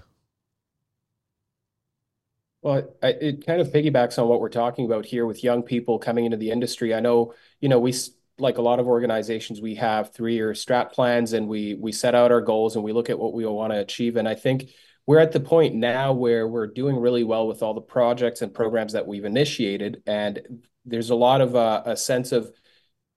Well, 2.62 2.96
it 3.02 3.46
kind 3.46 3.60
of 3.60 3.72
piggybacks 3.72 4.20
on 4.20 4.28
what 4.28 4.40
we're 4.40 4.50
talking 4.50 4.86
about 4.86 5.06
here 5.06 5.26
with 5.26 5.44
young 5.44 5.64
people 5.64 5.98
coming 5.98 6.26
into 6.26 6.38
the 6.38 6.52
industry. 6.52 6.94
I 6.94 7.00
know, 7.00 7.34
you 7.60 7.70
know, 7.70 7.80
we 7.80 7.94
like 8.38 8.60
a 8.60 8.62
lot 8.62 8.80
of 8.80 8.88
organizations, 8.88 9.62
we 9.62 9.76
have 9.76 10.14
three-year 10.14 10.52
strat 10.54 10.92
plans 10.92 11.34
and 11.34 11.48
we 11.48 11.76
we 11.76 11.92
set 11.92 12.16
out 12.16 12.32
our 12.32 12.42
goals 12.42 12.76
and 12.76 12.86
we 12.86 12.94
look 12.94 13.10
at 13.10 13.18
what 13.18 13.34
we 13.34 13.46
want 13.46 13.74
to 13.74 13.80
achieve. 13.80 14.16
And 14.16 14.28
I 14.28 14.36
think 14.36 14.70
we're 15.08 15.20
at 15.20 15.32
the 15.32 15.40
point 15.40 15.74
now 15.74 16.14
where 16.14 16.48
we're 16.48 16.68
doing 16.68 16.98
really 16.98 17.24
well 17.24 17.48
with 17.48 17.64
all 17.64 17.74
the 17.74 17.82
projects 17.82 18.44
and 18.44 18.54
programs 18.54 18.94
that 18.94 19.08
we've 19.08 19.26
initiated. 19.26 20.04
And 20.06 20.64
there's 20.86 21.10
a 21.10 21.16
lot 21.16 21.42
of 21.42 21.56
uh, 21.56 21.82
a 21.86 21.98
sense 21.98 22.32
of 22.32 22.52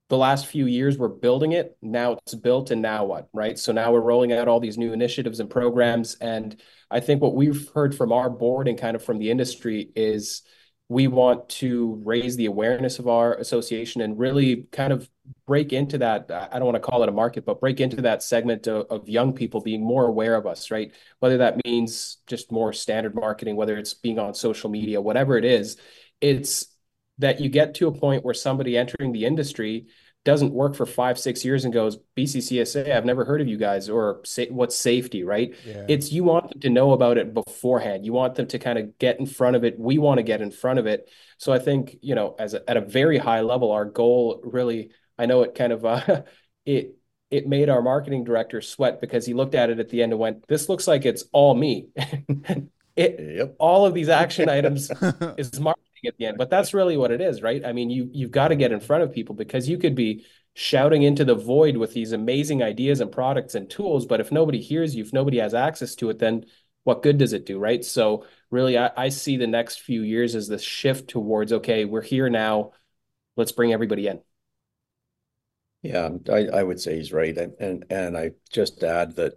the 0.09 0.19
last 0.19 0.47
few 0.47 0.67
years 0.67 0.99
we're 0.99 1.09
building 1.09 1.53
it. 1.53 1.77
Now 1.81 2.13
it's 2.13 2.35
built, 2.35 2.71
and 2.71 2.83
now 2.83 3.05
what, 3.07 3.29
right? 3.33 3.59
So 3.59 3.73
now 3.73 3.93
we're 3.93 4.01
rolling 4.01 4.33
out 4.33 4.49
all 4.49 4.61
these 4.61 4.79
new 4.79 4.93
initiatives 4.93 5.41
and 5.41 5.49
programs. 5.49 6.15
And 6.17 6.61
I 6.91 7.01
think 7.01 7.23
what 7.23 7.35
we've 7.35 7.71
heard 7.75 7.95
from 7.95 8.13
our 8.13 8.29
board 8.29 8.69
and 8.69 8.79
kind 8.79 8.97
of 8.97 9.03
from 9.03 9.19
the 9.19 9.31
industry 9.31 9.91
is 9.97 10.43
we 10.89 11.09
want 11.09 11.49
to 11.49 12.01
raise 12.05 12.37
the 12.37 12.47
awareness 12.47 12.99
of 12.99 13.09
our 13.09 13.35
association 13.35 14.03
and 14.03 14.19
really 14.19 14.67
kind 14.71 14.93
of 14.93 15.09
break 15.47 15.73
into 15.73 15.97
that 15.97 16.31
i 16.31 16.59
don't 16.59 16.67
want 16.67 16.75
to 16.75 16.81
call 16.81 17.03
it 17.03 17.09
a 17.09 17.13
market 17.13 17.47
but 17.47 17.61
break 17.61 17.81
into 17.81 18.03
that 18.03 18.23
segment 18.23 18.67
of, 18.67 18.87
of, 18.91 19.09
young 19.09 19.33
people 19.33 19.63
being 19.63 19.83
more 19.83 20.07
aware 20.07 20.35
of 20.35 20.47
us 20.47 20.71
right 20.71 20.93
whether 21.21 21.39
that 21.39 21.65
means 21.65 22.19
just 22.27 22.53
more 22.53 22.73
standard 22.73 23.15
marketing 23.15 23.57
whether 23.57 23.79
it's 23.79 23.95
being 23.95 24.19
on 24.19 24.35
social 24.35 24.69
media 24.69 25.01
whatever 25.01 25.39
it 25.39 25.45
is 25.45 25.79
it's 26.21 26.67
that 27.19 27.41
you 27.41 27.49
get 27.49 27.75
to 27.77 27.87
a 27.89 27.93
point 27.93 28.25
where 28.25 28.35
somebody 28.35 28.77
entering 28.77 29.13
the 29.13 29.25
industry 29.25 29.87
doesn't 30.25 30.53
work 30.53 30.75
for 30.75 30.87
five, 30.87 31.19
six 31.19 31.45
years 31.45 31.65
and 31.65 31.75
goes, 31.75 31.99
BCCSA, 32.17 32.91
I've 32.97 33.05
never 33.05 33.27
heard 33.27 33.43
of 33.43 33.47
you 33.47 33.59
guys, 33.59 33.91
or 33.91 34.21
say, 34.25 34.49
what's 34.49 34.75
safety, 34.75 35.23
right? 35.23 35.55
Yeah. 35.67 35.85
It's 35.87 36.11
you 36.13 36.25
want 36.25 36.51
them 36.51 36.61
to 36.61 36.71
know 36.71 36.93
about 36.93 37.19
it 37.19 37.35
beforehand. 37.35 38.07
You 38.07 38.15
want 38.15 38.35
them 38.35 38.47
to 38.47 38.59
kind 38.59 38.79
of 38.79 38.97
get 38.99 39.21
in 39.21 39.27
front 39.27 39.55
of 39.55 39.65
it. 39.65 39.79
We 39.79 39.99
want 39.99 40.19
to 40.19 40.23
get 40.23 40.41
in 40.41 40.51
front 40.51 40.79
of 40.79 40.87
it. 40.87 41.11
So 41.37 41.53
I 41.53 41.59
think, 41.59 41.97
you 42.01 42.15
know, 42.15 42.35
as 42.39 42.55
a, 42.55 42.69
at 42.69 42.79
a 42.79 42.81
very 42.81 43.19
high 43.19 43.43
level, 43.43 43.71
our 43.73 43.85
goal 43.85 44.41
really, 44.43 44.93
I 45.19 45.27
know 45.27 45.43
it 45.43 45.55
kind 45.55 45.75
of, 45.75 45.85
uh, 45.85 46.23
it, 46.65 46.97
it 47.31 47.47
made 47.47 47.69
our 47.69 47.83
marketing 47.83 48.25
director 48.25 48.63
sweat 48.63 49.03
because 49.03 49.27
he 49.27 49.35
looked 49.35 49.55
at 49.55 49.69
it 49.69 49.79
at 49.79 49.91
the 49.91 50.03
end 50.03 50.13
and 50.13 50.21
went, 50.21 50.47
this 50.49 50.71
looks 50.71 50.89
like 50.89 51.05
it's 51.05 51.25
all 51.33 51.55
me. 51.55 51.89
it, 52.97 53.21
Yep. 53.37 53.57
all 53.59 53.85
of 53.85 53.93
these 53.93 54.09
action 54.09 54.49
items 54.49 54.91
is 55.37 55.61
marketing 55.61 55.85
at 56.07 56.17
the 56.19 56.27
end, 56.27 56.39
but 56.39 56.51
that's 56.51 56.75
really 56.75 56.97
what 56.97 57.11
it 57.11 57.21
is, 57.21 57.43
right? 57.43 57.65
I 57.65 57.73
mean, 57.73 57.91
you 57.91 58.11
you've 58.13 58.31
got 58.31 58.49
to 58.49 58.57
get 58.57 58.73
in 58.73 58.81
front 58.81 59.03
of 59.03 59.13
people 59.13 59.35
because 59.35 59.69
you 59.69 59.79
could 59.79 59.95
be 59.95 60.27
shouting 60.55 61.03
into 61.03 61.25
the 61.25 61.35
void 61.35 61.77
with 61.77 61.93
these 61.95 62.13
amazing 62.13 62.63
ideas 62.63 63.01
and 63.01 63.11
products 63.11 63.55
and 63.55 63.69
tools, 63.69 64.07
but 64.07 64.21
if 64.21 64.31
nobody 64.33 64.61
hears 64.61 64.95
you, 64.95 65.03
if 65.05 65.13
nobody 65.13 65.39
has 65.39 65.55
access 65.55 65.95
to 65.97 66.11
it, 66.11 66.19
then 66.19 66.45
what 66.85 67.03
good 67.03 67.19
does 67.19 67.33
it 67.33 67.47
do, 67.47 67.59
right? 67.59 67.85
So 67.85 68.27
really, 68.51 68.79
I, 68.79 68.91
I 68.97 69.09
see 69.09 69.37
the 69.37 69.47
next 69.47 69.81
few 69.81 70.03
years 70.03 70.35
as 70.35 70.49
this 70.49 70.63
shift 70.63 71.09
towards 71.09 71.53
okay, 71.53 71.85
we're 71.85 72.03
here 72.03 72.29
now, 72.29 72.73
let's 73.37 73.53
bring 73.53 73.73
everybody 73.73 74.07
in. 74.07 74.21
Yeah, 75.83 76.11
I, 76.31 76.47
I 76.47 76.63
would 76.63 76.81
say 76.81 76.97
he's 76.97 77.13
right. 77.13 77.37
And, 77.37 77.55
and, 77.61 77.85
and 77.91 78.17
I 78.17 78.31
just 78.51 78.83
add 78.83 79.17
that 79.17 79.35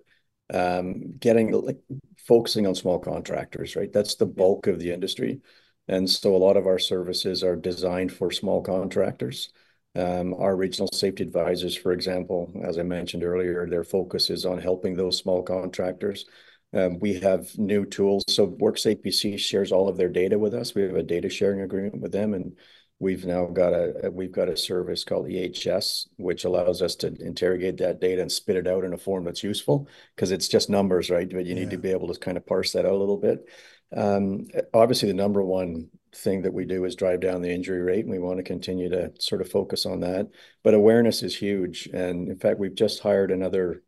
um, 0.54 1.18
getting 1.20 1.52
like 1.52 1.80
focusing 2.26 2.66
on 2.66 2.76
small 2.76 3.00
contractors, 3.00 3.76
right? 3.76 3.92
That's 3.92 4.16
the 4.16 4.26
bulk 4.26 4.68
of 4.68 4.80
the 4.80 4.92
industry. 4.92 5.42
And 5.88 6.10
so 6.10 6.36
a 6.36 6.38
lot 6.38 6.58
of 6.58 6.68
our 6.68 6.80
services 6.80 7.44
are 7.44 7.56
designed 7.56 8.12
for 8.12 8.32
small 8.32 8.62
contractors. 8.62 9.52
Um, 9.96 10.34
our 10.36 10.56
regional 10.56 10.90
safety 10.94 11.24
advisors, 11.24 11.76
for 11.76 11.92
example, 11.92 12.52
as 12.64 12.78
I 12.78 12.84
mentioned 12.84 13.24
earlier, 13.24 13.68
their 13.68 13.84
focus 13.84 14.30
is 14.30 14.46
on 14.46 14.60
helping 14.60 14.96
those 14.96 15.18
small 15.18 15.42
contractors. 15.42 16.26
Um, 16.74 17.00
we 17.00 17.14
have 17.20 17.58
new 17.58 17.86
tools. 17.86 18.26
So 18.28 18.48
WorkSafe 18.48 19.02
BC 19.02 19.40
shares 19.40 19.72
all 19.72 19.88
of 19.88 19.98
their 19.98 20.10
data 20.10 20.38
with 20.38 20.54
us. 20.54 20.76
We 20.76 20.84
have 20.84 20.96
a 20.96 21.04
data 21.04 21.30
sharing 21.30 21.62
agreement 21.62 22.02
with 22.02 22.12
them, 22.12 22.34
and 22.34 22.56
We've 23.00 23.26
now 23.26 23.46
got 23.46 23.74
a 23.74 24.10
we've 24.12 24.32
got 24.32 24.50
a 24.50 24.58
service 24.58 25.04
called 25.04 25.28
EHS, 25.28 26.08
which 26.18 26.46
allows 26.46 26.82
us 26.82 26.96
to 26.98 27.14
interrogate 27.20 27.78
that 27.78 28.02
data 28.02 28.24
and 28.24 28.32
spit 28.32 28.56
it 28.56 28.68
out 28.68 28.84
in 28.84 28.94
a 28.94 28.98
form 28.98 29.24
that's 29.24 29.44
useful 29.44 29.88
because 30.16 30.32
it's 30.32 30.48
just 30.48 30.68
numbers, 30.68 31.12
right? 31.12 31.30
But 31.30 31.46
you 31.46 31.54
need 31.54 31.70
to 31.70 31.78
be 31.78 31.92
able 31.92 32.12
to 32.12 32.20
kind 32.20 32.38
of 32.38 32.46
parse 32.48 32.72
that 32.74 32.88
out 32.88 32.94
a 32.94 32.98
little 32.98 33.18
bit. 33.18 33.48
Um, 33.96 34.48
obviously, 34.74 35.08
the 35.08 35.14
number 35.14 35.44
one 35.44 35.90
thing 36.16 36.42
that 36.42 36.54
we 36.54 36.66
do 36.66 36.86
is 36.86 36.96
drive 36.96 37.20
down 37.20 37.42
the 37.42 37.54
injury 37.54 37.82
rate, 37.82 38.06
and 38.06 38.12
we 38.12 38.20
want 38.20 38.38
to 38.38 38.44
continue 38.44 38.90
to 38.90 39.12
sort 39.20 39.42
of 39.42 39.50
focus 39.50 39.86
on 39.86 40.02
that. 40.02 40.28
But 40.64 40.74
awareness 40.74 41.24
is 41.24 41.36
huge, 41.36 41.88
and 41.94 42.30
in 42.30 42.38
fact, 42.38 42.60
we've 42.60 42.76
just 42.76 43.02
hired 43.02 43.32
another 43.32 43.84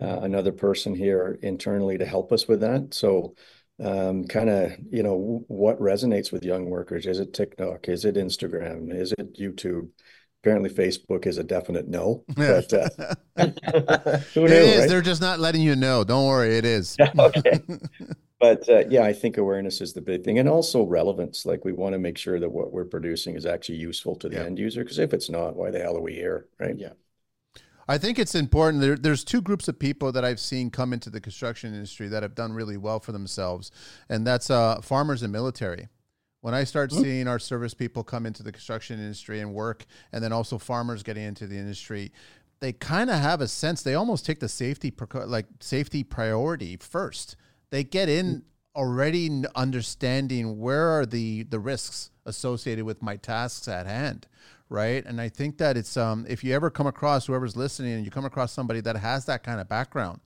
uh, 0.00 0.20
another 0.20 0.52
person 0.52 0.94
here 0.94 1.38
internally 1.42 1.98
to 1.98 2.04
help 2.04 2.32
us 2.32 2.46
with 2.46 2.60
that. 2.60 2.92
So 2.92 3.34
um, 3.82 4.24
kind 4.24 4.48
of, 4.48 4.72
you 4.90 5.02
know, 5.02 5.44
what 5.48 5.78
resonates 5.80 6.32
with 6.32 6.44
young 6.44 6.66
workers? 6.66 7.06
Is 7.06 7.18
it 7.18 7.32
TikTok? 7.32 7.88
Is 7.88 8.04
it 8.04 8.16
Instagram? 8.16 8.94
Is 8.94 9.12
it 9.12 9.38
YouTube? 9.38 9.88
Apparently, 10.42 10.70
Facebook 10.70 11.26
is 11.26 11.38
a 11.38 11.44
definite 11.44 11.88
no. 11.88 12.24
But 12.36 12.72
uh, 12.72 12.88
who 14.34 14.42
knew? 14.42 14.46
It 14.46 14.52
is. 14.52 14.88
They're 14.88 15.02
just 15.02 15.20
not 15.20 15.40
letting 15.40 15.62
you 15.62 15.76
know. 15.76 16.04
Don't 16.04 16.26
worry, 16.26 16.56
it 16.56 16.64
is. 16.64 16.96
okay. 17.18 17.60
But 18.38 18.68
uh, 18.68 18.84
yeah, 18.88 19.02
I 19.02 19.14
think 19.14 19.38
awareness 19.38 19.80
is 19.80 19.94
the 19.94 20.02
big 20.02 20.24
thing, 20.24 20.38
and 20.38 20.48
also 20.48 20.82
relevance. 20.82 21.46
Like 21.46 21.64
we 21.64 21.72
want 21.72 21.94
to 21.94 21.98
make 21.98 22.18
sure 22.18 22.38
that 22.38 22.50
what 22.50 22.72
we're 22.72 22.84
producing 22.84 23.34
is 23.34 23.46
actually 23.46 23.78
useful 23.78 24.14
to 24.16 24.28
the 24.28 24.36
yeah. 24.36 24.44
end 24.44 24.58
user. 24.58 24.82
Because 24.82 24.98
if 24.98 25.14
it's 25.14 25.30
not, 25.30 25.56
why 25.56 25.70
the 25.70 25.80
hell 25.80 25.96
are 25.96 26.02
we 26.02 26.14
here, 26.14 26.46
right? 26.58 26.76
Yeah. 26.76 26.92
I 27.88 27.98
think 27.98 28.18
it's 28.18 28.34
important. 28.34 28.82
There, 28.82 28.96
there's 28.96 29.24
two 29.24 29.40
groups 29.40 29.68
of 29.68 29.78
people 29.78 30.10
that 30.12 30.24
I've 30.24 30.40
seen 30.40 30.70
come 30.70 30.92
into 30.92 31.08
the 31.08 31.20
construction 31.20 31.72
industry 31.72 32.08
that 32.08 32.22
have 32.22 32.34
done 32.34 32.52
really 32.52 32.76
well 32.76 33.00
for 33.00 33.12
themselves, 33.12 33.70
and 34.08 34.26
that's 34.26 34.50
uh, 34.50 34.80
farmers 34.82 35.22
and 35.22 35.32
military. 35.32 35.88
When 36.40 36.52
I 36.52 36.64
start 36.64 36.90
mm-hmm. 36.90 37.02
seeing 37.02 37.28
our 37.28 37.38
service 37.38 37.74
people 37.74 38.04
come 38.04 38.26
into 38.26 38.42
the 38.42 38.52
construction 38.52 38.98
industry 38.98 39.40
and 39.40 39.54
work, 39.54 39.86
and 40.12 40.22
then 40.22 40.32
also 40.32 40.58
farmers 40.58 41.02
getting 41.02 41.22
into 41.22 41.46
the 41.46 41.56
industry, 41.56 42.12
they 42.60 42.72
kind 42.72 43.08
of 43.08 43.18
have 43.18 43.40
a 43.40 43.48
sense. 43.48 43.82
They 43.82 43.94
almost 43.94 44.26
take 44.26 44.40
the 44.40 44.48
safety 44.48 44.92
like 45.26 45.46
safety 45.60 46.02
priority 46.02 46.76
first. 46.76 47.36
They 47.70 47.84
get 47.84 48.08
in 48.08 48.26
mm. 48.26 48.42
already 48.74 49.44
understanding 49.54 50.58
where 50.58 50.88
are 50.88 51.06
the 51.06 51.44
the 51.44 51.58
risks 51.58 52.10
associated 52.24 52.84
with 52.84 53.02
my 53.02 53.16
tasks 53.16 53.68
at 53.68 53.86
hand 53.86 54.26
right? 54.68 55.04
And 55.04 55.20
I 55.20 55.28
think 55.28 55.58
that 55.58 55.76
it's 55.76 55.96
um 55.96 56.26
if 56.28 56.42
you 56.42 56.54
ever 56.54 56.70
come 56.70 56.86
across 56.86 57.26
whoever's 57.26 57.56
listening 57.56 57.92
and 57.92 58.04
you 58.04 58.10
come 58.10 58.24
across 58.24 58.52
somebody 58.52 58.80
that 58.80 58.96
has 58.96 59.24
that 59.26 59.42
kind 59.42 59.60
of 59.60 59.68
background, 59.68 60.20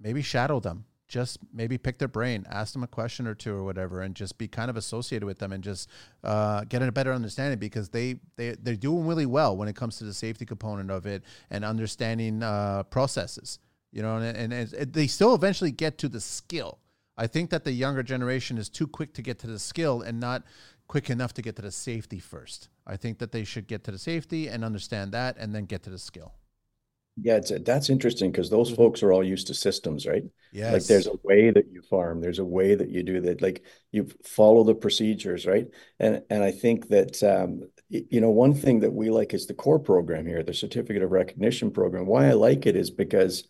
maybe 0.00 0.22
shadow 0.22 0.60
them. 0.60 0.84
Just 1.06 1.38
maybe 1.52 1.76
pick 1.76 1.98
their 1.98 2.08
brain, 2.08 2.44
ask 2.50 2.72
them 2.72 2.82
a 2.82 2.88
question 2.88 3.26
or 3.26 3.34
two 3.34 3.54
or 3.54 3.62
whatever, 3.62 4.00
and 4.00 4.16
just 4.16 4.38
be 4.38 4.48
kind 4.48 4.70
of 4.70 4.76
associated 4.76 5.26
with 5.26 5.38
them 5.38 5.52
and 5.52 5.62
just 5.62 5.88
uh, 6.24 6.64
get 6.64 6.82
a 6.82 6.90
better 6.90 7.12
understanding 7.12 7.58
because 7.58 7.90
they 7.90 8.16
they 8.36 8.56
they're 8.62 8.74
doing 8.74 9.06
really 9.06 9.26
well 9.26 9.54
when 9.54 9.68
it 9.68 9.76
comes 9.76 9.98
to 9.98 10.04
the 10.04 10.14
safety 10.14 10.46
component 10.46 10.90
of 10.90 11.06
it 11.06 11.22
and 11.50 11.64
understanding 11.64 12.42
uh, 12.42 12.84
processes. 12.84 13.58
You 13.94 14.02
know, 14.02 14.16
and, 14.16 14.52
and, 14.52 14.52
and 14.52 14.92
they 14.92 15.06
still 15.06 15.36
eventually 15.36 15.70
get 15.70 15.98
to 15.98 16.08
the 16.08 16.20
skill. 16.20 16.80
I 17.16 17.28
think 17.28 17.50
that 17.50 17.62
the 17.62 17.70
younger 17.70 18.02
generation 18.02 18.58
is 18.58 18.68
too 18.68 18.88
quick 18.88 19.14
to 19.14 19.22
get 19.22 19.38
to 19.38 19.46
the 19.46 19.58
skill 19.60 20.02
and 20.02 20.18
not 20.18 20.42
quick 20.88 21.10
enough 21.10 21.32
to 21.34 21.42
get 21.42 21.54
to 21.56 21.62
the 21.62 21.70
safety 21.70 22.18
first. 22.18 22.70
I 22.88 22.96
think 22.96 23.18
that 23.20 23.30
they 23.30 23.44
should 23.44 23.68
get 23.68 23.84
to 23.84 23.92
the 23.92 23.98
safety 23.98 24.48
and 24.48 24.64
understand 24.64 25.12
that 25.12 25.36
and 25.38 25.54
then 25.54 25.66
get 25.66 25.84
to 25.84 25.90
the 25.90 25.98
skill. 26.00 26.34
Yeah, 27.22 27.36
it's, 27.36 27.52
that's 27.64 27.88
interesting 27.88 28.32
because 28.32 28.50
those 28.50 28.72
folks 28.72 29.00
are 29.04 29.12
all 29.12 29.22
used 29.22 29.46
to 29.46 29.54
systems, 29.54 30.08
right? 30.08 30.24
Yes. 30.52 30.72
Like 30.72 30.84
there's 30.86 31.06
a 31.06 31.14
way 31.22 31.52
that 31.52 31.70
you 31.70 31.80
farm, 31.82 32.20
there's 32.20 32.40
a 32.40 32.44
way 32.44 32.74
that 32.74 32.90
you 32.90 33.04
do 33.04 33.20
that. 33.20 33.40
Like 33.40 33.64
you 33.92 34.08
follow 34.24 34.64
the 34.64 34.74
procedures, 34.74 35.46
right? 35.46 35.68
And 36.00 36.22
and 36.30 36.42
I 36.42 36.50
think 36.50 36.88
that 36.88 37.22
um, 37.22 37.62
you 37.88 38.20
know 38.20 38.30
one 38.30 38.54
thing 38.54 38.80
that 38.80 38.92
we 38.92 39.10
like 39.10 39.34
is 39.34 39.46
the 39.46 39.54
COR 39.54 39.78
program 39.78 40.26
here, 40.26 40.42
the 40.42 40.52
certificate 40.52 41.04
of 41.04 41.12
recognition 41.12 41.70
program. 41.70 42.06
Why 42.06 42.26
I 42.26 42.32
like 42.32 42.66
it 42.66 42.74
is 42.74 42.90
because 42.90 43.44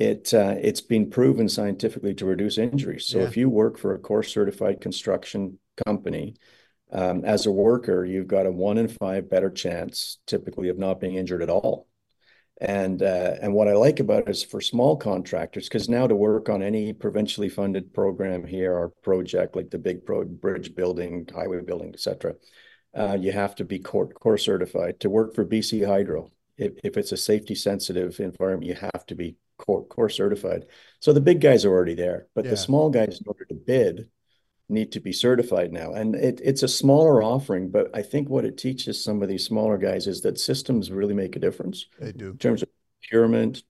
it 0.00 0.32
uh, 0.32 0.56
it's 0.60 0.80
been 0.80 1.10
proven 1.10 1.48
scientifically 1.48 2.14
to 2.14 2.24
reduce 2.24 2.56
injuries. 2.56 3.06
So 3.06 3.18
yeah. 3.18 3.26
if 3.26 3.36
you 3.36 3.50
work 3.50 3.78
for 3.78 3.94
a 3.94 3.98
COR 3.98 4.22
certified 4.22 4.80
construction 4.80 5.58
company, 5.86 6.36
um, 6.90 7.24
as 7.24 7.44
a 7.44 7.52
worker, 7.52 8.04
you've 8.04 8.26
got 8.26 8.46
a 8.46 8.50
one 8.50 8.78
in 8.78 8.88
five 8.88 9.28
better 9.28 9.50
chance 9.50 10.18
typically 10.26 10.70
of 10.70 10.78
not 10.78 11.00
being 11.00 11.16
injured 11.16 11.42
at 11.42 11.50
all. 11.50 11.86
And 12.62 13.02
uh, 13.02 13.36
and 13.42 13.52
what 13.52 13.68
I 13.68 13.74
like 13.74 14.00
about 14.00 14.22
it 14.22 14.30
is 14.30 14.42
for 14.42 14.62
small 14.62 14.96
contractors, 14.96 15.68
because 15.68 15.88
now 15.88 16.06
to 16.06 16.16
work 16.16 16.48
on 16.48 16.62
any 16.62 16.94
provincially 16.94 17.50
funded 17.50 17.92
program 17.92 18.46
here 18.46 18.74
or 18.74 18.94
project 19.02 19.54
like 19.54 19.70
the 19.70 19.78
big 19.78 20.06
pro 20.06 20.24
bridge 20.24 20.74
building, 20.74 21.28
highway 21.32 21.60
building, 21.60 21.90
etc., 21.92 22.34
uh, 22.94 23.18
you 23.20 23.32
have 23.32 23.54
to 23.56 23.64
be 23.64 23.78
COR, 23.78 24.06
COR 24.08 24.38
certified. 24.38 24.98
To 25.00 25.10
work 25.10 25.34
for 25.34 25.44
BC 25.44 25.86
Hydro, 25.86 26.32
if, 26.56 26.72
if 26.82 26.96
it's 26.96 27.12
a 27.12 27.16
safety 27.16 27.54
sensitive 27.54 28.18
environment, 28.18 28.66
you 28.66 28.74
have 28.74 29.06
to 29.06 29.14
be 29.14 29.36
COR, 29.60 29.84
COR 29.84 30.08
certified. 30.08 30.66
So 31.00 31.12
the 31.12 31.20
big 31.20 31.40
guys 31.40 31.64
are 31.64 31.70
already 31.70 31.94
there, 31.94 32.26
but 32.34 32.44
yeah. 32.44 32.52
the 32.52 32.56
small 32.56 32.90
guys, 32.90 33.20
in 33.20 33.26
order 33.26 33.44
to 33.44 33.54
bid, 33.54 34.08
need 34.68 34.92
to 34.92 35.00
be 35.00 35.12
certified 35.12 35.72
now. 35.72 35.92
And 35.92 36.14
it, 36.14 36.40
it's 36.42 36.62
a 36.62 36.68
smaller 36.68 37.22
offering, 37.22 37.70
but 37.70 37.90
I 37.94 38.02
think 38.02 38.28
what 38.28 38.44
it 38.44 38.56
teaches 38.56 39.02
some 39.02 39.22
of 39.22 39.28
these 39.28 39.44
smaller 39.44 39.78
guys 39.78 40.06
is 40.06 40.22
that 40.22 40.38
systems 40.38 40.90
really 40.90 41.14
make 41.14 41.36
a 41.36 41.40
difference. 41.40 41.86
They 41.98 42.12
do. 42.12 42.30
In 42.30 42.38
terms 42.38 42.62
of 42.62 42.68
procurement, 43.00 43.62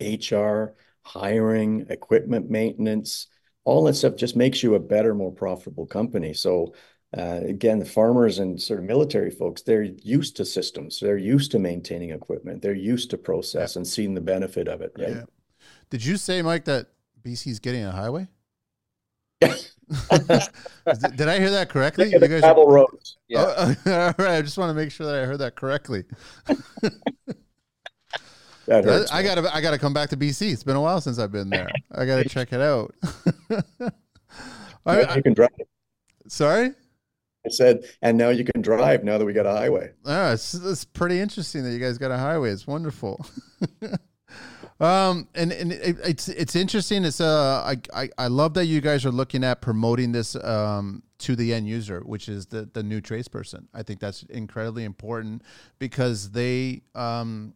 HR, 0.00 0.74
hiring, 1.02 1.86
equipment 1.88 2.50
maintenance, 2.50 3.28
all 3.64 3.84
that 3.84 3.94
stuff 3.94 4.16
just 4.16 4.36
makes 4.36 4.62
you 4.62 4.74
a 4.74 4.80
better, 4.80 5.14
more 5.14 5.32
profitable 5.32 5.86
company. 5.86 6.34
So 6.34 6.74
uh, 7.16 7.40
again, 7.44 7.78
the 7.78 7.84
farmers 7.84 8.38
and 8.38 8.60
sort 8.60 8.80
of 8.80 8.84
military 8.84 9.30
folks, 9.30 9.62
they're 9.62 9.82
used 9.82 10.36
to 10.36 10.44
systems. 10.44 11.00
They're 11.00 11.16
used 11.16 11.50
to 11.52 11.58
maintaining 11.58 12.10
equipment. 12.10 12.62
They're 12.62 12.74
used 12.74 13.10
to 13.10 13.18
process 13.18 13.74
yeah. 13.74 13.80
and 13.80 13.86
seeing 13.86 14.14
the 14.14 14.20
benefit 14.20 14.68
of 14.68 14.80
it. 14.80 14.92
Right? 14.98 15.10
Yeah. 15.10 15.24
Did 15.90 16.04
you 16.04 16.16
say, 16.16 16.42
Mike, 16.42 16.64
that 16.64 16.88
BC 17.22 17.48
is 17.48 17.60
getting 17.60 17.84
a 17.84 17.92
highway? 17.92 18.28
Did 19.40 21.28
I 21.28 21.38
hear 21.38 21.50
that 21.50 21.68
correctly? 21.68 22.10
You 22.10 22.18
guys 22.18 22.42
are... 22.42 22.68
roads. 22.68 23.18
Yeah. 23.28 23.44
Oh, 23.56 23.74
all 23.86 24.14
right. 24.24 24.38
I 24.38 24.42
just 24.42 24.58
want 24.58 24.70
to 24.70 24.74
make 24.74 24.90
sure 24.90 25.06
that 25.06 25.14
I 25.14 25.26
heard 25.26 25.38
that 25.38 25.54
correctly. 25.54 26.04
that 28.66 28.84
hurts, 28.84 29.12
I, 29.12 29.18
I 29.18 29.22
gotta 29.22 29.54
I 29.54 29.60
gotta 29.60 29.78
come 29.78 29.92
back 29.92 30.10
to 30.10 30.16
BC. 30.16 30.52
It's 30.52 30.64
been 30.64 30.74
a 30.76 30.80
while 30.80 31.00
since 31.00 31.18
I've 31.18 31.30
been 31.30 31.50
there. 31.50 31.68
I 31.92 32.04
gotta 32.04 32.28
check 32.28 32.52
it 32.52 32.60
out. 32.60 32.94
I, 34.86 35.16
you 35.16 35.22
can 35.22 35.34
drive. 35.34 35.50
Sorry. 36.26 36.72
I 37.46 37.50
said, 37.50 37.84
and 38.02 38.18
now 38.18 38.30
you 38.30 38.44
can 38.44 38.60
drive 38.60 39.04
now 39.04 39.18
that 39.18 39.24
we 39.24 39.32
got 39.32 39.46
a 39.46 39.52
highway. 39.52 39.92
Oh, 40.04 40.32
it's, 40.32 40.54
it's 40.54 40.84
pretty 40.84 41.20
interesting 41.20 41.62
that 41.64 41.72
you 41.72 41.78
guys 41.78 41.96
got 41.98 42.10
a 42.10 42.18
highway. 42.18 42.50
It's 42.50 42.66
wonderful. 42.66 43.24
Um, 44.78 45.28
and 45.34 45.52
and 45.52 45.72
it, 45.72 45.96
it's 46.04 46.28
it's 46.28 46.54
interesting. 46.54 47.04
It's 47.04 47.20
uh, 47.20 47.62
I, 47.64 47.76
I 47.94 48.10
I 48.18 48.26
love 48.26 48.54
that 48.54 48.66
you 48.66 48.82
guys 48.82 49.06
are 49.06 49.10
looking 49.10 49.42
at 49.42 49.62
promoting 49.62 50.12
this 50.12 50.36
um 50.36 51.02
to 51.18 51.34
the 51.34 51.54
end 51.54 51.66
user, 51.66 52.00
which 52.00 52.28
is 52.28 52.46
the 52.46 52.68
the 52.70 52.82
new 52.82 53.00
trace 53.00 53.28
person. 53.28 53.68
I 53.72 53.82
think 53.82 54.00
that's 54.00 54.22
incredibly 54.24 54.84
important 54.84 55.42
because 55.78 56.30
they. 56.30 56.82
Um, 56.94 57.54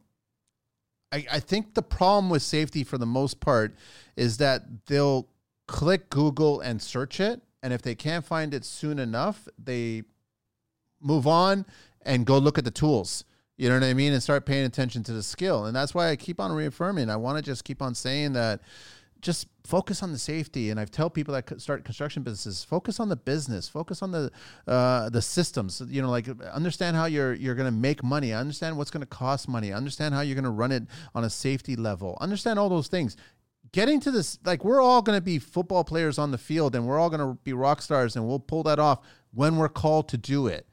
I, 1.12 1.26
I 1.30 1.40
think 1.40 1.74
the 1.74 1.82
problem 1.82 2.30
with 2.30 2.40
safety 2.40 2.84
for 2.84 2.96
the 2.96 3.06
most 3.06 3.40
part 3.40 3.74
is 4.16 4.36
that 4.36 4.86
they'll 4.86 5.26
click 5.66 6.08
Google 6.08 6.60
and 6.60 6.80
search 6.80 7.18
it, 7.18 7.42
and 7.62 7.72
if 7.72 7.82
they 7.82 7.94
can't 7.94 8.24
find 8.24 8.54
it 8.54 8.64
soon 8.64 8.98
enough, 8.98 9.48
they 9.58 10.02
move 11.00 11.26
on 11.26 11.66
and 12.02 12.26
go 12.26 12.38
look 12.38 12.58
at 12.58 12.64
the 12.64 12.70
tools. 12.70 13.24
You 13.56 13.68
know 13.68 13.74
what 13.74 13.84
I 13.84 13.92
mean? 13.92 14.12
And 14.12 14.22
start 14.22 14.46
paying 14.46 14.64
attention 14.64 15.02
to 15.04 15.12
the 15.12 15.22
skill. 15.22 15.66
And 15.66 15.76
that's 15.76 15.94
why 15.94 16.08
I 16.08 16.16
keep 16.16 16.40
on 16.40 16.50
reaffirming. 16.52 17.10
I 17.10 17.16
want 17.16 17.36
to 17.36 17.42
just 17.42 17.64
keep 17.64 17.82
on 17.82 17.94
saying 17.94 18.32
that 18.32 18.62
just 19.20 19.48
focus 19.64 20.02
on 20.02 20.12
the 20.12 20.18
safety. 20.18 20.70
And 20.70 20.80
I 20.80 20.86
tell 20.86 21.10
people 21.10 21.34
that 21.34 21.60
start 21.60 21.84
construction 21.84 22.22
businesses, 22.22 22.64
focus 22.64 23.00
on 23.00 23.10
the 23.10 23.16
business, 23.16 23.68
focus 23.68 24.02
on 24.02 24.12
the 24.12 24.30
uh, 24.66 25.10
the 25.10 25.20
systems. 25.20 25.82
You 25.86 26.00
know, 26.00 26.10
like 26.10 26.28
understand 26.52 26.96
how 26.96 27.04
you're 27.04 27.34
you're 27.34 27.54
going 27.54 27.70
to 27.70 27.78
make 27.78 28.02
money, 28.02 28.32
understand 28.32 28.78
what's 28.78 28.90
going 28.90 29.02
to 29.02 29.06
cost 29.06 29.46
money, 29.46 29.72
understand 29.72 30.14
how 30.14 30.22
you're 30.22 30.36
going 30.36 30.44
to 30.44 30.50
run 30.50 30.72
it 30.72 30.84
on 31.14 31.24
a 31.24 31.30
safety 31.30 31.76
level, 31.76 32.16
understand 32.20 32.58
all 32.58 32.70
those 32.70 32.88
things. 32.88 33.16
Getting 33.72 34.00
to 34.00 34.10
this, 34.10 34.38
like 34.44 34.64
we're 34.64 34.80
all 34.80 35.00
going 35.02 35.16
to 35.16 35.22
be 35.22 35.38
football 35.38 35.84
players 35.84 36.18
on 36.18 36.32
the 36.32 36.38
field, 36.38 36.74
and 36.74 36.86
we're 36.86 36.98
all 36.98 37.10
going 37.10 37.20
to 37.20 37.38
be 37.44 37.52
rock 37.52 37.82
stars, 37.82 38.16
and 38.16 38.26
we'll 38.26 38.40
pull 38.40 38.64
that 38.64 38.78
off 38.78 39.00
when 39.32 39.56
we're 39.56 39.68
called 39.68 40.08
to 40.08 40.16
do 40.16 40.48
it. 40.48 40.66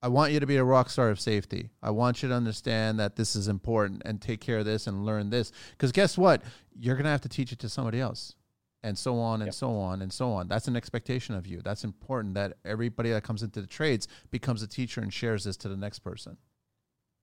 I 0.00 0.08
want 0.08 0.32
you 0.32 0.40
to 0.40 0.46
be 0.46 0.56
a 0.56 0.64
rock 0.64 0.90
star 0.90 1.10
of 1.10 1.18
safety. 1.18 1.70
I 1.82 1.90
want 1.90 2.22
you 2.22 2.28
to 2.28 2.34
understand 2.34 3.00
that 3.00 3.16
this 3.16 3.34
is 3.34 3.48
important 3.48 4.02
and 4.04 4.22
take 4.22 4.40
care 4.40 4.58
of 4.58 4.64
this 4.64 4.86
and 4.86 5.04
learn 5.04 5.30
this. 5.30 5.50
Because 5.72 5.90
guess 5.90 6.16
what? 6.16 6.42
You're 6.78 6.94
going 6.94 7.04
to 7.04 7.10
have 7.10 7.22
to 7.22 7.28
teach 7.28 7.52
it 7.52 7.58
to 7.60 7.68
somebody 7.68 8.00
else, 8.00 8.34
and 8.82 8.96
so 8.96 9.18
on 9.18 9.42
and 9.42 9.48
yep. 9.48 9.54
so 9.54 9.72
on 9.72 10.00
and 10.00 10.12
so 10.12 10.30
on. 10.30 10.48
That's 10.48 10.68
an 10.68 10.76
expectation 10.76 11.34
of 11.34 11.46
you. 11.46 11.60
That's 11.62 11.84
important 11.84 12.34
that 12.34 12.54
everybody 12.64 13.10
that 13.10 13.24
comes 13.24 13.42
into 13.42 13.60
the 13.60 13.66
trades 13.66 14.08
becomes 14.30 14.62
a 14.62 14.68
teacher 14.68 15.00
and 15.00 15.12
shares 15.12 15.44
this 15.44 15.56
to 15.58 15.68
the 15.68 15.76
next 15.76 15.98
person. 15.98 16.36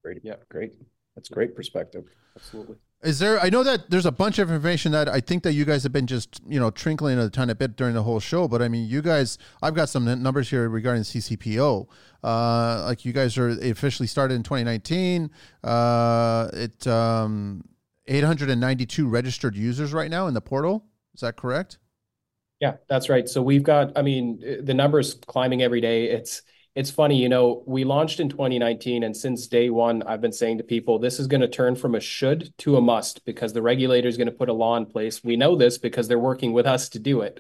Great. 0.04 0.20
Yeah, 0.24 0.36
great. 0.50 0.74
That's 1.16 1.30
great 1.30 1.56
perspective. 1.56 2.06
Absolutely. 2.36 2.76
Is 3.04 3.20
there? 3.20 3.40
I 3.40 3.50
know 3.50 3.62
that 3.62 3.90
there's 3.92 4.06
a 4.06 4.12
bunch 4.12 4.40
of 4.40 4.50
information 4.50 4.92
that 4.94 5.08
I 5.08 5.20
think 5.20 5.44
that 5.44 5.54
you 5.54 5.64
guys 5.64 5.84
have 5.84 5.92
been 5.92 6.08
just 6.08 6.42
you 6.48 6.60
know 6.60 6.72
trinkling 6.72 7.24
a 7.24 7.30
ton 7.30 7.50
of 7.50 7.60
bit 7.60 7.76
during 7.76 7.94
the 7.94 8.04
whole 8.04 8.20
show. 8.20 8.48
But 8.48 8.62
I 8.62 8.68
mean, 8.68 8.88
you 8.88 9.02
guys, 9.02 9.38
I've 9.62 9.76
got 9.76 9.90
some 9.90 10.06
numbers 10.24 10.50
here 10.50 10.68
regarding 10.70 11.04
CCPO. 11.04 11.88
Uh, 12.24 12.84
like 12.86 13.06
you 13.06 13.14
guys 13.14 13.38
are 13.38 13.50
officially 13.50 14.08
started 14.08 14.36
in 14.36 14.44
2019. 14.44 15.30
Uh, 15.64 16.50
it 16.54 16.88
um, 16.88 17.64
892 18.08 19.08
registered 19.08 19.56
users 19.56 19.94
right 19.94 20.10
now 20.10 20.28
in 20.28 20.34
the 20.34 20.42
portal. 20.42 20.86
Is 21.14 21.22
that 21.22 21.36
correct? 21.36 21.78
Yeah, 22.60 22.76
that's 22.88 23.10
right. 23.10 23.28
So 23.30 23.44
we've 23.44 23.64
got. 23.64 23.92
I 23.96 24.02
mean, 24.02 24.64
the 24.64 24.74
numbers 24.74 25.16
climbing 25.28 25.62
every 25.62 25.82
day. 25.82 26.06
It's 26.06 26.42
it's 26.76 26.92
funny, 26.92 27.22
you 27.22 27.30
know, 27.30 27.64
we 27.66 27.86
launched 27.86 28.20
in 28.20 28.28
2019, 28.28 29.04
and 29.04 29.16
since 29.16 29.48
day 29.48 29.70
one, 29.70 30.04
I've 30.04 30.20
been 30.20 30.34
saying 30.34 30.58
to 30.58 30.64
people, 30.64 31.00
this 31.00 31.22
is 31.22 31.28
going 31.28 31.40
to 31.40 31.48
turn 31.48 31.78
from 31.78 31.96
a 31.96 32.02
should 32.02 32.54
to 32.60 32.76
a 32.76 32.82
must 32.82 33.24
because 33.24 33.54
the 33.54 33.62
regulator 33.62 34.10
is 34.10 34.18
going 34.18 34.28
to 34.28 34.34
put 34.34 34.50
a 34.50 34.54
law 34.54 34.76
in 34.76 34.86
place. 34.86 35.24
We 35.24 35.38
know 35.38 35.56
this 35.56 35.78
because 35.78 36.10
they're 36.10 36.20
working 36.20 36.52
with 36.52 36.66
us 36.66 36.90
to 36.90 37.00
do 37.00 37.22
it. 37.22 37.40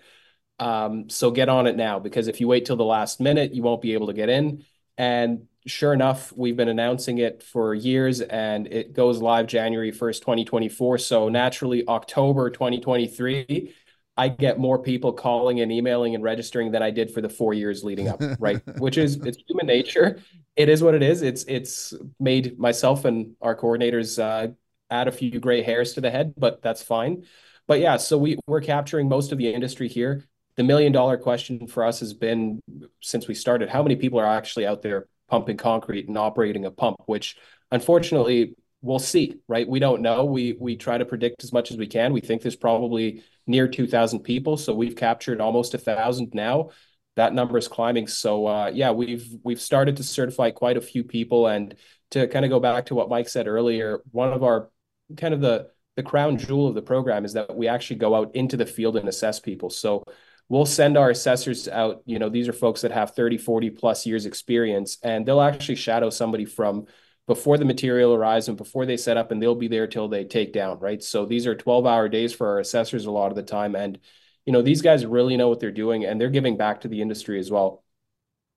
Um, 0.58 1.10
so 1.10 1.32
get 1.32 1.50
on 1.50 1.68
it 1.68 1.76
now 1.76 2.00
because 2.00 2.30
if 2.30 2.40
you 2.40 2.48
wait 2.48 2.66
till 2.66 2.78
the 2.78 2.86
last 2.86 3.20
minute, 3.20 3.54
you 3.54 3.62
won't 3.62 3.82
be 3.82 3.94
able 3.94 4.08
to 4.08 4.14
get 4.14 4.30
in. 4.30 4.64
And 4.98 5.48
sure 5.68 5.92
enough, 5.92 6.32
we've 6.32 6.56
been 6.56 6.70
announcing 6.70 7.18
it 7.18 7.44
for 7.44 7.74
years 7.74 8.22
and 8.22 8.68
it 8.68 8.94
goes 8.94 9.20
live 9.20 9.48
January 9.48 9.92
1st, 9.92 10.22
2024. 10.22 10.98
So 11.00 11.28
naturally, 11.28 11.86
October 11.90 12.50
2023 12.50 13.76
I 14.18 14.30
get 14.30 14.58
more 14.58 14.80
people 14.80 15.12
calling 15.12 15.60
and 15.60 15.72
emailing 15.72 16.16
and 16.16 16.24
registering 16.24 16.72
than 16.72 16.82
I 16.82 16.90
did 16.90 17.12
for 17.12 17.22
the 17.22 17.30
four 17.30 17.54
years 17.54 17.84
leading 17.84 18.08
up, 18.08 18.22
right? 18.40 18.62
Which 18.80 18.98
is 18.98 19.18
it's 19.18 19.38
human 19.48 19.68
nature. 19.68 20.22
It 20.56 20.70
is 20.70 20.82
what 20.82 20.94
it 20.94 21.04
is. 21.04 21.22
It's 21.22 21.44
it's 21.48 21.94
made 22.20 22.58
myself 22.58 23.06
and 23.06 23.36
our 23.42 23.56
coordinators 23.56 24.22
uh, 24.22 24.54
add 24.90 25.08
a 25.08 25.12
few 25.12 25.40
gray 25.40 25.62
hairs 25.62 25.94
to 25.94 26.02
the 26.02 26.10
head, 26.10 26.34
but 26.38 26.62
that's 26.62 26.82
fine. 26.82 27.26
But 27.68 27.80
yeah, 27.80 27.98
so 27.98 28.18
we 28.18 28.38
we're 28.48 28.62
capturing 28.62 29.10
most 29.10 29.32
of 29.32 29.38
the 29.38 29.54
industry 29.54 29.90
here. 29.90 30.24
The 30.56 30.64
million 30.64 30.94
dollar 30.94 31.18
question 31.18 31.68
for 31.68 31.84
us 31.84 32.00
has 32.00 32.14
been 32.14 32.62
since 33.02 33.28
we 33.28 33.34
started: 33.34 33.70
how 33.70 33.84
many 33.84 33.98
people 33.98 34.20
are 34.20 34.26
actually 34.26 34.66
out 34.66 34.82
there 34.82 35.08
pumping 35.30 35.58
concrete 35.58 36.08
and 36.08 36.18
operating 36.18 36.66
a 36.66 36.72
pump? 36.72 36.98
Which 37.06 37.36
unfortunately 37.72 38.56
we'll 38.82 39.00
see, 39.00 39.36
right? 39.50 39.68
We 39.68 39.80
don't 39.80 40.02
know. 40.02 40.24
We 40.24 40.56
we 40.58 40.78
try 40.78 40.98
to 40.98 41.06
predict 41.06 41.44
as 41.44 41.52
much 41.52 41.72
as 41.72 41.78
we 41.78 41.88
can. 41.88 42.14
We 42.14 42.22
think 42.22 42.44
there's 42.44 42.56
probably 42.56 43.24
near 43.48 43.68
2,000 43.68 44.20
people, 44.20 44.58
so 44.58 44.74
we've 44.74 44.96
captured 44.96 45.42
almost 45.42 45.74
a 45.74 45.78
thousand 45.78 46.34
now. 46.34 46.70
That 47.16 47.34
number 47.34 47.58
is 47.58 47.68
climbing. 47.68 48.08
So 48.08 48.46
uh, 48.46 48.72
yeah, 48.74 48.92
we've 48.92 49.28
we've 49.44 49.62
started 49.62 49.98
to 49.98 50.04
certify 50.04 50.52
quite 50.52 50.78
a 50.78 50.82
few 50.82 51.04
people, 51.04 51.48
and 51.48 51.76
to 52.12 52.28
kind 52.28 52.46
of 52.46 52.52
go 52.52 52.60
back 52.60 52.88
to 52.88 52.96
what 52.96 53.10
Mike 53.10 53.30
said 53.30 53.48
earlier, 53.48 54.02
one 54.12 54.34
of 54.34 54.44
our 54.44 54.70
kind 55.18 55.34
of 55.34 55.42
the 55.42 55.70
the 55.96 56.04
crown 56.04 56.38
jewel 56.38 56.68
of 56.68 56.76
the 56.76 56.82
program 56.82 57.24
is 57.24 57.34
that 57.34 57.56
we 57.56 57.68
actually 57.68 57.96
go 57.98 58.16
out 58.16 58.36
into 58.36 58.58
the 58.58 58.66
field 58.66 58.98
and 58.98 59.08
assess 59.08 59.40
people. 59.40 59.70
So 59.70 60.04
we'll 60.50 60.66
send 60.66 60.98
our 60.98 61.10
assessors 61.10 61.68
out 61.68 62.02
you 62.06 62.20
know 62.20 62.30
these 62.30 62.48
are 62.48 62.54
folks 62.54 62.82
that 62.82 62.92
have 62.92 63.16
30 63.16 63.38
40 63.38 63.72
plus 63.72 64.06
years 64.06 64.26
experience 64.26 64.98
and 65.04 65.26
they'll 65.26 65.42
actually 65.42 65.76
shadow 65.76 66.10
somebody 66.10 66.46
from 66.46 66.86
before 67.28 67.58
the 67.58 67.66
material 67.66 68.14
arrives 68.14 68.48
and 68.48 68.58
before 68.58 68.86
they 68.86 68.98
set 68.98 69.18
up 69.18 69.32
and 69.32 69.42
they'll 69.42 69.56
be 69.56 69.68
there 69.68 69.88
till 69.88 70.08
they 70.08 70.24
take 70.24 70.54
down 70.54 70.80
right? 70.80 71.02
So 71.04 71.26
these 71.26 71.48
are 71.48 71.56
12 71.56 71.86
hour 71.86 72.08
days 72.08 72.34
for 72.34 72.48
our 72.48 72.60
assessors 72.60 73.06
a 73.06 73.12
lot 73.12 73.32
of 73.32 73.36
the 73.36 73.44
time. 73.44 73.76
And 73.76 74.00
you 74.46 74.54
know 74.54 74.62
these 74.62 74.82
guys 74.82 75.06
really 75.06 75.38
know 75.38 75.50
what 75.50 75.60
they're 75.60 75.72
doing 75.72 76.06
and 76.06 76.22
they're 76.22 76.30
giving 76.30 76.58
back 76.58 76.82
to 76.82 76.88
the 76.88 77.02
industry 77.02 77.40
as 77.40 77.50
well. 77.50 77.84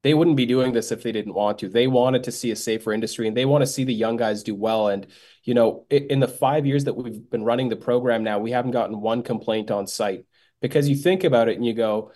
They 0.04 0.14
wouldn't 0.14 0.36
be 0.36 0.46
doing 0.46 0.72
this 0.72 0.92
if 0.92 1.02
they 1.02 1.12
didn't 1.12 1.34
want 1.34 1.58
to. 1.58 1.68
They 1.68 1.88
wanted 1.88 2.24
to 2.24 2.32
see 2.32 2.50
a 2.52 2.56
safer 2.56 2.92
industry 2.92 3.26
and 3.26 3.36
they 3.36 3.46
want 3.46 3.62
to 3.62 3.66
see 3.66 3.84
the 3.84 3.94
young 3.94 4.16
guys 4.16 4.42
do 4.42 4.54
well. 4.54 4.88
And 4.88 5.06
you 5.44 5.54
know 5.54 5.86
in 5.90 6.20
the 6.20 6.28
five 6.28 6.66
years 6.66 6.84
that 6.84 6.94
we've 6.94 7.28
been 7.30 7.44
running 7.44 7.68
the 7.68 7.76
program 7.76 8.22
now 8.22 8.38
we 8.38 8.50
haven't 8.50 8.72
gotten 8.72 9.00
one 9.00 9.22
complaint 9.22 9.70
on 9.70 9.86
site. 9.86 10.24
Because 10.60 10.88
you 10.88 10.96
think 10.96 11.22
about 11.22 11.48
it 11.48 11.56
and 11.56 11.64
you 11.64 11.72
go 11.72 12.10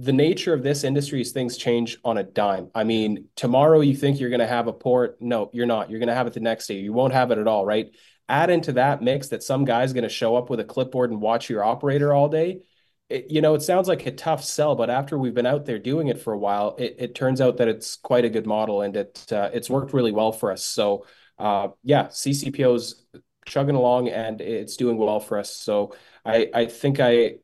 the 0.00 0.12
nature 0.12 0.52
of 0.52 0.62
this 0.62 0.84
industry 0.84 1.20
is 1.20 1.32
things 1.32 1.56
change 1.56 1.98
on 2.04 2.18
a 2.18 2.22
dime. 2.22 2.70
I 2.74 2.84
mean, 2.84 3.28
tomorrow 3.36 3.80
you 3.80 3.96
think 3.96 4.20
you're 4.20 4.30
going 4.30 4.40
to 4.40 4.46
have 4.46 4.68
a 4.68 4.72
port. 4.72 5.16
No, 5.20 5.50
you're 5.52 5.66
not. 5.66 5.90
You're 5.90 5.98
going 5.98 6.08
to 6.08 6.14
have 6.14 6.26
it 6.26 6.34
the 6.34 6.40
next 6.40 6.66
day. 6.66 6.74
You 6.74 6.92
won't 6.92 7.12
have 7.12 7.30
it 7.30 7.38
at 7.38 7.48
all, 7.48 7.64
right? 7.64 7.90
Add 8.28 8.50
into 8.50 8.72
that 8.72 9.02
mix 9.02 9.28
that 9.28 9.42
some 9.42 9.64
guy's 9.64 9.92
going 9.92 10.04
to 10.04 10.08
show 10.08 10.36
up 10.36 10.50
with 10.50 10.60
a 10.60 10.64
clipboard 10.64 11.10
and 11.10 11.20
watch 11.20 11.48
your 11.48 11.64
operator 11.64 12.12
all 12.12 12.28
day. 12.28 12.60
It, 13.08 13.30
you 13.30 13.40
know, 13.40 13.54
it 13.54 13.62
sounds 13.62 13.88
like 13.88 14.04
a 14.06 14.10
tough 14.10 14.44
sell, 14.44 14.74
but 14.74 14.90
after 14.90 15.18
we've 15.18 15.34
been 15.34 15.46
out 15.46 15.64
there 15.64 15.78
doing 15.78 16.08
it 16.08 16.20
for 16.20 16.32
a 16.32 16.38
while, 16.38 16.76
it, 16.78 16.96
it 16.98 17.14
turns 17.14 17.40
out 17.40 17.56
that 17.56 17.68
it's 17.68 17.96
quite 17.96 18.24
a 18.26 18.30
good 18.30 18.46
model 18.46 18.82
and 18.82 18.94
it 18.96 19.32
uh, 19.32 19.48
it's 19.52 19.70
worked 19.70 19.94
really 19.94 20.12
well 20.12 20.30
for 20.30 20.52
us. 20.52 20.62
So, 20.64 21.06
uh, 21.38 21.68
yeah, 21.82 22.08
CCPO's 22.08 23.06
chugging 23.46 23.76
along 23.76 24.08
and 24.08 24.42
it's 24.42 24.76
doing 24.76 24.98
well 24.98 25.20
for 25.20 25.38
us. 25.38 25.54
So, 25.56 25.94
I 26.24 26.50
I 26.52 26.66
think 26.66 27.00
I 27.00 27.36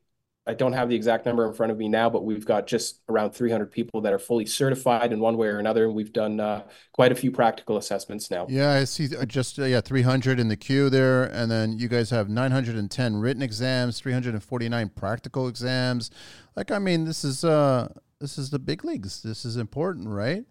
I 0.47 0.53
don't 0.53 0.73
have 0.73 0.89
the 0.89 0.95
exact 0.95 1.25
number 1.25 1.47
in 1.47 1.53
front 1.53 1.71
of 1.71 1.77
me 1.77 1.89
now, 1.89 2.07
but 2.07 2.23
we've 2.23 2.45
got 2.45 2.67
just 2.67 2.99
around 3.09 3.31
300 3.31 3.71
people 3.71 4.01
that 4.01 4.13
are 4.13 4.19
fully 4.19 4.45
certified 4.45 5.11
in 5.11 5.19
one 5.19 5.37
way 5.37 5.47
or 5.47 5.57
another, 5.57 5.85
and 5.85 5.95
we've 5.95 6.13
done 6.13 6.39
uh, 6.39 6.63
quite 6.93 7.11
a 7.11 7.15
few 7.15 7.31
practical 7.31 7.77
assessments 7.77 8.29
now. 8.29 8.45
Yeah, 8.47 8.73
I 8.73 8.83
see. 8.83 9.15
Uh, 9.15 9.25
just 9.25 9.57
uh, 9.57 9.65
yeah, 9.65 9.81
300 9.81 10.39
in 10.39 10.47
the 10.47 10.55
queue 10.55 10.89
there, 10.91 11.23
and 11.23 11.49
then 11.49 11.79
you 11.79 11.87
guys 11.87 12.11
have 12.11 12.29
910 12.29 13.15
written 13.15 13.41
exams, 13.41 13.99
349 13.99 14.89
practical 14.89 15.47
exams. 15.47 16.11
Like, 16.55 16.69
I 16.69 16.77
mean, 16.77 17.05
this 17.05 17.23
is 17.23 17.43
uh, 17.43 17.91
this 18.19 18.37
is 18.37 18.51
the 18.51 18.59
big 18.59 18.85
leagues. 18.85 19.23
This 19.23 19.45
is 19.45 19.57
important, 19.57 20.09
right? 20.09 20.45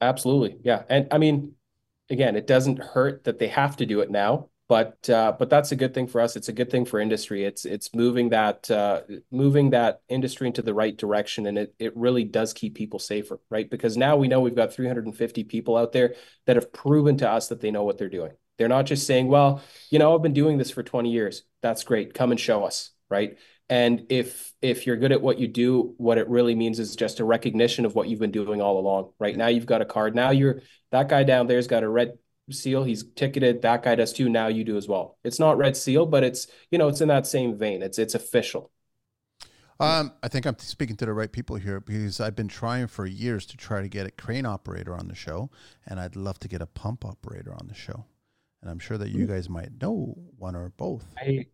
Absolutely, 0.00 0.58
yeah. 0.62 0.84
And 0.88 1.08
I 1.10 1.18
mean, 1.18 1.54
again, 2.10 2.36
it 2.36 2.46
doesn't 2.46 2.78
hurt 2.78 3.24
that 3.24 3.40
they 3.40 3.48
have 3.48 3.76
to 3.78 3.86
do 3.86 4.00
it 4.00 4.10
now 4.12 4.50
but 4.68 5.08
uh, 5.08 5.32
but 5.38 5.48
that's 5.48 5.72
a 5.72 5.76
good 5.76 5.94
thing 5.94 6.06
for 6.06 6.20
us. 6.20 6.36
It's 6.36 6.50
a 6.50 6.52
good 6.52 6.70
thing 6.70 6.84
for 6.84 7.00
industry. 7.00 7.44
It's 7.44 7.64
it's 7.64 7.94
moving 7.94 8.28
that 8.28 8.70
uh, 8.70 9.00
moving 9.30 9.70
that 9.70 10.02
industry 10.10 10.46
into 10.46 10.60
the 10.60 10.74
right 10.74 10.94
direction, 10.96 11.46
and 11.46 11.56
it 11.56 11.74
it 11.78 11.96
really 11.96 12.24
does 12.24 12.52
keep 12.52 12.74
people 12.74 12.98
safer, 12.98 13.40
right? 13.50 13.68
Because 13.68 13.96
now 13.96 14.16
we 14.16 14.28
know 14.28 14.40
we've 14.40 14.54
got 14.54 14.74
350 14.74 15.44
people 15.44 15.76
out 15.76 15.92
there 15.92 16.14
that 16.46 16.56
have 16.56 16.70
proven 16.70 17.16
to 17.16 17.30
us 17.30 17.48
that 17.48 17.60
they 17.60 17.70
know 17.70 17.84
what 17.84 17.96
they're 17.96 18.10
doing. 18.10 18.32
They're 18.58 18.68
not 18.68 18.84
just 18.84 19.06
saying, 19.06 19.28
"Well, 19.28 19.62
you 19.90 19.98
know, 19.98 20.14
I've 20.14 20.22
been 20.22 20.34
doing 20.34 20.58
this 20.58 20.70
for 20.70 20.82
20 20.82 21.10
years. 21.10 21.44
That's 21.62 21.82
great. 21.82 22.12
Come 22.12 22.30
and 22.30 22.38
show 22.38 22.64
us," 22.64 22.90
right? 23.08 23.38
And 23.70 24.04
if 24.10 24.52
if 24.60 24.86
you're 24.86 24.96
good 24.96 25.12
at 25.12 25.22
what 25.22 25.38
you 25.38 25.48
do, 25.48 25.94
what 25.96 26.18
it 26.18 26.28
really 26.28 26.54
means 26.54 26.78
is 26.78 26.94
just 26.94 27.20
a 27.20 27.24
recognition 27.24 27.86
of 27.86 27.94
what 27.94 28.08
you've 28.08 28.20
been 28.20 28.30
doing 28.32 28.60
all 28.60 28.78
along. 28.78 29.12
Right 29.18 29.36
now, 29.36 29.46
you've 29.46 29.64
got 29.64 29.80
a 29.80 29.86
card. 29.86 30.14
Now 30.14 30.30
you're 30.30 30.60
that 30.90 31.08
guy 31.08 31.22
down 31.22 31.46
there's 31.46 31.68
got 31.68 31.84
a 31.84 31.88
red 31.88 32.18
seal 32.52 32.84
he's 32.84 33.04
ticketed 33.14 33.62
that 33.62 33.82
guy 33.82 33.94
does 33.94 34.12
too 34.12 34.28
now 34.28 34.48
you 34.48 34.64
do 34.64 34.76
as 34.76 34.88
well 34.88 35.18
it's 35.24 35.38
not 35.38 35.58
red 35.58 35.76
seal 35.76 36.06
but 36.06 36.24
it's 36.24 36.46
you 36.70 36.78
know 36.78 36.88
it's 36.88 37.00
in 37.00 37.08
that 37.08 37.26
same 37.26 37.56
vein 37.56 37.82
it's 37.82 37.98
it's 37.98 38.14
official 38.14 38.70
um, 39.80 40.12
I 40.22 40.28
think 40.28 40.44
I'm 40.44 40.58
speaking 40.58 40.96
to 40.96 41.06
the 41.06 41.12
right 41.12 41.30
people 41.30 41.56
here 41.56 41.80
because 41.80 42.20
I've 42.20 42.34
been 42.34 42.48
trying 42.48 42.88
for 42.88 43.06
years 43.06 43.46
to 43.46 43.56
try 43.56 43.80
to 43.80 43.88
get 43.88 44.06
a 44.06 44.10
crane 44.10 44.44
operator 44.44 44.94
on 44.94 45.06
the 45.06 45.14
show, 45.14 45.50
and 45.86 46.00
I'd 46.00 46.16
love 46.16 46.40
to 46.40 46.48
get 46.48 46.60
a 46.60 46.66
pump 46.66 47.04
operator 47.04 47.52
on 47.52 47.68
the 47.68 47.74
show. 47.74 48.04
And 48.60 48.70
I'm 48.70 48.80
sure 48.80 48.98
that 48.98 49.10
you 49.10 49.26
guys 49.26 49.48
might 49.48 49.80
know 49.80 50.16
one 50.36 50.56
or 50.56 50.70
both. 50.76 51.06
I 51.16 51.46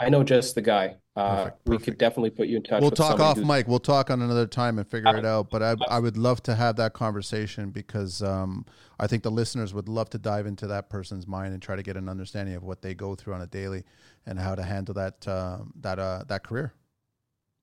I 0.00 0.08
know 0.08 0.24
just 0.24 0.54
the 0.54 0.62
guy. 0.62 0.96
Uh, 1.14 1.36
Perfect, 1.44 1.68
we 1.68 1.78
could 1.78 1.98
definitely 1.98 2.30
put 2.30 2.48
you 2.48 2.56
in 2.56 2.62
touch. 2.62 2.80
We'll 2.80 2.90
with 2.90 2.96
talk 2.98 3.20
off 3.20 3.36
who's- 3.36 3.46
mic. 3.46 3.68
We'll 3.68 3.78
talk 3.78 4.10
on 4.10 4.22
another 4.22 4.46
time 4.46 4.78
and 4.78 4.88
figure 4.88 5.14
it 5.16 5.24
Uh, 5.26 5.28
out. 5.40 5.50
But 5.50 5.62
I, 5.62 5.74
I 5.88 5.98
would 5.98 6.16
love 6.16 6.42
to 6.44 6.54
have 6.54 6.76
that 6.76 6.94
conversation 6.94 7.70
because 7.70 8.22
um, 8.22 8.64
I 8.98 9.06
think 9.06 9.22
the 9.22 9.30
listeners 9.30 9.74
would 9.74 9.88
love 9.88 10.08
to 10.10 10.18
dive 10.18 10.46
into 10.46 10.66
that 10.68 10.88
person's 10.88 11.26
mind 11.26 11.52
and 11.52 11.62
try 11.62 11.76
to 11.76 11.82
get 11.82 11.96
an 11.98 12.08
understanding 12.08 12.54
of 12.54 12.62
what 12.62 12.80
they 12.80 12.94
go 12.94 13.14
through 13.14 13.34
on 13.34 13.42
a 13.42 13.46
daily 13.46 13.84
and 14.24 14.38
how 14.38 14.54
to 14.54 14.62
handle 14.62 14.94
that 14.94 15.26
um 15.28 15.72
that 15.80 15.98
uh, 15.98 16.24
that 16.28 16.44
career. 16.44 16.72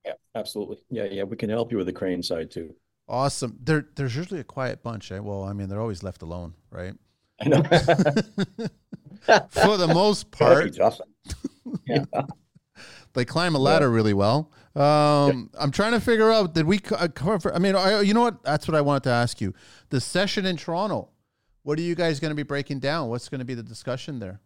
Yeah, 0.05 0.13
absolutely. 0.35 0.77
Yeah, 0.89 1.05
yeah, 1.05 1.23
we 1.23 1.35
can 1.37 1.49
help 1.49 1.71
you 1.71 1.77
with 1.77 1.87
the 1.87 1.93
crane 1.93 2.21
side 2.21 2.51
too. 2.51 2.75
Awesome. 3.09 3.57
There, 3.63 3.87
there's 3.95 4.15
usually 4.15 4.41
a 4.41 4.43
quiet 4.43 4.83
bunch. 4.83 5.11
Eh? 5.11 5.19
Well, 5.19 5.43
I 5.43 5.53
mean, 5.53 5.69
they're 5.69 5.81
always 5.81 6.03
left 6.03 6.21
alone, 6.21 6.53
right? 6.69 6.93
I 7.41 7.47
know. 7.49 7.63
For 9.49 9.77
the 9.77 9.89
most 9.93 10.27
Very 10.35 10.69
part, 11.87 12.11
tough. 12.13 12.29
they 13.13 13.25
climb 13.25 13.55
a 13.55 13.59
ladder 13.59 13.89
really 13.89 14.13
well. 14.13 14.51
Um, 14.75 15.49
I'm 15.59 15.71
trying 15.71 15.93
to 15.93 15.99
figure 15.99 16.31
out 16.31 16.53
did 16.53 16.65
we 16.65 16.79
co- 16.79 16.95
uh, 16.95 17.07
cover? 17.07 17.53
I 17.53 17.59
mean, 17.59 17.75
I, 17.75 18.01
you 18.01 18.13
know 18.13 18.21
what? 18.21 18.43
That's 18.43 18.67
what 18.67 18.75
I 18.75 18.81
wanted 18.81 19.03
to 19.03 19.09
ask 19.09 19.41
you. 19.41 19.53
The 19.89 19.99
session 19.99 20.45
in 20.45 20.57
Toronto. 20.57 21.09
What 21.63 21.77
are 21.79 21.81
you 21.81 21.95
guys 21.95 22.21
going 22.21 22.29
to 22.31 22.35
be 22.35 22.43
breaking 22.43 22.79
down? 22.79 23.09
What's 23.09 23.27
going 23.27 23.39
to 23.39 23.45
be 23.45 23.53
the 23.53 23.63
discussion 23.63 24.19
there? 24.19 24.39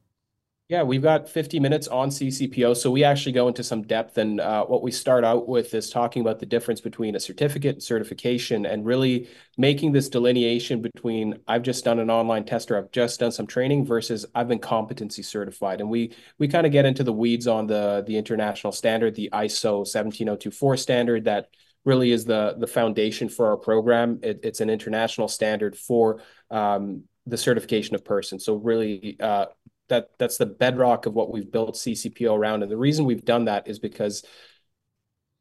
Yeah, 0.71 0.83
we've 0.83 1.01
got 1.01 1.27
50 1.27 1.59
minutes 1.59 1.89
on 1.89 2.07
CCPO. 2.07 2.77
So 2.77 2.89
we 2.89 3.03
actually 3.03 3.33
go 3.33 3.49
into 3.49 3.61
some 3.61 3.81
depth. 3.81 4.17
And 4.17 4.39
uh, 4.39 4.63
what 4.63 4.81
we 4.81 4.89
start 4.89 5.25
out 5.25 5.49
with 5.49 5.73
is 5.73 5.89
talking 5.89 6.21
about 6.21 6.39
the 6.39 6.45
difference 6.45 6.79
between 6.79 7.13
a 7.13 7.19
certificate 7.19 7.73
and 7.75 7.83
certification 7.83 8.65
and 8.65 8.85
really 8.85 9.27
making 9.57 9.91
this 9.91 10.07
delineation 10.07 10.81
between 10.81 11.37
I've 11.45 11.63
just 11.63 11.83
done 11.83 11.99
an 11.99 12.09
online 12.09 12.45
tester, 12.45 12.77
I've 12.77 12.89
just 12.93 13.19
done 13.19 13.33
some 13.33 13.47
training 13.47 13.85
versus 13.85 14.25
I've 14.33 14.47
been 14.47 14.59
competency 14.59 15.23
certified. 15.23 15.81
And 15.81 15.89
we 15.89 16.15
we 16.39 16.47
kind 16.47 16.65
of 16.65 16.71
get 16.71 16.85
into 16.85 17.03
the 17.03 17.11
weeds 17.11 17.47
on 17.47 17.67
the, 17.67 18.05
the 18.07 18.15
international 18.15 18.71
standard, 18.71 19.13
the 19.13 19.29
ISO 19.33 19.85
17024 19.85 20.77
standard 20.77 21.25
that 21.25 21.49
really 21.83 22.13
is 22.13 22.23
the, 22.23 22.55
the 22.57 22.67
foundation 22.67 23.27
for 23.27 23.47
our 23.47 23.57
program. 23.57 24.21
It, 24.23 24.39
it's 24.43 24.61
an 24.61 24.69
international 24.69 25.27
standard 25.27 25.75
for 25.77 26.21
um, 26.49 27.03
the 27.25 27.37
certification 27.37 27.93
of 27.95 28.05
persons. 28.05 28.45
So 28.45 28.55
really 28.55 29.17
uh, 29.19 29.47
that 29.89 30.11
that's 30.17 30.37
the 30.37 30.45
bedrock 30.45 31.05
of 31.05 31.13
what 31.13 31.31
we've 31.31 31.51
built 31.51 31.75
CCPO 31.75 32.35
around. 32.35 32.63
And 32.63 32.71
the 32.71 32.77
reason 32.77 33.05
we've 33.05 33.25
done 33.25 33.45
that 33.45 33.67
is 33.67 33.79
because 33.79 34.23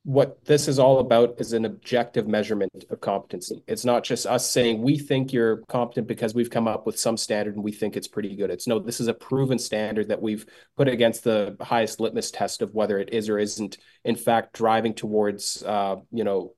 what 0.02 0.42
this 0.46 0.66
is 0.66 0.78
all 0.78 0.98
about 0.98 1.34
is 1.38 1.52
an 1.52 1.66
objective 1.66 2.26
measurement 2.26 2.84
of 2.88 3.00
competency. 3.00 3.62
It's 3.66 3.84
not 3.84 4.02
just 4.02 4.26
us 4.26 4.50
saying 4.50 4.80
we 4.80 4.98
think 4.98 5.32
you're 5.32 5.58
competent 5.68 6.08
because 6.08 6.34
we've 6.34 6.48
come 6.48 6.66
up 6.66 6.86
with 6.86 6.98
some 6.98 7.18
standard 7.18 7.54
and 7.54 7.62
we 7.62 7.72
think 7.72 7.96
it's 7.96 8.08
pretty 8.08 8.34
good. 8.34 8.50
It's 8.50 8.66
no, 8.66 8.78
this 8.78 9.00
is 9.00 9.08
a 9.08 9.14
proven 9.14 9.58
standard 9.58 10.08
that 10.08 10.22
we've 10.22 10.46
put 10.76 10.88
against 10.88 11.22
the 11.24 11.54
highest 11.60 12.00
litmus 12.00 12.30
test 12.30 12.62
of 12.62 12.74
whether 12.74 12.98
it 12.98 13.12
is 13.12 13.28
or 13.28 13.38
isn't, 13.38 13.76
in 14.04 14.16
fact, 14.16 14.54
driving 14.54 14.94
towards, 14.94 15.62
uh, 15.64 15.96
you 16.10 16.24
know, 16.24 16.54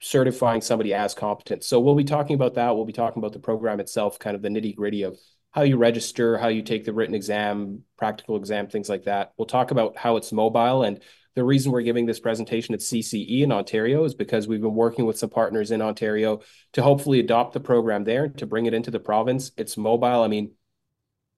certifying 0.00 0.62
somebody 0.62 0.94
as 0.94 1.14
competent. 1.14 1.64
So 1.64 1.78
we'll 1.78 1.94
be 1.94 2.04
talking 2.04 2.34
about 2.34 2.54
that. 2.54 2.74
We'll 2.74 2.86
be 2.86 2.92
talking 2.94 3.20
about 3.20 3.34
the 3.34 3.38
program 3.38 3.80
itself, 3.80 4.18
kind 4.18 4.34
of 4.34 4.40
the 4.40 4.48
nitty 4.48 4.74
gritty 4.74 5.02
of 5.02 5.18
how 5.52 5.62
you 5.62 5.76
register, 5.76 6.38
how 6.38 6.48
you 6.48 6.62
take 6.62 6.84
the 6.84 6.92
written 6.92 7.14
exam, 7.14 7.82
practical 7.96 8.36
exam, 8.36 8.68
things 8.68 8.88
like 8.88 9.04
that. 9.04 9.32
We'll 9.36 9.46
talk 9.46 9.70
about 9.70 9.96
how 9.96 10.16
it's 10.16 10.32
mobile. 10.32 10.82
And 10.82 11.00
the 11.34 11.44
reason 11.44 11.72
we're 11.72 11.82
giving 11.82 12.06
this 12.06 12.20
presentation 12.20 12.74
at 12.74 12.80
CCE 12.80 13.42
in 13.42 13.52
Ontario 13.52 14.04
is 14.04 14.14
because 14.14 14.48
we've 14.48 14.60
been 14.60 14.74
working 14.74 15.06
with 15.06 15.18
some 15.18 15.30
partners 15.30 15.70
in 15.70 15.82
Ontario 15.82 16.40
to 16.72 16.82
hopefully 16.82 17.20
adopt 17.20 17.52
the 17.52 17.60
program 17.60 18.04
there, 18.04 18.28
to 18.28 18.46
bring 18.46 18.66
it 18.66 18.74
into 18.74 18.90
the 18.90 18.98
province. 18.98 19.52
It's 19.56 19.76
mobile. 19.76 20.22
I 20.22 20.28
mean, 20.28 20.52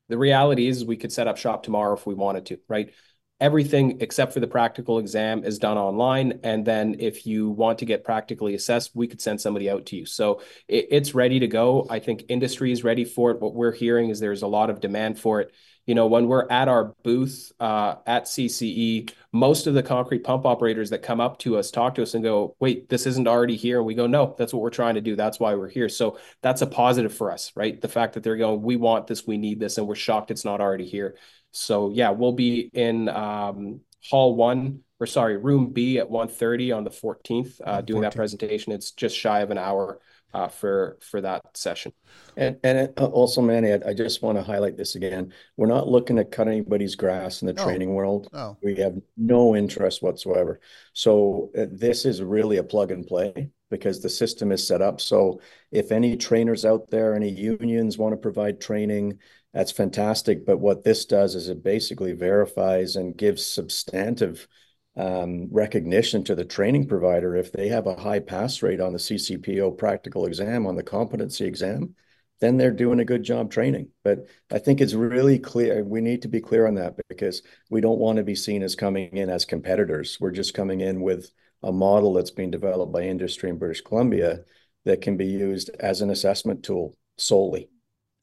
the 0.08 0.18
reality 0.18 0.68
is 0.68 0.84
we 0.84 0.96
could 0.96 1.12
set 1.12 1.28
up 1.28 1.36
shop 1.36 1.62
tomorrow 1.62 1.94
if 1.94 2.06
we 2.06 2.14
wanted 2.14 2.46
to, 2.46 2.58
right? 2.68 2.92
Everything 3.40 4.00
except 4.00 4.32
for 4.32 4.40
the 4.40 4.46
practical 4.46 4.98
exam 4.98 5.44
is 5.44 5.58
done 5.58 5.76
online. 5.76 6.38
And 6.44 6.64
then 6.64 6.96
if 7.00 7.26
you 7.26 7.50
want 7.50 7.80
to 7.80 7.84
get 7.84 8.04
practically 8.04 8.54
assessed, 8.54 8.92
we 8.94 9.08
could 9.08 9.20
send 9.20 9.40
somebody 9.40 9.68
out 9.68 9.86
to 9.86 9.96
you. 9.96 10.06
So 10.06 10.40
it, 10.68 10.86
it's 10.90 11.14
ready 11.14 11.40
to 11.40 11.48
go. 11.48 11.86
I 11.90 11.98
think 11.98 12.24
industry 12.28 12.70
is 12.70 12.84
ready 12.84 13.04
for 13.04 13.32
it. 13.32 13.40
What 13.40 13.54
we're 13.54 13.72
hearing 13.72 14.10
is 14.10 14.20
there's 14.20 14.42
a 14.42 14.46
lot 14.46 14.70
of 14.70 14.80
demand 14.80 15.18
for 15.18 15.40
it. 15.40 15.52
You 15.86 15.94
know, 15.94 16.06
when 16.06 16.28
we're 16.28 16.48
at 16.48 16.68
our 16.68 16.94
booth 17.02 17.52
uh, 17.60 17.96
at 18.06 18.24
CCE, 18.24 19.12
most 19.32 19.66
of 19.66 19.74
the 19.74 19.82
concrete 19.82 20.24
pump 20.24 20.46
operators 20.46 20.90
that 20.90 21.02
come 21.02 21.20
up 21.20 21.38
to 21.40 21.58
us 21.58 21.70
talk 21.70 21.96
to 21.96 22.02
us 22.02 22.14
and 22.14 22.22
go, 22.22 22.56
wait, 22.58 22.88
this 22.88 23.04
isn't 23.04 23.28
already 23.28 23.56
here. 23.56 23.78
And 23.78 23.86
we 23.86 23.94
go, 23.94 24.06
no, 24.06 24.34
that's 24.38 24.54
what 24.54 24.62
we're 24.62 24.70
trying 24.70 24.94
to 24.94 25.02
do. 25.02 25.16
That's 25.16 25.38
why 25.38 25.54
we're 25.54 25.68
here. 25.68 25.90
So 25.90 26.18
that's 26.40 26.62
a 26.62 26.66
positive 26.66 27.14
for 27.14 27.30
us, 27.30 27.52
right? 27.54 27.78
The 27.78 27.88
fact 27.88 28.14
that 28.14 28.22
they're 28.22 28.38
going, 28.38 28.62
we 28.62 28.76
want 28.76 29.08
this, 29.08 29.26
we 29.26 29.36
need 29.36 29.60
this, 29.60 29.76
and 29.76 29.86
we're 29.86 29.94
shocked 29.94 30.30
it's 30.30 30.44
not 30.44 30.62
already 30.62 30.86
here. 30.86 31.16
So 31.54 31.90
yeah, 31.90 32.10
we'll 32.10 32.32
be 32.32 32.68
in 32.72 33.08
um, 33.08 33.80
hall 34.10 34.34
one 34.34 34.80
or 35.00 35.06
sorry, 35.06 35.36
room 35.36 35.70
B 35.70 35.98
at 35.98 36.08
1.30 36.08 36.76
on 36.76 36.84
the 36.84 36.90
14th, 36.90 37.60
uh, 37.64 37.80
doing 37.80 38.02
that 38.02 38.14
presentation. 38.14 38.72
It's 38.72 38.92
just 38.92 39.16
shy 39.16 39.40
of 39.40 39.50
an 39.50 39.58
hour 39.58 40.00
uh, 40.32 40.48
for 40.48 40.98
for 41.00 41.20
that 41.20 41.56
session. 41.56 41.92
And 42.36 42.58
and 42.64 42.78
it- 42.78 42.94
uh, 42.96 43.06
also, 43.06 43.40
Manny, 43.40 43.72
I, 43.72 43.80
I 43.90 43.94
just 43.94 44.22
want 44.22 44.36
to 44.38 44.42
highlight 44.42 44.76
this 44.76 44.96
again. 44.96 45.32
We're 45.56 45.68
not 45.68 45.88
looking 45.88 46.16
to 46.16 46.24
cut 46.24 46.48
anybody's 46.48 46.96
grass 46.96 47.42
in 47.42 47.46
the 47.46 47.52
No. 47.52 47.64
training 47.64 47.94
world. 47.94 48.28
Oh, 48.32 48.56
We 48.62 48.76
have 48.76 48.96
no 49.16 49.54
interest 49.54 50.02
whatsoever. 50.02 50.60
So 50.92 51.50
uh, 51.56 51.66
this 51.70 52.04
is 52.04 52.20
really 52.22 52.56
a 52.56 52.64
plug 52.64 52.90
and 52.90 53.06
play 53.06 53.50
because 53.70 54.00
the 54.00 54.08
system 54.08 54.50
is 54.52 54.66
set 54.66 54.82
up. 54.82 55.00
So 55.00 55.40
if 55.70 55.92
any 55.92 56.16
trainers 56.16 56.64
out 56.64 56.90
there, 56.90 57.14
any 57.14 57.30
unions 57.30 57.96
want 57.98 58.12
to 58.12 58.16
provide 58.16 58.60
training, 58.60 59.18
that's 59.54 59.72
fantastic. 59.72 60.44
But 60.44 60.58
what 60.58 60.82
this 60.82 61.06
does 61.06 61.36
is 61.36 61.48
it 61.48 61.62
basically 61.62 62.12
verifies 62.12 62.96
and 62.96 63.16
gives 63.16 63.46
substantive 63.46 64.48
um, 64.96 65.48
recognition 65.50 66.24
to 66.24 66.34
the 66.34 66.44
training 66.44 66.88
provider 66.88 67.36
if 67.36 67.52
they 67.52 67.68
have 67.68 67.86
a 67.86 67.94
high 67.94 68.18
pass 68.18 68.62
rate 68.62 68.80
on 68.80 68.92
the 68.92 68.98
CCPO 68.98 69.78
practical 69.78 70.26
exam, 70.26 70.66
on 70.66 70.76
the 70.76 70.82
competency 70.82 71.46
exam, 71.46 71.94
then 72.40 72.56
they're 72.56 72.72
doing 72.72 72.98
a 72.98 73.04
good 73.04 73.22
job 73.22 73.50
training. 73.50 73.88
But 74.02 74.26
I 74.50 74.58
think 74.58 74.80
it's 74.80 74.94
really 74.94 75.38
clear. 75.38 75.84
We 75.84 76.00
need 76.00 76.22
to 76.22 76.28
be 76.28 76.40
clear 76.40 76.66
on 76.66 76.74
that 76.74 76.96
because 77.08 77.42
we 77.70 77.80
don't 77.80 78.00
want 78.00 78.18
to 78.18 78.24
be 78.24 78.34
seen 78.34 78.62
as 78.62 78.74
coming 78.74 79.16
in 79.16 79.30
as 79.30 79.44
competitors. 79.44 80.18
We're 80.20 80.32
just 80.32 80.54
coming 80.54 80.80
in 80.80 81.00
with 81.00 81.30
a 81.62 81.72
model 81.72 82.12
that's 82.12 82.32
being 82.32 82.50
developed 82.50 82.92
by 82.92 83.02
industry 83.02 83.50
in 83.50 83.58
British 83.58 83.82
Columbia 83.82 84.40
that 84.84 85.00
can 85.00 85.16
be 85.16 85.26
used 85.26 85.70
as 85.78 86.02
an 86.02 86.10
assessment 86.10 86.64
tool 86.64 86.96
solely. 87.16 87.68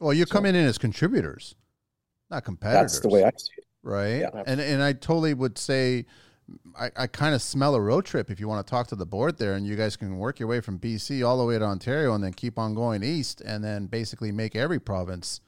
Well, 0.02 0.14
you're 0.14 0.28
So- 0.28 0.34
coming 0.34 0.56
in 0.56 0.66
as 0.66 0.78
contributors, 0.78 1.56
not 2.30 2.44
competitors. 2.44 2.94
That's 2.94 3.00
the 3.02 3.10
way 3.10 3.24
I 3.24 3.32
see 3.38 3.52
it. 3.58 3.66
right? 3.84 4.20
Yeah. 4.22 4.44
And 4.46 4.60
and 4.60 4.84
I 4.84 4.94
totally 4.94 5.34
would 5.34 5.58
say, 5.58 6.06
I, 6.78 6.90
I 6.98 7.08
kind 7.08 7.34
of 7.34 7.42
smell 7.42 7.76
a 7.76 7.82
road 7.82 8.04
trip 8.06 8.30
if 8.30 8.40
you 8.40 8.48
want 8.48 8.66
to 8.66 8.70
talk 8.70 8.88
to 8.88 8.96
the 8.96 9.06
board 9.06 9.38
there, 9.38 9.54
and 9.54 9.66
you 9.66 9.76
guys 9.76 9.96
can 9.96 10.18
work 10.18 10.40
your 10.40 10.50
way 10.50 10.60
from 10.60 10.78
BC 10.80 11.26
all 11.26 11.38
the 11.38 11.46
way 11.46 11.58
to 11.58 11.64
Ontario, 11.66 12.14
and 12.14 12.24
then 12.24 12.34
keep 12.34 12.60
on 12.60 12.74
going 12.74 13.04
east, 13.04 13.40
and 13.42 13.64
then 13.64 13.86
basically 13.88 14.32
make 14.32 14.56
every 14.56 14.80
province. 14.80 15.40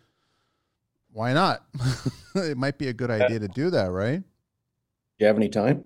Why 1.11 1.33
not? 1.33 1.65
it 2.35 2.57
might 2.57 2.77
be 2.77 2.87
a 2.87 2.93
good 2.93 3.11
idea 3.11 3.39
to 3.39 3.47
do 3.47 3.69
that, 3.69 3.91
right? 3.91 4.19
Do 4.19 4.25
you 5.19 5.27
have 5.27 5.35
any 5.37 5.49
time? 5.49 5.83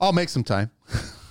I'll 0.00 0.12
make 0.12 0.28
some 0.30 0.44
time. 0.44 0.70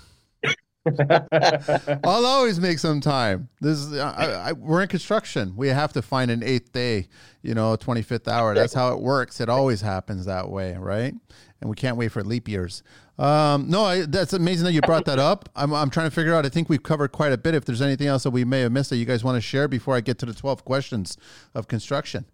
I'll 2.04 2.26
always 2.26 2.60
make 2.60 2.78
some 2.80 3.00
time. 3.00 3.48
This 3.62 3.78
is 3.78 3.98
I, 3.98 4.50
I, 4.50 4.52
we're 4.52 4.82
in 4.82 4.90
construction. 4.90 5.54
We 5.56 5.70
have 5.70 5.94
to 5.94 6.02
find 6.02 6.30
an 6.30 6.44
eighth 6.44 6.74
day, 6.74 7.08
you 7.42 7.54
know, 7.54 7.76
twenty 7.76 8.02
fifth 8.02 8.28
hour. 8.28 8.54
That's 8.54 8.74
how 8.74 8.94
it 8.94 9.00
works. 9.00 9.40
It 9.40 9.48
always 9.48 9.82
happens 9.82 10.26
that 10.26 10.50
way, 10.50 10.76
right? 10.76 11.14
And 11.62 11.70
we 11.70 11.76
can't 11.78 11.96
wait 11.96 12.10
for 12.10 12.22
leap 12.24 12.50
years. 12.50 12.84
Um, 13.18 13.70
no, 13.70 13.86
I, 13.86 14.06
that's 14.06 14.34
amazing 14.34 14.66
that 14.66 14.74
you 14.74 14.82
brought 14.82 15.06
that 15.06 15.20
up. 15.20 15.48
I'm, 15.56 15.74
I'm 15.74 15.90
trying 15.90 16.08
to 16.08 16.16
figure 16.16 16.34
out. 16.36 16.46
I 16.46 16.50
think 16.50 16.68
we've 16.68 16.84
covered 16.84 17.14
quite 17.14 17.32
a 17.32 17.38
bit. 17.38 17.56
If 17.56 17.64
there's 17.64 17.82
anything 17.82 18.08
else 18.08 18.24
that 18.24 18.32
we 18.32 18.44
may 18.44 18.62
have 18.62 18.72
missed 18.74 18.90
that 18.90 18.98
you 18.98 19.06
guys 19.06 19.24
want 19.24 19.38
to 19.38 19.42
share 19.42 19.70
before 19.70 19.96
I 19.96 20.02
get 20.02 20.18
to 20.20 20.26
the 20.26 20.34
twelve 20.34 20.66
questions 20.66 21.18
of 21.54 21.68
construction. 21.68 22.26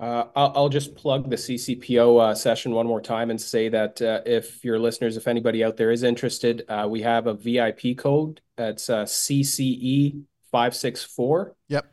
Uh, 0.00 0.24
I'll, 0.34 0.52
I'll 0.56 0.68
just 0.68 0.96
plug 0.96 1.30
the 1.30 1.36
CCPO 1.36 2.20
uh, 2.20 2.34
session 2.34 2.72
one 2.72 2.86
more 2.86 3.00
time 3.00 3.30
and 3.30 3.40
say 3.40 3.68
that 3.68 4.02
uh, 4.02 4.20
if 4.26 4.64
your 4.64 4.78
listeners, 4.78 5.16
if 5.16 5.28
anybody 5.28 5.62
out 5.62 5.76
there 5.76 5.92
is 5.92 6.02
interested, 6.02 6.64
uh, 6.68 6.86
we 6.90 7.02
have 7.02 7.26
a 7.26 7.34
VIP 7.34 7.96
code. 7.96 8.40
It's 8.58 8.90
uh, 8.90 9.04
CCE 9.04 10.22
five 10.50 10.74
six 10.74 11.04
four. 11.04 11.54
Yep. 11.68 11.86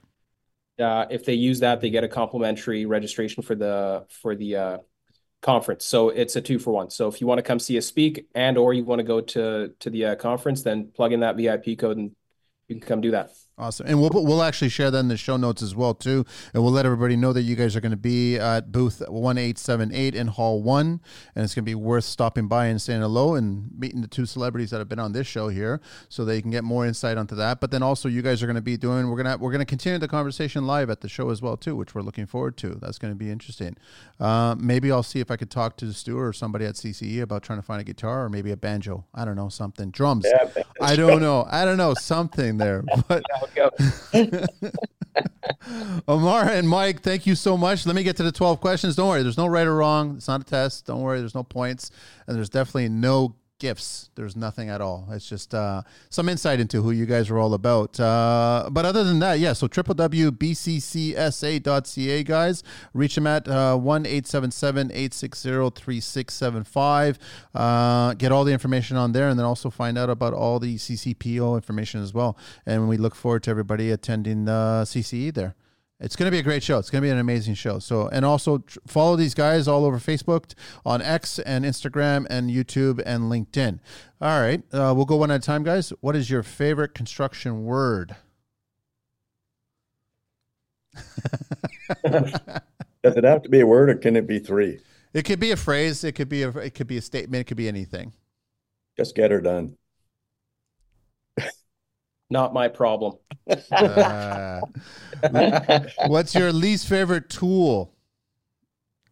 Uh, 0.80 1.06
if 1.12 1.26
they 1.26 1.36
use 1.36 1.60
that, 1.60 1.80
they 1.80 1.92
get 1.92 2.04
a 2.04 2.08
complimentary 2.08 2.86
registration 2.86 3.44
for 3.44 3.54
the 3.54 4.06
for 4.10 4.36
the 4.36 4.56
uh, 4.56 4.78
conference. 5.42 5.86
So 5.86 6.10
it's 6.10 6.36
a 6.36 6.42
two 6.42 6.58
for 6.58 6.72
one. 6.72 6.90
So 6.90 7.08
if 7.08 7.22
you 7.22 7.28
want 7.28 7.38
to 7.38 7.44
come 7.44 7.60
see 7.60 7.78
us 7.78 7.86
speak 7.86 8.28
and 8.34 8.58
or 8.58 8.74
you 8.74 8.84
want 8.84 9.00
to 9.00 9.04
go 9.04 9.22
to 9.22 9.74
to 9.80 9.90
the 9.92 10.06
uh, 10.06 10.16
conference, 10.16 10.64
then 10.64 10.92
plug 10.94 11.14
in 11.14 11.20
that 11.20 11.38
VIP 11.38 11.78
code 11.78 11.98
and 11.98 12.16
you 12.68 12.76
can 12.76 12.88
come 12.88 13.02
do 13.02 13.12
that. 13.12 13.32
Awesome, 13.62 13.86
and 13.86 14.02
we'll 14.02 14.10
we'll 14.12 14.42
actually 14.42 14.70
share 14.70 14.90
that 14.90 14.98
in 14.98 15.08
the 15.08 15.16
show 15.16 15.38
notes 15.38 15.62
as 15.62 15.76
well 15.76 15.94
too, 15.94 16.26
and 16.56 16.64
we'll 16.64 16.72
let 16.72 16.84
everybody 16.84 17.16
know 17.16 17.32
that 17.32 17.44
you 17.44 17.56
guys 17.56 17.76
are 17.76 17.80
going 17.80 17.92
to 17.92 17.96
be 17.96 18.38
at 18.38 18.72
booth 18.72 19.04
one 19.08 19.38
eight 19.38 19.60
seven 19.60 19.94
eight 19.94 20.16
in 20.16 20.26
Hall 20.26 20.64
One, 20.64 21.00
and 21.36 21.44
it's 21.44 21.54
going 21.54 21.64
to 21.64 21.70
be 21.70 21.76
worth 21.76 22.06
stopping 22.06 22.48
by 22.48 22.66
and 22.66 22.82
saying 22.82 23.02
hello 23.02 23.36
and 23.36 23.70
meeting 23.78 24.02
the 24.02 24.08
two 24.08 24.26
celebrities 24.26 24.72
that 24.72 24.80
have 24.80 24.90
been 24.90 24.98
on 24.98 25.12
this 25.12 25.28
show 25.28 25.48
here, 25.48 25.80
so 26.10 26.26
that 26.26 26.36
you 26.36 26.42
can 26.42 26.50
get 26.50 26.64
more 26.64 26.88
insight 26.88 27.20
onto 27.20 27.36
that. 27.36 27.62
But 27.62 27.70
then 27.70 27.84
also, 27.84 28.10
you 28.10 28.24
guys 28.24 28.42
are 28.42 28.48
going 28.48 28.56
to 28.56 28.64
be 28.64 28.78
doing 28.78 29.08
we're 29.12 29.22
gonna 29.22 29.38
we're 29.38 29.52
gonna 29.52 29.64
continue 29.64 30.00
the 30.00 30.08
conversation 30.08 30.66
live 30.66 30.90
at 30.90 31.02
the 31.02 31.08
show 31.08 31.30
as 31.30 31.44
well 31.44 31.56
too, 31.56 31.76
which 31.76 31.94
we're 31.94 32.02
looking 32.02 32.26
forward 32.26 32.58
to. 32.58 32.80
That's 32.82 32.98
going 32.98 33.14
to 33.14 33.18
be 33.18 33.30
interesting. 33.30 33.78
Uh, 34.20 34.56
maybe 34.58 34.92
I'll 34.92 35.04
see 35.04 35.20
if 35.20 35.30
I 35.30 35.36
could 35.36 35.52
talk 35.52 35.78
to 35.78 35.94
Stu 35.94 36.18
or 36.18 36.34
somebody 36.34 36.66
at 36.66 36.74
CCE 36.74 37.22
about 37.22 37.44
trying 37.44 37.60
to 37.60 37.64
find 37.64 37.80
a 37.80 37.84
guitar 37.84 38.26
or 38.26 38.30
maybe 38.30 38.50
a 38.50 38.58
banjo. 38.58 39.06
I 39.14 39.24
don't 39.24 39.36
know 39.36 39.50
something 39.50 39.92
drums. 39.92 40.26
Yeah, 40.26 40.64
I 40.82 40.96
don't 40.96 41.22
know. 41.22 41.48
I 41.48 41.64
don't 41.64 41.78
know 41.78 41.94
something 41.94 42.58
there, 42.58 42.84
but. 43.08 43.22
Ammar 46.08 46.50
and 46.50 46.68
Mike, 46.68 47.02
thank 47.02 47.26
you 47.26 47.36
so 47.36 47.58
much. 47.58 47.86
Let 47.86 47.96
me 47.96 48.04
get 48.04 48.18
to 48.18 48.24
the 48.24 48.32
12 48.32 48.62
questions. 48.62 48.96
Don't 48.96 49.10
worry, 49.10 49.24
there's 49.24 49.38
no 49.38 49.48
right 49.48 49.68
or 49.68 49.76
wrong. 49.76 50.16
It's 50.18 50.28
not 50.28 50.42
a 50.42 50.44
test. 50.44 50.86
Don't 50.86 51.02
worry, 51.02 51.20
there's 51.20 51.36
no 51.36 51.44
points. 51.44 51.92
And 52.28 52.36
there's 52.36 52.50
definitely 52.50 52.90
no 52.90 53.36
gifts. 53.62 54.10
There's 54.16 54.36
nothing 54.36 54.70
at 54.70 54.82
all. 54.82 55.08
It's 55.12 55.30
just 55.30 55.54
uh, 55.54 55.84
some 56.10 56.28
insight 56.28 56.60
into 56.60 56.82
who 56.82 56.90
you 56.90 57.06
guys 57.06 57.30
are 57.30 57.38
all 57.38 57.54
about. 57.54 58.00
Uh, 58.00 58.68
but 58.72 58.86
other 58.86 59.04
than 59.04 59.20
that, 59.20 59.38
yeah, 59.40 59.54
so 59.54 59.68
www.bccsa.ca, 59.68 60.34
guys. 62.24 62.64
Reach 62.94 63.16
them 63.16 63.28
at 63.28 63.48
uh, 63.48 63.78
1 63.78 64.06
877 64.06 64.92
860 64.92 65.50
3675. 65.80 67.20
Uh, 67.54 68.14
get 68.16 68.32
all 68.32 68.44
the 68.44 68.52
information 68.52 68.98
on 68.98 69.12
there 69.12 69.30
and 69.30 69.38
then 69.40 69.46
also 69.46 69.70
find 69.70 69.96
out 69.96 70.10
about 70.10 70.34
all 70.34 70.60
the 70.60 70.76
CCPO 70.76 71.56
information 71.56 72.02
as 72.02 72.14
well. 72.16 72.36
And 72.66 72.90
we 72.90 72.98
look 72.98 73.14
forward 73.14 73.44
to 73.44 73.52
everybody 73.52 73.92
attending 73.92 74.46
the 74.46 74.84
CCE 74.86 75.36
there. 75.36 75.56
It's 76.02 76.16
going 76.16 76.26
to 76.26 76.32
be 76.32 76.40
a 76.40 76.44
great 76.44 76.64
show. 76.64 76.80
It's 76.80 76.90
going 76.90 77.04
to 77.04 77.06
be 77.06 77.12
an 77.12 77.20
amazing 77.20 77.54
show. 77.54 77.78
So, 77.78 78.08
and 78.08 78.26
also 78.26 78.58
tr- 78.58 78.80
follow 78.88 79.16
these 79.16 79.36
guys 79.36 79.68
all 79.68 79.86
over 79.86 80.00
Facebook, 80.00 80.54
on 80.84 81.00
X 81.02 81.38
and 81.38 81.64
Instagram 81.64 82.26
and 82.30 82.50
YouTube 82.50 83.02
and 83.06 83.26
LinkedIn. 83.26 83.80
All 84.20 84.42
right, 84.42 84.64
uh, 84.74 84.94
we'll 84.96 85.06
go 85.06 85.18
one 85.18 85.30
at 85.30 85.42
a 85.42 85.44
time, 85.44 85.64
guys. 85.64 85.94
What 86.02 86.16
is 86.16 86.30
your 86.30 86.42
favorite 86.42 86.96
construction 86.96 87.64
word? 87.64 88.16
Does 92.04 93.16
it 93.16 93.24
have 93.24 93.44
to 93.44 93.50
be 93.50 93.60
a 93.60 93.68
word 93.68 93.90
or 93.90 93.96
can 93.96 94.16
it 94.16 94.28
be 94.28 94.40
three? 94.40 94.80
It 95.14 95.24
could 95.24 95.40
be 95.40 95.52
a 95.52 95.58
phrase. 95.58 96.04
It 96.04 96.14
could 96.14 96.30
be 96.30 96.44
a. 96.44 96.50
It 96.50 96.74
could 96.74 96.88
be 96.88 96.98
a 96.98 97.02
statement. 97.02 97.42
It 97.42 97.44
could 97.46 97.58
be 97.58 97.68
anything. 97.68 98.14
Just 98.98 99.16
get 99.16 99.32
her 99.32 99.42
done. 99.42 99.78
Not 102.32 102.54
my 102.54 102.70
problem. 102.70 103.18
Uh, 103.72 104.62
what's 106.08 106.34
your 106.34 106.54
least 106.54 106.88
favorite 106.88 107.30
tool? 107.30 107.94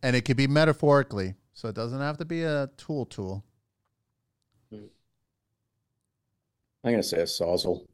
And 0.01 0.15
it 0.15 0.21
could 0.21 0.37
be 0.37 0.47
metaphorically, 0.47 1.35
so 1.53 1.67
it 1.67 1.75
doesn't 1.75 1.99
have 1.99 2.17
to 2.19 2.25
be 2.25 2.43
a 2.43 2.69
tool. 2.77 3.05
Tool. 3.07 3.43
I'm 6.83 6.93
gonna 6.93 7.03
say 7.03 7.19
a 7.19 7.23
sawzall. 7.23 7.85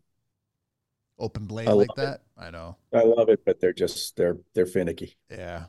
Open 1.18 1.46
blade 1.46 1.68
I 1.68 1.72
like 1.72 1.90
love 1.90 1.98
it. 1.98 2.02
that. 2.06 2.22
I 2.38 2.52
know. 2.52 2.78
I 2.94 3.04
love 3.04 3.30
it, 3.30 3.44
but 3.46 3.60
they're 3.60 3.74
just 3.74 4.16
they're 4.16 4.38
they're 4.54 4.68
finicky. 4.68 5.18
Yeah. 5.32 5.66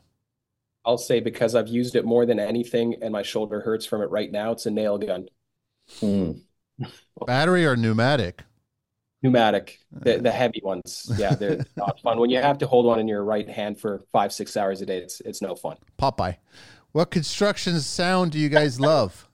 I'll 0.85 0.97
say 0.97 1.19
because 1.19 1.55
I've 1.55 1.67
used 1.67 1.95
it 1.95 2.05
more 2.05 2.25
than 2.25 2.39
anything 2.39 2.95
and 3.01 3.11
my 3.11 3.23
shoulder 3.23 3.61
hurts 3.61 3.85
from 3.85 4.01
it 4.01 4.09
right 4.09 4.31
now, 4.31 4.51
it's 4.51 4.65
a 4.67 4.71
nail 4.71 4.97
gun. 4.97 5.27
Hmm. 5.99 6.31
Battery 7.25 7.65
or 7.65 7.75
pneumatic? 7.75 8.43
Pneumatic, 9.23 9.79
the, 9.91 10.17
the 10.17 10.31
heavy 10.31 10.61
ones. 10.63 11.11
Yeah, 11.17 11.33
they're 11.33 11.65
not 11.75 11.99
fun. 12.01 12.19
When 12.19 12.29
you 12.29 12.37
have 12.37 12.59
to 12.59 12.67
hold 12.67 12.85
one 12.85 12.99
in 12.99 13.07
your 13.07 13.23
right 13.23 13.49
hand 13.49 13.79
for 13.79 14.03
five, 14.11 14.31
six 14.31 14.55
hours 14.55 14.81
a 14.81 14.85
day, 14.85 14.97
it's 14.99 15.21
it's 15.21 15.41
no 15.41 15.55
fun. 15.55 15.77
Popeye. 15.97 16.37
What 16.91 17.09
construction 17.11 17.79
sound 17.79 18.31
do 18.31 18.39
you 18.39 18.49
guys 18.49 18.79
love? 18.79 19.27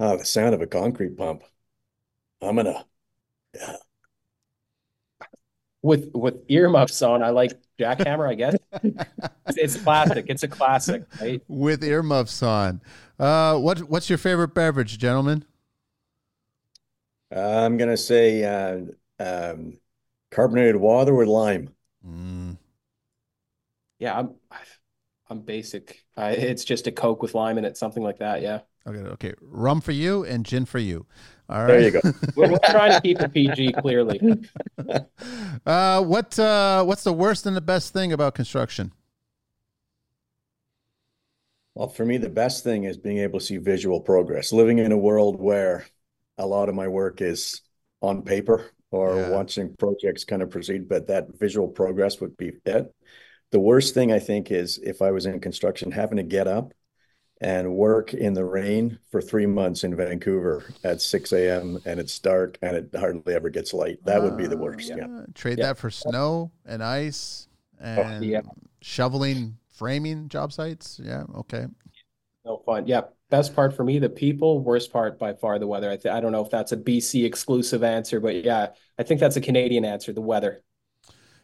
Oh, 0.00 0.16
the 0.16 0.24
sound 0.24 0.54
of 0.54 0.62
a 0.62 0.66
concrete 0.66 1.16
pump. 1.16 1.42
I'm 2.40 2.56
gonna. 2.56 2.84
Yeah. 3.54 3.76
With 5.82 6.10
with 6.14 6.36
earmuffs 6.48 7.02
on, 7.02 7.22
I 7.22 7.30
like 7.30 7.52
jackhammer, 7.78 8.28
I 8.28 8.34
guess. 8.34 8.56
It's, 8.82 9.04
it's 9.56 9.76
classic. 9.76 10.26
It's 10.28 10.42
a 10.42 10.48
classic, 10.48 11.04
right? 11.20 11.42
With 11.46 11.84
earmuffs 11.84 12.42
on. 12.42 12.80
Uh, 13.18 13.58
what 13.58 13.80
What's 13.80 14.08
your 14.08 14.18
favorite 14.18 14.54
beverage, 14.54 14.98
gentlemen? 14.98 15.44
I'm 17.34 17.76
gonna 17.76 17.96
say 17.96 18.44
uh, 18.44 18.80
um, 19.18 19.78
carbonated 20.30 20.76
water 20.76 21.14
with 21.14 21.28
lime. 21.28 21.74
Mm, 22.06 22.56
Yeah, 23.98 24.18
I'm 24.18 24.34
I'm 25.30 25.40
basic. 25.40 26.04
I, 26.16 26.32
it's 26.32 26.64
just 26.64 26.86
a 26.86 26.92
Coke 26.92 27.22
with 27.22 27.34
lime 27.34 27.58
in 27.58 27.64
it, 27.64 27.76
something 27.76 28.02
like 28.02 28.18
that. 28.18 28.42
Yeah, 28.42 28.60
okay. 28.86 28.98
Okay. 28.98 29.34
Rum 29.40 29.80
for 29.80 29.92
you 29.92 30.24
and 30.24 30.44
gin 30.44 30.64
for 30.64 30.78
you. 30.78 31.06
All 31.48 31.64
right. 31.64 31.68
There 31.68 31.80
you 31.80 31.90
go. 31.90 32.00
we're, 32.34 32.48
we're 32.50 32.58
trying 32.70 32.92
to 32.92 33.00
keep 33.00 33.20
it 33.20 33.32
PG. 33.32 33.72
Clearly, 33.74 34.20
Uh, 35.66 36.02
what 36.02 36.38
uh, 36.38 36.84
What's 36.84 37.04
the 37.04 37.12
worst 37.12 37.46
and 37.46 37.56
the 37.56 37.60
best 37.60 37.92
thing 37.92 38.12
about 38.12 38.34
construction? 38.34 38.92
Well, 41.74 41.88
for 41.88 42.04
me, 42.06 42.16
the 42.18 42.28
best 42.30 42.64
thing 42.64 42.84
is 42.84 42.96
being 42.96 43.18
able 43.18 43.38
to 43.38 43.44
see 43.44 43.56
visual 43.58 44.00
progress. 44.00 44.52
Living 44.52 44.78
in 44.78 44.92
a 44.92 44.96
world 44.98 45.38
where 45.40 45.86
a 46.38 46.46
lot 46.46 46.68
of 46.68 46.74
my 46.74 46.88
work 46.88 47.20
is 47.20 47.62
on 48.00 48.22
paper 48.22 48.70
or 48.90 49.16
Yeah. 49.16 49.30
watching 49.30 49.74
projects 49.76 50.24
kind 50.24 50.42
of 50.42 50.50
proceed, 50.50 50.88
but 50.88 51.06
that 51.08 51.28
visual 51.38 51.68
progress 51.68 52.20
would 52.20 52.36
be 52.36 52.52
it. 52.64 52.92
The 53.50 53.60
worst 53.60 53.94
thing 53.94 54.12
I 54.12 54.18
think 54.18 54.50
is 54.50 54.78
if 54.78 55.02
I 55.02 55.10
was 55.10 55.26
in 55.26 55.40
construction, 55.40 55.92
having 55.92 56.16
to 56.16 56.22
get 56.22 56.46
up 56.48 56.72
and 57.40 57.74
work 57.74 58.14
in 58.14 58.34
the 58.34 58.44
rain 58.44 58.98
for 59.10 59.20
three 59.20 59.46
months 59.46 59.82
in 59.84 59.96
Vancouver 59.96 60.64
at 60.84 61.02
6 61.02 61.32
a.m. 61.32 61.80
and 61.84 61.98
it's 61.98 62.18
dark 62.18 62.56
and 62.62 62.76
it 62.76 62.90
hardly 62.94 63.34
ever 63.34 63.50
gets 63.50 63.74
light. 63.74 63.98
That 64.04 64.22
would 64.22 64.36
be 64.36 64.46
the 64.46 64.56
worst. 64.56 64.88
Yeah. 64.88 65.06
Uh, 65.06 65.24
trade 65.34 65.58
Yeah. 65.58 65.66
that 65.68 65.78
for 65.78 65.90
snow 65.90 66.52
and 66.64 66.82
ice 66.82 67.48
and 67.80 68.24
yeah. 68.24 68.42
shoveling 68.80 69.58
framing 69.70 70.28
job 70.28 70.52
sites. 70.52 71.00
Yeah. 71.02 71.24
Okay. 71.34 71.66
no 72.44 72.58
fun. 72.66 72.86
Yeah, 72.86 73.02
best 73.32 73.56
part 73.56 73.74
for 73.74 73.82
me, 73.82 73.98
the 73.98 74.08
people. 74.10 74.60
Worst 74.60 74.92
part 74.92 75.18
by 75.18 75.32
far, 75.32 75.58
the 75.58 75.66
weather. 75.66 75.90
I 75.90 75.96
th- 75.96 76.14
I 76.14 76.20
don't 76.20 76.30
know 76.30 76.44
if 76.44 76.50
that's 76.50 76.70
a 76.70 76.76
BC 76.76 77.24
exclusive 77.24 77.82
answer, 77.82 78.20
but 78.20 78.44
yeah, 78.44 78.68
I 78.98 79.02
think 79.02 79.18
that's 79.18 79.36
a 79.36 79.40
Canadian 79.40 79.84
answer. 79.84 80.12
The 80.12 80.20
weather. 80.20 80.62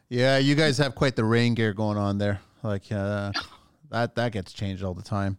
Yeah, 0.07 0.37
you 0.37 0.55
guys 0.55 0.77
have 0.77 0.95
quite 0.95 1.15
the 1.15 1.25
rain 1.25 1.55
gear 1.55 1.73
going 1.73 1.97
on 1.97 2.17
there. 2.19 2.39
Like 2.63 2.91
uh, 2.91 3.31
that 3.89 4.15
that 4.15 4.31
gets 4.31 4.53
changed 4.53 4.83
all 4.83 4.93
the 4.93 5.01
time. 5.03 5.37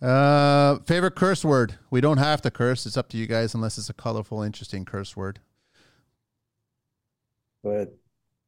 Uh, 0.00 0.78
favorite 0.86 1.16
curse 1.16 1.44
word? 1.44 1.76
We 1.90 2.00
don't 2.00 2.18
have 2.18 2.40
to 2.42 2.50
curse. 2.52 2.86
It's 2.86 2.96
up 2.96 3.08
to 3.08 3.16
you 3.16 3.26
guys, 3.26 3.54
unless 3.54 3.78
it's 3.78 3.90
a 3.90 3.94
colorful, 3.94 4.42
interesting 4.42 4.84
curse 4.84 5.16
word. 5.16 5.40
But 7.64 7.96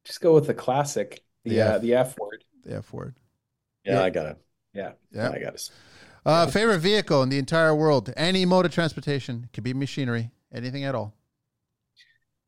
Just 0.05 0.21
go 0.21 0.33
with 0.33 0.47
the 0.47 0.53
classic. 0.53 1.23
The 1.43 1.55
Yeah. 1.55 1.69
uh, 1.73 1.77
the 1.79 1.95
F 1.95 2.17
word. 2.19 2.43
The 2.63 2.77
F 2.77 2.93
word. 2.93 3.15
yeah, 3.83 3.93
Yeah. 3.93 4.03
I 4.03 4.09
got 4.11 4.25
it. 4.27 4.37
Yeah. 4.73 4.91
Yeah. 5.11 5.29
I 5.31 5.39
got 5.39 5.55
it. 5.55 5.69
Uh, 6.25 6.45
favorite 6.47 6.79
vehicle 6.79 7.23
in 7.23 7.29
the 7.29 7.37
entire 7.39 7.73
world? 7.75 8.13
Any 8.15 8.45
mode 8.45 8.65
of 8.65 8.71
transportation. 8.73 9.49
Could 9.53 9.63
be 9.63 9.73
machinery. 9.73 10.31
Anything 10.53 10.83
at 10.83 10.93
all. 10.95 11.15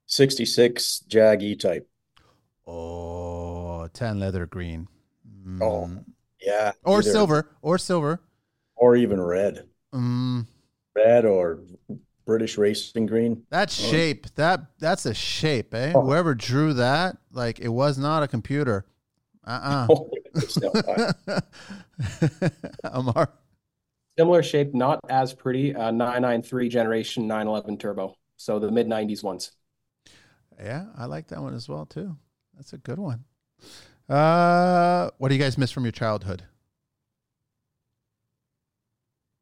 66 0.05 0.99
Jag 1.07 1.41
E 1.41 1.55
type. 1.55 1.89
Oh, 2.67 3.87
tan 3.93 4.19
leather 4.19 4.45
green. 4.45 4.87
Oh, 5.61 5.87
Mm. 5.89 6.05
Yeah. 6.41 6.73
or 6.83 6.99
either- 6.99 7.11
silver. 7.11 7.49
Or 7.61 7.77
silver. 7.77 8.21
Or 8.75 8.95
even 8.95 9.19
red. 9.21 9.67
Mm, 9.93 10.47
Red 10.95 11.25
or 11.25 11.59
British 12.25 12.57
racing 12.57 13.05
green. 13.07 13.43
that 13.49 13.69
shape. 13.69 14.27
That 14.35 14.61
that's 14.79 15.05
a 15.05 15.13
shape, 15.13 15.73
eh? 15.73 15.91
Oh. 15.95 16.01
Whoever 16.01 16.33
drew 16.35 16.73
that, 16.73 17.17
like 17.31 17.59
it 17.59 17.69
was 17.69 17.97
not 17.97 18.23
a 18.23 18.27
computer. 18.27 18.85
Uh 19.45 19.87
Oh, 19.89 20.09
I- 20.87 21.11
uh 21.27 21.41
Ammar. 22.85 23.27
Similar 24.17 24.43
shape, 24.43 24.73
not 24.73 24.99
as 25.09 25.33
pretty. 25.33 25.75
Uh, 25.75 25.91
993 25.91 26.69
generation 26.69 27.27
911 27.27 27.77
turbo. 27.77 28.15
So 28.37 28.59
the 28.59 28.71
mid 28.71 28.87
90s 28.87 29.23
ones. 29.23 29.51
Yeah, 30.59 30.85
I 30.97 31.05
like 31.05 31.27
that 31.27 31.41
one 31.41 31.53
as 31.53 31.67
well 31.67 31.85
too. 31.85 32.15
That's 32.55 32.73
a 32.73 32.77
good 32.77 32.99
one. 32.99 33.23
Uh, 34.07 35.09
what 35.17 35.29
do 35.29 35.35
you 35.35 35.41
guys 35.41 35.57
miss 35.57 35.71
from 35.71 35.85
your 35.85 35.91
childhood? 35.91 36.43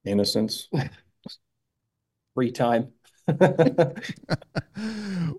Innocence. 0.06 0.70
Free 2.34 2.52
time. 2.52 2.94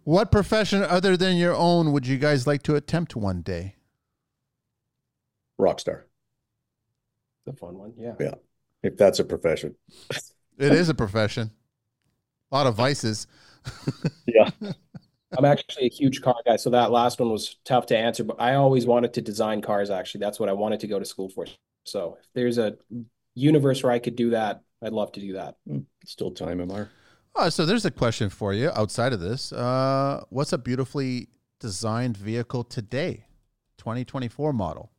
what 0.05 0.31
profession 0.31 0.83
other 0.83 1.17
than 1.17 1.37
your 1.37 1.55
own 1.55 1.93
would 1.93 2.07
you 2.07 2.19
guys 2.19 2.47
like 2.47 2.63
to 2.65 2.77
attempt 2.77 3.17
one 3.17 3.41
day? 3.43 3.77
Rockstar. 5.61 6.03
the 7.47 7.53
fun 7.53 7.79
one. 7.79 7.95
Yeah. 7.97 8.15
Yeah. 8.21 8.35
If 8.83 8.97
that's 8.97 9.19
a 9.19 9.25
profession. 9.25 9.75
It 10.59 10.73
is 10.73 10.89
a 10.89 10.95
profession. 10.95 11.51
A 12.51 12.55
lot 12.57 12.67
of 12.67 12.75
vices. 12.75 13.27
Yeah. 14.27 14.51
I'm 15.37 15.45
actually 15.45 15.87
a 15.87 15.91
huge 15.91 16.21
car 16.21 16.37
guy, 16.47 16.57
so 16.57 16.71
that 16.71 16.91
last 16.91 17.19
one 17.19 17.31
was 17.31 17.57
tough 17.65 17.87
to 17.87 17.97
answer. 17.97 18.23
But 18.25 18.37
I 18.41 18.55
always 18.55 18.87
wanted 18.87 19.15
to 19.15 19.23
design 19.23 19.63
cars. 19.63 19.91
Actually, 19.91 20.21
that's 20.21 20.39
what 20.39 20.49
I 20.49 20.53
wanted 20.53 20.81
to 20.81 20.87
go 20.87 20.99
to 20.99 21.05
school 21.05 21.29
for. 21.29 21.47
So 21.85 22.19
if 22.21 22.27
there's 22.35 22.59
a 22.59 22.77
universe 23.35 23.83
where 23.83 23.93
I 23.93 23.99
could 23.99 24.15
do 24.17 24.31
that, 24.31 24.63
I'd 24.83 24.93
love 24.93 25.13
to 25.13 25.21
do 25.21 25.33
that. 25.35 25.57
Hmm, 25.67 25.81
Still 26.05 26.31
time, 26.33 26.59
Ammar. 26.59 26.89
Oh, 27.35 27.49
so 27.49 27.65
there's 27.65 27.87
a 27.87 27.91
question 27.91 28.29
for 28.29 28.53
you 28.53 28.71
outside 28.75 29.13
of 29.13 29.21
this. 29.21 29.53
Uh, 29.53 30.23
what's 30.29 30.53
a 30.53 30.59
beautifully 30.59 31.29
designed 31.61 32.17
vehicle 32.17 32.63
today, 32.63 33.25
2024 33.79 34.53
model? 34.53 34.92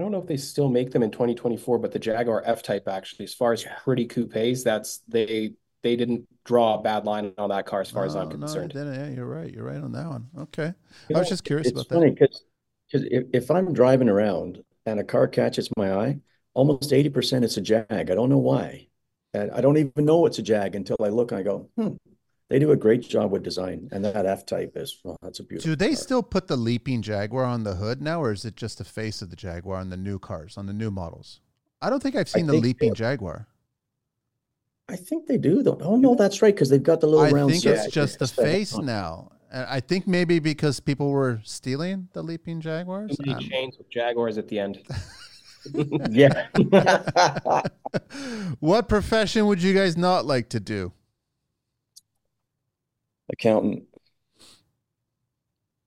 I 0.00 0.02
don't 0.02 0.12
know 0.12 0.20
if 0.22 0.26
they 0.26 0.38
still 0.38 0.70
make 0.70 0.92
them 0.92 1.02
in 1.02 1.10
2024, 1.10 1.78
but 1.78 1.92
the 1.92 1.98
Jaguar 1.98 2.42
F-Type 2.46 2.88
actually, 2.88 3.24
as 3.24 3.34
far 3.34 3.52
as 3.52 3.64
pretty 3.84 4.06
coupes, 4.06 4.62
that's 4.64 4.98
they 5.08 5.52
they 5.82 5.96
didn't 5.96 6.26
draw 6.44 6.78
a 6.78 6.82
bad 6.82 7.04
line 7.04 7.34
on 7.36 7.50
that 7.50 7.66
car 7.66 7.82
as 7.82 7.90
far 7.90 8.04
as 8.04 8.16
I'm 8.16 8.28
No, 8.28 8.30
no, 8.36 8.62
concerned. 8.62 8.74
yeah, 8.74 9.08
you're 9.10 9.26
right. 9.26 9.52
You're 9.52 9.64
right 9.64 9.82
on 9.82 9.92
that 9.92 10.08
one. 10.08 10.28
Okay. 10.38 10.72
You 11.08 11.14
I 11.14 11.18
was 11.18 11.28
know, 11.28 11.28
just 11.28 11.44
curious 11.44 11.70
it's 11.70 11.72
about 11.72 11.88
funny 11.90 12.10
that. 12.10 12.18
because 12.18 12.44
if, 12.92 13.24
if 13.32 13.50
I'm 13.50 13.72
driving 13.72 14.08
around 14.08 14.62
and 14.86 15.00
a 15.00 15.04
car 15.04 15.28
catches 15.28 15.68
my 15.76 15.92
eye, 15.92 16.20
almost 16.54 16.92
80% 16.92 17.44
it's 17.44 17.56
a 17.56 17.60
Jag. 17.60 17.86
I 17.90 18.02
don't 18.04 18.30
know 18.30 18.38
why. 18.38 18.88
And 19.34 19.50
I 19.52 19.60
don't 19.60 19.76
even 19.76 20.04
know 20.04 20.26
it's 20.26 20.38
a 20.38 20.42
Jag 20.42 20.74
until 20.74 20.96
I 21.00 21.08
look 21.08 21.32
and 21.32 21.40
I 21.40 21.42
go, 21.42 21.68
hmm, 21.76 21.94
they 22.50 22.58
do 22.58 22.72
a 22.72 22.76
great 22.76 23.00
job 23.00 23.30
with 23.30 23.42
design. 23.42 23.88
And 23.92 24.04
that 24.04 24.26
F 24.26 24.44
type 24.44 24.72
is, 24.76 24.98
well, 25.04 25.16
that's 25.22 25.38
a 25.40 25.44
beautiful 25.44 25.70
Do 25.70 25.76
they 25.76 25.90
car. 25.94 25.96
still 25.96 26.22
put 26.22 26.48
the 26.48 26.56
leaping 26.56 27.00
Jaguar 27.00 27.44
on 27.44 27.64
the 27.64 27.76
hood 27.76 28.02
now, 28.02 28.20
or 28.22 28.32
is 28.32 28.44
it 28.44 28.56
just 28.56 28.76
the 28.78 28.84
face 28.84 29.22
of 29.22 29.30
the 29.30 29.36
Jaguar 29.36 29.76
on 29.78 29.88
the 29.88 29.96
new 29.96 30.18
cars, 30.18 30.58
on 30.58 30.66
the 30.66 30.72
new 30.74 30.90
models? 30.90 31.40
I 31.80 31.88
don't 31.88 32.02
think 32.02 32.16
I've 32.16 32.28
seen 32.28 32.46
the 32.46 32.52
leaping 32.52 32.90
so. 32.90 32.94
Jaguar. 32.96 33.46
I 34.88 34.96
think 34.96 35.26
they 35.28 35.38
do 35.38 35.62
though. 35.62 35.78
Oh 35.80 35.96
no, 35.96 36.14
that's 36.16 36.42
right, 36.42 36.54
because 36.54 36.68
they've 36.68 36.82
got 36.82 37.00
the 37.00 37.06
little 37.06 37.24
I 37.24 37.30
round 37.30 37.50
I 37.50 37.54
think 37.54 37.64
it's 37.64 37.86
just 37.94 38.18
the 38.18 38.24
instead 38.24 38.44
of- 38.46 38.52
face 38.52 38.76
now. 38.76 39.32
And 39.52 39.66
I 39.66 39.80
think 39.80 40.06
maybe 40.06 40.38
because 40.40 40.78
people 40.78 41.10
were 41.10 41.40
stealing 41.44 42.08
the 42.12 42.22
leaping 42.22 42.60
Jaguars. 42.60 43.16
Too 43.16 43.24
many 43.30 43.44
Um, 43.44 43.50
chains 43.50 43.78
with 43.78 43.88
Jaguars 43.90 44.36
at 44.38 44.48
the 44.48 44.58
end. 44.58 44.78
Yeah. 46.10 46.46
what 48.60 48.88
profession 48.88 49.46
would 49.46 49.62
you 49.62 49.74
guys 49.74 49.94
not 49.96 50.24
like 50.24 50.48
to 50.50 50.60
do? 50.60 50.92
Accountant. 53.32 53.84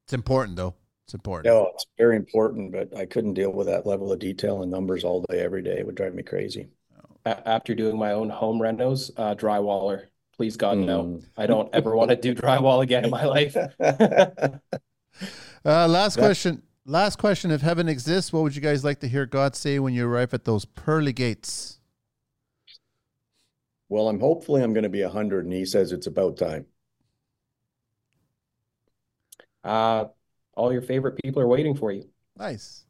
It's 0.06 0.14
important 0.14 0.58
though. 0.58 0.76
It's 1.06 1.14
important. 1.14 1.54
No, 1.54 1.72
it's 1.74 1.86
very 1.98 2.16
important, 2.16 2.72
but 2.72 2.96
I 2.96 3.06
couldn't 3.06 3.34
deal 3.34 3.52
with 3.52 3.68
that 3.68 3.86
level 3.86 4.12
of 4.12 4.20
detail 4.20 4.62
and 4.62 4.72
numbers 4.72 5.04
all 5.04 5.26
day, 5.30 5.40
every 5.40 5.62
day. 5.62 5.78
It 5.80 5.86
would 5.86 5.96
drive 5.96 6.14
me 6.16 6.24
crazy. 6.24 6.68
A- 7.26 7.48
after 7.48 7.76
doing 7.76 7.98
my 7.98 8.14
own 8.14 8.30
home 8.30 8.60
renos, 8.60 9.12
uh, 9.18 9.36
drywaller. 9.36 10.06
Please 10.38 10.58
God, 10.58 10.78
no. 10.78 11.04
Mm. 11.04 11.26
I 11.38 11.46
don't 11.46 11.70
ever 11.76 11.96
want 11.96 12.10
to 12.10 12.16
do 12.16 12.34
drywall 12.34 12.82
again 12.82 13.04
in 13.06 13.10
my 13.12 13.26
life. 13.26 13.56
Uh, 15.66 15.88
last 15.88 16.16
That- 16.16 16.22
question. 16.22 16.62
Last 16.86 17.18
question. 17.18 17.50
If 17.52 17.62
heaven 17.62 17.88
exists, 17.88 18.34
what 18.34 18.44
would 18.44 18.56
you 18.56 18.62
guys 18.62 18.84
like 18.84 19.00
to 19.00 19.08
hear 19.08 19.26
God 19.26 19.56
say 19.56 19.80
when 19.80 19.94
you 19.94 20.06
arrive 20.06 20.34
at 20.34 20.44
those 20.44 20.66
pearly 20.66 21.14
gates? 21.14 21.80
Well, 23.88 24.10
I'm 24.10 24.20
hopefully 24.20 24.62
I'm 24.62 24.74
going 24.74 24.84
to 24.84 24.90
be 24.90 25.02
a 25.02 25.10
hundred, 25.10 25.46
and 25.46 25.54
he 25.54 25.64
says 25.66 25.94
it's 25.94 26.08
about 26.08 26.36
time. 26.36 26.66
Uh, 29.64 30.06
all 30.56 30.72
your 30.72 30.82
favorite 30.82 31.20
people 31.24 31.42
are 31.42 31.48
waiting 31.48 31.76
for 31.76 31.92
you. 31.92 32.08
Nice. 32.38 32.86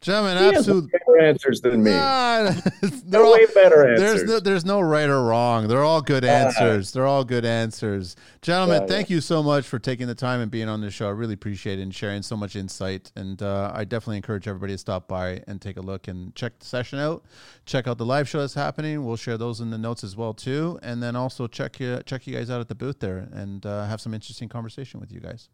Gentlemen, 0.00 0.38
He 0.38 0.44
has 0.44 0.56
absolute. 0.60 0.90
better 0.90 1.18
answers 1.20 1.60
than 1.60 1.82
me. 1.82 1.90
Nah, 1.90 2.54
they're 3.04 3.22
all, 3.22 3.34
way 3.34 3.44
better 3.54 3.98
there's 3.98 4.24
no, 4.24 4.40
there's 4.40 4.64
no 4.64 4.80
right 4.80 5.10
or 5.10 5.22
wrong. 5.24 5.68
They're 5.68 5.84
all 5.84 6.00
good 6.00 6.24
answers. 6.24 6.90
They're 6.92 7.06
all 7.06 7.22
good 7.22 7.44
answers. 7.44 8.16
Gentlemen, 8.40 8.80
Yeah, 8.80 8.86
thank 8.86 9.10
you 9.10 9.20
so 9.20 9.42
much 9.42 9.66
for 9.66 9.78
taking 9.78 10.06
the 10.06 10.14
time 10.14 10.40
and 10.40 10.50
being 10.50 10.70
on 10.70 10.80
the 10.80 10.90
show. 10.90 11.06
I 11.06 11.10
really 11.10 11.34
appreciate 11.34 11.78
it 11.78 11.82
and 11.82 11.94
sharing 11.94 12.22
so 12.22 12.34
much 12.34 12.56
insight. 12.56 13.12
And 13.14 13.42
uh, 13.42 13.72
I 13.74 13.84
definitely 13.84 14.16
encourage 14.16 14.48
everybody 14.48 14.72
to 14.72 14.78
stop 14.78 15.06
by 15.06 15.42
and 15.46 15.60
take 15.60 15.76
a 15.76 15.82
look 15.82 16.08
and 16.08 16.34
check 16.34 16.58
the 16.60 16.64
session 16.64 16.98
out. 16.98 17.26
Check 17.66 17.86
out 17.86 17.98
the 17.98 18.06
live 18.06 18.26
show 18.26 18.40
that's 18.40 18.54
happening. 18.54 19.04
We'll 19.04 19.16
share 19.16 19.36
those 19.36 19.60
in 19.60 19.68
the 19.68 19.78
notes 19.78 20.02
as 20.02 20.16
well 20.16 20.32
too. 20.32 20.78
And 20.82 21.02
then 21.02 21.14
also 21.14 21.46
check 21.46 21.78
you 21.78 22.00
check 22.06 22.26
you 22.26 22.34
guys 22.34 22.48
out 22.48 22.62
at 22.62 22.68
the 22.68 22.74
booth 22.74 23.00
there 23.00 23.28
and 23.32 23.66
uh, 23.66 23.84
have 23.84 24.00
some 24.00 24.14
interesting 24.14 24.48
conversation 24.48 24.98
with 24.98 25.12
you 25.12 25.20
guys. 25.20 25.50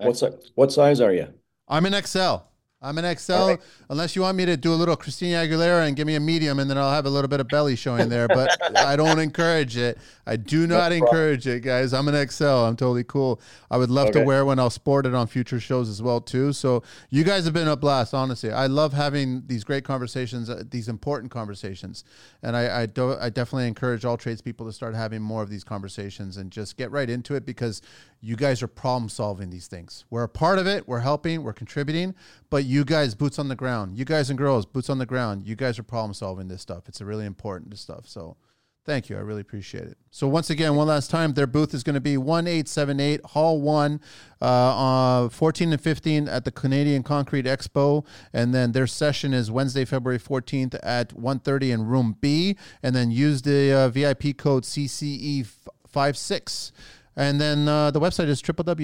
What's 0.00 0.22
what 0.54 0.72
size 0.72 1.00
are 1.00 1.12
you? 1.12 1.28
I'm 1.68 1.86
an 1.86 2.02
XL. 2.02 2.36
I'm 2.82 2.96
an 2.96 3.16
XL. 3.16 3.32
Right. 3.32 3.60
Unless 3.90 4.16
you 4.16 4.22
want 4.22 4.38
me 4.38 4.46
to 4.46 4.56
do 4.56 4.72
a 4.72 4.74
little 4.74 4.96
Christina 4.96 5.36
Aguilera 5.36 5.86
and 5.86 5.94
give 5.94 6.06
me 6.06 6.14
a 6.14 6.20
medium, 6.20 6.58
and 6.60 6.70
then 6.70 6.78
I'll 6.78 6.92
have 6.92 7.04
a 7.04 7.10
little 7.10 7.28
bit 7.28 7.38
of 7.38 7.48
belly 7.48 7.76
showing 7.76 8.08
there. 8.08 8.26
But 8.26 8.56
I 8.78 8.96
don't 8.96 9.18
encourage 9.18 9.76
it. 9.76 9.98
I 10.26 10.36
do 10.36 10.66
not 10.66 10.88
problem. 10.88 11.02
encourage 11.02 11.46
it, 11.46 11.60
guys. 11.60 11.92
I'm 11.92 12.08
an 12.08 12.28
XL. 12.28 12.44
I'm 12.44 12.76
totally 12.76 13.04
cool. 13.04 13.38
I 13.70 13.76
would 13.76 13.90
love 13.90 14.12
to 14.12 14.24
wear 14.24 14.46
one. 14.46 14.58
I'll 14.58 14.70
sport 14.70 15.04
it 15.04 15.14
on 15.14 15.26
future 15.26 15.60
shows 15.60 15.90
as 15.90 16.00
well 16.00 16.22
too. 16.22 16.54
So 16.54 16.82
you 17.10 17.22
guys 17.22 17.44
have 17.44 17.52
been 17.52 17.68
a 17.68 17.76
blast. 17.76 18.14
Honestly, 18.14 18.50
I 18.50 18.66
love 18.66 18.94
having 18.94 19.42
these 19.46 19.62
great 19.62 19.84
conversations, 19.84 20.48
uh, 20.48 20.62
these 20.70 20.88
important 20.88 21.30
conversations, 21.30 22.04
and 22.42 22.56
I 22.56 22.82
I, 22.82 22.86
do, 22.86 23.14
I 23.20 23.28
definitely 23.28 23.68
encourage 23.68 24.06
all 24.06 24.16
tradespeople 24.16 24.64
to 24.66 24.72
start 24.72 24.94
having 24.94 25.20
more 25.20 25.42
of 25.42 25.50
these 25.50 25.64
conversations 25.64 26.38
and 26.38 26.50
just 26.50 26.78
get 26.78 26.90
right 26.90 27.10
into 27.10 27.34
it 27.34 27.44
because 27.44 27.82
you 28.20 28.36
guys 28.36 28.62
are 28.62 28.68
problem 28.68 29.08
solving 29.08 29.50
these 29.50 29.66
things. 29.66 30.04
We're 30.10 30.24
a 30.24 30.28
part 30.28 30.58
of 30.58 30.66
it. 30.66 30.86
We're 30.86 31.00
helping. 31.00 31.42
We're 31.42 31.52
contributing. 31.52 32.14
But 32.50 32.64
you 32.64 32.84
guys, 32.84 33.14
boots 33.14 33.38
on 33.38 33.48
the 33.48 33.56
ground. 33.56 33.96
You 33.96 34.04
guys 34.04 34.30
and 34.30 34.38
girls, 34.38 34.66
boots 34.66 34.90
on 34.90 34.98
the 34.98 35.06
ground. 35.06 35.46
You 35.46 35.56
guys 35.56 35.78
are 35.78 35.82
problem 35.82 36.14
solving 36.14 36.48
this 36.48 36.60
stuff. 36.60 36.88
It's 36.88 37.00
a 37.00 37.04
really 37.04 37.24
important 37.24 37.78
stuff. 37.78 38.06
So, 38.06 38.36
thank 38.84 39.08
you. 39.08 39.16
I 39.16 39.20
really 39.20 39.40
appreciate 39.40 39.84
it. 39.84 39.96
So 40.10 40.26
once 40.26 40.50
again, 40.50 40.74
one 40.74 40.88
last 40.88 41.10
time, 41.10 41.32
their 41.32 41.46
booth 41.46 41.72
is 41.72 41.82
going 41.82 41.94
to 41.94 42.00
be 42.00 42.16
one 42.16 42.46
eight 42.46 42.68
seven 42.68 43.00
eight 43.00 43.24
Hall 43.24 43.60
One, 43.60 44.00
uh, 44.42 44.44
uh, 44.44 45.28
fourteen 45.28 45.72
and 45.72 45.80
fifteen 45.80 46.28
at 46.28 46.44
the 46.44 46.50
Canadian 46.50 47.02
Concrete 47.02 47.46
Expo, 47.46 48.04
and 48.32 48.54
then 48.54 48.72
their 48.72 48.86
session 48.86 49.32
is 49.32 49.50
Wednesday, 49.50 49.84
February 49.84 50.18
fourteenth 50.18 50.74
at 50.82 51.10
1.30 51.10 51.72
in 51.72 51.86
Room 51.86 52.16
B, 52.20 52.56
and 52.82 52.94
then 52.94 53.10
use 53.10 53.42
the 53.42 53.72
uh, 53.72 53.88
VIP 53.88 54.36
code 54.36 54.64
CCE 54.64 55.46
56 55.88 56.72
and 57.20 57.40
then 57.40 57.68
uh, 57.68 57.90
the 57.90 58.00
website 58.00 58.28
is 58.28 58.42
www.bccsa.ca. 58.42 58.82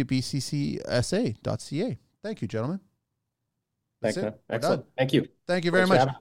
Thank 2.23 2.43
you, 2.43 2.49
gentlemen. 2.49 2.81
Thanks. 4.03 4.19
Excellent. 4.19 4.83
done. 4.83 4.85
Thank 4.99 5.13
you. 5.15 5.27
Thank 5.47 5.65
you 5.65 5.71
very 5.71 5.87
Thanks 5.87 6.05
much. 6.07 6.17